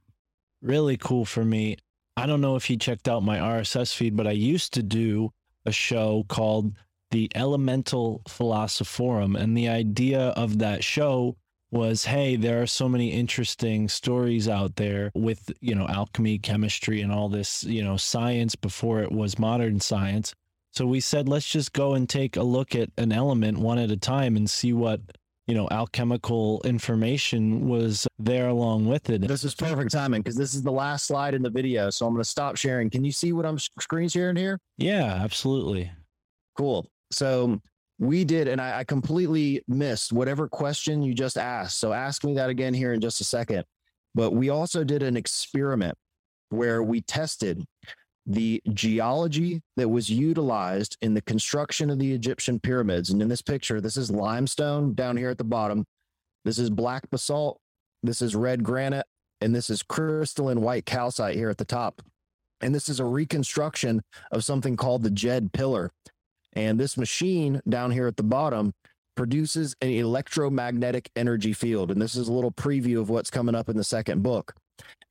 really 0.62 0.97
cool 0.97 1.24
for 1.24 1.45
me. 1.45 1.76
I 2.16 2.26
don't 2.26 2.41
know 2.41 2.57
if 2.57 2.68
you 2.68 2.76
checked 2.76 3.09
out 3.09 3.22
my 3.22 3.39
RSS 3.39 3.95
feed, 3.95 4.16
but 4.16 4.26
I 4.26 4.32
used 4.32 4.72
to 4.74 4.82
do 4.82 5.32
a 5.66 5.72
show 5.72 6.24
called 6.28 6.72
The 7.11 7.30
Elemental 7.35 8.20
Philosophorum. 8.28 9.39
And 9.39 9.57
the 9.57 9.68
idea 9.68 10.28
of 10.30 10.59
that 10.59 10.85
show 10.85 11.37
was 11.75 12.05
hey, 12.05 12.37
there 12.37 12.62
are 12.62 12.66
so 12.66 12.89
many 12.89 13.11
interesting 13.11 13.89
stories 13.89 14.49
out 14.49 14.77
there 14.77 15.11
with, 15.14 15.53
you 15.61 15.75
know, 15.75 15.87
alchemy, 15.89 16.39
chemistry, 16.39 17.03
and 17.03 17.12
all 17.12 17.29
this, 17.29 17.64
you 17.64 17.83
know, 17.83 17.97
science 17.97 18.55
before 18.55 19.03
it 19.03 19.12
was 19.12 19.39
modern 19.39 19.81
science. 19.81 20.33
So 20.72 20.87
we 20.87 21.01
said, 21.01 21.29
let's 21.29 21.49
just 21.49 21.72
go 21.72 21.95
and 21.95 22.09
take 22.09 22.37
a 22.37 22.43
look 22.43 22.75
at 22.75 22.91
an 22.97 23.12
element 23.12 23.59
one 23.59 23.79
at 23.79 23.91
a 23.91 23.97
time 23.97 24.37
and 24.37 24.49
see 24.49 24.72
what 24.72 25.01
you 25.47 25.55
know, 25.55 25.68
alchemical 25.70 26.62
information 26.64 27.68
was 27.68 28.07
there 28.18 28.49
along 28.49 28.87
with 28.87 29.11
it. 29.11 29.20
This 29.20 29.45
is 29.45 29.55
perfect 29.55 29.93
timing 29.93 30.22
because 30.22 30.37
this 30.37 30.55
is 30.55 30.62
the 30.62 30.72
last 30.72 31.07
slide 31.07 31.35
in 31.35 31.43
the 31.43 31.51
video. 31.51 31.91
So 31.91 32.07
I'm 32.07 32.14
going 32.14 32.22
to 32.22 32.29
stop 32.29 32.57
sharing. 32.57 32.89
Can 32.89 33.05
you 33.05 33.12
see 33.12 33.35
what 33.35 33.45
I'm 33.45 33.59
screen 33.59 34.09
sharing 34.09 34.37
here? 34.37 34.59
Yeah, 34.79 35.20
absolutely. 35.22 35.93
Cool. 36.57 36.87
So 37.11 37.61
we 37.99 38.25
did, 38.25 38.49
and 38.49 38.61
I, 38.61 38.81
I 38.81 38.85
completely 38.85 39.63
missed 39.69 40.13
whatever 40.13 40.49
question 40.49 41.03
you 41.03 41.15
just 41.15 41.39
asked. 41.39 41.79
So 41.79 41.93
ask 41.93 42.25
me 42.25 42.35
that 42.35 42.51
again 42.51 42.75
here 42.75 42.93
in 42.93 43.01
just 43.01 43.21
a 43.21 43.25
second. 43.25 43.65
But 44.15 44.33
we 44.33 44.51
also 44.51 44.85
did 44.85 45.03
an 45.03 45.17
experiment 45.17 45.97
where 46.51 46.83
we 46.83 47.01
tested 47.01 47.65
the 48.27 48.63
geology 48.73 49.61
that 49.77 49.89
was 49.89 50.09
utilized 50.09 50.97
in 51.03 51.15
the 51.15 51.21
construction 51.23 51.91
of 51.91 51.99
the 51.99 52.13
Egyptian 52.13 52.59
pyramids. 52.59 53.11
And 53.11 53.21
in 53.21 53.29
this 53.29 53.43
picture, 53.43 53.81
this 53.81 53.97
is 53.97 54.11
limestone 54.11 54.95
down 54.95 55.17
here 55.17 55.31
at 55.31 55.39
the 55.39 55.45
bottom. 55.45 55.85
This 56.45 56.59
is 56.59 56.71
black 56.71 57.11
basalt. 57.11 57.61
This 58.03 58.23
is 58.23 58.37
red 58.37 58.63
granite, 58.63 59.07
and 59.41 59.55
this 59.55 59.71
is 59.71 59.83
crystalline 59.83 60.61
white 60.61 60.85
calcite 60.85 61.37
here 61.37 61.49
at 61.49 61.59
the 61.59 61.65
top. 61.65 62.03
And 62.61 62.75
this 62.75 62.89
is 62.89 63.01
a 63.01 63.05
reconstruction 63.05 64.03
of 64.31 64.45
something 64.45 64.77
called 64.77 65.03
the 65.03 65.11
Djed 65.11 65.53
pillar. 65.53 65.91
And 66.55 66.79
this 66.79 66.97
machine 66.97 67.61
down 67.69 67.91
here 67.91 68.07
at 68.07 68.17
the 68.17 68.23
bottom 68.23 68.73
produces 69.17 69.77
an 69.81 69.91
electromagnetic 69.91 71.11
energy 71.17 71.53
field. 71.53 71.91
And 71.91 72.01
this 72.01 72.17
is 72.17 72.29
a 72.29 72.33
little 72.33 72.53
preview 72.53 73.01
of 73.01 73.11
what's 73.11 73.31
coming 73.31 73.55
up 73.55 73.69
in 73.69 73.77
the 73.77 73.85
second 73.85 74.23
book. 74.23 74.55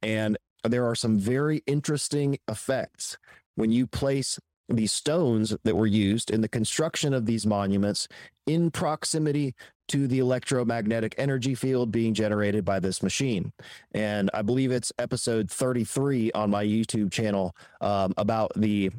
And 0.01 0.37
there 0.63 0.85
are 0.85 0.95
some 0.95 1.17
very 1.17 1.61
interesting 1.65 2.37
effects 2.47 3.17
when 3.55 3.71
you 3.71 3.87
place 3.87 4.39
these 4.69 4.91
stones 4.91 5.55
that 5.63 5.75
were 5.75 5.87
used 5.87 6.31
in 6.31 6.41
the 6.41 6.47
construction 6.47 7.13
of 7.13 7.25
these 7.25 7.45
monuments 7.45 8.07
in 8.47 8.71
proximity 8.71 9.53
to 9.89 10.07
the 10.07 10.19
electromagnetic 10.19 11.13
energy 11.17 11.53
field 11.53 11.91
being 11.91 12.13
generated 12.13 12.63
by 12.63 12.79
this 12.79 13.03
machine. 13.03 13.51
And 13.93 14.29
I 14.33 14.41
believe 14.41 14.71
it's 14.71 14.93
episode 14.97 15.51
33 15.51 16.31
on 16.31 16.49
my 16.49 16.63
YouTube 16.63 17.11
channel 17.11 17.55
um, 17.81 18.13
about 18.17 18.53
the 18.55 18.91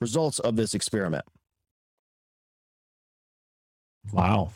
results 0.00 0.38
of 0.38 0.56
this 0.56 0.74
experiment. 0.74 1.24
Wow. 4.12 4.50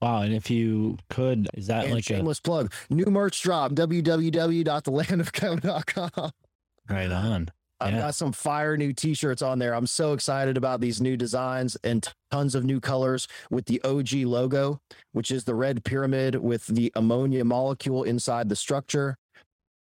Wow. 0.00 0.22
And 0.22 0.32
if 0.34 0.48
you 0.50 0.96
could, 1.10 1.48
is 1.54 1.66
that 1.66 1.84
And 1.84 1.94
like 1.94 2.00
a 2.00 2.14
shameless 2.14 2.40
plug, 2.40 2.72
new 2.88 3.04
merch 3.06 3.42
drop, 3.42 3.72
www.thelandofchem.com. 3.72 6.30
right 6.88 7.12
on? 7.12 7.48
I've 7.82 7.94
Yeah. 7.94 8.00
got 8.00 8.14
some 8.14 8.32
fire 8.32 8.76
new 8.76 8.92
t-shirts 8.92 9.40
on 9.40 9.58
there. 9.58 9.74
I'm 9.74 9.86
so 9.86 10.12
excited 10.12 10.58
about 10.58 10.82
these 10.82 11.00
new 11.00 11.16
designs 11.16 11.76
and 11.82 12.02
t- 12.02 12.10
tons 12.30 12.54
of 12.54 12.62
new 12.64 12.78
colors 12.78 13.26
with 13.50 13.64
the 13.66 13.80
OG 13.84 14.26
logo, 14.26 14.80
which 15.12 15.30
is 15.30 15.44
the 15.44 15.54
red 15.54 15.82
pyramid 15.84 16.34
with 16.36 16.66
the 16.66 16.92
ammonia 16.94 17.42
molecule 17.44 18.02
inside 18.02 18.50
the 18.50 18.56
structure. 18.56 19.16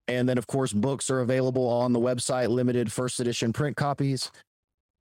And 0.06 0.28
then 0.28 0.38
of 0.38 0.46
course 0.46 0.72
books 0.72 1.10
are 1.10 1.18
available 1.20 1.66
on 1.66 1.92
the 1.92 1.98
website, 1.98 2.50
limited 2.50 2.92
first 2.92 3.18
edition 3.18 3.52
print 3.52 3.76
copies. 3.76 4.30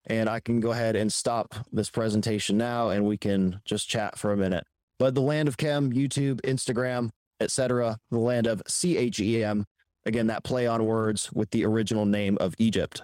And 0.08 0.30
I 0.30 0.40
can 0.40 0.60
go 0.60 0.72
ahead 0.72 0.96
and 0.96 1.12
stop 1.12 1.54
this 1.72 1.90
presentation 1.90 2.58
now 2.58 2.90
and 2.90 3.06
we 3.06 3.18
can 3.18 3.62
just 3.66 3.90
chat 3.90 4.18
for 4.18 4.32
a 4.32 4.38
minute. 4.38 4.64
But 5.00 5.14
the 5.14 5.22
land 5.22 5.48
of 5.48 5.58
chem, 5.58 5.92
YouTube, 5.92 6.42
Instagram, 6.42 7.10
etc., 7.40 7.98
the 8.10 8.20
land 8.20 8.48
of 8.48 8.64
CHEM, 8.68 9.66
again 10.06 10.28
that 10.28 10.44
play 10.44 10.66
on 10.66 10.86
words 10.86 11.32
with 11.34 11.52
the 11.52 11.66
original 11.66 12.06
name 12.06 12.38
of 12.40 12.56
Egypt. 12.58 13.04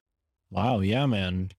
Wow. 0.49 0.79
Yeah, 0.79 1.05
man. 1.05 1.51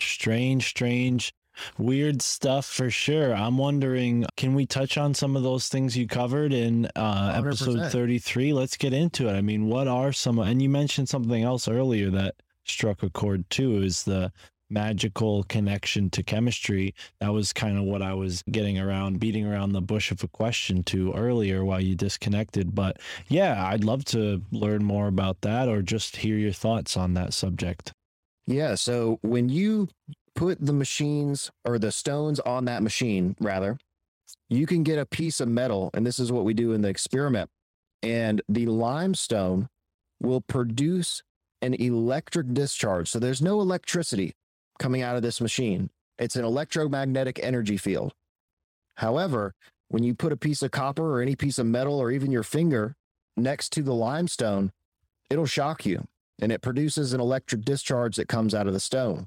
Strange, 0.00 0.66
strange, 0.68 1.32
weird 1.78 2.22
stuff 2.22 2.66
for 2.66 2.90
sure. 2.90 3.34
I'm 3.34 3.58
wondering, 3.58 4.26
can 4.36 4.54
we 4.54 4.66
touch 4.66 4.98
on 4.98 5.14
some 5.14 5.36
of 5.36 5.42
those 5.42 5.68
things 5.68 5.96
you 5.96 6.06
covered 6.06 6.52
in 6.52 6.86
uh, 6.96 7.34
episode 7.36 7.90
33? 7.90 8.52
Let's 8.52 8.76
get 8.76 8.92
into 8.92 9.28
it. 9.28 9.32
I 9.34 9.40
mean, 9.40 9.66
what 9.66 9.88
are 9.88 10.12
some, 10.12 10.38
and 10.38 10.60
you 10.60 10.68
mentioned 10.68 11.08
something 11.08 11.42
else 11.42 11.68
earlier 11.68 12.10
that 12.10 12.34
struck 12.64 13.02
a 13.02 13.10
chord 13.10 13.48
too, 13.50 13.82
is 13.82 14.04
the 14.04 14.32
magical 14.70 15.44
connection 15.44 16.10
to 16.10 16.22
chemistry. 16.22 16.94
That 17.20 17.32
was 17.32 17.52
kind 17.52 17.78
of 17.78 17.84
what 17.84 18.02
I 18.02 18.14
was 18.14 18.42
getting 18.50 18.78
around, 18.78 19.20
beating 19.20 19.46
around 19.46 19.72
the 19.72 19.80
bush 19.80 20.10
of 20.10 20.22
a 20.22 20.28
question 20.28 20.82
to 20.84 21.12
earlier 21.12 21.64
while 21.64 21.80
you 21.80 21.94
disconnected. 21.94 22.74
But 22.74 22.98
yeah, 23.28 23.66
I'd 23.66 23.84
love 23.84 24.04
to 24.06 24.42
learn 24.50 24.84
more 24.84 25.08
about 25.08 25.40
that 25.42 25.68
or 25.68 25.82
just 25.82 26.16
hear 26.16 26.36
your 26.36 26.52
thoughts 26.52 26.96
on 26.96 27.14
that 27.14 27.32
subject. 27.32 27.92
Yeah. 28.46 28.74
So 28.74 29.18
when 29.22 29.48
you 29.48 29.88
put 30.34 30.64
the 30.64 30.72
machines 30.72 31.50
or 31.64 31.78
the 31.78 31.92
stones 31.92 32.40
on 32.40 32.64
that 32.66 32.82
machine, 32.82 33.36
rather, 33.40 33.78
you 34.48 34.66
can 34.66 34.82
get 34.82 34.98
a 34.98 35.06
piece 35.06 35.40
of 35.40 35.48
metal. 35.48 35.90
And 35.94 36.06
this 36.06 36.18
is 36.18 36.30
what 36.30 36.44
we 36.44 36.54
do 36.54 36.72
in 36.72 36.82
the 36.82 36.88
experiment. 36.88 37.50
And 38.02 38.42
the 38.48 38.66
limestone 38.66 39.68
will 40.20 40.40
produce 40.40 41.22
an 41.62 41.74
electric 41.74 42.52
discharge. 42.52 43.08
So 43.10 43.18
there's 43.18 43.42
no 43.42 43.60
electricity 43.60 44.34
coming 44.78 45.02
out 45.02 45.16
of 45.16 45.22
this 45.22 45.40
machine, 45.40 45.90
it's 46.18 46.36
an 46.36 46.44
electromagnetic 46.44 47.40
energy 47.42 47.76
field. 47.76 48.14
However, 48.96 49.54
when 49.88 50.02
you 50.02 50.14
put 50.14 50.32
a 50.32 50.36
piece 50.36 50.62
of 50.62 50.70
copper 50.70 51.16
or 51.16 51.20
any 51.20 51.36
piece 51.36 51.58
of 51.58 51.66
metal 51.66 51.98
or 51.98 52.10
even 52.10 52.32
your 52.32 52.42
finger 52.42 52.96
next 53.36 53.72
to 53.72 53.82
the 53.82 53.94
limestone, 53.94 54.72
it'll 55.30 55.46
shock 55.46 55.84
you 55.84 56.06
and 56.40 56.52
it 56.52 56.62
produces 56.62 57.12
an 57.12 57.20
electric 57.20 57.62
discharge 57.62 58.16
that 58.16 58.28
comes 58.28 58.54
out 58.54 58.66
of 58.66 58.72
the 58.72 58.80
stone. 58.80 59.26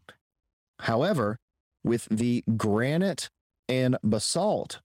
However, 0.80 1.38
with 1.84 2.08
the 2.10 2.44
granite 2.58 3.30
and 3.68 3.98
basalt, 4.04 4.80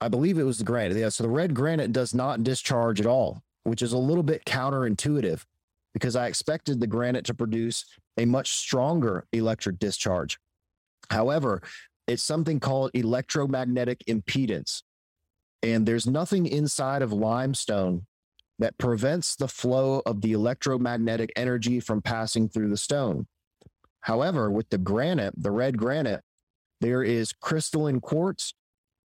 I 0.00 0.08
believe 0.08 0.38
it 0.38 0.44
was 0.44 0.58
the 0.58 0.64
granite. 0.64 0.96
Yeah, 0.96 1.10
so 1.10 1.22
the 1.22 1.30
red 1.30 1.54
granite 1.54 1.92
does 1.92 2.14
not 2.14 2.42
discharge 2.42 3.00
at 3.00 3.06
all, 3.06 3.42
which 3.64 3.82
is 3.82 3.92
a 3.92 3.98
little 3.98 4.22
bit 4.22 4.44
counterintuitive 4.44 5.44
because 5.94 6.16
I 6.16 6.26
expected 6.26 6.80
the 6.80 6.86
granite 6.86 7.24
to 7.26 7.34
produce 7.34 7.84
a 8.18 8.24
much 8.24 8.52
stronger 8.52 9.26
electric 9.32 9.78
discharge. 9.78 10.38
However, 11.10 11.62
it's 12.06 12.22
something 12.22 12.60
called 12.60 12.90
electromagnetic 12.94 14.02
impedance. 14.08 14.82
And 15.62 15.86
there's 15.86 16.06
nothing 16.06 16.46
inside 16.46 17.02
of 17.02 17.12
limestone 17.12 18.06
that 18.58 18.78
prevents 18.78 19.36
the 19.36 19.48
flow 19.48 20.02
of 20.06 20.20
the 20.20 20.32
electromagnetic 20.32 21.32
energy 21.36 21.80
from 21.80 22.02
passing 22.02 22.48
through 22.48 22.68
the 22.68 22.76
stone. 22.76 23.26
However, 24.00 24.50
with 24.50 24.68
the 24.70 24.78
granite, 24.78 25.34
the 25.36 25.50
red 25.50 25.78
granite, 25.78 26.22
there 26.80 27.02
is 27.02 27.32
crystalline 27.32 28.00
quartz 28.00 28.54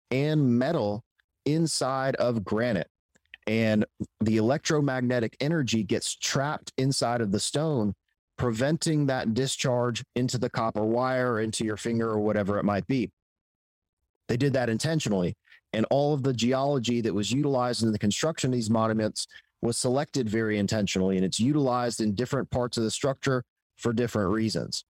and 0.10 0.58
metal 0.58 1.04
inside 1.46 2.16
of 2.16 2.44
granite. 2.44 2.88
And 3.48 3.86
the 4.22 4.38
electromagnetic 4.38 5.36
energy 5.40 5.84
gets 5.84 6.16
trapped 6.16 6.72
inside 6.78 7.22
of 7.22 7.32
the 7.32 7.40
stone, 7.40 7.94
preventing 8.38 9.06
that 9.06 9.34
discharge 9.34 10.04
into 10.16 10.38
the 10.38 10.50
copper 10.50 10.84
wire, 10.84 11.40
into 11.40 11.64
your 11.64 11.78
finger, 11.78 12.10
or 12.10 12.20
whatever 12.20 12.58
it 12.60 12.66
might 12.66 12.88
be. 12.88 13.10
They 14.28 14.38
did 14.38 14.54
that 14.54 14.70
intentionally. 14.70 15.36
And 15.74 15.86
all 15.90 16.14
of 16.14 16.24
the 16.24 16.34
geology 16.34 17.02
that 17.02 17.14
was 17.14 17.32
utilized 17.32 17.84
in 17.84 17.92
the 17.92 18.00
construction 18.00 18.50
of 18.50 18.56
these 18.56 18.70
monuments 18.70 19.28
was 19.62 19.78
selected 19.78 20.30
very 20.30 20.58
intentionally 20.58 21.18
and 21.18 21.26
it's 21.26 21.40
utilized 21.40 22.02
in 22.02 22.16
different 22.16 22.50
parts 22.50 22.78
of 22.78 22.84
the 22.84 22.92
structure 22.92 23.44
for 23.78 23.92
different 23.92 24.32
reasons. 24.32 24.86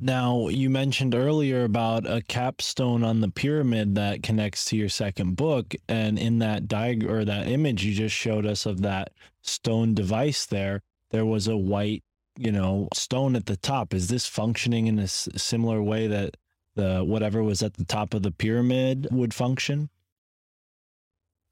Now, 0.00 0.46
you 0.46 0.70
mentioned 0.70 1.16
earlier 1.16 1.64
about 1.64 2.08
a 2.08 2.22
capstone 2.22 3.02
on 3.02 3.20
the 3.20 3.30
pyramid 3.30 3.96
that 3.96 4.22
connects 4.22 4.64
to 4.66 4.76
your 4.76 4.88
second 4.88 5.34
book. 5.34 5.74
And 5.88 6.18
in 6.18 6.38
that 6.38 6.68
diagram 6.68 7.12
or 7.12 7.24
that 7.24 7.48
image 7.48 7.84
you 7.84 7.92
just 7.92 8.14
showed 8.14 8.46
us 8.46 8.64
of 8.64 8.82
that 8.82 9.12
stone 9.42 9.94
device 9.94 10.46
there, 10.46 10.82
there 11.10 11.24
was 11.24 11.48
a 11.48 11.56
white, 11.56 12.02
you 12.36 12.52
know, 12.52 12.88
stone 12.94 13.36
at 13.36 13.46
the 13.46 13.56
top. 13.56 13.94
Is 13.94 14.08
this 14.08 14.26
functioning 14.26 14.86
in 14.86 14.98
a 14.98 15.04
s- 15.04 15.28
similar 15.36 15.82
way 15.82 16.06
that 16.06 16.36
the 16.74 17.02
whatever 17.04 17.42
was 17.42 17.62
at 17.62 17.74
the 17.74 17.84
top 17.84 18.14
of 18.14 18.22
the 18.22 18.30
pyramid 18.30 19.08
would 19.10 19.34
function? 19.34 19.90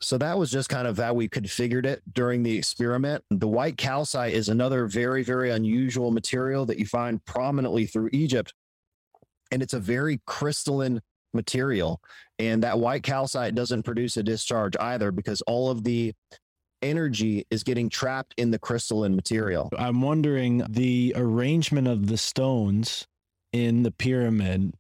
So 0.01 0.19
that 0.19 0.39
was 0.39 0.51
just 0.51 0.69
kind 0.69 0.87
of 0.87 0.99
how 0.99 1.15
we 1.15 1.29
configured 1.29 1.87
it 1.87 2.03
during 2.13 2.43
the 2.43 2.57
experiment. 2.57 3.25
The 3.31 3.49
white 3.49 3.79
calcite 3.79 4.35
is 4.35 4.49
another 4.49 4.87
very, 4.87 5.23
very 5.23 5.51
unusual 5.51 6.11
material 6.11 6.67
that 6.67 6.79
you 6.79 6.85
find 6.85 7.25
prominently 7.25 7.87
through 7.87 8.11
Egypt. 8.13 8.53
And 9.51 9.63
it's 9.63 9.73
a 9.73 9.81
very 9.81 10.21
crystalline 10.27 11.01
material. 11.33 12.03
And 12.39 12.63
that 12.63 12.79
white 12.79 13.05
calcite 13.05 13.55
doesn't 13.55 13.85
produce 13.85 14.19
a 14.19 14.23
discharge 14.23 14.77
either 14.79 15.11
because 15.13 15.41
all 15.43 15.71
of 15.71 15.83
the 15.83 16.13
energy 16.83 17.47
is 17.51 17.63
getting 17.63 17.89
trapped 17.89 18.35
in 18.37 18.51
the 18.51 18.59
crystalline 18.59 19.17
material. 19.17 19.71
I'm 19.79 20.03
wondering 20.03 20.65
the 20.69 21.13
arrangement 21.17 21.89
of 21.89 22.07
the 22.07 22.19
stones 22.19 23.07
in 23.53 23.83
the 23.83 23.91
pyramid, 23.91 24.75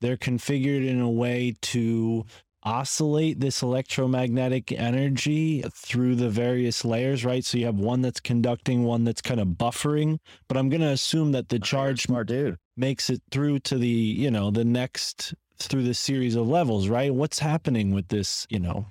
they're 0.00 0.16
configured 0.16 0.86
in 0.86 1.00
a 1.00 1.10
way 1.10 1.54
to 1.60 2.24
oscillate 2.62 3.38
this 3.38 3.62
electromagnetic 3.62 4.72
energy 4.72 5.62
through 5.72 6.16
the 6.16 6.28
various 6.28 6.84
layers, 6.84 7.24
right? 7.24 7.44
So 7.44 7.58
you 7.58 7.66
have 7.66 7.78
one 7.78 8.02
that's 8.02 8.20
conducting, 8.20 8.82
one 8.82 9.04
that's 9.04 9.22
kind 9.22 9.38
of 9.40 9.48
buffering, 9.48 10.18
but 10.48 10.56
I'm 10.56 10.68
going 10.68 10.80
to 10.80 10.88
assume 10.88 11.32
that 11.32 11.48
the 11.48 11.60
charge 11.60 12.02
smart 12.02 12.26
dude. 12.26 12.56
makes 12.76 13.08
it 13.08 13.22
through 13.30 13.60
to 13.60 13.78
the, 13.78 13.88
you 13.88 14.30
know, 14.30 14.50
the 14.50 14.64
next 14.64 15.34
through 15.58 15.84
the 15.84 15.94
series 15.94 16.34
of 16.34 16.48
levels, 16.48 16.88
right? 16.88 17.14
What's 17.14 17.38
happening 17.38 17.94
with 17.94 18.08
this, 18.08 18.46
you 18.50 18.58
know? 18.58 18.86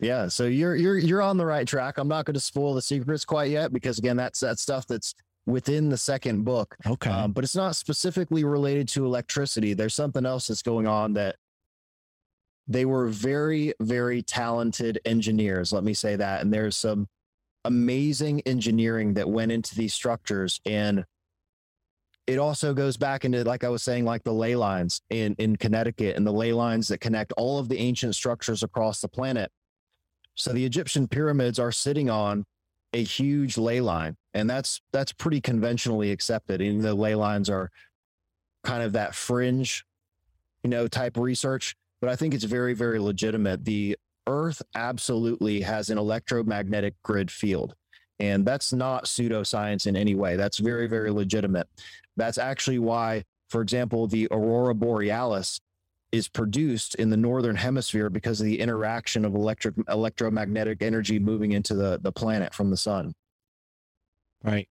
Yeah, 0.00 0.28
so 0.28 0.46
you're 0.46 0.76
you're 0.76 0.98
you're 0.98 1.22
on 1.22 1.36
the 1.36 1.46
right 1.46 1.66
track. 1.66 1.98
I'm 1.98 2.08
not 2.08 2.24
going 2.24 2.34
to 2.34 2.40
spoil 2.40 2.74
the 2.74 2.82
secrets 2.82 3.24
quite 3.24 3.50
yet 3.50 3.72
because 3.72 3.98
again, 3.98 4.16
that's 4.16 4.40
that 4.40 4.58
stuff 4.58 4.86
that's 4.86 5.14
within 5.46 5.88
the 5.88 5.96
second 5.96 6.44
book. 6.44 6.76
Okay. 6.86 7.10
Um, 7.10 7.32
but 7.32 7.44
it's 7.44 7.56
not 7.56 7.76
specifically 7.76 8.44
related 8.44 8.88
to 8.88 9.04
electricity. 9.04 9.74
There's 9.74 9.94
something 9.94 10.24
else 10.24 10.48
that's 10.48 10.62
going 10.62 10.86
on 10.86 11.14
that 11.14 11.36
they 12.66 12.84
were 12.84 13.08
very, 13.08 13.74
very 13.80 14.22
talented 14.22 15.00
engineers. 15.04 15.72
Let 15.72 15.82
me 15.82 15.92
say 15.92 16.16
that. 16.16 16.40
And 16.40 16.52
there's 16.52 16.76
some 16.76 17.08
amazing 17.64 18.42
engineering 18.46 19.14
that 19.14 19.28
went 19.28 19.52
into 19.52 19.74
these 19.74 19.92
structures. 19.92 20.60
And 20.64 21.04
it 22.26 22.38
also 22.38 22.72
goes 22.72 22.96
back 22.96 23.24
into, 23.24 23.42
like 23.42 23.64
I 23.64 23.68
was 23.70 23.82
saying, 23.82 24.04
like 24.04 24.22
the 24.22 24.32
ley 24.32 24.54
lines 24.54 25.02
in, 25.10 25.34
in 25.38 25.56
Connecticut 25.56 26.16
and 26.16 26.24
the 26.24 26.32
ley 26.32 26.52
lines 26.52 26.88
that 26.88 27.00
connect 27.00 27.32
all 27.36 27.58
of 27.58 27.68
the 27.68 27.78
ancient 27.78 28.14
structures 28.14 28.62
across 28.62 29.00
the 29.00 29.08
planet. 29.08 29.50
So 30.40 30.52
the 30.52 30.64
Egyptian 30.64 31.06
pyramids 31.06 31.58
are 31.58 31.72
sitting 31.72 32.08
on 32.08 32.46
a 32.92 33.02
huge 33.02 33.58
ley 33.58 33.80
line, 33.80 34.16
and 34.34 34.48
that's 34.48 34.80
that's 34.92 35.12
pretty 35.12 35.40
conventionally 35.40 36.10
accepted. 36.10 36.62
Even 36.62 36.82
though 36.82 36.94
ley 36.94 37.14
lines 37.14 37.50
are 37.50 37.70
kind 38.64 38.82
of 38.82 38.92
that 38.92 39.14
fringe, 39.14 39.84
you 40.62 40.70
know, 40.70 40.88
type 40.88 41.16
research, 41.16 41.76
but 42.00 42.10
I 42.10 42.16
think 42.16 42.34
it's 42.34 42.44
very, 42.44 42.74
very 42.74 42.98
legitimate. 42.98 43.64
The 43.64 43.96
Earth 44.26 44.62
absolutely 44.74 45.60
has 45.62 45.90
an 45.90 45.98
electromagnetic 45.98 46.94
grid 47.02 47.30
field. 47.30 47.74
And 48.18 48.44
that's 48.44 48.72
not 48.72 49.06
pseudoscience 49.06 49.86
in 49.86 49.96
any 49.96 50.14
way. 50.14 50.36
That's 50.36 50.58
very, 50.58 50.86
very 50.86 51.10
legitimate. 51.10 51.68
That's 52.16 52.38
actually 52.38 52.78
why, 52.78 53.24
for 53.48 53.62
example, 53.62 54.06
the 54.06 54.28
aurora 54.30 54.74
borealis 54.74 55.60
is 56.12 56.28
produced 56.28 56.96
in 56.96 57.10
the 57.10 57.16
northern 57.16 57.56
hemisphere 57.56 58.10
because 58.10 58.40
of 58.40 58.46
the 58.46 58.58
interaction 58.60 59.24
of 59.24 59.34
electric 59.34 59.74
electromagnetic 59.88 60.82
energy 60.82 61.18
moving 61.18 61.52
into 61.52 61.74
the, 61.74 61.98
the 62.02 62.10
planet 62.12 62.52
from 62.54 62.70
the 62.70 62.76
sun. 62.76 63.14
Right. 64.42 64.68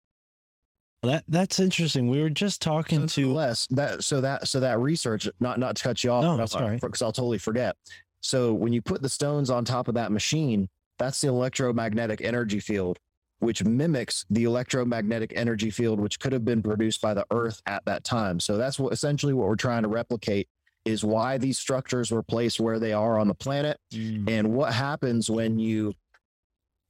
Well, 1.03 1.13
that 1.13 1.25
that's 1.29 1.61
interesting. 1.61 2.09
We 2.09 2.23
were 2.23 2.31
just 2.31 2.63
talking 2.63 3.07
to 3.09 3.33
less 3.33 3.67
that 3.69 4.05
so 4.05 4.21
that 4.23 4.49
so 4.49 4.61
that 4.61 4.79
research 4.79 5.29
not 5.41 5.59
not 5.59 5.77
to 5.77 5.83
cut 5.83 6.03
you 6.03 6.11
off 6.11 6.23
No, 6.23 6.37
that's 6.37 6.55
all 6.55 6.63
right. 6.63 6.81
because 6.81 7.03
I'll 7.03 7.13
totally 7.13 7.39
forget. 7.39 7.77
So 8.21 8.55
when 8.55 8.73
you 8.73 8.81
put 8.81 9.03
the 9.03 9.09
stones 9.09 9.51
on 9.51 9.67
top 9.67 9.89
of 9.89 9.95
that 9.95 10.13
machine, 10.13 10.69
that's 10.99 11.21
the 11.21 11.29
electromagnetic 11.29 12.23
energy 12.23 12.59
field, 12.59 12.99
which 13.41 13.63
mimics 13.65 14.25
the 14.31 14.45
electromagnetic 14.45 15.33
energy 15.37 15.69
field 15.69 16.01
which 16.01 16.19
could 16.21 16.33
have 16.33 16.45
been 16.45 16.63
produced 16.63 17.03
by 17.03 17.13
the 17.13 17.27
Earth 17.31 17.61
at 17.67 17.85
that 17.85 18.03
time. 18.05 18.41
So 18.41 18.57
that's 18.57 18.79
what 18.79 18.93
essentially 18.93 19.35
what 19.35 19.49
we're 19.49 19.57
trying 19.57 19.83
to 19.83 19.89
replicate 19.89 20.49
is 20.85 21.05
why 21.05 21.39
these 21.39 21.59
structures 21.59 22.11
were 22.11 22.23
placed 22.23 22.61
where 22.61 22.79
they 22.79 22.93
are 22.93 23.19
on 23.19 23.29
the 23.29 23.35
planet 23.35 23.79
Mm, 23.93 24.29
and 24.29 24.53
what 24.53 24.73
happens 24.73 25.31
when 25.31 25.59
you 25.59 25.95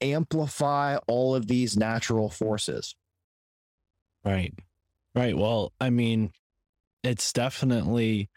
amplify 0.01 0.97
all 1.07 1.35
of 1.35 1.47
these 1.47 1.77
natural 1.77 2.29
forces. 2.29 2.95
Right. 4.25 4.55
Right. 5.15 5.37
Well, 5.37 5.73
I 5.81 5.91
mean, 5.91 6.33
it's 7.03 7.33
definitely 7.33 8.29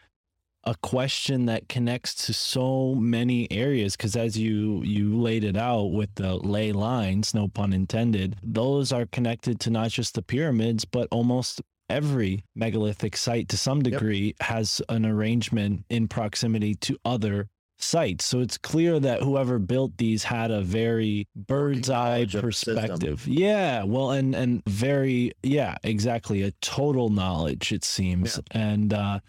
a 0.64 0.74
question 0.82 1.46
that 1.46 1.68
connects 1.68 2.26
to 2.26 2.32
so 2.32 2.94
many 2.94 3.50
areas 3.50 3.96
because 3.96 4.16
as 4.16 4.36
you 4.36 4.82
you 4.84 5.16
laid 5.18 5.44
it 5.44 5.56
out 5.56 5.92
with 5.92 6.14
the 6.16 6.36
ley 6.36 6.72
lines, 6.72 7.34
no 7.34 7.48
pun 7.48 7.72
intended, 7.72 8.36
those 8.42 8.92
are 8.92 9.06
connected 9.06 9.60
to 9.60 9.70
not 9.70 9.90
just 9.90 10.14
the 10.14 10.22
pyramids, 10.22 10.84
but 10.84 11.08
almost 11.10 11.62
every 11.88 12.44
megalithic 12.54 13.16
site 13.16 13.48
to 13.48 13.56
some 13.56 13.82
degree 13.82 14.34
has 14.40 14.82
an 14.88 15.06
arrangement 15.06 15.84
in 15.88 16.08
proximity 16.08 16.74
to 16.74 16.98
other 17.04 17.48
sites. 17.78 18.24
So 18.24 18.40
it's 18.40 18.58
clear 18.58 18.98
that 19.00 19.22
whoever 19.22 19.58
built 19.58 19.96
these 19.98 20.24
had 20.24 20.50
a 20.50 20.60
very 20.60 21.28
bird's 21.34 21.88
eye 21.88 22.24
the 22.24 22.30
system. 22.52 22.74
perspective. 22.74 23.26
Yeah, 23.26 23.84
well 23.84 24.10
and 24.10 24.34
and 24.34 24.64
very 24.66 25.32
yeah, 25.42 25.76
exactly, 25.82 26.42
a 26.42 26.50
total 26.60 27.08
knowledge 27.08 27.72
it 27.72 27.84
seems. 27.84 28.40
And 28.50 28.92
uh 28.92 29.20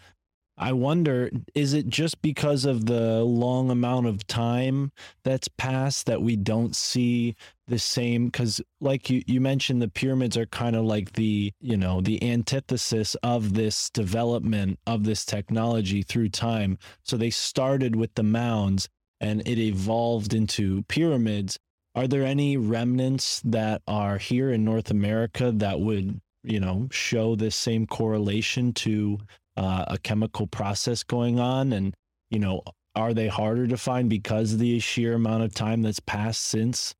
I 0.60 0.74
wonder 0.74 1.30
is 1.54 1.72
it 1.72 1.88
just 1.88 2.20
because 2.20 2.66
of 2.66 2.84
the 2.84 3.24
long 3.24 3.70
amount 3.70 4.06
of 4.06 4.26
time 4.26 4.92
that's 5.24 5.48
passed 5.48 6.04
that 6.04 6.20
we 6.20 6.36
don't 6.36 6.76
see 6.76 7.34
the 7.66 7.78
same 7.78 8.30
cuz 8.30 8.60
like 8.78 9.08
you 9.08 9.22
you 9.26 9.40
mentioned 9.40 9.80
the 9.80 9.88
pyramids 9.88 10.36
are 10.36 10.44
kind 10.44 10.76
of 10.76 10.84
like 10.84 11.14
the, 11.14 11.54
you 11.62 11.78
know, 11.78 12.02
the 12.02 12.22
antithesis 12.22 13.14
of 13.22 13.54
this 13.54 13.88
development 13.88 14.78
of 14.86 15.04
this 15.04 15.24
technology 15.24 16.02
through 16.02 16.28
time. 16.28 16.76
So 17.04 17.16
they 17.16 17.30
started 17.30 17.96
with 17.96 18.14
the 18.14 18.22
mounds 18.22 18.86
and 19.18 19.40
it 19.48 19.58
evolved 19.58 20.34
into 20.34 20.82
pyramids. 20.88 21.58
Are 21.94 22.06
there 22.06 22.24
any 22.24 22.58
remnants 22.58 23.40
that 23.46 23.80
are 23.88 24.18
here 24.18 24.52
in 24.52 24.64
North 24.64 24.90
America 24.90 25.52
that 25.52 25.80
would, 25.80 26.20
you 26.44 26.60
know, 26.60 26.88
show 26.90 27.34
this 27.34 27.56
same 27.56 27.86
correlation 27.86 28.74
to 28.74 29.20
uh, 29.56 29.84
a 29.88 29.98
chemical 29.98 30.46
process 30.46 31.02
going 31.02 31.38
on? 31.38 31.72
And, 31.72 31.94
you 32.30 32.38
know, 32.38 32.62
are 32.94 33.14
they 33.14 33.28
harder 33.28 33.66
to 33.66 33.76
find 33.76 34.10
because 34.10 34.52
of 34.52 34.58
the 34.58 34.78
sheer 34.80 35.14
amount 35.14 35.42
of 35.42 35.54
time 35.54 35.82
that's 35.82 36.00
passed 36.00 36.42
since? 36.42 36.94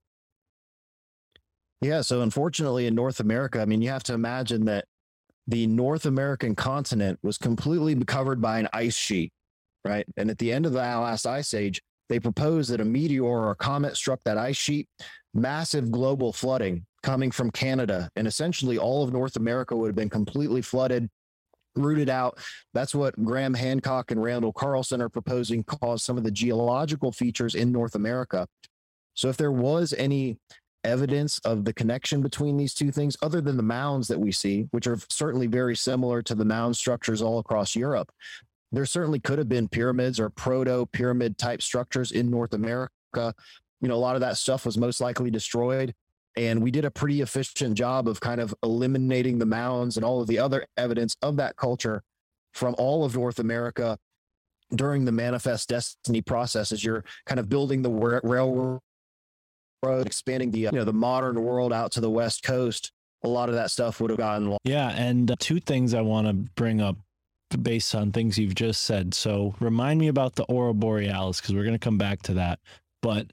Yeah. 1.81 2.03
So 2.03 2.21
unfortunately, 2.21 2.87
in 2.87 2.95
North 2.95 3.21
America, 3.21 3.61
I 3.61 3.65
mean, 3.65 3.81
you 3.81 3.89
have 3.89 4.03
to 4.05 4.15
imagine 4.15 4.67
that 4.67 4.85
the 5.47 5.67
North 5.67 6.07
American 6.07 6.55
continent 6.55 7.19
was 7.23 7.39
completely 7.39 7.97
covered 8.05 8.41
by 8.41 8.59
an 8.59 8.69
ice 8.73 8.95
sheet, 8.95 9.33
right? 9.85 10.07
And 10.17 10.31
at 10.31 10.39
the 10.39 10.53
end 10.53 10.67
of 10.67 10.73
the 10.73 10.79
last 10.79 11.27
ice 11.27 11.55
age, 11.55 11.81
they 12.09 12.21
proposed 12.21 12.71
that 12.71 12.81
a 12.81 12.85
meteor 12.85 13.25
or 13.25 13.51
a 13.51 13.57
comet 13.57 13.97
struck 13.97 14.21
that 14.25 14.37
ice 14.37 14.57
sheet, 14.57 14.89
massive 15.33 15.91
global 15.91 16.33
flooding 16.33 16.85
coming 17.03 17.31
from 17.31 17.51
Canada. 17.51 18.11
And 18.17 18.27
essentially, 18.27 18.79
all 18.79 19.03
of 19.03 19.13
North 19.13 19.37
America 19.37 19.75
would 19.75 19.87
have 19.87 19.97
been 19.97 20.11
completely 20.11 20.61
flooded, 20.61 21.09
rooted 21.77 22.09
out. 22.09 22.39
That's 22.75 22.95
what 22.95 23.23
Graham 23.25 23.55
Hancock 23.55 24.11
and 24.11 24.23
Randall 24.23 24.53
Carlson 24.53 25.01
are 25.01 25.09
proposing 25.09 25.65
caused 25.65 26.05
some 26.05 26.19
of 26.19 26.25
the 26.25 26.31
geological 26.31 27.13
features 27.13 27.55
in 27.55 27.73
North 27.73 27.95
America. 27.95 28.47
So, 29.15 29.29
if 29.29 29.37
there 29.37 29.53
was 29.53 29.93
any 29.95 30.39
evidence 30.85 31.39
of 31.41 31.65
the 31.65 31.73
connection 31.73 32.23
between 32.23 32.57
these 32.57 32.75
two 32.75 32.91
things, 32.91 33.17
other 33.23 33.41
than 33.41 33.57
the 33.57 33.63
mounds 33.63 34.09
that 34.09 34.19
we 34.19 34.33
see, 34.33 34.67
which 34.71 34.87
are 34.87 34.99
certainly 35.09 35.47
very 35.47 35.77
similar 35.77 36.23
to 36.23 36.35
the 36.35 36.45
mound 36.45 36.77
structures 36.77 37.23
all 37.23 37.39
across 37.39 37.77
Europe. 37.77 38.11
There 38.73 38.87
certainly 38.87 39.19
could 39.19 39.39
have 39.39 39.49
been 39.49 39.69
pyramids 39.69 40.21
or 40.21 40.31
proto 40.31 40.87
pyramid 40.87 41.39
type 41.39 41.61
structures 41.61 42.13
in 42.13 42.31
North 42.31 42.55
America. 42.55 43.35
You 43.81 43.89
know, 43.89 43.95
a 43.95 43.97
lot 43.97 44.15
of 44.15 44.21
that 44.21 44.37
stuff 44.37 44.65
was 44.65 44.79
most 44.79 45.01
likely 45.01 45.31
destroyed. 45.31 45.95
And 46.37 46.63
we 46.63 46.71
did 46.71 46.85
a 46.85 46.91
pretty 46.91 47.21
efficient 47.21 47.77
job 47.77 48.07
of 48.09 48.21
kind 48.21 48.41
of 48.41 48.55
eliminating 48.63 49.39
the 49.39 49.47
mounds 49.47 49.97
and 49.97 50.05
all 50.05 50.21
of 50.21 50.29
the 50.29 50.39
other 50.39 50.67
evidence 50.77 51.17
of 51.23 51.37
that 51.37 51.57
culture 51.57 52.03
from 52.55 52.75
all 52.79 53.05
of 53.05 53.15
North 53.15 53.39
America 53.39 53.99
during 54.75 55.05
the 55.05 55.13
manifest 55.13 55.69
destiny 55.69 56.23
process 56.23 56.71
as 56.71 56.85
you're 56.85 57.05
kind 57.27 57.41
of 57.41 57.49
building 57.49 57.83
the 57.83 57.91
railroad 58.23 58.81
expanding 59.83 60.51
the 60.51 60.61
you 60.61 60.71
know 60.73 60.85
the 60.85 60.93
modern 60.93 61.43
world 61.43 61.73
out 61.73 61.93
to 61.93 62.01
the 62.01 62.11
west 62.11 62.43
coast. 62.43 62.93
A 63.23 63.29
lot 63.29 63.49
of 63.49 63.55
that 63.55 63.71
stuff 63.71 64.01
would 64.01 64.11
have 64.11 64.19
gotten 64.19 64.49
lost. 64.49 64.61
Yeah, 64.65 64.91
and 64.91 65.31
uh, 65.31 65.37
two 65.39 65.61
things 65.61 65.93
I 65.95 66.01
want 66.01 66.27
to 66.27 66.33
bring 66.33 66.81
up 66.81 66.97
based 67.63 67.95
on 67.95 68.13
things 68.13 68.39
you've 68.39 68.55
just 68.55 68.83
said. 68.83 69.13
So 69.15 69.55
remind 69.61 70.01
me 70.01 70.09
about 70.09 70.37
the 70.37 70.45
aurora 70.51 70.75
borealis 70.75 71.41
because 71.41 71.55
we're 71.55 71.65
going 71.65 71.75
to 71.75 71.79
come 71.79 71.99
back 71.99 72.23
to 72.23 72.35
that. 72.35 72.61
But 73.03 73.27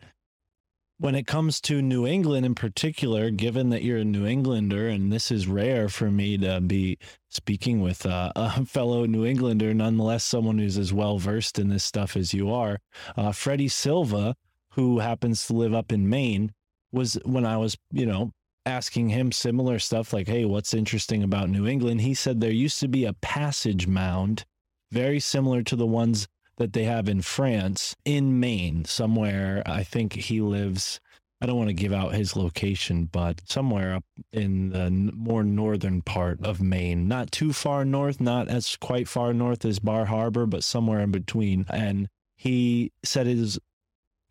when 1.00 1.14
it 1.14 1.28
comes 1.28 1.62
to 1.62 1.82
New 1.82 2.08
England 2.08 2.46
in 2.46 2.56
particular, 2.56 3.30
given 3.30 3.70
that 3.70 3.84
you're 3.84 4.00
a 4.00 4.06
New 4.06 4.26
Englander, 4.26 4.88
and 4.88 5.12
this 5.12 5.30
is 5.30 5.48
rare 5.48 5.90
for 5.90 6.10
me 6.10 6.38
to 6.40 6.60
be 6.60 6.98
speaking 7.30 7.82
with 7.82 8.06
a 8.06 8.66
fellow 8.66 9.06
New 9.06 9.26
Englander, 9.26 9.74
nonetheless, 9.74 10.24
someone 10.24 10.58
who's 10.58 10.78
as 10.78 10.92
well 10.92 11.20
versed 11.20 11.60
in 11.60 11.70
this 11.70 11.84
stuff 11.84 12.18
as 12.18 12.34
you 12.34 12.52
are, 12.52 12.80
uh, 13.16 13.32
Freddie 13.32 13.68
Silva, 13.68 14.36
who 14.72 15.00
happens 15.00 15.46
to 15.46 15.54
live 15.54 15.74
up 15.74 15.92
in 15.92 16.10
Maine, 16.10 16.52
was 16.92 17.20
when 17.26 17.46
I 17.46 17.58
was, 17.58 17.78
you 17.92 18.06
know, 18.06 18.32
asking 18.66 19.10
him 19.10 19.32
similar 19.32 19.80
stuff 19.80 20.14
like, 20.14 20.28
hey, 20.28 20.46
what's 20.46 20.74
interesting 20.74 21.22
about 21.22 21.50
New 21.50 21.68
England? 21.68 22.02
He 22.02 22.14
said 22.14 22.42
there 22.42 22.52
used 22.52 22.80
to 22.80 22.88
be 22.88 23.06
a 23.06 23.14
passage 23.14 23.88
mound, 23.88 24.46
very 24.92 25.20
similar 25.20 25.62
to 25.64 25.76
the 25.76 25.86
ones 25.86 26.28
that 26.58 26.74
they 26.74 26.84
have 26.84 27.08
in 27.08 27.22
France, 27.22 27.96
in 28.04 28.40
Maine, 28.40 28.86
somewhere. 28.86 29.64
I 29.66 29.84
think 29.84 30.14
he 30.14 30.42
lives. 30.42 31.00
I 31.40 31.46
don't 31.46 31.58
want 31.58 31.70
to 31.70 31.74
give 31.74 31.94
out 31.94 32.16
his 32.16 32.36
location, 32.36 33.06
but 33.06 33.42
somewhere 33.48 33.94
up 33.94 34.06
in 34.32 34.70
the 34.70 34.90
more 35.14 35.44
northern 35.44 36.02
part 36.02 36.44
of 36.44 36.62
Maine, 36.62 37.08
not 37.08 37.32
too 37.32 37.54
far 37.54 37.86
north, 37.86 38.20
not 38.20 38.48
as 38.48 38.76
quite 38.76 39.08
far 39.08 39.34
north 39.34 39.64
as 39.64 39.78
Bar 39.78 40.06
Harbor, 40.06 40.48
but 40.48 40.64
somewhere 40.64 41.00
in 41.00 41.12
between. 41.12 41.66
And 41.70 42.10
he 42.36 42.92
said 43.04 43.28
it 43.28 43.38
is, 43.38 43.60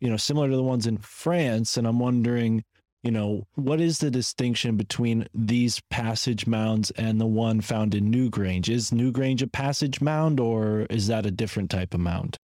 you 0.01 0.09
know, 0.09 0.17
similar 0.17 0.49
to 0.49 0.55
the 0.55 0.63
ones 0.63 0.85
in 0.85 0.97
France. 0.97 1.77
And 1.77 1.87
I'm 1.87 1.99
wondering, 1.99 2.65
you 3.03 3.11
know, 3.11 3.47
what 3.55 3.79
is 3.79 3.99
the 3.99 4.11
distinction 4.11 4.75
between 4.75 5.27
these 5.33 5.79
passage 5.89 6.47
mounds 6.47 6.91
and 6.91 7.21
the 7.21 7.25
one 7.25 7.61
found 7.61 7.95
in 7.95 8.11
Newgrange? 8.11 8.69
Is 8.69 8.91
Newgrange 8.91 9.41
a 9.41 9.47
passage 9.47 10.01
mound 10.01 10.39
or 10.39 10.81
is 10.89 11.07
that 11.07 11.25
a 11.25 11.31
different 11.31 11.69
type 11.69 11.93
of 11.93 11.99
mound? 11.99 12.37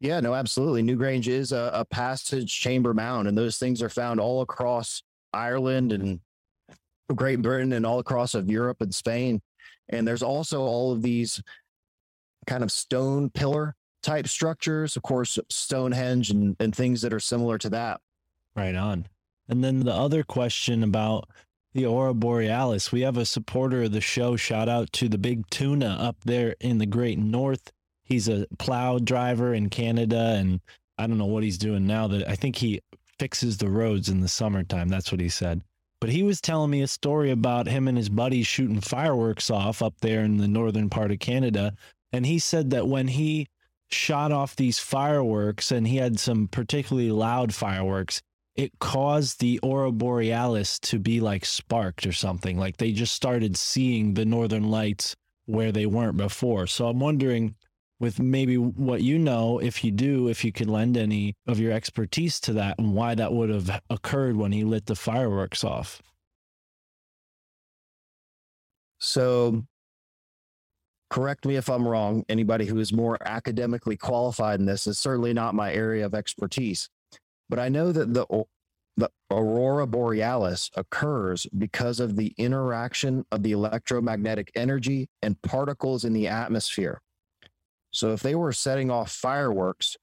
Yeah, 0.00 0.20
no, 0.20 0.34
absolutely. 0.34 0.82
Newgrange 0.82 1.26
is 1.26 1.52
a, 1.52 1.70
a 1.74 1.84
passage 1.84 2.52
chamber 2.52 2.94
mound, 2.94 3.26
and 3.26 3.36
those 3.36 3.58
things 3.58 3.82
are 3.82 3.88
found 3.88 4.20
all 4.20 4.42
across 4.42 5.02
Ireland 5.32 5.92
and 5.92 6.20
Great 7.14 7.42
Britain 7.42 7.72
and 7.72 7.84
all 7.84 7.98
across 7.98 8.34
of 8.34 8.50
Europe 8.50 8.80
and 8.80 8.94
Spain. 8.94 9.40
And 9.88 10.06
there's 10.06 10.22
also 10.22 10.62
all 10.62 10.92
of 10.92 11.02
these 11.02 11.42
kind 12.46 12.62
of 12.62 12.70
stone 12.70 13.30
pillar 13.30 13.74
type 14.02 14.28
structures, 14.28 14.96
of 14.96 15.02
course, 15.02 15.38
Stonehenge 15.48 16.30
and, 16.30 16.56
and 16.60 16.74
things 16.74 17.02
that 17.02 17.12
are 17.12 17.20
similar 17.20 17.58
to 17.58 17.70
that. 17.70 18.00
Right 18.54 18.74
on. 18.74 19.06
And 19.48 19.64
then 19.64 19.80
the 19.80 19.94
other 19.94 20.22
question 20.22 20.82
about 20.82 21.28
the 21.74 21.84
Aurora 21.84 22.14
Borealis, 22.14 22.92
we 22.92 23.02
have 23.02 23.16
a 23.16 23.24
supporter 23.24 23.84
of 23.84 23.92
the 23.92 24.00
show. 24.00 24.36
Shout 24.36 24.68
out 24.68 24.92
to 24.94 25.08
the 25.08 25.18
big 25.18 25.48
tuna 25.50 25.96
up 26.00 26.16
there 26.24 26.54
in 26.60 26.78
the 26.78 26.86
great 26.86 27.18
north. 27.18 27.72
He's 28.04 28.28
a 28.28 28.46
plow 28.58 28.98
driver 28.98 29.52
in 29.54 29.68
Canada, 29.70 30.34
and 30.38 30.60
I 30.96 31.06
don't 31.06 31.18
know 31.18 31.26
what 31.26 31.44
he's 31.44 31.58
doing 31.58 31.86
now. 31.86 32.08
That 32.08 32.28
I 32.28 32.34
think 32.36 32.56
he 32.56 32.80
fixes 33.18 33.58
the 33.58 33.70
roads 33.70 34.08
in 34.08 34.20
the 34.20 34.28
summertime. 34.28 34.88
That's 34.88 35.12
what 35.12 35.20
he 35.20 35.28
said. 35.28 35.62
But 36.00 36.10
he 36.10 36.22
was 36.22 36.40
telling 36.40 36.70
me 36.70 36.82
a 36.82 36.88
story 36.88 37.30
about 37.30 37.66
him 37.66 37.88
and 37.88 37.98
his 37.98 38.08
buddies 38.08 38.46
shooting 38.46 38.80
fireworks 38.80 39.50
off 39.50 39.82
up 39.82 39.94
there 40.00 40.22
in 40.22 40.36
the 40.36 40.48
northern 40.48 40.88
part 40.88 41.10
of 41.10 41.18
Canada. 41.18 41.74
And 42.12 42.24
he 42.24 42.38
said 42.38 42.70
that 42.70 42.86
when 42.86 43.08
he 43.08 43.48
shot 43.90 44.30
off 44.30 44.54
these 44.54 44.78
fireworks 44.78 45.72
and 45.72 45.88
he 45.88 45.96
had 45.96 46.20
some 46.20 46.46
particularly 46.46 47.10
loud 47.10 47.52
fireworks, 47.52 48.22
it 48.58 48.76
caused 48.80 49.38
the 49.38 49.60
aurora 49.62 49.92
borealis 49.92 50.80
to 50.80 50.98
be 50.98 51.20
like 51.20 51.44
sparked 51.44 52.04
or 52.04 52.12
something. 52.12 52.58
Like 52.58 52.76
they 52.76 52.90
just 52.90 53.14
started 53.14 53.56
seeing 53.56 54.14
the 54.14 54.24
northern 54.24 54.68
lights 54.68 55.14
where 55.46 55.70
they 55.70 55.86
weren't 55.86 56.16
before. 56.16 56.66
So 56.66 56.88
I'm 56.88 56.98
wondering 56.98 57.54
with 58.00 58.18
maybe 58.18 58.58
what 58.58 59.00
you 59.00 59.16
know, 59.16 59.60
if 59.60 59.84
you 59.84 59.92
do, 59.92 60.28
if 60.28 60.44
you 60.44 60.50
could 60.50 60.68
lend 60.68 60.96
any 60.96 61.36
of 61.46 61.60
your 61.60 61.70
expertise 61.70 62.40
to 62.40 62.52
that 62.54 62.80
and 62.80 62.94
why 62.94 63.14
that 63.14 63.32
would 63.32 63.48
have 63.48 63.80
occurred 63.90 64.36
when 64.36 64.50
he 64.50 64.64
lit 64.64 64.86
the 64.86 64.96
fireworks 64.96 65.62
off. 65.62 66.02
So, 68.98 69.64
correct 71.10 71.46
me 71.46 71.54
if 71.54 71.68
I'm 71.68 71.86
wrong. 71.86 72.24
Anybody 72.28 72.66
who 72.66 72.80
is 72.80 72.92
more 72.92 73.18
academically 73.24 73.96
qualified 73.96 74.58
in 74.58 74.66
this 74.66 74.88
is 74.88 74.98
certainly 74.98 75.32
not 75.32 75.54
my 75.54 75.72
area 75.72 76.04
of 76.04 76.12
expertise. 76.12 76.90
But 77.48 77.58
I 77.58 77.68
know 77.68 77.92
that 77.92 78.14
the 78.14 78.26
the 78.96 79.10
aurora 79.30 79.86
borealis 79.86 80.70
occurs 80.74 81.46
because 81.56 82.00
of 82.00 82.16
the 82.16 82.34
interaction 82.36 83.24
of 83.30 83.44
the 83.44 83.52
electromagnetic 83.52 84.50
energy 84.56 85.08
and 85.22 85.40
particles 85.42 86.04
in 86.04 86.12
the 86.12 86.26
atmosphere. 86.26 87.00
So 87.92 88.12
if 88.12 88.20
they 88.22 88.34
were 88.34 88.52
setting 88.52 88.90
off 88.90 89.12
fireworks, 89.12 89.96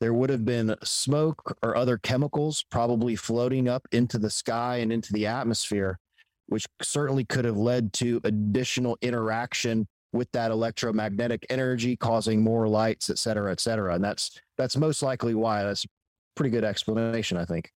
there 0.00 0.12
would 0.12 0.28
have 0.28 0.44
been 0.44 0.76
smoke 0.84 1.56
or 1.62 1.76
other 1.76 1.96
chemicals 1.96 2.62
probably 2.70 3.16
floating 3.16 3.68
up 3.68 3.88
into 3.90 4.18
the 4.18 4.30
sky 4.30 4.76
and 4.76 4.92
into 4.92 5.14
the 5.14 5.26
atmosphere, 5.26 5.98
which 6.46 6.66
certainly 6.82 7.24
could 7.24 7.46
have 7.46 7.56
led 7.56 7.92
to 7.94 8.20
additional 8.24 8.98
interaction 9.00 9.88
with 10.12 10.30
that 10.32 10.50
electromagnetic 10.50 11.46
energy, 11.48 11.96
causing 11.96 12.42
more 12.42 12.68
lights, 12.68 13.08
et 13.08 13.18
cetera, 13.18 13.50
et 13.50 13.60
cetera. 13.60 13.94
And 13.94 14.04
that's 14.04 14.38
that's 14.58 14.76
most 14.76 15.02
likely 15.02 15.34
why. 15.34 15.64
That's 15.64 15.86
pretty 16.34 16.50
good 16.50 16.64
explanation, 16.64 17.36
I 17.36 17.44
think. 17.44 17.72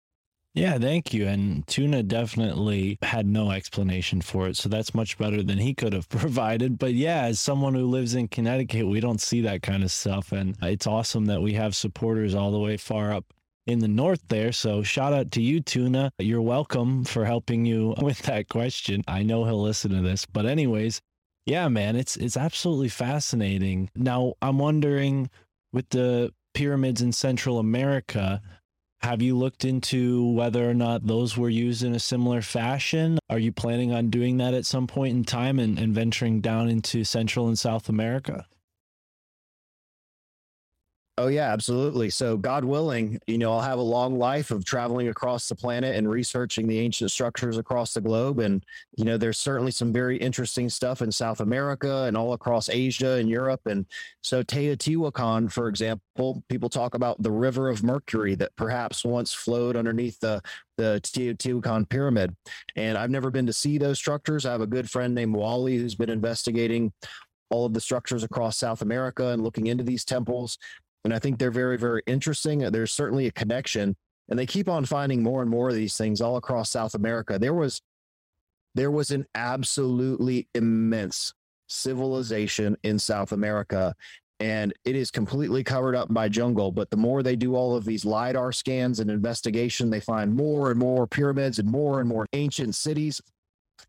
Yeah, 0.55 0.77
thank 0.77 1.13
you. 1.13 1.27
And 1.27 1.67
Tuna 1.67 2.01
definitely 2.01 2.97
had 3.01 3.27
no 3.27 3.51
explanation 3.51 4.21
for 4.21 4.47
it. 4.47 4.55
So 4.55 4.69
that's 4.69 4.95
much 4.95 5.17
better 5.17 5.43
than 5.43 5.57
he 5.57 5.73
could 5.73 5.91
have 5.91 6.07
provided. 6.09 6.79
But 6.79 6.93
yeah, 6.93 7.23
as 7.23 7.41
someone 7.41 7.73
who 7.73 7.85
lives 7.85 8.15
in 8.15 8.29
Connecticut, 8.29 8.87
we 8.87 9.01
don't 9.01 9.19
see 9.19 9.41
that 9.41 9.61
kind 9.61 9.83
of 9.83 9.91
stuff. 9.91 10.31
And 10.31 10.55
it's 10.61 10.87
awesome 10.87 11.25
that 11.25 11.41
we 11.41 11.53
have 11.53 11.75
supporters 11.75 12.33
all 12.33 12.51
the 12.51 12.59
way 12.59 12.77
far 12.77 13.11
up 13.11 13.25
in 13.67 13.79
the 13.79 13.89
north 13.89 14.21
there. 14.29 14.53
So 14.53 14.81
shout 14.81 15.11
out 15.11 15.31
to 15.31 15.41
you, 15.41 15.59
Tuna. 15.59 16.11
You're 16.19 16.41
welcome 16.41 17.03
for 17.03 17.25
helping 17.25 17.65
you 17.65 17.93
with 18.01 18.19
that 18.19 18.47
question. 18.47 19.03
I 19.09 19.23
know 19.23 19.43
he'll 19.43 19.61
listen 19.61 19.91
to 19.91 20.01
this. 20.01 20.25
But 20.25 20.45
anyways, 20.45 21.01
yeah, 21.45 21.67
man, 21.67 21.95
it's 21.95 22.15
it's 22.15 22.37
absolutely 22.37 22.89
fascinating. 22.89 23.89
Now 23.95 24.35
I'm 24.41 24.57
wondering 24.57 25.29
with 25.73 25.89
the 25.89 26.33
pyramids 26.55 27.01
in 27.01 27.11
Central 27.11 27.59
America, 27.59 28.41
have 29.01 29.21
you 29.21 29.37
looked 29.37 29.63
into 29.63 30.25
whether 30.31 30.67
or 30.67 30.73
not 30.73 31.05
those 31.05 31.37
were 31.37 31.49
used 31.49 31.83
in 31.83 31.93
a 31.93 31.99
similar 31.99 32.41
fashion? 32.41 33.19
Are 33.29 33.37
you 33.37 33.51
planning 33.51 33.93
on 33.93 34.09
doing 34.09 34.37
that 34.37 34.55
at 34.55 34.65
some 34.65 34.87
point 34.87 35.15
in 35.15 35.23
time 35.23 35.59
and, 35.59 35.77
and 35.77 35.93
venturing 35.93 36.41
down 36.41 36.69
into 36.69 37.03
Central 37.03 37.47
and 37.47 37.59
South 37.59 37.87
America? 37.87 38.47
Oh 41.17 41.27
yeah, 41.27 41.53
absolutely. 41.53 42.09
So 42.09 42.35
God 42.35 42.65
willing, 42.65 43.19
you 43.25 43.37
know, 43.37 43.53
I'll 43.53 43.61
have 43.61 43.79
a 43.79 43.81
long 43.81 44.17
life 44.19 44.51
of 44.51 44.65
traveling 44.65 45.07
across 45.07 45.47
the 45.47 45.55
planet 45.55 45.95
and 45.95 46.09
researching 46.09 46.67
the 46.67 46.77
ancient 46.79 47.09
structures 47.09 47.57
across 47.57 47.93
the 47.93 48.01
globe. 48.01 48.39
And, 48.39 48.65
you 48.97 49.05
know, 49.05 49.15
there's 49.15 49.37
certainly 49.37 49.71
some 49.71 49.93
very 49.93 50.17
interesting 50.17 50.67
stuff 50.67 51.01
in 51.01 51.13
South 51.13 51.39
America 51.39 52.03
and 52.03 52.17
all 52.17 52.33
across 52.33 52.67
Asia 52.67 53.11
and 53.11 53.29
Europe. 53.29 53.61
And 53.65 53.85
so 54.23 54.43
Teotihuacan, 54.43 55.49
for 55.49 55.69
example, 55.69 56.43
people 56.49 56.67
talk 56.67 56.95
about 56.95 57.23
the 57.23 57.31
river 57.31 57.69
of 57.69 57.81
Mercury 57.81 58.35
that 58.35 58.53
perhaps 58.57 59.05
once 59.05 59.31
flowed 59.31 59.77
underneath 59.77 60.19
the 60.19 60.41
the 60.77 60.99
Teotihuacan 61.01 61.87
pyramid. 61.87 62.35
And 62.75 62.97
I've 62.97 63.09
never 63.09 63.31
been 63.31 63.45
to 63.45 63.53
see 63.53 63.77
those 63.77 63.97
structures. 63.97 64.45
I 64.45 64.51
have 64.51 64.59
a 64.59 64.67
good 64.67 64.91
friend 64.91 65.15
named 65.15 65.33
Wally 65.33 65.77
who's 65.77 65.95
been 65.95 66.09
investigating 66.09 66.91
all 67.49 67.65
of 67.65 67.73
the 67.73 67.81
structures 67.81 68.23
across 68.23 68.57
South 68.57 68.81
America 68.81 69.27
and 69.27 69.43
looking 69.43 69.67
into 69.67 69.83
these 69.83 70.03
temples. 70.03 70.57
And 71.05 71.13
I 71.13 71.19
think 71.19 71.37
they're 71.37 71.51
very, 71.51 71.77
very 71.77 72.01
interesting. 72.07 72.59
There's 72.59 72.91
certainly 72.91 73.27
a 73.27 73.31
connection, 73.31 73.95
and 74.27 74.37
they 74.39 74.47
keep 74.47 74.67
on 74.67 74.85
finding 74.85 75.21
more 75.21 75.43
and 75.43 75.49
more 75.49 75.69
of 75.69 75.75
these 75.75 75.95
things 75.95 76.19
all 76.19 76.35
across 76.35 76.71
South 76.71 76.95
America. 76.95 77.37
There 77.37 77.53
was 77.53 77.81
there 78.73 78.91
was 78.91 79.11
an 79.11 79.25
absolutely 79.35 80.49
immense 80.53 81.33
civilization 81.67 82.75
in 82.83 82.97
South 82.99 83.31
America, 83.31 83.93
and 84.39 84.73
it 84.83 84.95
is 84.95 85.11
completely 85.11 85.63
covered 85.63 85.95
up 85.95 86.11
by 86.11 86.27
jungle. 86.27 86.71
But 86.71 86.89
the 86.89 86.97
more 86.97 87.21
they 87.21 87.35
do 87.35 87.55
all 87.55 87.75
of 87.75 87.85
these 87.85 88.03
LIDAR 88.03 88.51
scans 88.51 88.99
and 88.99 89.11
investigation, 89.11 89.91
they 89.91 90.01
find 90.01 90.33
more 90.33 90.71
and 90.71 90.79
more 90.79 91.05
pyramids 91.05 91.59
and 91.59 91.69
more 91.69 91.99
and 91.99 92.09
more 92.09 92.25
ancient 92.33 92.73
cities. 92.73 93.21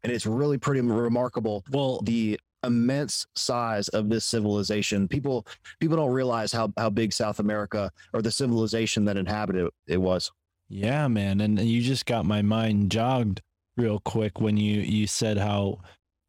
And 0.04 0.12
it's 0.12 0.26
really 0.26 0.58
pretty 0.58 0.82
remarkable. 0.82 1.64
Well, 1.70 2.00
the 2.02 2.38
immense 2.66 3.26
size 3.34 3.88
of 3.88 4.08
this 4.08 4.24
civilization. 4.24 5.08
People 5.08 5.46
people 5.80 5.96
don't 5.96 6.12
realize 6.12 6.52
how 6.52 6.72
how 6.76 6.90
big 6.90 7.12
South 7.12 7.38
America 7.38 7.90
or 8.12 8.22
the 8.22 8.30
civilization 8.30 9.04
that 9.06 9.16
inhabited 9.16 9.70
it, 9.86 9.98
was. 9.98 10.30
Yeah, 10.68 11.08
man, 11.08 11.40
and 11.40 11.60
you 11.60 11.82
just 11.82 12.06
got 12.06 12.26
my 12.26 12.42
mind 12.42 12.90
jogged 12.90 13.42
real 13.76 14.00
quick 14.00 14.40
when 14.40 14.56
you 14.56 14.80
you 14.80 15.06
said 15.06 15.38
how 15.38 15.80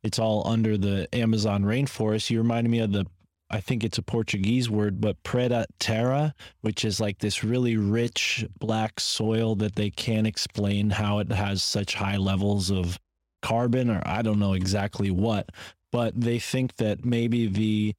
it's 0.04 0.20
all 0.20 0.48
under 0.48 0.78
the 0.78 1.14
Amazon 1.14 1.64
rainforest. 1.64 2.30
You 2.30 2.40
reminded 2.40 2.70
me 2.70 2.80
of 2.80 2.92
the 2.92 3.06
I 3.50 3.62
think 3.62 3.84
it's 3.84 3.98
a 3.98 4.04
Portuguese 4.04 4.70
word, 4.70 5.00
but 5.00 5.24
preta 5.24 5.66
terra, 5.80 6.36
which 6.62 6.84
is 6.84 7.00
like 7.00 7.20
this 7.20 7.46
really 7.46 7.78
rich 7.78 8.46
black 8.60 9.00
soil 9.00 9.56
that 9.56 9.76
they 9.76 9.90
can't 9.90 10.28
explain 10.28 10.90
how 10.90 11.20
it 11.20 11.32
has 11.32 11.64
such 11.64 11.96
high 11.96 12.18
levels 12.18 12.70
of 12.70 13.00
carbon 13.42 13.90
or 13.90 14.02
I 14.06 14.22
don't 14.22 14.40
know 14.40 14.54
exactly 14.54 15.12
what, 15.12 15.50
but 15.92 16.20
they 16.20 16.40
think 16.40 16.76
that 16.78 17.06
maybe 17.06 17.48
the 17.48 17.94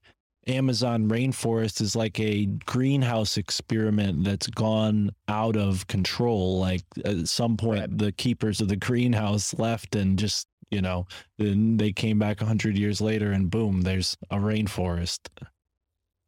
Amazon 0.46 1.08
rainforest 1.08 1.80
is 1.80 1.94
like 1.94 2.18
a 2.18 2.46
greenhouse 2.64 3.36
experiment 3.36 4.24
that's 4.24 4.46
gone 4.46 5.10
out 5.28 5.56
of 5.56 5.86
control. 5.88 6.58
Like 6.58 6.82
at 7.04 7.28
some 7.28 7.56
point, 7.56 7.80
Right. 7.80 7.98
the 7.98 8.12
keepers 8.12 8.60
of 8.60 8.68
the 8.68 8.76
greenhouse 8.76 9.52
left 9.58 9.94
and 9.94 10.18
just, 10.18 10.46
you 10.70 10.80
know, 10.80 11.06
then 11.38 11.76
they 11.76 11.92
came 11.92 12.18
back 12.18 12.40
100 12.40 12.78
years 12.78 13.00
later 13.00 13.32
and 13.32 13.50
boom, 13.50 13.82
there's 13.82 14.16
a 14.30 14.36
rainforest. 14.36 15.28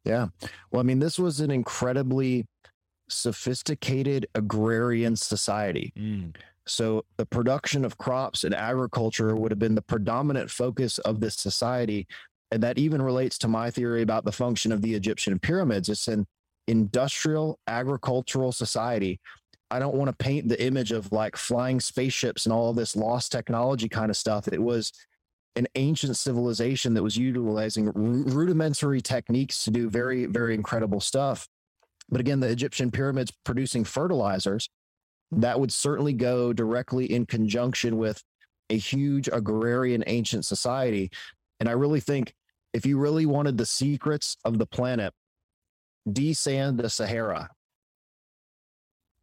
Yeah. 0.05 0.27
Well, 0.71 0.79
I 0.81 0.83
mean, 0.83 0.99
this 0.99 1.17
was 1.17 1.39
an 1.39 1.49
incredibly 1.51 2.45
sophisticated 3.09 4.27
agrarian 4.35 5.15
society. 5.15 5.93
Mm. 5.97 6.35
So 6.71 7.05
the 7.17 7.25
production 7.25 7.83
of 7.83 7.97
crops 7.97 8.43
and 8.43 8.55
agriculture 8.55 9.35
would 9.35 9.51
have 9.51 9.59
been 9.59 9.75
the 9.75 9.81
predominant 9.81 10.49
focus 10.49 10.97
of 10.99 11.19
this 11.19 11.35
society. 11.35 12.07
And 12.51 12.63
that 12.63 12.77
even 12.77 13.01
relates 13.01 13.37
to 13.39 13.47
my 13.47 13.71
theory 13.71 14.01
about 14.01 14.25
the 14.25 14.31
function 14.31 14.71
of 14.71 14.81
the 14.81 14.93
Egyptian 14.93 15.39
pyramids. 15.39 15.89
It's 15.89 16.07
an 16.07 16.25
industrial 16.67 17.59
agricultural 17.67 18.51
society. 18.51 19.19
I 19.69 19.79
don't 19.79 19.95
want 19.95 20.09
to 20.09 20.23
paint 20.23 20.49
the 20.49 20.61
image 20.61 20.91
of 20.91 21.11
like 21.11 21.37
flying 21.37 21.79
spaceships 21.79 22.45
and 22.45 22.53
all 22.53 22.73
this 22.73 22.95
lost 22.95 23.31
technology 23.31 23.87
kind 23.87 24.09
of 24.09 24.17
stuff. 24.17 24.47
It 24.47 24.61
was 24.61 24.91
an 25.55 25.67
ancient 25.75 26.17
civilization 26.17 26.93
that 26.93 27.03
was 27.03 27.17
utilizing 27.17 27.91
ru- 27.91 28.23
rudimentary 28.23 29.01
techniques 29.01 29.63
to 29.65 29.71
do 29.71 29.89
very, 29.89 30.25
very 30.25 30.55
incredible 30.55 30.99
stuff. 30.99 31.47
But 32.09 32.19
again, 32.19 32.41
the 32.41 32.49
Egyptian 32.49 32.91
pyramids 32.91 33.31
producing 33.45 33.83
fertilizers 33.85 34.69
that 35.31 35.59
would 35.59 35.71
certainly 35.71 36.13
go 36.13 36.53
directly 36.53 37.11
in 37.11 37.25
conjunction 37.25 37.97
with 37.97 38.23
a 38.69 38.77
huge 38.77 39.29
agrarian 39.31 40.03
ancient 40.07 40.45
society. 40.45 41.11
And 41.59 41.69
I 41.69 41.73
really 41.73 41.99
think 41.99 42.33
if 42.73 42.85
you 42.85 42.97
really 42.97 43.25
wanted 43.25 43.57
the 43.57 43.65
secrets 43.65 44.37
of 44.45 44.57
the 44.57 44.65
planet, 44.65 45.13
desand 46.07 46.81
the 46.81 46.89
Sahara 46.89 47.49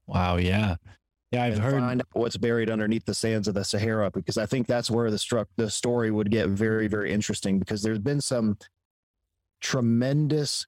Wow. 0.09 0.37
Yeah. 0.37 0.77
Yeah. 1.31 1.45
I've 1.45 1.59
heard. 1.59 1.81
find 1.81 2.01
out 2.01 2.07
what's 2.15 2.39
buried 2.39 2.71
underneath 2.71 3.05
the 3.05 3.15
sands 3.15 3.47
of 3.47 3.55
the 3.55 3.63
Sahara 3.63 4.11
because 4.11 4.39
I 4.39 4.47
think 4.47 4.67
that's 4.67 4.91
where 4.91 5.11
the 5.11 5.19
struck 5.19 5.49
the 5.57 5.71
story 5.71 6.11
would 6.11 6.31
get 6.31 6.49
very 6.49 6.89
very 6.89 7.13
interesting 7.13 7.59
because 7.59 7.83
there's 7.83 7.99
been 7.99 8.23
some 8.23 8.57
tremendous 9.61 10.67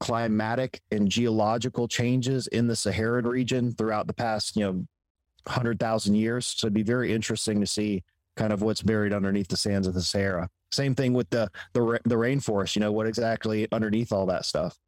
climatic 0.00 0.80
and 0.90 1.08
geological 1.08 1.88
changes 1.88 2.46
in 2.48 2.66
the 2.66 2.76
Saharan 2.76 3.26
region 3.26 3.72
throughout 3.72 4.06
the 4.06 4.14
past 4.14 4.56
you 4.56 4.64
know 4.64 4.86
hundred 5.46 5.80
thousand 5.80 6.14
years. 6.14 6.46
So 6.46 6.66
it'd 6.66 6.74
be 6.74 6.82
very 6.82 7.12
interesting 7.12 7.60
to 7.60 7.66
see 7.66 8.02
kind 8.36 8.52
of 8.52 8.62
what's 8.62 8.82
buried 8.82 9.12
underneath 9.12 9.48
the 9.48 9.56
sands 9.56 9.86
of 9.86 9.94
the 9.94 10.02
Sahara. 10.02 10.48
Same 10.70 10.94
thing 10.94 11.14
with 11.14 11.30
the 11.30 11.50
the 11.72 12.00
the 12.04 12.14
rainforest. 12.14 12.76
You 12.76 12.80
know 12.80 12.92
what 12.92 13.06
exactly 13.06 13.66
underneath 13.72 14.12
all 14.12 14.26
that 14.26 14.44
stuff. 14.44 14.78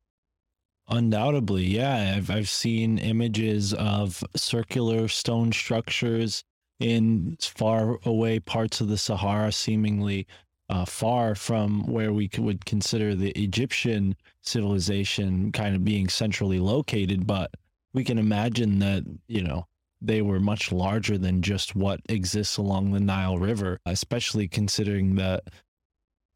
Undoubtedly, 0.89 1.65
yeah. 1.65 2.15
I've 2.17 2.31
I've 2.31 2.49
seen 2.49 2.99
images 2.99 3.73
of 3.75 4.23
circular 4.37 5.09
stone 5.09 5.53
structures 5.53 6.45
in 6.79 7.37
far 7.41 7.99
away 8.05 8.41
parts 8.41 8.81
of 8.81 8.89
the 8.89 8.99
Sahara, 8.99 9.53
seemingly 9.53 10.27
uh, 10.71 10.85
far 10.85 11.35
from 11.35 11.87
where 11.87 12.13
we 12.13 12.31
would 12.39 12.65
consider 12.65 13.15
the 13.15 13.31
Egyptian 13.31 14.17
civilization 14.43 15.51
kind 15.53 15.75
of 15.75 15.85
being 15.85 16.09
centrally 16.09 16.61
located. 16.61 17.27
But 17.27 17.51
we 17.93 18.05
can 18.05 18.19
imagine 18.19 18.79
that 18.79 19.05
you 19.27 19.43
know 19.43 19.67
they 20.01 20.23
were 20.23 20.41
much 20.41 20.73
larger 20.73 21.19
than 21.19 21.43
just 21.43 21.75
what 21.77 22.01
exists 22.09 22.57
along 22.57 22.93
the 22.93 23.01
Nile 23.01 23.39
River, 23.39 23.81
especially 23.85 24.49
considering 24.49 25.17
that 25.17 25.43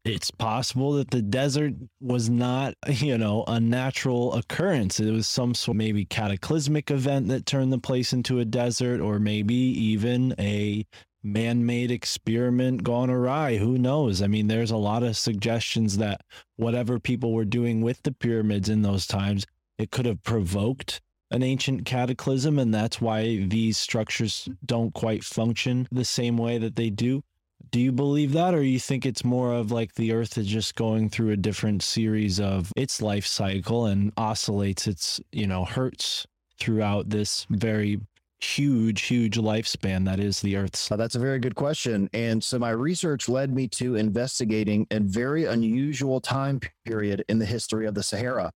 it's 0.03 0.29
possible 0.29 0.93
that 0.93 1.09
the 1.09 1.21
desert 1.21 1.73
was 1.99 2.29
not, 2.29 2.75
you 2.89 3.17
know, 3.17 3.43
a 3.47 3.59
natural 3.59 4.33
occurrence. 4.33 4.99
It 4.99 5.11
was 5.11 5.27
some 5.27 5.55
sort 5.55 5.75
of 5.75 5.77
maybe 5.77 6.05
cataclysmic 6.05 6.91
event 6.91 7.29
that 7.29 7.47
turned 7.47 7.73
the 7.73 7.79
place 7.79 8.13
into 8.13 8.39
a 8.39 8.45
desert, 8.45 9.01
or 9.01 9.17
maybe 9.17 9.55
even 9.55 10.35
a 10.37 10.85
man-made 11.25 11.91
experiment 11.91 12.83
gone 12.83 13.09
awry. 13.09 13.57
Who 13.57 13.77
knows? 13.77 14.21
I 14.21 14.27
mean, 14.27 14.47
there's 14.47 14.71
a 14.71 14.77
lot 14.77 15.03
of 15.03 15.17
suggestions 15.17 15.97
that 15.97 16.21
whatever 16.55 16.99
people 16.99 17.33
were 17.33 17.45
doing 17.45 17.81
with 17.81 18.03
the 18.03 18.11
pyramids 18.11 18.69
in 18.69 18.83
those 18.83 19.07
times, 19.07 19.45
it 19.77 19.91
could 19.91 20.05
have 20.05 20.23
provoked 20.23 21.01
an 21.31 21.41
ancient 21.41 21.85
cataclysm, 21.85 22.59
and 22.59 22.73
that's 22.73 23.01
why 23.01 23.43
these 23.47 23.77
structures 23.77 24.47
don't 24.63 24.93
quite 24.93 25.23
function 25.23 25.87
the 25.91 26.05
same 26.05 26.37
way 26.37 26.59
that 26.59 26.75
they 26.75 26.91
do. 26.91 27.23
Do 27.71 27.79
you 27.79 27.91
believe 27.91 28.33
that, 28.33 28.53
or 28.53 28.61
you 28.61 28.79
think 28.79 29.05
it's 29.05 29.25
more 29.25 29.51
of 29.51 29.71
like 29.71 29.95
the 29.95 30.13
Earth 30.13 30.37
is 30.37 30.45
just 30.45 30.75
going 30.75 31.09
through 31.09 31.31
a 31.31 31.37
different 31.37 31.81
series 31.81 32.39
of 32.39 32.71
its 32.77 33.01
life 33.01 33.25
cycle 33.25 33.87
and 33.87 34.13
oscillates 34.15 34.87
its, 34.87 35.19
you 35.31 35.47
know, 35.47 35.65
hertz 35.65 36.27
throughout 36.59 37.09
this 37.09 37.47
very 37.49 37.99
huge, 38.45 39.03
huge 39.03 39.37
lifespan 39.37 40.05
that 40.05 40.19
is 40.19 40.41
the 40.41 40.55
Earth's? 40.55 40.91
Uh, 40.91 40.95
that's 40.95 41.15
a 41.15 41.19
very 41.19 41.39
good 41.39 41.55
question. 41.55 42.09
And 42.13 42.43
so 42.43 42.59
my 42.59 42.69
research 42.69 43.27
led 43.27 43.53
me 43.53 43.67
to 43.69 43.95
investigating 43.95 44.87
a 44.91 44.99
very 44.99 45.45
unusual 45.45 46.21
time 46.21 46.59
period 46.85 47.23
in 47.27 47.39
the 47.39 47.45
history 47.45 47.87
of 47.87 47.95
the 47.95 48.03
Sahara. 48.03 48.51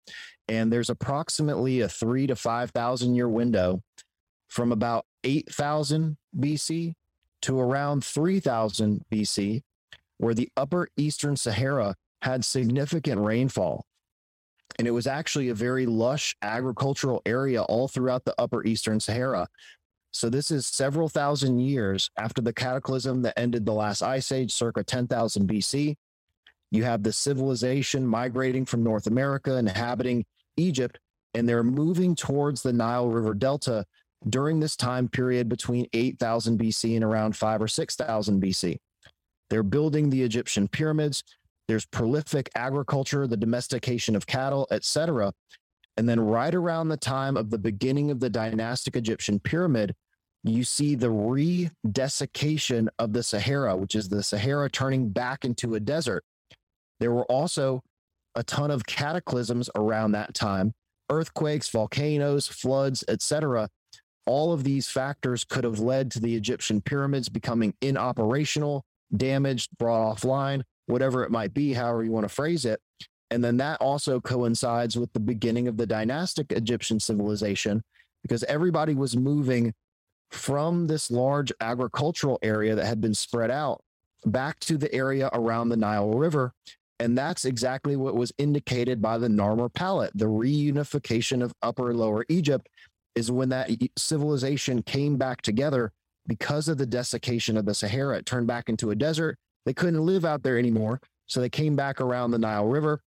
And 0.47 0.71
there's 0.71 0.89
approximately 0.89 1.81
a 1.81 1.89
three 1.89 2.27
to 2.27 2.35
5,000 2.35 3.15
year 3.15 3.29
window 3.29 3.81
from 4.47 4.71
about 4.71 5.05
8,000 5.23 6.17
BC 6.37 6.93
to 7.43 7.59
around 7.59 8.03
3000 8.03 9.05
BC, 9.11 9.61
where 10.17 10.33
the 10.33 10.49
upper 10.57 10.87
eastern 10.97 11.35
Sahara 11.35 11.95
had 12.21 12.43
significant 12.43 13.21
rainfall. 13.21 13.85
And 14.77 14.87
it 14.87 14.91
was 14.91 15.07
actually 15.07 15.49
a 15.49 15.55
very 15.55 15.85
lush 15.85 16.35
agricultural 16.41 17.21
area 17.25 17.63
all 17.63 17.87
throughout 17.87 18.25
the 18.25 18.35
upper 18.37 18.65
eastern 18.65 18.99
Sahara. 18.99 19.47
So, 20.11 20.29
this 20.29 20.49
is 20.49 20.65
several 20.65 21.09
thousand 21.09 21.59
years 21.59 22.09
after 22.17 22.41
the 22.41 22.53
cataclysm 22.53 23.21
that 23.23 23.37
ended 23.37 23.65
the 23.65 23.73
last 23.73 24.01
ice 24.01 24.31
age, 24.31 24.53
circa 24.53 24.83
10,000 24.83 25.47
BC. 25.47 25.95
You 26.71 26.83
have 26.83 27.03
the 27.03 27.11
civilization 27.11 28.05
migrating 28.05 28.65
from 28.65 28.83
North 28.83 29.07
America, 29.07 29.57
inhabiting 29.57 30.25
Egypt, 30.57 30.99
and 31.33 31.47
they're 31.47 31.63
moving 31.63 32.15
towards 32.15 32.61
the 32.61 32.73
Nile 32.73 33.09
River 33.09 33.33
Delta 33.33 33.85
during 34.27 34.59
this 34.59 34.75
time 34.75 35.07
period 35.07 35.49
between 35.49 35.87
8000 35.93 36.59
BC 36.59 36.95
and 36.95 37.03
around 37.03 37.35
5 37.35 37.61
or 37.61 37.67
6000 37.67 38.41
BC. 38.41 38.77
They're 39.49 39.63
building 39.63 40.09
the 40.09 40.23
Egyptian 40.23 40.67
pyramids. 40.67 41.23
There's 41.67 41.85
prolific 41.85 42.49
agriculture, 42.55 43.27
the 43.27 43.37
domestication 43.37 44.15
of 44.15 44.27
cattle, 44.27 44.67
etc. 44.71 45.33
And 45.97 46.07
then 46.07 46.19
right 46.19 46.53
around 46.53 46.89
the 46.89 46.97
time 46.97 47.37
of 47.37 47.49
the 47.49 47.57
beginning 47.57 48.11
of 48.11 48.19
the 48.19 48.29
dynastic 48.29 48.95
Egyptian 48.95 49.39
pyramid, 49.39 49.95
you 50.43 50.63
see 50.63 50.93
the 50.93 51.09
re-desiccation 51.09 52.89
of 52.99 53.13
the 53.13 53.23
Sahara, 53.23 53.75
which 53.75 53.95
is 53.95 54.09
the 54.09 54.21
Sahara 54.21 54.69
turning 54.69 55.09
back 55.09 55.43
into 55.43 55.73
a 55.73 55.79
desert. 55.79 56.23
There 56.99 57.11
were 57.11 57.25
also 57.25 57.81
a 58.35 58.43
ton 58.43 58.69
of 58.69 58.85
cataclysms 58.85 59.69
around 59.75 60.11
that 60.11 60.33
time, 60.33 60.73
earthquakes, 61.09 61.69
volcanoes, 61.69 62.47
floods, 62.47 63.03
etc 63.07 63.69
all 64.25 64.51
of 64.51 64.63
these 64.63 64.87
factors 64.87 65.43
could 65.43 65.63
have 65.63 65.79
led 65.79 66.11
to 66.11 66.19
the 66.19 66.35
Egyptian 66.35 66.81
pyramids 66.81 67.29
becoming 67.29 67.73
inoperational, 67.81 68.81
damaged, 69.15 69.69
brought 69.77 70.17
offline, 70.17 70.63
whatever 70.87 71.23
it 71.23 71.31
might 71.31 71.53
be, 71.53 71.73
however 71.73 72.03
you 72.03 72.11
want 72.11 72.27
to 72.27 72.33
phrase 72.33 72.65
it. 72.65 72.79
And 73.31 73.43
then 73.43 73.57
that 73.57 73.81
also 73.81 74.21
coincides 74.21 74.97
with 74.97 75.11
the 75.13 75.19
beginning 75.19 75.67
of 75.67 75.77
the 75.77 75.87
dynastic 75.87 76.51
Egyptian 76.51 76.99
civilization 76.99 77.83
because 78.21 78.43
everybody 78.43 78.93
was 78.93 79.17
moving 79.17 79.73
from 80.31 80.87
this 80.87 81.09
large 81.09 81.51
agricultural 81.61 82.39
area 82.41 82.75
that 82.75 82.85
had 82.85 83.01
been 83.01 83.13
spread 83.13 83.51
out 83.51 83.81
back 84.25 84.59
to 84.59 84.77
the 84.77 84.93
area 84.93 85.29
around 85.33 85.69
the 85.69 85.77
Nile 85.77 86.11
River. 86.11 86.53
And 86.99 87.17
that's 87.17 87.45
exactly 87.45 87.95
what 87.95 88.15
was 88.15 88.31
indicated 88.37 89.01
by 89.01 89.17
the 89.17 89.27
Narmer 89.27 89.73
Palette, 89.73 90.11
the 90.15 90.25
reunification 90.25 91.43
of 91.43 91.53
Upper 91.61 91.89
and 91.89 91.99
Lower 91.99 92.25
Egypt 92.29 92.69
is 93.15 93.31
when 93.31 93.49
that 93.49 93.69
civilization 93.97 94.81
came 94.81 95.17
back 95.17 95.41
together 95.41 95.91
because 96.27 96.67
of 96.67 96.77
the 96.77 96.85
desiccation 96.85 97.57
of 97.57 97.65
the 97.65 97.73
Sahara. 97.73 98.17
It 98.17 98.25
turned 98.25 98.47
back 98.47 98.69
into 98.69 98.91
a 98.91 98.95
desert. 98.95 99.37
They 99.65 99.73
couldn't 99.73 100.05
live 100.05 100.25
out 100.25 100.43
there 100.43 100.57
anymore. 100.57 101.01
So 101.27 101.41
they 101.41 101.49
came 101.49 101.75
back 101.75 101.99
around 102.01 102.31
the 102.31 102.37
Nile 102.37 102.67
River, 102.67 103.01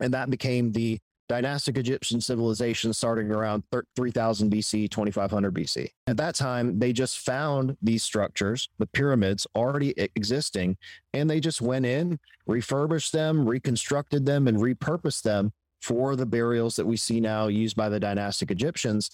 and 0.00 0.12
that 0.14 0.30
became 0.30 0.72
the 0.72 0.98
dynastic 1.28 1.78
Egyptian 1.78 2.20
civilization 2.20 2.92
starting 2.92 3.30
around 3.30 3.62
3000 3.96 4.52
BC, 4.52 4.90
2500 4.90 5.54
BC. 5.54 5.88
At 6.06 6.16
that 6.18 6.34
time, 6.34 6.78
they 6.78 6.92
just 6.92 7.20
found 7.20 7.76
these 7.80 8.02
structures, 8.02 8.68
the 8.78 8.86
pyramids 8.86 9.46
already 9.54 9.94
existing, 10.16 10.76
and 11.14 11.30
they 11.30 11.40
just 11.40 11.62
went 11.62 11.86
in, 11.86 12.18
refurbished 12.46 13.12
them, 13.12 13.48
reconstructed 13.48 14.26
them, 14.26 14.48
and 14.48 14.58
repurposed 14.58 15.22
them 15.22 15.52
for 15.80 16.16
the 16.16 16.26
burials 16.26 16.76
that 16.76 16.86
we 16.86 16.96
see 16.96 17.20
now 17.20 17.46
used 17.46 17.76
by 17.76 17.88
the 17.88 18.00
dynastic 18.00 18.50
Egyptians. 18.50 19.10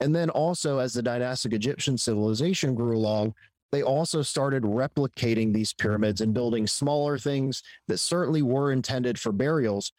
And 0.00 0.14
then 0.14 0.30
also, 0.30 0.78
as 0.78 0.92
the 0.92 1.02
dynastic 1.02 1.52
Egyptian 1.52 1.98
civilization 1.98 2.74
grew 2.74 2.96
along, 2.96 3.34
they 3.72 3.82
also 3.82 4.22
started 4.22 4.62
replicating 4.62 5.52
these 5.52 5.72
pyramids 5.72 6.20
and 6.20 6.32
building 6.32 6.66
smaller 6.66 7.18
things 7.18 7.62
that 7.88 7.98
certainly 7.98 8.42
were 8.42 8.72
intended 8.72 9.18
for 9.18 9.32
burials. 9.32 9.92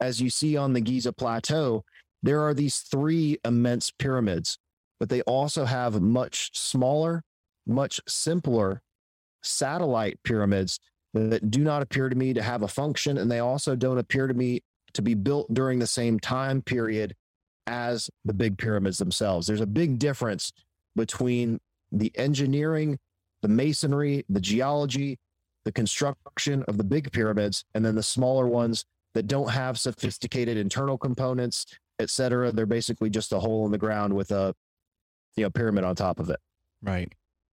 As 0.00 0.20
you 0.20 0.30
see 0.30 0.56
on 0.56 0.72
the 0.72 0.80
Giza 0.80 1.12
Plateau, 1.12 1.84
there 2.22 2.42
are 2.42 2.54
these 2.54 2.78
three 2.78 3.38
immense 3.44 3.90
pyramids, 3.90 4.58
but 4.98 5.08
they 5.08 5.22
also 5.22 5.64
have 5.64 6.00
much 6.00 6.50
smaller, 6.56 7.24
much 7.66 8.00
simpler 8.06 8.82
satellite 9.42 10.18
pyramids 10.22 10.78
that 11.14 11.50
do 11.50 11.60
not 11.60 11.82
appear 11.82 12.08
to 12.08 12.16
me 12.16 12.32
to 12.34 12.42
have 12.42 12.62
a 12.62 12.68
function. 12.68 13.18
And 13.18 13.30
they 13.30 13.40
also 13.40 13.74
don't 13.74 13.98
appear 13.98 14.26
to 14.26 14.34
me 14.34 14.62
to 14.92 15.02
be 15.02 15.14
built 15.14 15.52
during 15.52 15.78
the 15.78 15.86
same 15.86 16.20
time 16.20 16.62
period 16.62 17.14
as 17.66 18.10
the 18.24 18.34
big 18.34 18.58
pyramids 18.58 18.98
themselves. 18.98 19.46
There's 19.46 19.60
a 19.60 19.66
big 19.66 19.98
difference 19.98 20.52
between 20.96 21.60
the 21.92 22.12
engineering, 22.16 22.98
the 23.42 23.48
masonry, 23.48 24.24
the 24.28 24.40
geology, 24.40 25.18
the 25.64 25.72
construction 25.72 26.62
of 26.64 26.78
the 26.78 26.84
big 26.84 27.12
pyramids, 27.12 27.64
and 27.74 27.84
then 27.84 27.94
the 27.94 28.02
smaller 28.02 28.46
ones 28.46 28.84
that 29.14 29.26
don't 29.26 29.50
have 29.50 29.78
sophisticated 29.78 30.56
internal 30.56 30.96
components, 30.96 31.66
et 31.98 32.10
cetera. 32.10 32.52
They're 32.52 32.66
basically 32.66 33.10
just 33.10 33.32
a 33.32 33.40
hole 33.40 33.66
in 33.66 33.72
the 33.72 33.78
ground 33.78 34.14
with 34.14 34.30
a 34.30 34.54
you 35.36 35.44
know 35.44 35.50
pyramid 35.50 35.84
on 35.84 35.96
top 35.96 36.18
of 36.18 36.30
it. 36.30 36.40
Right. 36.82 37.12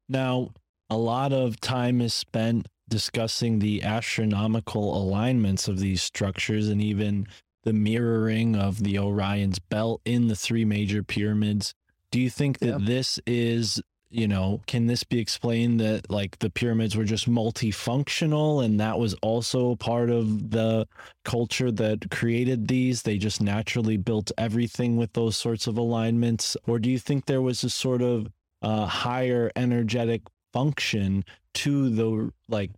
Now, 0.08 0.50
a 0.88 0.96
lot 0.96 1.32
of 1.32 1.60
time 1.60 2.00
is 2.00 2.14
spent 2.14 2.68
discussing 2.88 3.58
the 3.58 3.82
astronomical 3.82 4.96
alignments 4.96 5.66
of 5.66 5.80
these 5.80 6.02
structures 6.02 6.68
and 6.68 6.80
even 6.80 7.26
the 7.64 7.72
mirroring 7.72 8.54
of 8.54 8.84
the 8.84 8.96
Orion's 8.96 9.58
belt 9.58 10.00
in 10.04 10.28
the 10.28 10.36
three 10.36 10.64
major 10.64 11.02
pyramids. 11.02 11.74
Do 12.12 12.20
you 12.20 12.30
think 12.30 12.60
that 12.60 12.86
this 12.86 13.18
is, 13.26 13.82
you 14.10 14.28
know, 14.28 14.60
can 14.66 14.86
this 14.86 15.04
be 15.04 15.18
explained 15.18 15.80
that 15.80 16.10
like 16.10 16.38
the 16.38 16.50
pyramids 16.50 16.96
were 16.96 17.04
just 17.04 17.28
multifunctional 17.28 18.64
and 18.64 18.78
that 18.80 18.98
was 18.98 19.14
also 19.14 19.74
part 19.76 20.10
of 20.10 20.50
the 20.50 20.86
culture 21.24 21.72
that 21.72 22.10
created 22.10 22.68
these? 22.68 23.02
They 23.02 23.18
just 23.18 23.42
naturally 23.42 23.96
built 23.96 24.30
everything 24.38 24.96
with 24.96 25.12
those 25.12 25.36
sorts 25.36 25.66
of 25.66 25.76
alignments? 25.76 26.56
Or 26.66 26.78
do 26.78 26.90
you 26.90 26.98
think 26.98 27.26
there 27.26 27.42
was 27.42 27.64
a 27.64 27.70
sort 27.70 28.02
of 28.02 28.28
uh, 28.62 28.86
higher 28.86 29.50
energetic 29.56 30.22
function 30.52 31.24
to 31.54 31.90
the 31.90 32.30
like 32.48 32.70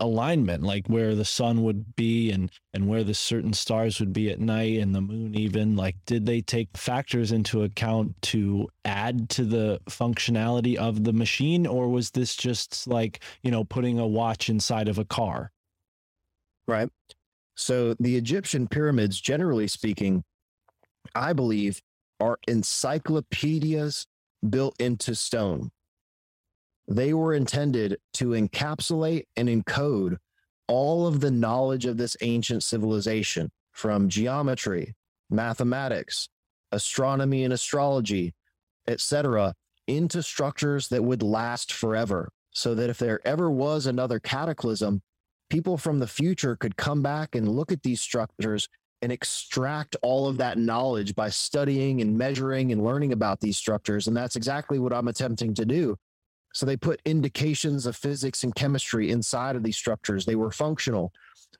alignment 0.00 0.64
like 0.64 0.86
where 0.88 1.14
the 1.14 1.24
sun 1.24 1.62
would 1.62 1.94
be 1.94 2.32
and 2.32 2.50
and 2.74 2.88
where 2.88 3.04
the 3.04 3.14
certain 3.14 3.52
stars 3.52 4.00
would 4.00 4.12
be 4.12 4.30
at 4.30 4.40
night 4.40 4.78
and 4.78 4.94
the 4.94 5.00
moon 5.00 5.34
even 5.36 5.76
like 5.76 5.94
did 6.06 6.26
they 6.26 6.40
take 6.40 6.76
factors 6.76 7.30
into 7.30 7.62
account 7.62 8.20
to 8.20 8.68
add 8.84 9.28
to 9.28 9.44
the 9.44 9.80
functionality 9.88 10.74
of 10.74 11.04
the 11.04 11.12
machine 11.12 11.66
or 11.66 11.88
was 11.88 12.10
this 12.10 12.34
just 12.34 12.88
like 12.88 13.20
you 13.42 13.50
know 13.50 13.62
putting 13.62 13.98
a 13.98 14.06
watch 14.06 14.48
inside 14.48 14.88
of 14.88 14.98
a 14.98 15.04
car 15.04 15.52
right 16.66 16.90
so 17.54 17.94
the 18.00 18.16
egyptian 18.16 18.66
pyramids 18.66 19.20
generally 19.20 19.68
speaking 19.68 20.24
I 21.14 21.32
believe, 21.32 21.80
are 22.20 22.38
encyclopedias 22.48 24.06
built 24.48 24.74
into 24.80 25.14
stone. 25.14 25.70
They 26.88 27.14
were 27.14 27.34
intended 27.34 27.98
to 28.14 28.28
encapsulate 28.30 29.24
and 29.36 29.48
encode 29.48 30.16
all 30.68 31.06
of 31.06 31.20
the 31.20 31.30
knowledge 31.30 31.86
of 31.86 31.96
this 31.96 32.16
ancient 32.20 32.62
civilization 32.62 33.50
from 33.72 34.08
geometry, 34.08 34.94
mathematics, 35.30 36.28
astronomy 36.72 37.44
and 37.44 37.52
astrology, 37.52 38.34
etc., 38.86 39.54
into 39.86 40.22
structures 40.22 40.88
that 40.88 41.04
would 41.04 41.22
last 41.22 41.72
forever. 41.72 42.30
So 42.52 42.74
that 42.74 42.88
if 42.88 42.98
there 42.98 43.20
ever 43.26 43.50
was 43.50 43.86
another 43.86 44.18
cataclysm, 44.18 45.02
people 45.50 45.76
from 45.76 45.98
the 45.98 46.06
future 46.06 46.56
could 46.56 46.76
come 46.76 47.02
back 47.02 47.34
and 47.34 47.48
look 47.48 47.70
at 47.70 47.82
these 47.82 48.00
structures 48.00 48.68
and 49.02 49.12
extract 49.12 49.94
all 50.00 50.26
of 50.26 50.38
that 50.38 50.56
knowledge 50.56 51.14
by 51.14 51.28
studying 51.28 52.00
and 52.00 52.16
measuring 52.16 52.72
and 52.72 52.82
learning 52.82 53.12
about 53.12 53.40
these 53.40 53.58
structures. 53.58 54.06
And 54.06 54.16
that's 54.16 54.36
exactly 54.36 54.78
what 54.78 54.94
I'm 54.94 55.08
attempting 55.08 55.52
to 55.54 55.66
do. 55.66 55.96
So 56.56 56.64
they 56.64 56.78
put 56.78 57.02
indications 57.04 57.84
of 57.84 57.96
physics 57.96 58.42
and 58.42 58.54
chemistry 58.54 59.10
inside 59.10 59.56
of 59.56 59.62
these 59.62 59.76
structures. 59.76 60.24
They 60.24 60.36
were 60.36 60.50
functional. 60.50 61.12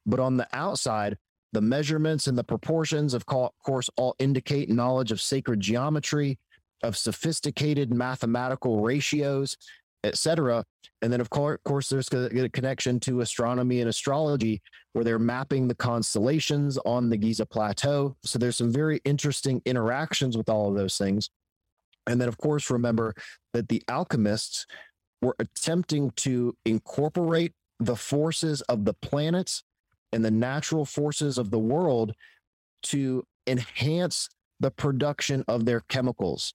But 0.06 0.20
on 0.20 0.39
the 0.39 0.48
outside, 0.55 1.18
the 1.52 1.60
measurements 1.60 2.28
and 2.28 2.39
the 2.39 2.44
proportions, 2.44 3.12
of 3.12 3.27
course, 3.27 3.90
all 3.97 4.16
indicate 4.18 4.70
knowledge 4.70 5.12
of 5.12 5.20
sacred 5.20 5.60
geometry, 5.60 6.39
of 6.82 6.97
sophisticated 6.97 7.93
mathematical 7.93 8.81
ratios, 8.81 9.59
etc. 10.02 10.64
And 11.02 11.12
then, 11.12 11.20
of 11.20 11.28
course, 11.28 11.90
there's 11.90 12.09
a 12.12 12.48
connection 12.48 12.98
to 13.01 13.20
astronomy 13.20 13.81
and 13.81 13.90
astrology 13.90 14.62
where 14.94 15.05
they're 15.05 15.18
mapping 15.18 15.68
the 15.68 15.74
constellations 15.74 16.78
on 16.86 17.10
the 17.10 17.18
Giza 17.18 17.44
Plateau. 17.44 18.16
So 18.24 18.39
there's 18.39 18.56
some 18.56 18.73
very 18.73 19.02
interesting 19.05 19.60
interactions 19.66 20.39
with 20.39 20.48
all 20.48 20.70
of 20.70 20.74
those 20.74 20.97
things. 20.97 21.28
And 22.07 22.20
then, 22.20 22.28
of 22.28 22.39
course, 22.39 22.70
remember 22.70 23.15
that 23.53 23.69
the 23.69 23.83
alchemists 23.89 24.66
were 25.23 25.37
attempting 25.39 26.11
to 26.12 26.57
incorporate 26.65 27.53
the 27.81 27.97
forces 27.97 28.62
of 28.62 28.85
the 28.85 28.95
planets 28.95 29.62
and 30.12 30.24
the 30.24 30.31
natural 30.31 30.85
forces 30.85 31.39
of 31.39 31.51
the 31.51 31.59
world 31.59 32.12
to 32.83 33.24
enhance 33.47 34.28
the 34.61 34.70
production 34.70 35.45
of 35.49 35.65
their 35.65 35.81
chemicals. 35.89 36.55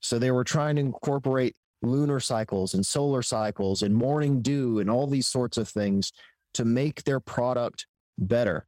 So 0.00 0.18
they 0.18 0.30
were 0.30 0.44
trying 0.44 0.76
to 0.76 0.80
incorporate 0.80 1.54
lunar 1.82 2.20
cycles 2.20 2.74
and 2.74 2.84
solar 2.84 3.22
cycles 3.22 3.82
and 3.82 3.94
morning 3.94 4.42
dew 4.42 4.78
and 4.80 4.90
all 4.90 5.06
these 5.06 5.26
sorts 5.26 5.56
of 5.56 5.68
things 5.68 6.12
to 6.54 6.64
make 6.64 7.04
their 7.04 7.20
product 7.20 7.86
better. 8.16 8.66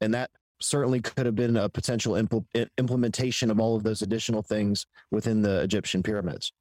And 0.00 0.14
that 0.14 0.30
certainly 0.60 1.00
could 1.00 1.26
have 1.26 1.34
been 1.36 1.56
a 1.56 1.68
potential 1.68 2.14
impl- 2.14 2.46
implementation 2.78 3.50
of 3.50 3.60
all 3.60 3.76
of 3.76 3.82
those 3.82 4.02
additional 4.02 4.42
things 4.42 4.86
within 5.10 5.42
the 5.42 5.60
Egyptian 5.60 6.02
pyramids. 6.02 6.52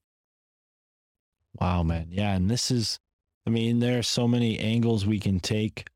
Wow, 1.60 1.84
man. 1.84 2.08
Yeah. 2.12 2.36
And 2.36 2.50
this 2.50 2.70
is, 2.72 3.00
I 3.46 3.50
mean, 3.50 3.80
there 3.80 3.98
are 4.00 4.04
so 4.04 4.28
many 4.28 4.60
angles 4.60 5.06
we 5.06 5.20
can 5.20 5.40
take 5.40 5.88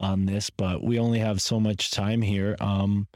on 0.00 0.24
this, 0.24 0.48
but 0.48 0.82
we 0.82 0.98
only 0.98 1.18
have 1.18 1.42
so 1.42 1.60
much 1.60 1.90
time 1.90 2.22
here. 2.22 2.56
Um, 2.60 3.06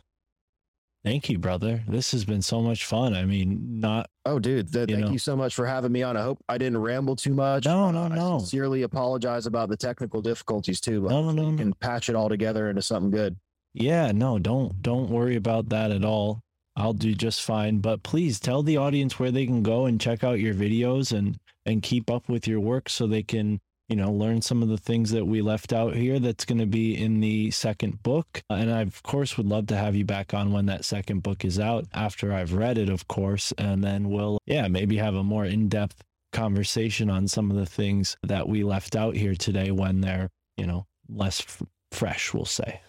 Thank 1.05 1.29
you, 1.29 1.39
brother. 1.39 1.83
This 1.87 2.13
has 2.13 2.25
been 2.25 2.41
so 2.41 2.63
much 2.63 2.87
fun. 2.87 3.13
I 3.13 3.27
mean, 3.27 3.79
not. 3.79 4.09
Oh, 4.25 4.39
dude. 4.39 4.73
Th- 4.73 4.89
you 4.89 4.97
thank 4.97 5.07
know. 5.09 5.13
you 5.13 5.19
so 5.19 5.37
much 5.37 5.55
for 5.55 5.67
having 5.67 5.93
me 5.93 6.03
on. 6.03 6.17
I 6.17 6.23
hope 6.23 6.43
I 6.49 6.57
didn't 6.57 6.79
ramble 6.79 7.15
too 7.15 7.35
much. 7.35 7.67
No, 7.67 7.91
no, 7.91 8.05
I 8.05 8.09
no. 8.09 8.39
sincerely 8.39 8.85
apologize 8.85 9.45
about 9.45 9.69
the 9.69 9.77
technical 9.77 10.23
difficulties 10.23 10.81
too, 10.81 11.03
but 11.03 11.11
No, 11.11 11.31
no, 11.31 11.33
no, 11.33 11.51
we 11.51 11.59
can 11.59 11.75
patch 11.75 12.09
it 12.09 12.17
all 12.17 12.31
together 12.31 12.71
into 12.71 12.81
something 12.81 13.11
good. 13.11 13.37
Yeah, 13.75 14.13
no, 14.13 14.39
don't 14.39 14.81
don't 14.83 15.11
worry 15.11 15.35
about 15.37 15.69
that 15.71 15.91
at 15.91 16.05
all. 16.05 16.41
I'll 16.77 16.93
do 16.93 17.15
just 17.15 17.43
fine. 17.43 17.79
But 17.79 18.03
please 18.03 18.41
tell 18.41 18.63
the 18.63 18.77
audience 18.77 19.19
where 19.19 19.31
they 19.31 19.47
can 19.47 19.63
go 19.63 19.87
and 19.87 20.01
check 20.01 20.25
out 20.25 20.41
your 20.41 20.55
videos 20.55 21.17
and 21.17 21.37
and 21.67 21.83
keep 21.83 22.11
up 22.11 22.29
with 22.29 22.47
your 22.47 22.61
work 22.61 22.89
so 22.89 23.07
they 23.07 23.23
can, 23.23 23.61
you 23.89 23.97
know, 23.97 24.13
learn 24.13 24.43
some 24.43 24.63
of 24.63 24.69
the 24.69 24.79
things 24.79 25.11
that 25.11 25.27
we 25.27 25.41
left 25.41 25.73
out 25.73 25.95
here 25.95 26.19
that's 26.19 26.45
going 26.45 26.59
to 26.59 26.67
be 26.67 26.97
in 26.97 27.21
the 27.21 27.51
second 27.51 28.03
book. 28.03 28.43
And 28.49 28.73
I 28.73 28.83
of 28.83 29.03
course 29.03 29.37
would 29.37 29.47
love 29.47 29.67
to 29.69 29.77
have 29.77 29.97
you 29.97 30.05
back 30.05 30.35
on 30.35 30.53
when 30.53 30.67
that 30.67 30.85
second 30.85 31.23
book 31.23 31.45
is 31.45 31.59
out 31.59 31.87
after 31.93 32.33
I've 32.33 32.53
read 32.53 32.79
it, 32.79 32.89
of 32.89 33.09
course, 33.09 33.53
and 33.59 33.83
then 33.83 34.09
we'll 34.11 34.39
yeah, 34.47 34.69
maybe 34.69 34.97
have 34.99 35.15
a 35.15 35.25
more 35.25 35.45
in-depth 35.47 36.03
conversation 36.33 37.11
on 37.11 37.27
some 37.29 37.51
of 37.51 37.57
the 37.57 37.67
things 37.67 38.17
that 38.23 38.49
we 38.49 38.63
left 38.63 38.95
out 38.95 39.17
here 39.17 39.35
today 39.35 39.71
when 39.71 40.01
they're, 40.01 40.29
you 40.57 40.67
know, 40.67 40.87
less 41.09 41.41
f- 41.41 41.63
fresh, 41.93 42.35
we'll 42.35 42.45
say. 42.45 42.81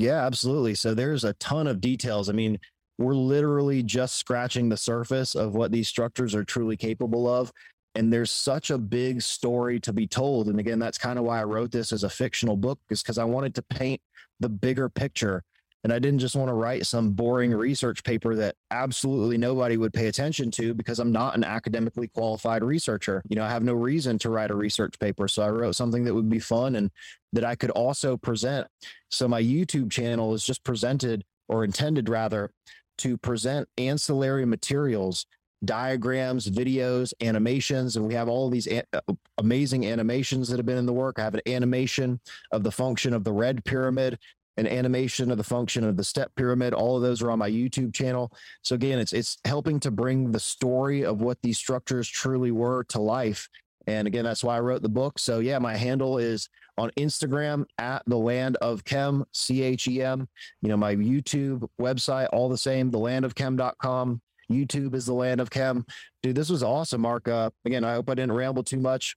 Yeah, 0.00 0.24
absolutely. 0.24 0.74
So 0.76 0.94
there's 0.94 1.24
a 1.24 1.34
ton 1.34 1.66
of 1.66 1.78
details. 1.78 2.30
I 2.30 2.32
mean, 2.32 2.58
we're 2.96 3.14
literally 3.14 3.82
just 3.82 4.16
scratching 4.16 4.70
the 4.70 4.76
surface 4.78 5.34
of 5.34 5.54
what 5.54 5.72
these 5.72 5.88
structures 5.88 6.34
are 6.34 6.42
truly 6.42 6.78
capable 6.78 7.28
of. 7.28 7.52
And 7.94 8.10
there's 8.10 8.30
such 8.30 8.70
a 8.70 8.78
big 8.78 9.20
story 9.20 9.78
to 9.80 9.92
be 9.92 10.06
told. 10.06 10.48
And 10.48 10.58
again, 10.58 10.78
that's 10.78 10.96
kind 10.96 11.18
of 11.18 11.26
why 11.26 11.40
I 11.40 11.44
wrote 11.44 11.70
this 11.70 11.92
as 11.92 12.02
a 12.02 12.08
fictional 12.08 12.56
book, 12.56 12.78
is 12.88 13.02
because 13.02 13.18
I 13.18 13.24
wanted 13.24 13.54
to 13.56 13.62
paint 13.62 14.00
the 14.38 14.48
bigger 14.48 14.88
picture. 14.88 15.42
And 15.82 15.92
I 15.92 15.98
didn't 15.98 16.18
just 16.18 16.36
want 16.36 16.48
to 16.48 16.54
write 16.54 16.84
some 16.84 17.12
boring 17.12 17.52
research 17.52 18.04
paper 18.04 18.34
that 18.34 18.54
absolutely 18.70 19.38
nobody 19.38 19.78
would 19.78 19.94
pay 19.94 20.08
attention 20.08 20.50
to 20.52 20.74
because 20.74 20.98
I'm 20.98 21.12
not 21.12 21.34
an 21.34 21.44
academically 21.44 22.08
qualified 22.08 22.62
researcher. 22.62 23.22
You 23.28 23.36
know, 23.36 23.44
I 23.44 23.48
have 23.48 23.62
no 23.62 23.72
reason 23.72 24.18
to 24.18 24.30
write 24.30 24.50
a 24.50 24.54
research 24.54 24.98
paper. 24.98 25.26
So 25.26 25.42
I 25.42 25.48
wrote 25.48 25.76
something 25.76 26.04
that 26.04 26.14
would 26.14 26.28
be 26.28 26.38
fun 26.38 26.76
and 26.76 26.90
that 27.32 27.44
I 27.44 27.54
could 27.54 27.70
also 27.70 28.16
present. 28.18 28.66
So 29.10 29.26
my 29.26 29.42
YouTube 29.42 29.90
channel 29.90 30.34
is 30.34 30.44
just 30.44 30.64
presented 30.64 31.24
or 31.48 31.64
intended 31.64 32.08
rather 32.08 32.50
to 32.98 33.16
present 33.16 33.66
ancillary 33.78 34.44
materials, 34.44 35.24
diagrams, 35.64 36.48
videos, 36.48 37.12
animations, 37.22 37.96
and 37.96 38.06
we 38.06 38.14
have 38.14 38.28
all 38.28 38.50
these 38.50 38.66
a- 38.66 38.84
uh, 38.92 39.00
amazing 39.38 39.86
animations 39.86 40.48
that 40.48 40.58
have 40.58 40.66
been 40.66 40.78
in 40.78 40.86
the 40.86 40.92
work. 40.92 41.18
I 41.18 41.24
have 41.24 41.34
an 41.34 41.40
animation 41.46 42.20
of 42.52 42.62
the 42.62 42.70
function 42.70 43.14
of 43.14 43.24
the 43.24 43.32
red 43.32 43.64
pyramid, 43.64 44.18
an 44.60 44.66
animation 44.66 45.30
of 45.30 45.38
the 45.38 45.44
function 45.44 45.84
of 45.84 45.96
the 45.96 46.04
step 46.04 46.30
pyramid. 46.36 46.74
All 46.74 46.94
of 46.94 47.02
those 47.02 47.22
are 47.22 47.30
on 47.30 47.38
my 47.38 47.50
YouTube 47.50 47.94
channel. 47.94 48.30
So 48.62 48.74
again, 48.74 48.98
it's 48.98 49.14
it's 49.14 49.38
helping 49.46 49.80
to 49.80 49.90
bring 49.90 50.30
the 50.30 50.38
story 50.38 51.04
of 51.04 51.22
what 51.22 51.38
these 51.42 51.56
structures 51.56 52.06
truly 52.06 52.50
were 52.50 52.84
to 52.84 53.00
life. 53.00 53.48
And 53.86 54.06
again, 54.06 54.24
that's 54.24 54.44
why 54.44 54.56
I 54.56 54.60
wrote 54.60 54.82
the 54.82 54.90
book. 54.90 55.18
So 55.18 55.38
yeah, 55.38 55.58
my 55.58 55.74
handle 55.74 56.18
is 56.18 56.50
on 56.76 56.90
Instagram 56.98 57.64
at 57.78 58.02
the 58.06 58.18
land 58.18 58.56
of 58.58 58.84
chem, 58.84 59.24
C 59.32 59.62
H 59.62 59.88
E 59.88 60.02
M. 60.02 60.28
You 60.60 60.68
know, 60.68 60.76
my 60.76 60.94
YouTube 60.94 61.66
website, 61.80 62.28
all 62.30 62.50
the 62.50 62.58
same, 62.58 62.90
the 62.90 62.98
land 62.98 63.24
of 63.24 63.34
thelandofchem.com. 63.34 64.20
YouTube 64.52 64.94
is 64.94 65.06
the 65.06 65.14
land 65.14 65.40
of 65.40 65.48
chem. 65.48 65.86
Dude, 66.22 66.36
this 66.36 66.50
was 66.50 66.62
awesome, 66.62 67.00
Mark. 67.00 67.28
Uh, 67.28 67.50
again, 67.64 67.84
I 67.84 67.94
hope 67.94 68.10
I 68.10 68.14
didn't 68.14 68.32
ramble 68.32 68.64
too 68.64 68.80
much. 68.80 69.16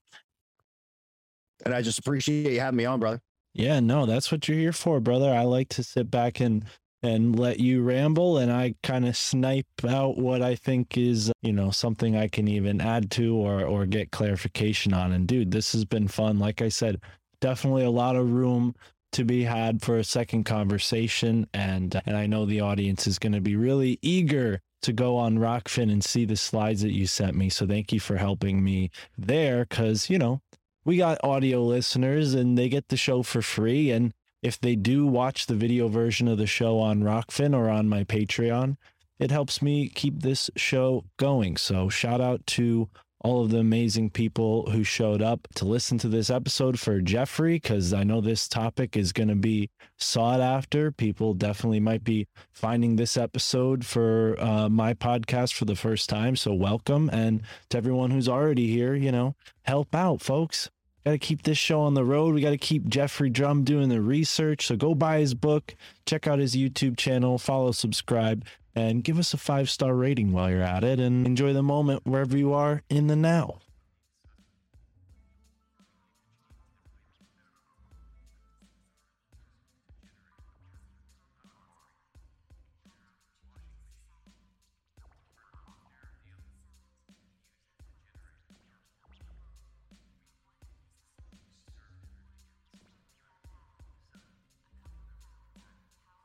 And 1.66 1.74
I 1.74 1.82
just 1.82 2.00
appreciate 2.00 2.54
you 2.54 2.60
having 2.60 2.78
me 2.78 2.86
on, 2.86 3.00
brother. 3.00 3.20
Yeah, 3.54 3.80
no, 3.80 4.06
that's 4.06 4.32
what 4.32 4.48
you're 4.48 4.58
here 4.58 4.74
for, 4.74 5.00
brother. 5.00 5.32
I 5.32 5.44
like 5.44 5.70
to 5.70 5.84
sit 5.84 6.10
back 6.10 6.40
and 6.40 6.66
and 7.04 7.38
let 7.38 7.60
you 7.60 7.82
ramble 7.82 8.38
and 8.38 8.50
I 8.52 8.76
kind 8.82 9.06
of 9.06 9.18
snipe 9.18 9.68
out 9.86 10.18
what 10.18 10.42
I 10.42 10.56
think 10.56 10.98
is, 10.98 11.30
you 11.42 11.52
know, 11.52 11.70
something 11.70 12.16
I 12.16 12.30
can 12.30 12.48
even 12.48 12.80
add 12.80 13.12
to 13.12 13.36
or 13.36 13.64
or 13.66 13.86
get 13.86 14.12
clarification 14.12 14.94
on. 14.94 15.12
And 15.12 15.28
dude, 15.28 15.52
this 15.52 15.74
has 15.74 15.86
been 15.86 16.08
fun. 16.08 16.40
Like 16.40 16.62
I 16.62 16.70
said, 16.70 17.02
definitely 17.42 17.84
a 17.84 17.90
lot 17.92 18.16
of 18.16 18.32
room 18.32 18.74
to 19.12 19.26
be 19.26 19.44
had 19.44 19.82
for 19.82 19.98
a 19.98 20.04
second 20.04 20.46
conversation 20.46 21.46
and 21.54 22.02
and 22.06 22.18
I 22.18 22.26
know 22.26 22.46
the 22.46 22.62
audience 22.62 23.06
is 23.06 23.20
going 23.20 23.34
to 23.34 23.42
be 23.42 23.56
really 23.56 24.00
eager 24.02 24.62
to 24.82 24.94
go 24.94 25.18
on 25.18 25.38
Rokfin 25.38 25.92
and 25.92 26.04
see 26.04 26.26
the 26.26 26.36
slides 26.36 26.82
that 26.82 26.94
you 26.94 27.06
sent 27.06 27.36
me. 27.36 27.50
So 27.50 27.68
thank 27.68 27.94
you 27.94 28.00
for 28.00 28.18
helping 28.18 28.64
me 28.64 28.90
there 29.18 29.66
cuz, 29.66 30.10
you 30.10 30.18
know, 30.18 30.42
we 30.86 30.98
got 30.98 31.24
audio 31.24 31.64
listeners 31.64 32.34
and 32.34 32.58
they 32.58 32.70
get 32.70 32.90
the 32.90 32.98
show 32.98 33.24
for 33.24 33.42
free. 33.42 33.92
And 33.92 34.14
if 34.42 34.60
they 34.60 34.76
do 34.76 35.08
watch 35.08 35.46
the 35.46 35.56
video 35.56 35.88
version 35.88 36.28
of 36.28 36.38
the 36.38 36.48
show 36.48 36.80
on 36.80 37.02
Rokfin 37.02 37.56
or 37.56 37.70
on 37.70 37.88
my 37.88 38.04
Patreon, 38.04 38.78
it 39.20 39.32
helps 39.32 39.62
me 39.62 39.88
keep 39.88 40.22
this 40.22 40.50
show 40.56 41.06
going. 41.18 41.58
So 41.58 41.90
shout 41.90 42.20
out 42.20 42.46
to 42.48 42.90
all 43.24 43.44
of 43.44 43.52
the 43.52 43.60
amazing 43.60 44.10
people 44.10 44.70
who 44.70 44.84
showed 44.84 45.22
up 45.22 45.48
to 45.56 45.66
listen 45.66 45.98
to 45.98 46.10
this 46.10 46.30
episode 46.30 46.78
for 46.78 47.00
Geoffrey, 47.00 47.56
because 47.56 47.94
I 47.94 48.04
know 48.04 48.20
this 48.20 48.50
topic 48.50 48.98
is 48.98 49.14
going 49.14 49.30
to 49.30 49.36
be 49.36 49.70
sought 49.98 50.42
after. 50.42 50.92
People 50.92 51.34
definitely 51.34 51.80
might 51.80 52.04
be 52.04 52.28
finding 52.52 52.98
this 52.98 53.16
episode 53.16 53.86
for 53.86 54.36
uh, 54.40 54.68
my 54.68 54.94
podcast 54.94 55.54
for 55.54 55.64
the 55.64 55.76
first 55.76 56.10
time. 56.10 56.36
So 56.36 56.54
welcome. 56.54 57.10
And 57.14 57.44
to 57.70 57.78
everyone 57.78 58.12
who's 58.12 58.28
already 58.28 58.68
here, 58.68 58.94
you 58.94 59.12
know, 59.12 59.36
help 59.64 59.96
out, 59.96 60.22
folks. 60.22 60.70
Got 61.06 61.12
to 61.12 61.18
keep 61.18 61.44
this 61.44 61.58
show 61.58 61.82
on 61.82 61.96
the 61.96 62.06
road. 62.06 62.34
We 62.34 62.42
got 62.42 62.52
to 62.52 62.58
keep 62.58 62.88
Geoffrey 62.88 63.30
Drumm 63.30 63.64
doing 63.64 63.90
the 63.90 64.02
research. 64.02 64.68
So 64.68 64.78
go 64.78 64.96
buy 64.96 65.20
his 65.20 65.34
book, 65.34 65.76
check 66.06 66.28
out 66.28 66.40
his 66.40 66.56
YouTube 66.56 66.96
channel, 66.96 67.38
follow, 67.38 67.74
subscribe, 67.74 68.46
and 68.74 69.04
give 69.04 69.20
us 69.20 69.34
a 69.34 69.38
five 69.38 69.70
star 69.70 69.96
rating 69.96 70.32
while 70.32 70.50
you're 70.50 70.62
at 70.62 70.84
it 70.84 71.00
and 71.00 71.28
enjoy 71.28 71.52
the 71.52 71.64
moment 71.64 72.06
wherever 72.06 72.38
you 72.38 72.54
are 72.54 72.84
in 72.90 73.08
the 73.08 73.18
now. 73.18 73.60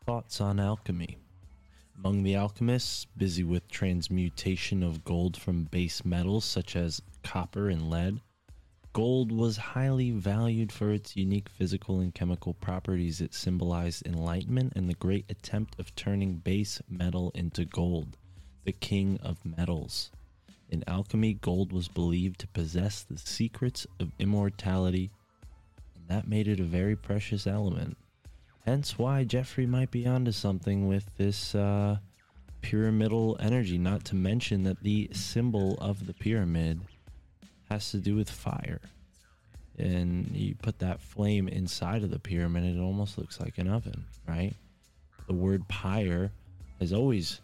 Thoughts 0.08 0.40
on 0.40 0.58
alchemy. 0.58 1.18
Among 1.98 2.22
the 2.22 2.34
alchemists, 2.34 3.04
busy 3.18 3.44
with 3.44 3.68
transmutation 3.68 4.82
of 4.82 5.04
gold 5.04 5.36
from 5.36 5.64
base 5.64 6.02
metals 6.02 6.46
such 6.46 6.76
as 6.76 7.02
copper 7.22 7.68
and 7.68 7.90
lead, 7.90 8.22
gold 8.94 9.30
was 9.30 9.58
highly 9.58 10.10
valued 10.12 10.72
for 10.72 10.92
its 10.92 11.14
unique 11.14 11.50
physical 11.50 12.00
and 12.00 12.14
chemical 12.14 12.54
properties. 12.54 13.20
It 13.20 13.34
symbolized 13.34 14.06
enlightenment 14.06 14.72
and 14.74 14.88
the 14.88 14.94
great 14.94 15.26
attempt 15.28 15.78
of 15.78 15.94
turning 15.94 16.36
base 16.36 16.80
metal 16.88 17.30
into 17.34 17.66
gold, 17.66 18.16
the 18.64 18.72
king 18.72 19.18
of 19.22 19.44
metals. 19.44 20.10
In 20.70 20.84
alchemy, 20.86 21.34
gold 21.34 21.70
was 21.70 21.86
believed 21.86 22.40
to 22.40 22.48
possess 22.48 23.02
the 23.02 23.18
secrets 23.18 23.86
of 24.00 24.12
immortality, 24.18 25.10
and 25.94 26.08
that 26.08 26.26
made 26.26 26.48
it 26.48 26.60
a 26.60 26.64
very 26.64 26.96
precious 26.96 27.46
element. 27.46 27.98
Hence 28.68 28.98
why 28.98 29.24
Geoffrey 29.24 29.64
might 29.64 29.90
be 29.90 30.06
onto 30.06 30.30
something 30.30 30.88
with 30.88 31.06
this 31.16 31.54
uh, 31.54 31.96
pyramidal 32.60 33.38
energy, 33.40 33.78
not 33.78 34.04
to 34.04 34.14
mention 34.14 34.64
that 34.64 34.82
the 34.82 35.08
symbol 35.14 35.78
of 35.80 36.06
the 36.06 36.12
pyramid 36.12 36.82
has 37.70 37.90
to 37.92 37.96
do 37.96 38.14
with 38.14 38.28
fire. 38.28 38.82
And 39.78 40.36
you 40.36 40.54
put 40.54 40.80
that 40.80 41.00
flame 41.00 41.48
inside 41.48 42.02
of 42.02 42.10
the 42.10 42.18
pyramid, 42.18 42.76
it 42.76 42.78
almost 42.78 43.16
looks 43.16 43.40
like 43.40 43.56
an 43.56 43.68
oven, 43.68 44.04
right? 44.28 44.52
The 45.28 45.32
word 45.32 45.66
pyre 45.68 46.30
has 46.78 46.92
always 46.92 47.40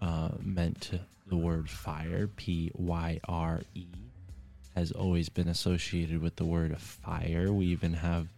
uh, 0.00 0.30
meant 0.40 0.90
the 1.26 1.36
word 1.36 1.68
fire, 1.68 2.28
P 2.28 2.70
Y 2.74 3.20
R 3.28 3.60
E, 3.74 3.88
has 4.74 4.90
always 4.90 5.28
been 5.28 5.48
associated 5.48 6.22
with 6.22 6.36
the 6.36 6.46
word 6.46 6.80
fire. 6.80 7.52
We 7.52 7.66
even 7.66 7.92
have 7.92 8.28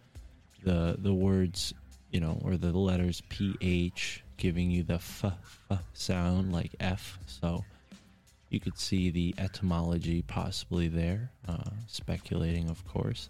the 0.65 0.97
the 0.99 1.13
words, 1.13 1.73
you 2.11 2.19
know, 2.19 2.39
or 2.43 2.57
the 2.57 2.71
letters 2.71 3.21
PH 3.29 4.23
giving 4.37 4.69
you 4.71 4.83
the 4.83 4.95
f, 4.95 5.25
f 5.69 5.83
sound 5.93 6.51
like 6.51 6.71
F. 6.79 7.17
So 7.25 7.63
you 8.49 8.59
could 8.59 8.77
see 8.77 9.09
the 9.09 9.33
etymology 9.37 10.21
possibly 10.21 10.87
there, 10.87 11.31
uh, 11.47 11.71
speculating, 11.87 12.69
of 12.69 12.85
course. 12.87 13.29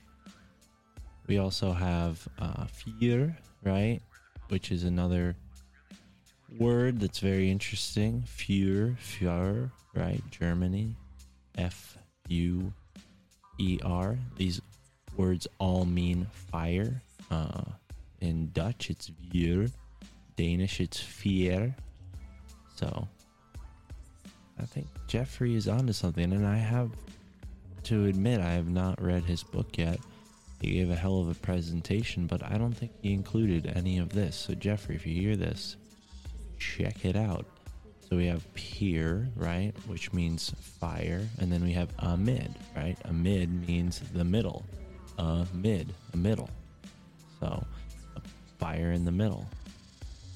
We 1.28 1.40
also 1.40 1.72
have 1.72 2.28
uh, 2.38 2.66
fear, 2.66 3.36
right, 3.64 4.02
which 4.50 4.72
is 4.72 4.84
another 4.84 5.36
word 6.60 7.00
that's 7.00 7.20
very 7.20 7.50
interesting. 7.50 8.24
Fuhr, 8.28 8.98
Fuhr, 9.00 9.72
right? 9.96 10.22
Germany, 10.30 10.96
F 11.58 11.98
U 12.28 12.72
E 13.58 13.80
R. 13.84 14.18
These 14.38 14.62
words 15.18 15.48
all 15.58 15.86
mean 15.86 16.28
fire. 16.32 17.02
Uh, 17.32 17.64
in 18.26 18.52
Dutch, 18.52 18.90
it's 18.90 19.10
vuur. 19.32 19.72
Danish, 20.36 20.82
it's 20.82 21.00
vier. 21.02 21.74
So, 22.76 23.08
I 24.60 24.66
think 24.66 24.88
Geoffrey 25.08 25.56
is 25.56 25.68
onto 25.68 25.94
something, 25.94 26.34
and 26.34 26.46
I 26.46 26.58
have 26.58 26.92
to 27.84 28.06
admit 28.06 28.42
I 28.42 28.52
have 28.54 28.70
not 28.70 29.02
read 29.02 29.24
his 29.24 29.44
book 29.44 29.78
yet. 29.78 30.00
He 30.62 30.74
gave 30.74 30.90
a 30.90 30.96
hell 30.96 31.22
of 31.22 31.30
a 31.30 31.36
presentation, 31.36 32.28
but 32.28 32.44
I 32.44 32.58
don't 32.58 32.74
think 32.74 32.92
he 33.02 33.14
included 33.14 33.72
any 33.76 33.98
of 34.00 34.10
this. 34.10 34.36
So, 34.36 34.56
Geoffrey, 34.56 34.96
if 34.96 35.06
you 35.06 35.14
hear 35.14 35.38
this, 35.38 35.78
check 36.58 37.06
it 37.06 37.16
out. 37.16 37.46
So 38.10 38.18
we 38.18 38.28
have 38.28 38.54
peer, 38.54 39.28
right, 39.36 39.74
which 39.88 40.14
means 40.14 40.52
fire, 40.60 41.28
and 41.40 41.52
then 41.52 41.64
we 41.64 41.72
have 41.74 41.90
amid, 42.00 42.54
right? 42.76 42.98
Amid 43.06 43.68
means 43.68 44.00
the 44.14 44.24
middle, 44.24 44.64
a 45.18 45.46
mid, 45.54 45.92
a 46.14 46.18
middle. 46.18 46.50
So 47.40 47.66
fire 48.66 48.94
in 48.94 49.06
the 49.06 49.12
middle. 49.12 49.46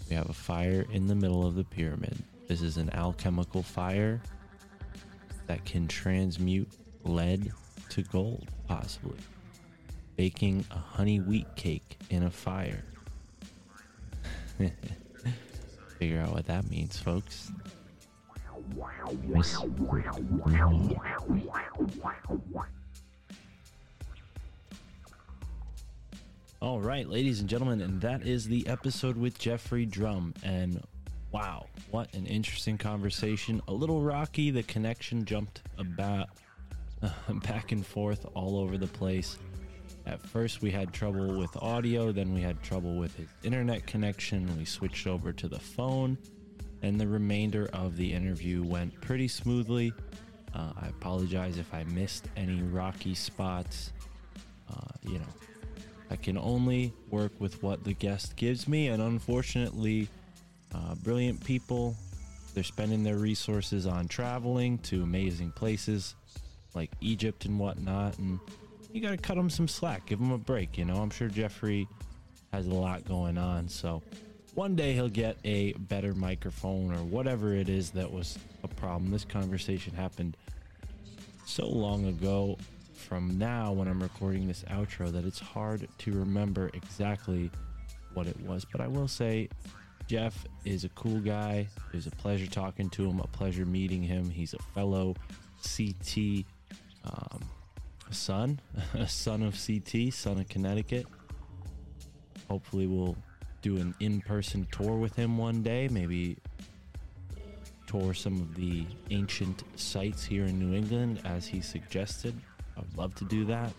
We 0.07 0.15
have 0.15 0.29
a 0.29 0.33
fire 0.33 0.85
in 0.91 1.07
the 1.07 1.15
middle 1.15 1.47
of 1.47 1.55
the 1.55 1.63
pyramid. 1.63 2.15
This 2.47 2.61
is 2.61 2.77
an 2.77 2.91
alchemical 2.93 3.63
fire 3.63 4.21
that 5.47 5.65
can 5.65 5.87
transmute 5.87 6.69
lead 7.03 7.51
to 7.89 8.03
gold, 8.03 8.47
possibly. 8.67 9.17
Baking 10.15 10.63
a 10.69 10.77
honey 10.77 11.19
wheat 11.19 11.47
cake 11.55 11.97
in 12.11 12.21
a 12.21 12.29
fire. 12.29 12.83
Figure 15.97 16.21
out 16.21 16.31
what 16.31 16.45
that 16.45 16.69
means, 16.69 16.99
folks. 16.99 17.51
All 26.61 26.81
right, 26.81 27.07
ladies 27.07 27.39
and 27.39 27.47
gentlemen, 27.47 27.79
and 27.79 28.01
that 28.01 28.27
is 28.27 28.45
the 28.45 28.67
episode 28.67 29.15
with 29.15 29.39
Geoffrey 29.39 29.85
Drumm. 29.85 30.33
And 30.43 30.83
wow, 31.31 31.67
what 31.89 32.13
an 32.13 32.25
interesting 32.25 32.77
conversation. 32.77 33.61
A 33.69 33.73
little 33.73 34.01
rocky. 34.01 34.51
The 34.51 34.63
connection 34.63 35.23
jumped 35.23 35.61
about 35.77 36.27
back 37.45 37.71
and 37.71 37.85
forth 37.85 38.25
all 38.33 38.57
over 38.57 38.77
the 38.77 38.87
place. 38.87 39.37
At 40.05 40.21
first, 40.21 40.61
we 40.61 40.69
had 40.69 40.91
trouble 40.91 41.37
with 41.39 41.55
audio, 41.55 42.11
then 42.11 42.33
we 42.33 42.41
had 42.41 42.61
trouble 42.61 42.97
with 42.97 43.15
his 43.15 43.29
internet 43.43 43.87
connection. 43.87 44.57
We 44.57 44.65
switched 44.65 45.07
over 45.07 45.31
to 45.31 45.47
the 45.47 45.59
phone, 45.59 46.17
and 46.81 46.99
the 46.99 47.07
remainder 47.07 47.69
of 47.71 47.95
the 47.95 48.11
interview 48.11 48.65
went 48.65 48.99
pretty 48.99 49.29
smoothly. 49.29 49.93
Uh, 50.53 50.73
I 50.81 50.87
apologize 50.87 51.57
if 51.57 51.73
I 51.73 51.85
missed 51.85 52.27
any 52.35 52.61
rocky 52.63 53.15
spots. 53.15 53.93
Uh, 54.69 54.75
you 55.03 55.19
know, 55.19 55.25
I 56.11 56.15
can 56.15 56.37
only 56.37 56.93
work 57.11 57.31
with 57.39 57.61
what 57.61 57.83
the 57.83 57.93
guest 57.93 58.35
gives 58.35 58.67
me, 58.67 58.87
and 58.87 59.01
unfortunately, 59.01 60.07
uh, 60.73 60.95
brilliant 60.95 61.43
people, 61.43 61.95
they're 62.53 62.63
spending 62.63 63.03
their 63.03 63.17
resources 63.17 63.85
on 63.85 64.07
traveling 64.07 64.79
to 64.79 65.03
amazing 65.03 65.51
places 65.51 66.15
like 66.73 66.91
Egypt 67.01 67.45
and 67.45 67.59
whatnot, 67.59 68.17
and 68.17 68.39
you 68.91 69.01
got 69.01 69.11
to 69.11 69.17
cut 69.17 69.37
him 69.37 69.49
some 69.49 69.67
slack, 69.67 70.07
give 70.07 70.19
him 70.19 70.31
a 70.31 70.37
break. 70.37 70.77
You 70.77 70.85
know, 70.85 70.97
I'm 70.97 71.11
sure 71.11 71.27
Geoffrey 71.27 71.87
has 72.51 72.65
a 72.65 72.73
lot 72.73 73.05
going 73.05 73.37
on, 73.37 73.67
so 73.67 74.01
one 74.55 74.75
day 74.75 74.93
he'll 74.93 75.09
get 75.09 75.37
a 75.43 75.73
better 75.73 76.13
microphone 76.15 76.91
or 76.93 77.03
whatever 77.03 77.53
it 77.53 77.69
is 77.69 77.91
that 77.91 78.11
was 78.11 78.37
a 78.63 78.67
problem. 78.67 79.11
This 79.11 79.25
conversation 79.25 79.93
happened 79.93 80.35
so 81.45 81.67
long 81.67 82.05
ago 82.05 82.57
from 82.99 83.37
now 83.37 83.71
when 83.71 83.87
I'm 83.87 84.01
recording 84.01 84.47
this 84.47 84.63
outro 84.69 85.11
that 85.11 85.25
it's 85.25 85.39
hard 85.39 85.87
to 85.99 86.11
remember 86.11 86.69
exactly 86.73 87.49
what 88.13 88.27
it 88.27 88.39
was. 88.41 88.65
But 88.65 88.81
I 88.81 88.87
will 88.87 89.07
say, 89.07 89.49
Jeff 90.07 90.45
is 90.65 90.83
a 90.83 90.89
cool 90.89 91.19
guy. 91.19 91.67
It 91.91 91.95
was 91.95 92.07
a 92.07 92.11
pleasure 92.11 92.47
talking 92.47 92.89
to 92.91 93.09
him, 93.09 93.19
a 93.19 93.27
pleasure 93.27 93.65
meeting 93.65 94.03
him. 94.03 94.29
He's 94.29 94.53
a 94.53 94.59
fellow 94.75 95.15
CT 95.63 96.45
um, 97.05 97.41
son, 98.11 98.59
a 98.93 99.07
son 99.07 99.43
of 99.43 99.55
CT, 99.55 100.13
son 100.13 100.39
of 100.39 100.49
Connecticut. 100.49 101.05
Hopefully, 102.49 102.87
we'll 102.87 103.15
do 103.61 103.77
an 103.77 103.93
in 103.99 104.21
person 104.21 104.67
tour 104.71 104.97
with 104.97 105.15
him 105.15 105.37
one 105.37 105.61
day. 105.61 105.87
Maybe 105.89 106.37
tour 107.87 108.13
some 108.13 108.39
of 108.41 108.55
the 108.55 108.85
ancient 109.09 109.63
sites 109.75 110.23
here 110.23 110.45
in 110.45 110.59
New 110.59 110.75
England 110.75 111.21
as 111.25 111.47
he 111.47 111.61
suggested. 111.61 112.35
I 112.79 112.81
would 112.81 112.97
love 112.97 113.15
to 113.15 113.25
do 113.25 113.43
that. 113.45 113.73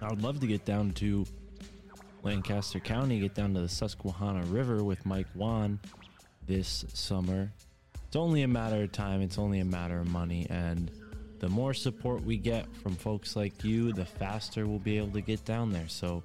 I 0.00 0.08
would 0.08 0.22
love 0.22 0.40
to 0.40 0.46
get 0.46 0.64
down 0.64 0.92
to 0.92 1.26
Lancaster 2.22 2.80
County, 2.80 3.20
get 3.20 3.34
down 3.34 3.52
to 3.54 3.60
the 3.60 3.68
Susquehanna 3.68 4.44
River 4.46 4.82
with 4.82 5.04
Mike 5.04 5.26
Wan 5.34 5.78
this 6.46 6.86
summer. 6.94 7.52
It's 8.06 8.16
only 8.16 8.42
a 8.42 8.48
matter 8.48 8.82
of 8.82 8.92
time, 8.92 9.20
it's 9.20 9.38
only 9.38 9.60
a 9.60 9.64
matter 9.64 9.98
of 10.00 10.08
money, 10.08 10.46
and 10.48 10.90
the 11.40 11.48
more 11.48 11.74
support 11.74 12.24
we 12.24 12.38
get 12.38 12.66
from 12.76 12.96
folks 12.96 13.36
like 13.36 13.62
you, 13.62 13.92
the 13.92 14.06
faster 14.06 14.66
we'll 14.66 14.78
be 14.78 14.96
able 14.96 15.10
to 15.10 15.20
get 15.20 15.44
down 15.44 15.70
there. 15.70 15.88
So 15.88 16.22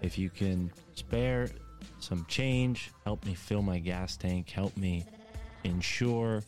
if 0.00 0.16
you 0.16 0.30
can 0.30 0.70
spare 0.94 1.48
some 1.98 2.24
change, 2.28 2.92
help 3.04 3.26
me 3.26 3.34
fill 3.34 3.62
my 3.62 3.78
gas 3.78 4.16
tank, 4.16 4.48
help 4.48 4.74
me 4.76 5.04
ensure 5.64 6.42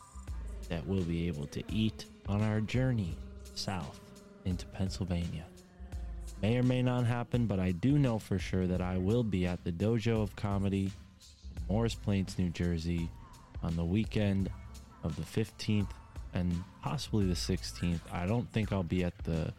that 0.71 0.87
we'll 0.87 1.05
be 1.05 1.27
able 1.27 1.47
to 1.49 1.63
eat 1.71 2.07
on 2.27 2.43
our 2.43 2.61
journey 2.63 3.17
south 3.55 4.01
into 4.45 4.67
Pennsylvania. 4.67 5.45
May 6.41 6.57
or 6.57 6.63
may 6.63 6.83
not 6.83 7.07
happen, 7.07 7.47
but 7.47 7.61
I 7.61 7.71
do 7.71 7.99
know 7.99 8.19
for 8.19 8.39
sure 8.39 8.67
that 8.67 8.81
I 8.81 8.99
will 8.99 9.23
be 9.23 9.47
at 9.47 9.63
the 9.65 9.73
Dojo 9.73 10.23
of 10.23 10.35
Comedy 10.35 10.91
in 11.57 11.63
Morris 11.69 11.95
Plains, 11.95 12.39
New 12.39 12.51
Jersey 12.51 13.09
on 13.63 13.77
the 13.77 13.85
weekend 13.85 14.51
of 15.05 15.15
the 15.17 15.23
15th 15.23 15.91
and 16.35 16.53
possibly 16.83 17.27
the 17.27 17.35
16th. 17.35 18.01
I 18.13 18.27
don't 18.27 18.51
think 18.53 18.73
I'll 18.73 18.83
be 18.83 19.05
at 19.05 19.17
the 19.25 19.53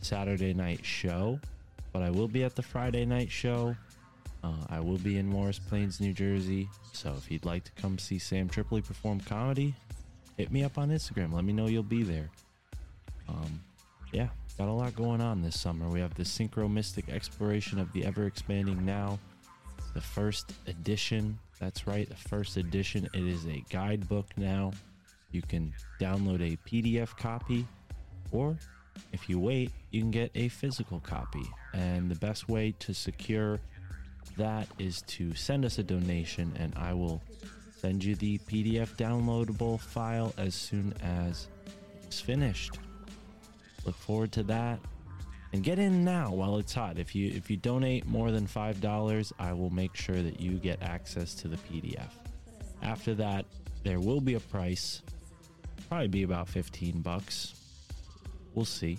Saturday 0.00 0.54
night 0.54 0.84
show, 0.84 1.38
but 1.92 2.02
I 2.02 2.10
will 2.10 2.28
be 2.28 2.44
at 2.44 2.56
the 2.56 2.62
Friday 2.62 3.04
night 3.04 3.30
show. 3.30 3.76
Uh, 4.42 4.52
I 4.70 4.80
will 4.80 4.98
be 4.98 5.18
in 5.18 5.26
Morris 5.26 5.58
Plains, 5.58 6.00
New 6.00 6.14
Jersey. 6.14 6.68
So 6.92 7.14
if 7.18 7.30
you'd 7.30 7.44
like 7.44 7.64
to 7.64 7.72
come 7.72 7.98
see 7.98 8.18
Sam 8.18 8.48
Tripoli 8.48 8.80
perform 8.80 9.20
comedy, 9.20 9.74
hit 10.38 10.50
me 10.50 10.64
up 10.64 10.78
on 10.78 10.88
Instagram. 10.88 11.32
Let 11.34 11.44
me 11.44 11.52
know 11.52 11.66
you'll 11.66 11.82
be 11.82 12.02
there. 12.02 12.30
Um, 13.28 13.60
yeah, 14.12 14.28
got 14.58 14.68
a 14.68 14.72
lot 14.72 14.94
going 14.94 15.20
on 15.20 15.42
this 15.42 15.58
summer. 15.58 15.88
We 15.88 16.00
have 16.00 16.14
the 16.14 16.22
Synchro 16.22 16.70
Mystic 16.70 17.08
exploration 17.08 17.78
of 17.78 17.92
the 17.92 18.04
ever 18.04 18.26
expanding 18.26 18.84
now, 18.84 19.18
the 19.94 20.00
first 20.00 20.52
edition 20.66 21.38
That's 21.60 21.86
right, 21.86 22.08
the 22.08 22.16
first 22.16 22.56
edition. 22.56 23.06
It 23.12 23.22
is 23.22 23.44
a 23.44 23.62
guidebook 23.68 24.26
now. 24.36 24.72
You 25.30 25.42
can 25.42 25.74
download 26.00 26.40
a 26.40 26.56
PDF 26.68 27.16
copy, 27.16 27.66
or 28.32 28.56
if 29.12 29.28
you 29.28 29.38
wait, 29.38 29.70
you 29.90 30.00
can 30.00 30.10
get 30.10 30.30
a 30.34 30.48
physical 30.48 31.00
copy. 31.00 31.44
And 31.74 32.10
the 32.10 32.16
best 32.16 32.48
way 32.48 32.74
to 32.80 32.94
secure 32.94 33.60
that 34.38 34.68
is 34.78 35.02
to 35.02 35.34
send 35.34 35.66
us 35.66 35.78
a 35.78 35.82
donation, 35.82 36.52
and 36.58 36.72
I 36.76 36.94
will 36.94 37.20
send 37.76 38.02
you 38.02 38.16
the 38.16 38.38
PDF 38.38 38.96
downloadable 38.96 39.78
file 39.78 40.32
as 40.38 40.54
soon 40.54 40.94
as 41.02 41.48
it's 42.04 42.20
finished. 42.20 42.78
Look 43.84 43.96
forward 43.96 44.32
to 44.32 44.42
that. 44.44 44.78
And 45.52 45.64
get 45.64 45.78
in 45.78 46.04
now 46.04 46.32
while 46.32 46.58
it's 46.58 46.72
hot. 46.72 46.98
If 46.98 47.14
you 47.14 47.30
if 47.34 47.50
you 47.50 47.56
donate 47.56 48.06
more 48.06 48.30
than 48.30 48.46
five 48.46 48.80
dollars, 48.80 49.32
I 49.38 49.52
will 49.52 49.70
make 49.70 49.96
sure 49.96 50.22
that 50.22 50.40
you 50.40 50.52
get 50.58 50.80
access 50.82 51.34
to 51.36 51.48
the 51.48 51.56
PDF. 51.56 52.10
After 52.82 53.14
that, 53.14 53.46
there 53.82 53.98
will 53.98 54.20
be 54.20 54.34
a 54.34 54.40
price. 54.40 55.02
Probably 55.88 56.08
be 56.08 56.22
about 56.22 56.48
15 56.48 57.00
bucks. 57.00 57.54
We'll 58.54 58.64
see. 58.64 58.98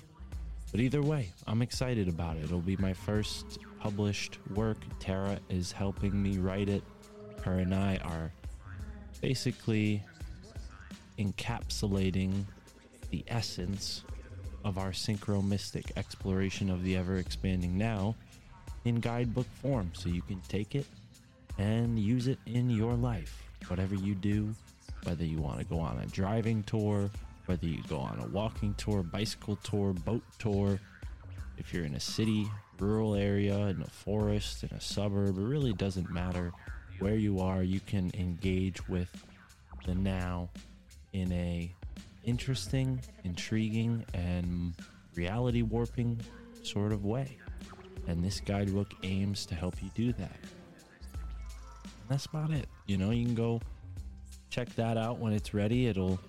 But 0.72 0.82
either 0.82 1.02
way, 1.02 1.30
I'm 1.48 1.62
excited 1.62 2.08
about 2.08 2.38
it. 2.38 2.44
It'll 2.44 2.60
be 2.60 2.78
my 2.78 2.94
first 2.94 3.60
published 3.80 4.40
work. 4.53 4.78
Tara 4.99 5.40
is 5.49 5.72
helping 5.72 6.22
me 6.22 6.38
write 6.38 6.70
it. 6.70 6.84
Her 7.44 7.60
and 7.60 7.74
I 7.74 7.98
are 8.03 8.32
basically 9.22 10.03
encapsulating 11.18 12.44
the 13.10 13.24
essence 13.28 14.03
of 14.63 14.77
our 14.77 14.91
synchro 14.91 15.45
mystic 15.45 15.91
exploration 15.95 16.69
of 16.69 16.83
the 16.83 16.95
ever 16.95 17.17
expanding 17.17 17.77
now 17.77 18.15
in 18.85 18.99
guidebook 18.99 19.47
form 19.61 19.91
so 19.93 20.09
you 20.09 20.21
can 20.21 20.39
take 20.47 20.75
it 20.75 20.85
and 21.57 21.99
use 21.99 22.27
it 22.27 22.39
in 22.45 22.69
your 22.69 22.93
life. 22.93 23.43
Whatever 23.67 23.95
you 23.95 24.15
do 24.15 24.53
whether 25.03 25.25
you 25.25 25.39
want 25.39 25.59
to 25.59 25.65
go 25.65 25.79
on 25.79 25.99
a 25.99 26.05
driving 26.07 26.63
tour 26.63 27.09
whether 27.45 27.65
you 27.65 27.81
go 27.88 27.97
on 27.97 28.19
a 28.19 28.27
walking 28.27 28.73
tour 28.75 29.03
bicycle 29.03 29.55
tour 29.57 29.93
boat 29.93 30.23
tour 30.38 30.79
if 31.57 31.73
you're 31.73 31.85
in 31.85 31.95
a 31.95 31.99
city 31.99 32.47
rural 32.79 33.15
area 33.15 33.57
in 33.67 33.81
a 33.81 33.88
forest 33.88 34.63
in 34.63 34.69
a 34.69 34.81
suburb 34.81 35.38
it 35.38 35.41
really 35.41 35.73
doesn't 35.73 36.09
matter 36.11 36.51
where 36.99 37.15
you 37.15 37.39
are 37.39 37.63
you 37.63 37.79
can 37.79 38.11
engage 38.13 38.88
with 38.88 39.25
the 39.85 39.95
now 39.95 40.49
in 41.13 41.31
a 41.31 41.73
interesting, 42.23 43.02
intriguing, 43.23 44.06
and 44.14 44.73
reality 45.15 45.61
warping 45.61 46.19
sort 46.64 46.91
of 46.91 47.06
way. 47.06 47.38
And 48.07 48.23
this 48.23 48.39
guidebook 48.39 48.93
aims 49.03 49.45
to 49.48 49.56
help 49.56 49.81
you 49.81 49.89
do 49.95 50.14
that. 50.14 50.39
And 51.84 52.10
that's 52.10 52.26
about 52.26 52.52
it. 52.52 52.68
You 52.88 52.98
know, 52.98 53.11
you 53.11 53.26
can 53.26 53.35
go 53.35 53.61
check 54.49 54.73
that 54.76 54.98
out 54.98 55.19
when 55.19 55.34
it's 55.34 55.53
ready. 55.53 55.88
It'll 55.88 56.19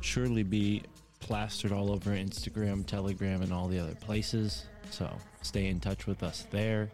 surely 0.00 0.42
be 0.42 0.82
plastered 1.20 1.72
all 1.72 1.92
over 1.92 2.10
Instagram, 2.10 2.84
Telegram, 2.84 3.42
and 3.42 3.52
all 3.52 3.68
the 3.68 3.78
other 3.78 3.94
places. 3.94 4.66
So 4.90 5.10
stay 5.42 5.68
in 5.68 5.80
touch 5.80 6.06
with 6.06 6.22
us 6.22 6.46
there. 6.50 6.90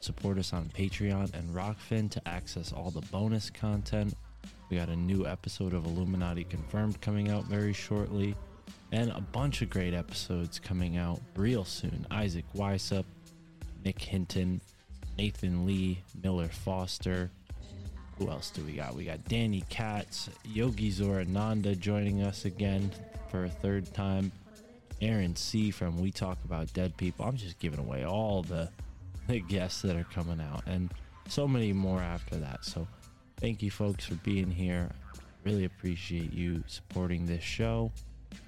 Support 0.00 0.38
us 0.38 0.52
on 0.52 0.66
Patreon 0.66 1.34
and 1.34 1.54
Rokfin 1.54 2.10
to 2.12 2.28
access 2.28 2.72
all 2.72 2.90
the 2.90 3.02
bonus 3.12 3.50
content 3.50 4.14
we 4.68 4.76
got 4.76 4.88
a 4.88 4.96
new 4.96 5.26
episode 5.26 5.72
of 5.72 5.86
Illuminati 5.86 6.44
Confirmed 6.44 7.00
coming 7.00 7.30
out 7.30 7.44
very 7.44 7.72
shortly, 7.72 8.34
and 8.90 9.10
a 9.12 9.20
bunch 9.20 9.62
of 9.62 9.70
great 9.70 9.94
episodes 9.94 10.58
coming 10.58 10.96
out 10.96 11.20
real 11.36 11.64
soon. 11.64 12.06
Isaac 12.10 12.44
Weishaupt, 12.54 13.04
Nick 13.84 14.00
Hinton, 14.00 14.60
Nathan 15.16 15.66
Lee, 15.66 16.02
Miller 16.22 16.48
Foster. 16.48 17.30
Who 18.18 18.28
else 18.28 18.50
do 18.50 18.64
we 18.64 18.72
got? 18.72 18.94
We 18.94 19.04
got 19.04 19.24
Danny 19.26 19.62
Katz, 19.68 20.30
Yogi 20.44 20.90
Zorananda 20.90 21.78
joining 21.78 22.22
us 22.22 22.44
again 22.44 22.90
for 23.30 23.44
a 23.44 23.50
third 23.50 23.92
time. 23.94 24.32
Aaron 25.02 25.36
C. 25.36 25.70
from 25.70 26.00
We 26.00 26.10
Talk 26.10 26.38
About 26.44 26.72
Dead 26.72 26.96
People. 26.96 27.26
I'm 27.26 27.36
just 27.36 27.58
giving 27.58 27.78
away 27.78 28.04
all 28.04 28.42
the, 28.42 28.70
the 29.28 29.40
guests 29.40 29.82
that 29.82 29.94
are 29.94 30.06
coming 30.12 30.40
out, 30.40 30.62
and 30.66 30.90
so 31.28 31.46
many 31.46 31.72
more 31.72 32.00
after 32.00 32.36
that. 32.36 32.64
So 32.64 32.88
Thank 33.38 33.62
you, 33.62 33.70
folks, 33.70 34.06
for 34.06 34.14
being 34.16 34.50
here. 34.50 34.90
Really 35.44 35.66
appreciate 35.66 36.32
you 36.32 36.64
supporting 36.66 37.26
this 37.26 37.42
show. 37.42 37.92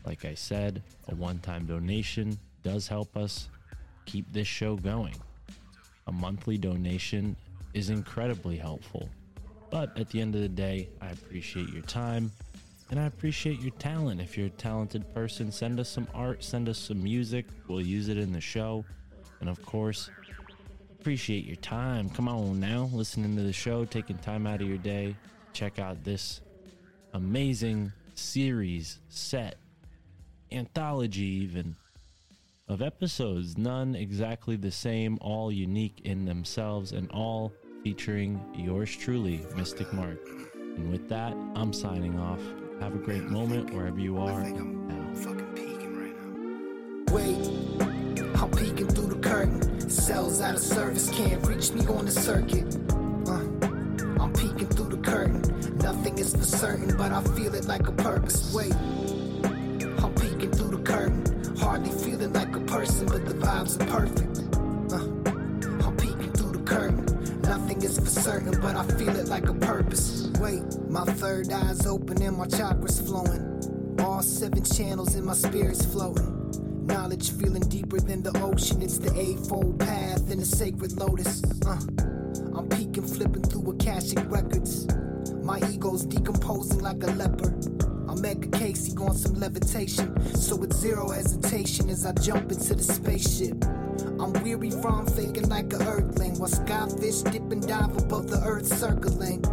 Like 0.06 0.24
I 0.24 0.34
said, 0.34 0.82
a 1.08 1.14
one 1.14 1.38
time 1.40 1.66
donation 1.66 2.38
does 2.62 2.88
help 2.88 3.16
us 3.16 3.48
keep 4.06 4.32
this 4.32 4.48
show 4.48 4.76
going. 4.76 5.14
A 6.06 6.12
monthly 6.12 6.56
donation 6.56 7.36
is 7.74 7.90
incredibly 7.90 8.56
helpful. 8.56 9.08
But 9.70 9.96
at 9.98 10.08
the 10.08 10.22
end 10.22 10.34
of 10.34 10.40
the 10.40 10.48
day, 10.48 10.88
I 11.02 11.08
appreciate 11.08 11.68
your 11.68 11.82
time 11.82 12.32
and 12.90 12.98
I 12.98 13.04
appreciate 13.04 13.60
your 13.60 13.72
talent. 13.72 14.20
If 14.22 14.38
you're 14.38 14.46
a 14.46 14.50
talented 14.50 15.12
person, 15.14 15.52
send 15.52 15.78
us 15.78 15.90
some 15.90 16.08
art, 16.14 16.42
send 16.42 16.68
us 16.68 16.78
some 16.78 17.02
music. 17.02 17.44
We'll 17.68 17.82
use 17.82 18.08
it 18.08 18.16
in 18.16 18.32
the 18.32 18.40
show. 18.40 18.86
And 19.40 19.50
of 19.50 19.64
course, 19.64 20.08
appreciate 21.00 21.44
your 21.44 21.56
time. 21.56 22.10
Come 22.10 22.28
on 22.28 22.60
now, 22.60 22.90
listening 22.92 23.36
to 23.36 23.42
the 23.42 23.52
show, 23.52 23.84
taking 23.84 24.18
time 24.18 24.46
out 24.46 24.60
of 24.60 24.68
your 24.68 24.78
day. 24.78 25.14
Check 25.52 25.78
out 25.78 26.02
this 26.04 26.40
amazing 27.14 27.92
series, 28.14 28.98
set, 29.08 29.56
anthology, 30.50 31.24
even 31.24 31.76
of 32.68 32.82
episodes. 32.82 33.56
None 33.56 33.94
exactly 33.94 34.56
the 34.56 34.70
same, 34.70 35.18
all 35.20 35.50
unique 35.52 36.00
in 36.04 36.24
themselves, 36.24 36.92
and 36.92 37.10
all 37.10 37.52
featuring 37.82 38.40
yours 38.54 38.94
truly, 38.94 39.40
Mystic 39.56 39.92
Mark. 39.92 40.18
And 40.54 40.90
with 40.90 41.08
that, 41.08 41.32
I'm 41.54 41.72
signing 41.72 42.18
off. 42.18 42.40
Have 42.80 42.94
a 42.94 42.98
great 42.98 43.24
moment 43.24 43.72
wherever 43.72 43.98
you 43.98 44.18
are. 44.18 44.42
Now. 44.42 45.14
fucking 45.14 45.46
peeking 45.54 45.96
right 45.96 46.14
now. 46.22 47.14
Wait, 47.14 48.40
I'm 48.40 48.50
peeking 48.50 48.88
through 48.88 49.14
the 49.14 49.20
curtain. 49.20 49.67
Cells 49.88 50.42
out 50.42 50.54
of 50.54 50.60
service, 50.60 51.08
can't 51.10 51.44
reach 51.46 51.72
me 51.72 51.86
on 51.86 52.04
the 52.04 52.10
circuit. 52.10 52.76
Uh, 53.26 54.22
I'm 54.22 54.32
peeking 54.34 54.68
through 54.68 54.96
the 54.96 55.02
curtain. 55.02 55.40
Nothing 55.78 56.18
is 56.18 56.36
for 56.36 56.42
certain, 56.42 56.94
but 56.96 57.10
I 57.10 57.22
feel 57.34 57.54
it 57.54 57.64
like 57.64 57.88
a 57.88 57.92
purpose. 57.92 58.52
Wait, 58.54 58.74
I'm 58.74 60.14
peeking 60.14 60.50
through 60.52 60.76
the 60.76 60.82
curtain. 60.84 61.56
Hardly 61.56 61.90
feeling 61.90 62.34
like 62.34 62.54
a 62.54 62.60
person, 62.60 63.06
but 63.06 63.24
the 63.24 63.32
vibes 63.34 63.80
are 63.80 63.86
perfect. 63.86 64.54
Uh, 64.92 65.86
I'm 65.86 65.96
peeking 65.96 66.32
through 66.32 66.52
the 66.52 66.64
curtain. 66.64 67.40
Nothing 67.40 67.82
is 67.82 67.98
for 67.98 68.06
certain, 68.06 68.60
but 68.60 68.76
I 68.76 68.84
feel 68.98 69.16
it 69.16 69.28
like 69.28 69.48
a 69.48 69.54
purpose. 69.54 70.28
Wait, 70.38 70.62
my 70.90 71.04
third 71.04 71.50
eye's 71.50 71.86
open 71.86 72.20
and 72.20 72.36
my 72.36 72.46
chakras 72.46 73.04
flowing. 73.06 73.96
All 74.00 74.20
seven 74.20 74.62
channels 74.64 75.14
in 75.14 75.24
my 75.24 75.34
spirit's 75.34 75.84
floating. 75.86 76.34
Knowledge 76.88 77.32
feeling 77.32 77.68
deeper 77.68 78.00
than 78.00 78.22
the 78.22 78.32
ocean. 78.40 78.80
It's 78.80 78.96
the 78.96 79.12
eightfold 79.14 79.78
path 79.78 80.30
in 80.30 80.38
the 80.38 80.46
sacred 80.46 80.92
lotus. 80.98 81.42
Uh, 81.66 81.78
I'm 82.56 82.66
peeking, 82.70 83.06
flipping 83.06 83.42
through 83.42 83.72
Akashic 83.72 84.18
records. 84.30 84.86
My 85.42 85.58
ego's 85.70 86.06
decomposing 86.06 86.80
like 86.80 87.02
a 87.02 87.08
leopard. 87.08 87.62
I'm 88.08 88.24
Edgar 88.24 88.58
Cayce 88.58 88.96
on 88.96 89.14
some 89.14 89.34
levitation. 89.34 90.34
So 90.34 90.56
with 90.56 90.72
zero 90.72 91.10
hesitation 91.10 91.90
as 91.90 92.06
I 92.06 92.12
jump 92.12 92.50
into 92.50 92.74
the 92.74 92.82
spaceship. 92.82 93.62
I'm 94.18 94.32
weary 94.42 94.70
from 94.70 95.06
faking 95.08 95.50
like 95.50 95.70
a 95.74 95.86
earthling. 95.86 96.38
While 96.38 96.48
skyfish 96.48 97.30
dip 97.30 97.52
and 97.52 97.68
dive 97.68 97.98
above 97.98 98.28
the 98.30 98.40
earth 98.42 98.66
circling. 98.66 99.44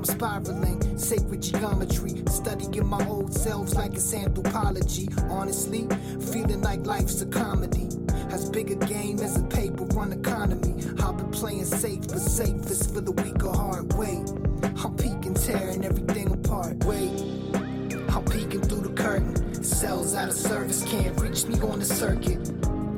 I'm 0.00 0.06
spiraling, 0.06 0.96
sacred 0.96 1.42
geometry, 1.42 2.22
studying 2.30 2.88
my 2.88 3.06
old 3.06 3.34
selves 3.34 3.74
like 3.74 3.92
it's 3.92 4.14
anthropology. 4.14 5.10
Honestly, 5.28 5.86
feeling 6.32 6.62
like 6.62 6.86
life's 6.86 7.20
a 7.20 7.26
comedy. 7.26 7.86
As 8.30 8.48
big 8.48 8.70
a 8.70 8.76
game 8.76 9.18
as 9.18 9.36
a 9.36 9.42
paper 9.42 9.84
run 9.84 10.14
economy. 10.14 10.82
I've 11.02 11.18
been 11.18 11.30
playing 11.30 11.66
safe, 11.66 12.08
but 12.08 12.18
safest 12.18 12.94
for 12.94 13.02
the 13.02 13.12
weak 13.12 13.42
of 13.42 13.54
heart. 13.54 13.92
Wait, 13.92 14.26
I'm 14.82 14.96
peeking, 14.96 15.34
tearing 15.34 15.84
everything 15.84 16.32
apart. 16.32 16.82
Wait, 16.84 17.10
I'm 18.08 18.24
peeking 18.24 18.62
through 18.62 18.88
the 18.88 18.94
curtain. 18.96 19.62
Cells 19.62 20.14
out 20.14 20.30
of 20.30 20.34
service, 20.34 20.82
can't 20.84 21.20
reach 21.20 21.44
me 21.44 21.60
on 21.60 21.78
the 21.78 21.84
circuit. 21.84 22.48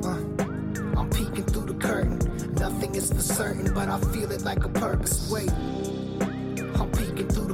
Uh, 0.05 0.97
I'm 0.97 1.09
peeking 1.09 1.43
through 1.47 1.65
the 1.65 1.85
curtain. 1.85 2.19
Nothing 2.53 2.95
is 2.95 3.11
for 3.11 3.19
certain, 3.19 3.73
but 3.73 3.89
I 3.89 3.99
feel 4.13 4.31
it 4.31 4.43
like 4.43 4.63
a 4.63 4.69
purpose. 4.69 5.29
Wait. 5.29 5.51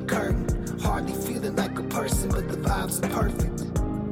Curtain. 0.10 0.80
Hardly 0.82 1.14
feeling 1.14 1.56
like 1.56 1.78
a 1.78 1.84
person, 1.84 2.30
but 2.30 2.48
the 2.50 2.58
vibes 2.58 2.98
are 3.04 3.10
perfect. 3.22 3.60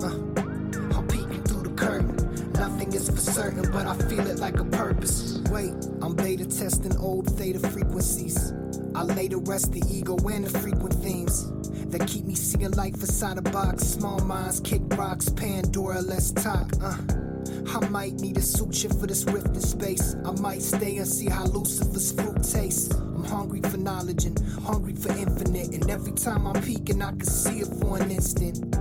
Uh, 0.04 0.96
I'm 0.96 1.08
peeking 1.08 1.44
through 1.44 1.64
the 1.64 1.76
curtain. 1.76 2.16
Nothing 2.54 2.94
is 2.94 3.10
for 3.10 3.18
certain, 3.18 3.72
but 3.72 3.88
I 3.88 3.96
feel 4.08 4.28
it 4.28 4.38
like 4.38 4.60
a 4.60 4.66
purpose. 4.66 5.40
Wait, 5.50 5.74
I'm 6.02 6.16
beta 6.16 6.46
testing 6.46 6.96
old 6.98 7.26
theta 7.38 7.60
frequencies. 7.60 8.54
I 8.94 9.04
lay 9.04 9.28
to 9.30 9.38
rest 9.38 9.72
the 9.72 9.82
ego 9.90 10.16
and 10.18 10.46
the 10.46 10.60
frequent 10.60 10.94
themes 10.96 11.52
that 11.92 12.06
keep 12.08 12.26
me 12.26 12.36
seeing 12.36 12.72
life 12.72 12.96
inside 12.96 13.40
a 13.40 13.42
box. 13.42 13.84
Small 13.84 14.20
minds 14.20 14.60
kick 14.60 14.82
rocks, 14.98 15.30
Pandora, 15.30 16.02
let's 16.02 16.32
talk. 16.32 16.70
Uh. 16.82 16.98
I 17.70 17.90
might 17.90 18.14
need 18.14 18.38
a 18.38 18.42
suture 18.42 18.90
for 18.90 19.08
this 19.08 19.24
rift 19.26 19.48
in 19.48 19.62
space. 19.62 20.16
I 20.26 20.32
might 20.42 20.62
stay 20.62 20.98
and 20.98 21.08
see 21.08 21.30
how 21.30 21.46
Lucifer's 21.46 22.12
fruit 22.12 22.44
tastes. 22.44 22.94
I'm 23.18 23.24
hungry 23.24 23.62
for 23.62 23.78
knowledge 23.78 24.26
and 24.26 24.40
hungry 24.64 24.94
for 24.94 25.10
infinite. 25.10 25.74
And 25.74 25.90
every 25.90 26.12
time 26.12 26.46
I'm 26.46 26.62
peeking, 26.62 27.02
I 27.02 27.10
can 27.10 27.26
see 27.26 27.62
it 27.62 27.68
for 27.82 27.98
an 28.00 28.12
instant. 28.12 28.76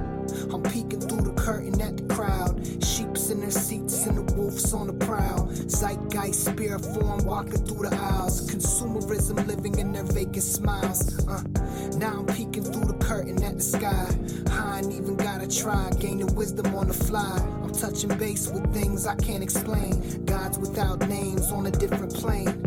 I'm 0.52 0.62
peeking 0.62 1.00
through 1.00 1.22
the 1.22 1.32
curtain 1.32 1.80
at 1.80 1.96
the 1.96 2.14
crowd. 2.14 2.60
Sheeps 2.84 3.30
in 3.30 3.40
their 3.40 3.50
seats 3.50 4.04
and 4.04 4.18
the 4.18 4.34
wolves 4.34 4.74
on 4.74 4.88
the 4.88 4.92
prowl. 4.92 5.48
Zeitgeist, 5.68 6.44
spirit 6.44 6.84
form, 6.84 7.24
walking 7.24 7.64
through 7.64 7.88
the 7.88 7.96
aisles. 7.96 8.50
Consumerism 8.50 9.46
living 9.46 9.78
in 9.78 9.92
their 9.92 10.04
vacant 10.04 10.42
smiles. 10.42 11.26
Uh, 11.26 11.42
now 11.96 12.18
I'm 12.18 12.26
peeking 12.26 12.64
through 12.64 12.92
the 12.92 12.98
curtain 13.00 13.42
at 13.42 13.56
the 13.56 13.62
sky. 13.62 14.06
I 14.50 14.80
ain't 14.80 14.92
even 14.92 15.16
gotta 15.16 15.48
try, 15.48 15.90
gaining 15.98 16.34
wisdom 16.34 16.74
on 16.74 16.88
the 16.88 16.94
fly. 16.94 17.38
I'm 17.62 17.72
touching 17.72 18.16
base 18.18 18.48
with 18.48 18.70
things 18.74 19.06
I 19.06 19.14
can't 19.14 19.42
explain. 19.42 20.26
Gods 20.26 20.58
without 20.58 21.08
names 21.08 21.50
on 21.52 21.64
a 21.64 21.70
different 21.70 22.12
plane. 22.14 22.62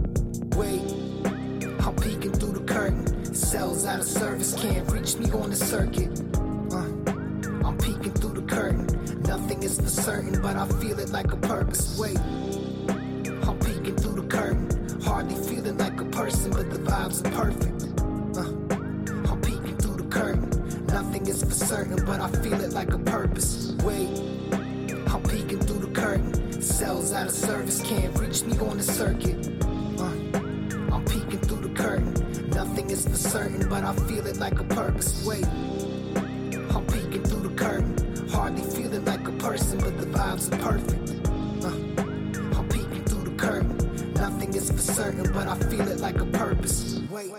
Wait, 0.56 0.82
Cells 3.40 3.86
out 3.86 4.00
of 4.00 4.06
service 4.06 4.54
can't 4.54 4.92
reach 4.92 5.16
me 5.16 5.32
on 5.32 5.50
the 5.50 5.56
circuit. 5.56 6.12
Uh, 6.72 7.66
I'm 7.66 7.78
peeking 7.80 8.14
through 8.14 8.34
the 8.34 8.42
curtain. 8.42 8.86
Nothing 9.24 9.64
is 9.64 9.80
for 9.80 9.88
certain, 9.88 10.40
but 10.42 10.56
I 10.56 10.68
feel 10.68 11.00
it 11.00 11.10
like 11.10 11.32
a 11.32 11.38
purpose. 11.38 11.98
Wait, 11.98 12.20
I'm 12.20 13.58
peeking 13.60 13.96
through 13.96 14.22
the 14.22 14.28
curtain. 14.28 15.02
Hardly 15.02 15.36
feeling 15.36 15.78
like 15.78 16.00
a 16.00 16.06
person, 16.06 16.52
but 16.52 16.70
the 16.70 16.78
vibes 16.80 17.26
are 17.26 17.32
perfect. 17.32 17.82
Uh, 18.38 19.32
I'm 19.32 19.42
peeking 19.42 19.78
through 19.78 19.98
the 19.98 20.10
curtain. 20.10 20.86
Nothing 20.88 21.26
is 21.26 21.42
for 21.42 21.52
certain, 21.52 22.06
but 22.06 22.20
I 22.20 22.30
feel 22.44 22.62
it 22.62 22.74
like 22.74 22.94
a 22.94 23.00
purpose. 23.00 23.72
Wait, 23.84 24.10
I'm 25.08 25.24
peeking 25.24 25.60
through 25.62 25.80
the 25.88 25.92
curtain. 25.94 26.62
Cells 26.62 27.14
out 27.14 27.28
of 27.28 27.34
service 27.34 27.82
can't 27.82 28.16
reach 28.20 28.44
me 28.44 28.60
on 28.60 28.78
the 28.78 28.84
circuit. 28.84 29.49
Nothing 32.60 32.90
is 32.90 33.08
for 33.08 33.16
certain, 33.16 33.70
but 33.70 33.86
I 33.86 33.94
feel 34.06 34.28
it 34.28 34.36
like 34.36 34.60
a 34.60 34.66
purpose. 34.66 35.26
Wait, 35.26 35.48
I'm 35.48 36.86
peeking 36.88 37.24
through 37.24 37.48
the 37.48 37.56
curtain. 37.56 38.28
Hardly 38.28 38.64
feeling 38.64 39.06
like 39.06 39.26
a 39.26 39.32
person, 39.32 39.80
but 39.80 39.98
the 39.98 40.06
vibes 40.08 40.52
are 40.52 40.58
perfect. 40.58 41.26
Uh, 41.64 42.58
I'm 42.60 42.68
peeking 42.68 43.06
through 43.06 43.32
the 43.32 43.36
curtain. 43.38 44.14
Nothing 44.14 44.54
is 44.56 44.70
for 44.72 44.78
certain, 44.78 45.32
but 45.32 45.48
I 45.48 45.56
feel 45.70 45.88
it 45.88 46.02
like 46.02 46.20
a 46.20 46.26
purpose. 46.26 47.00
Wait. 47.10 47.39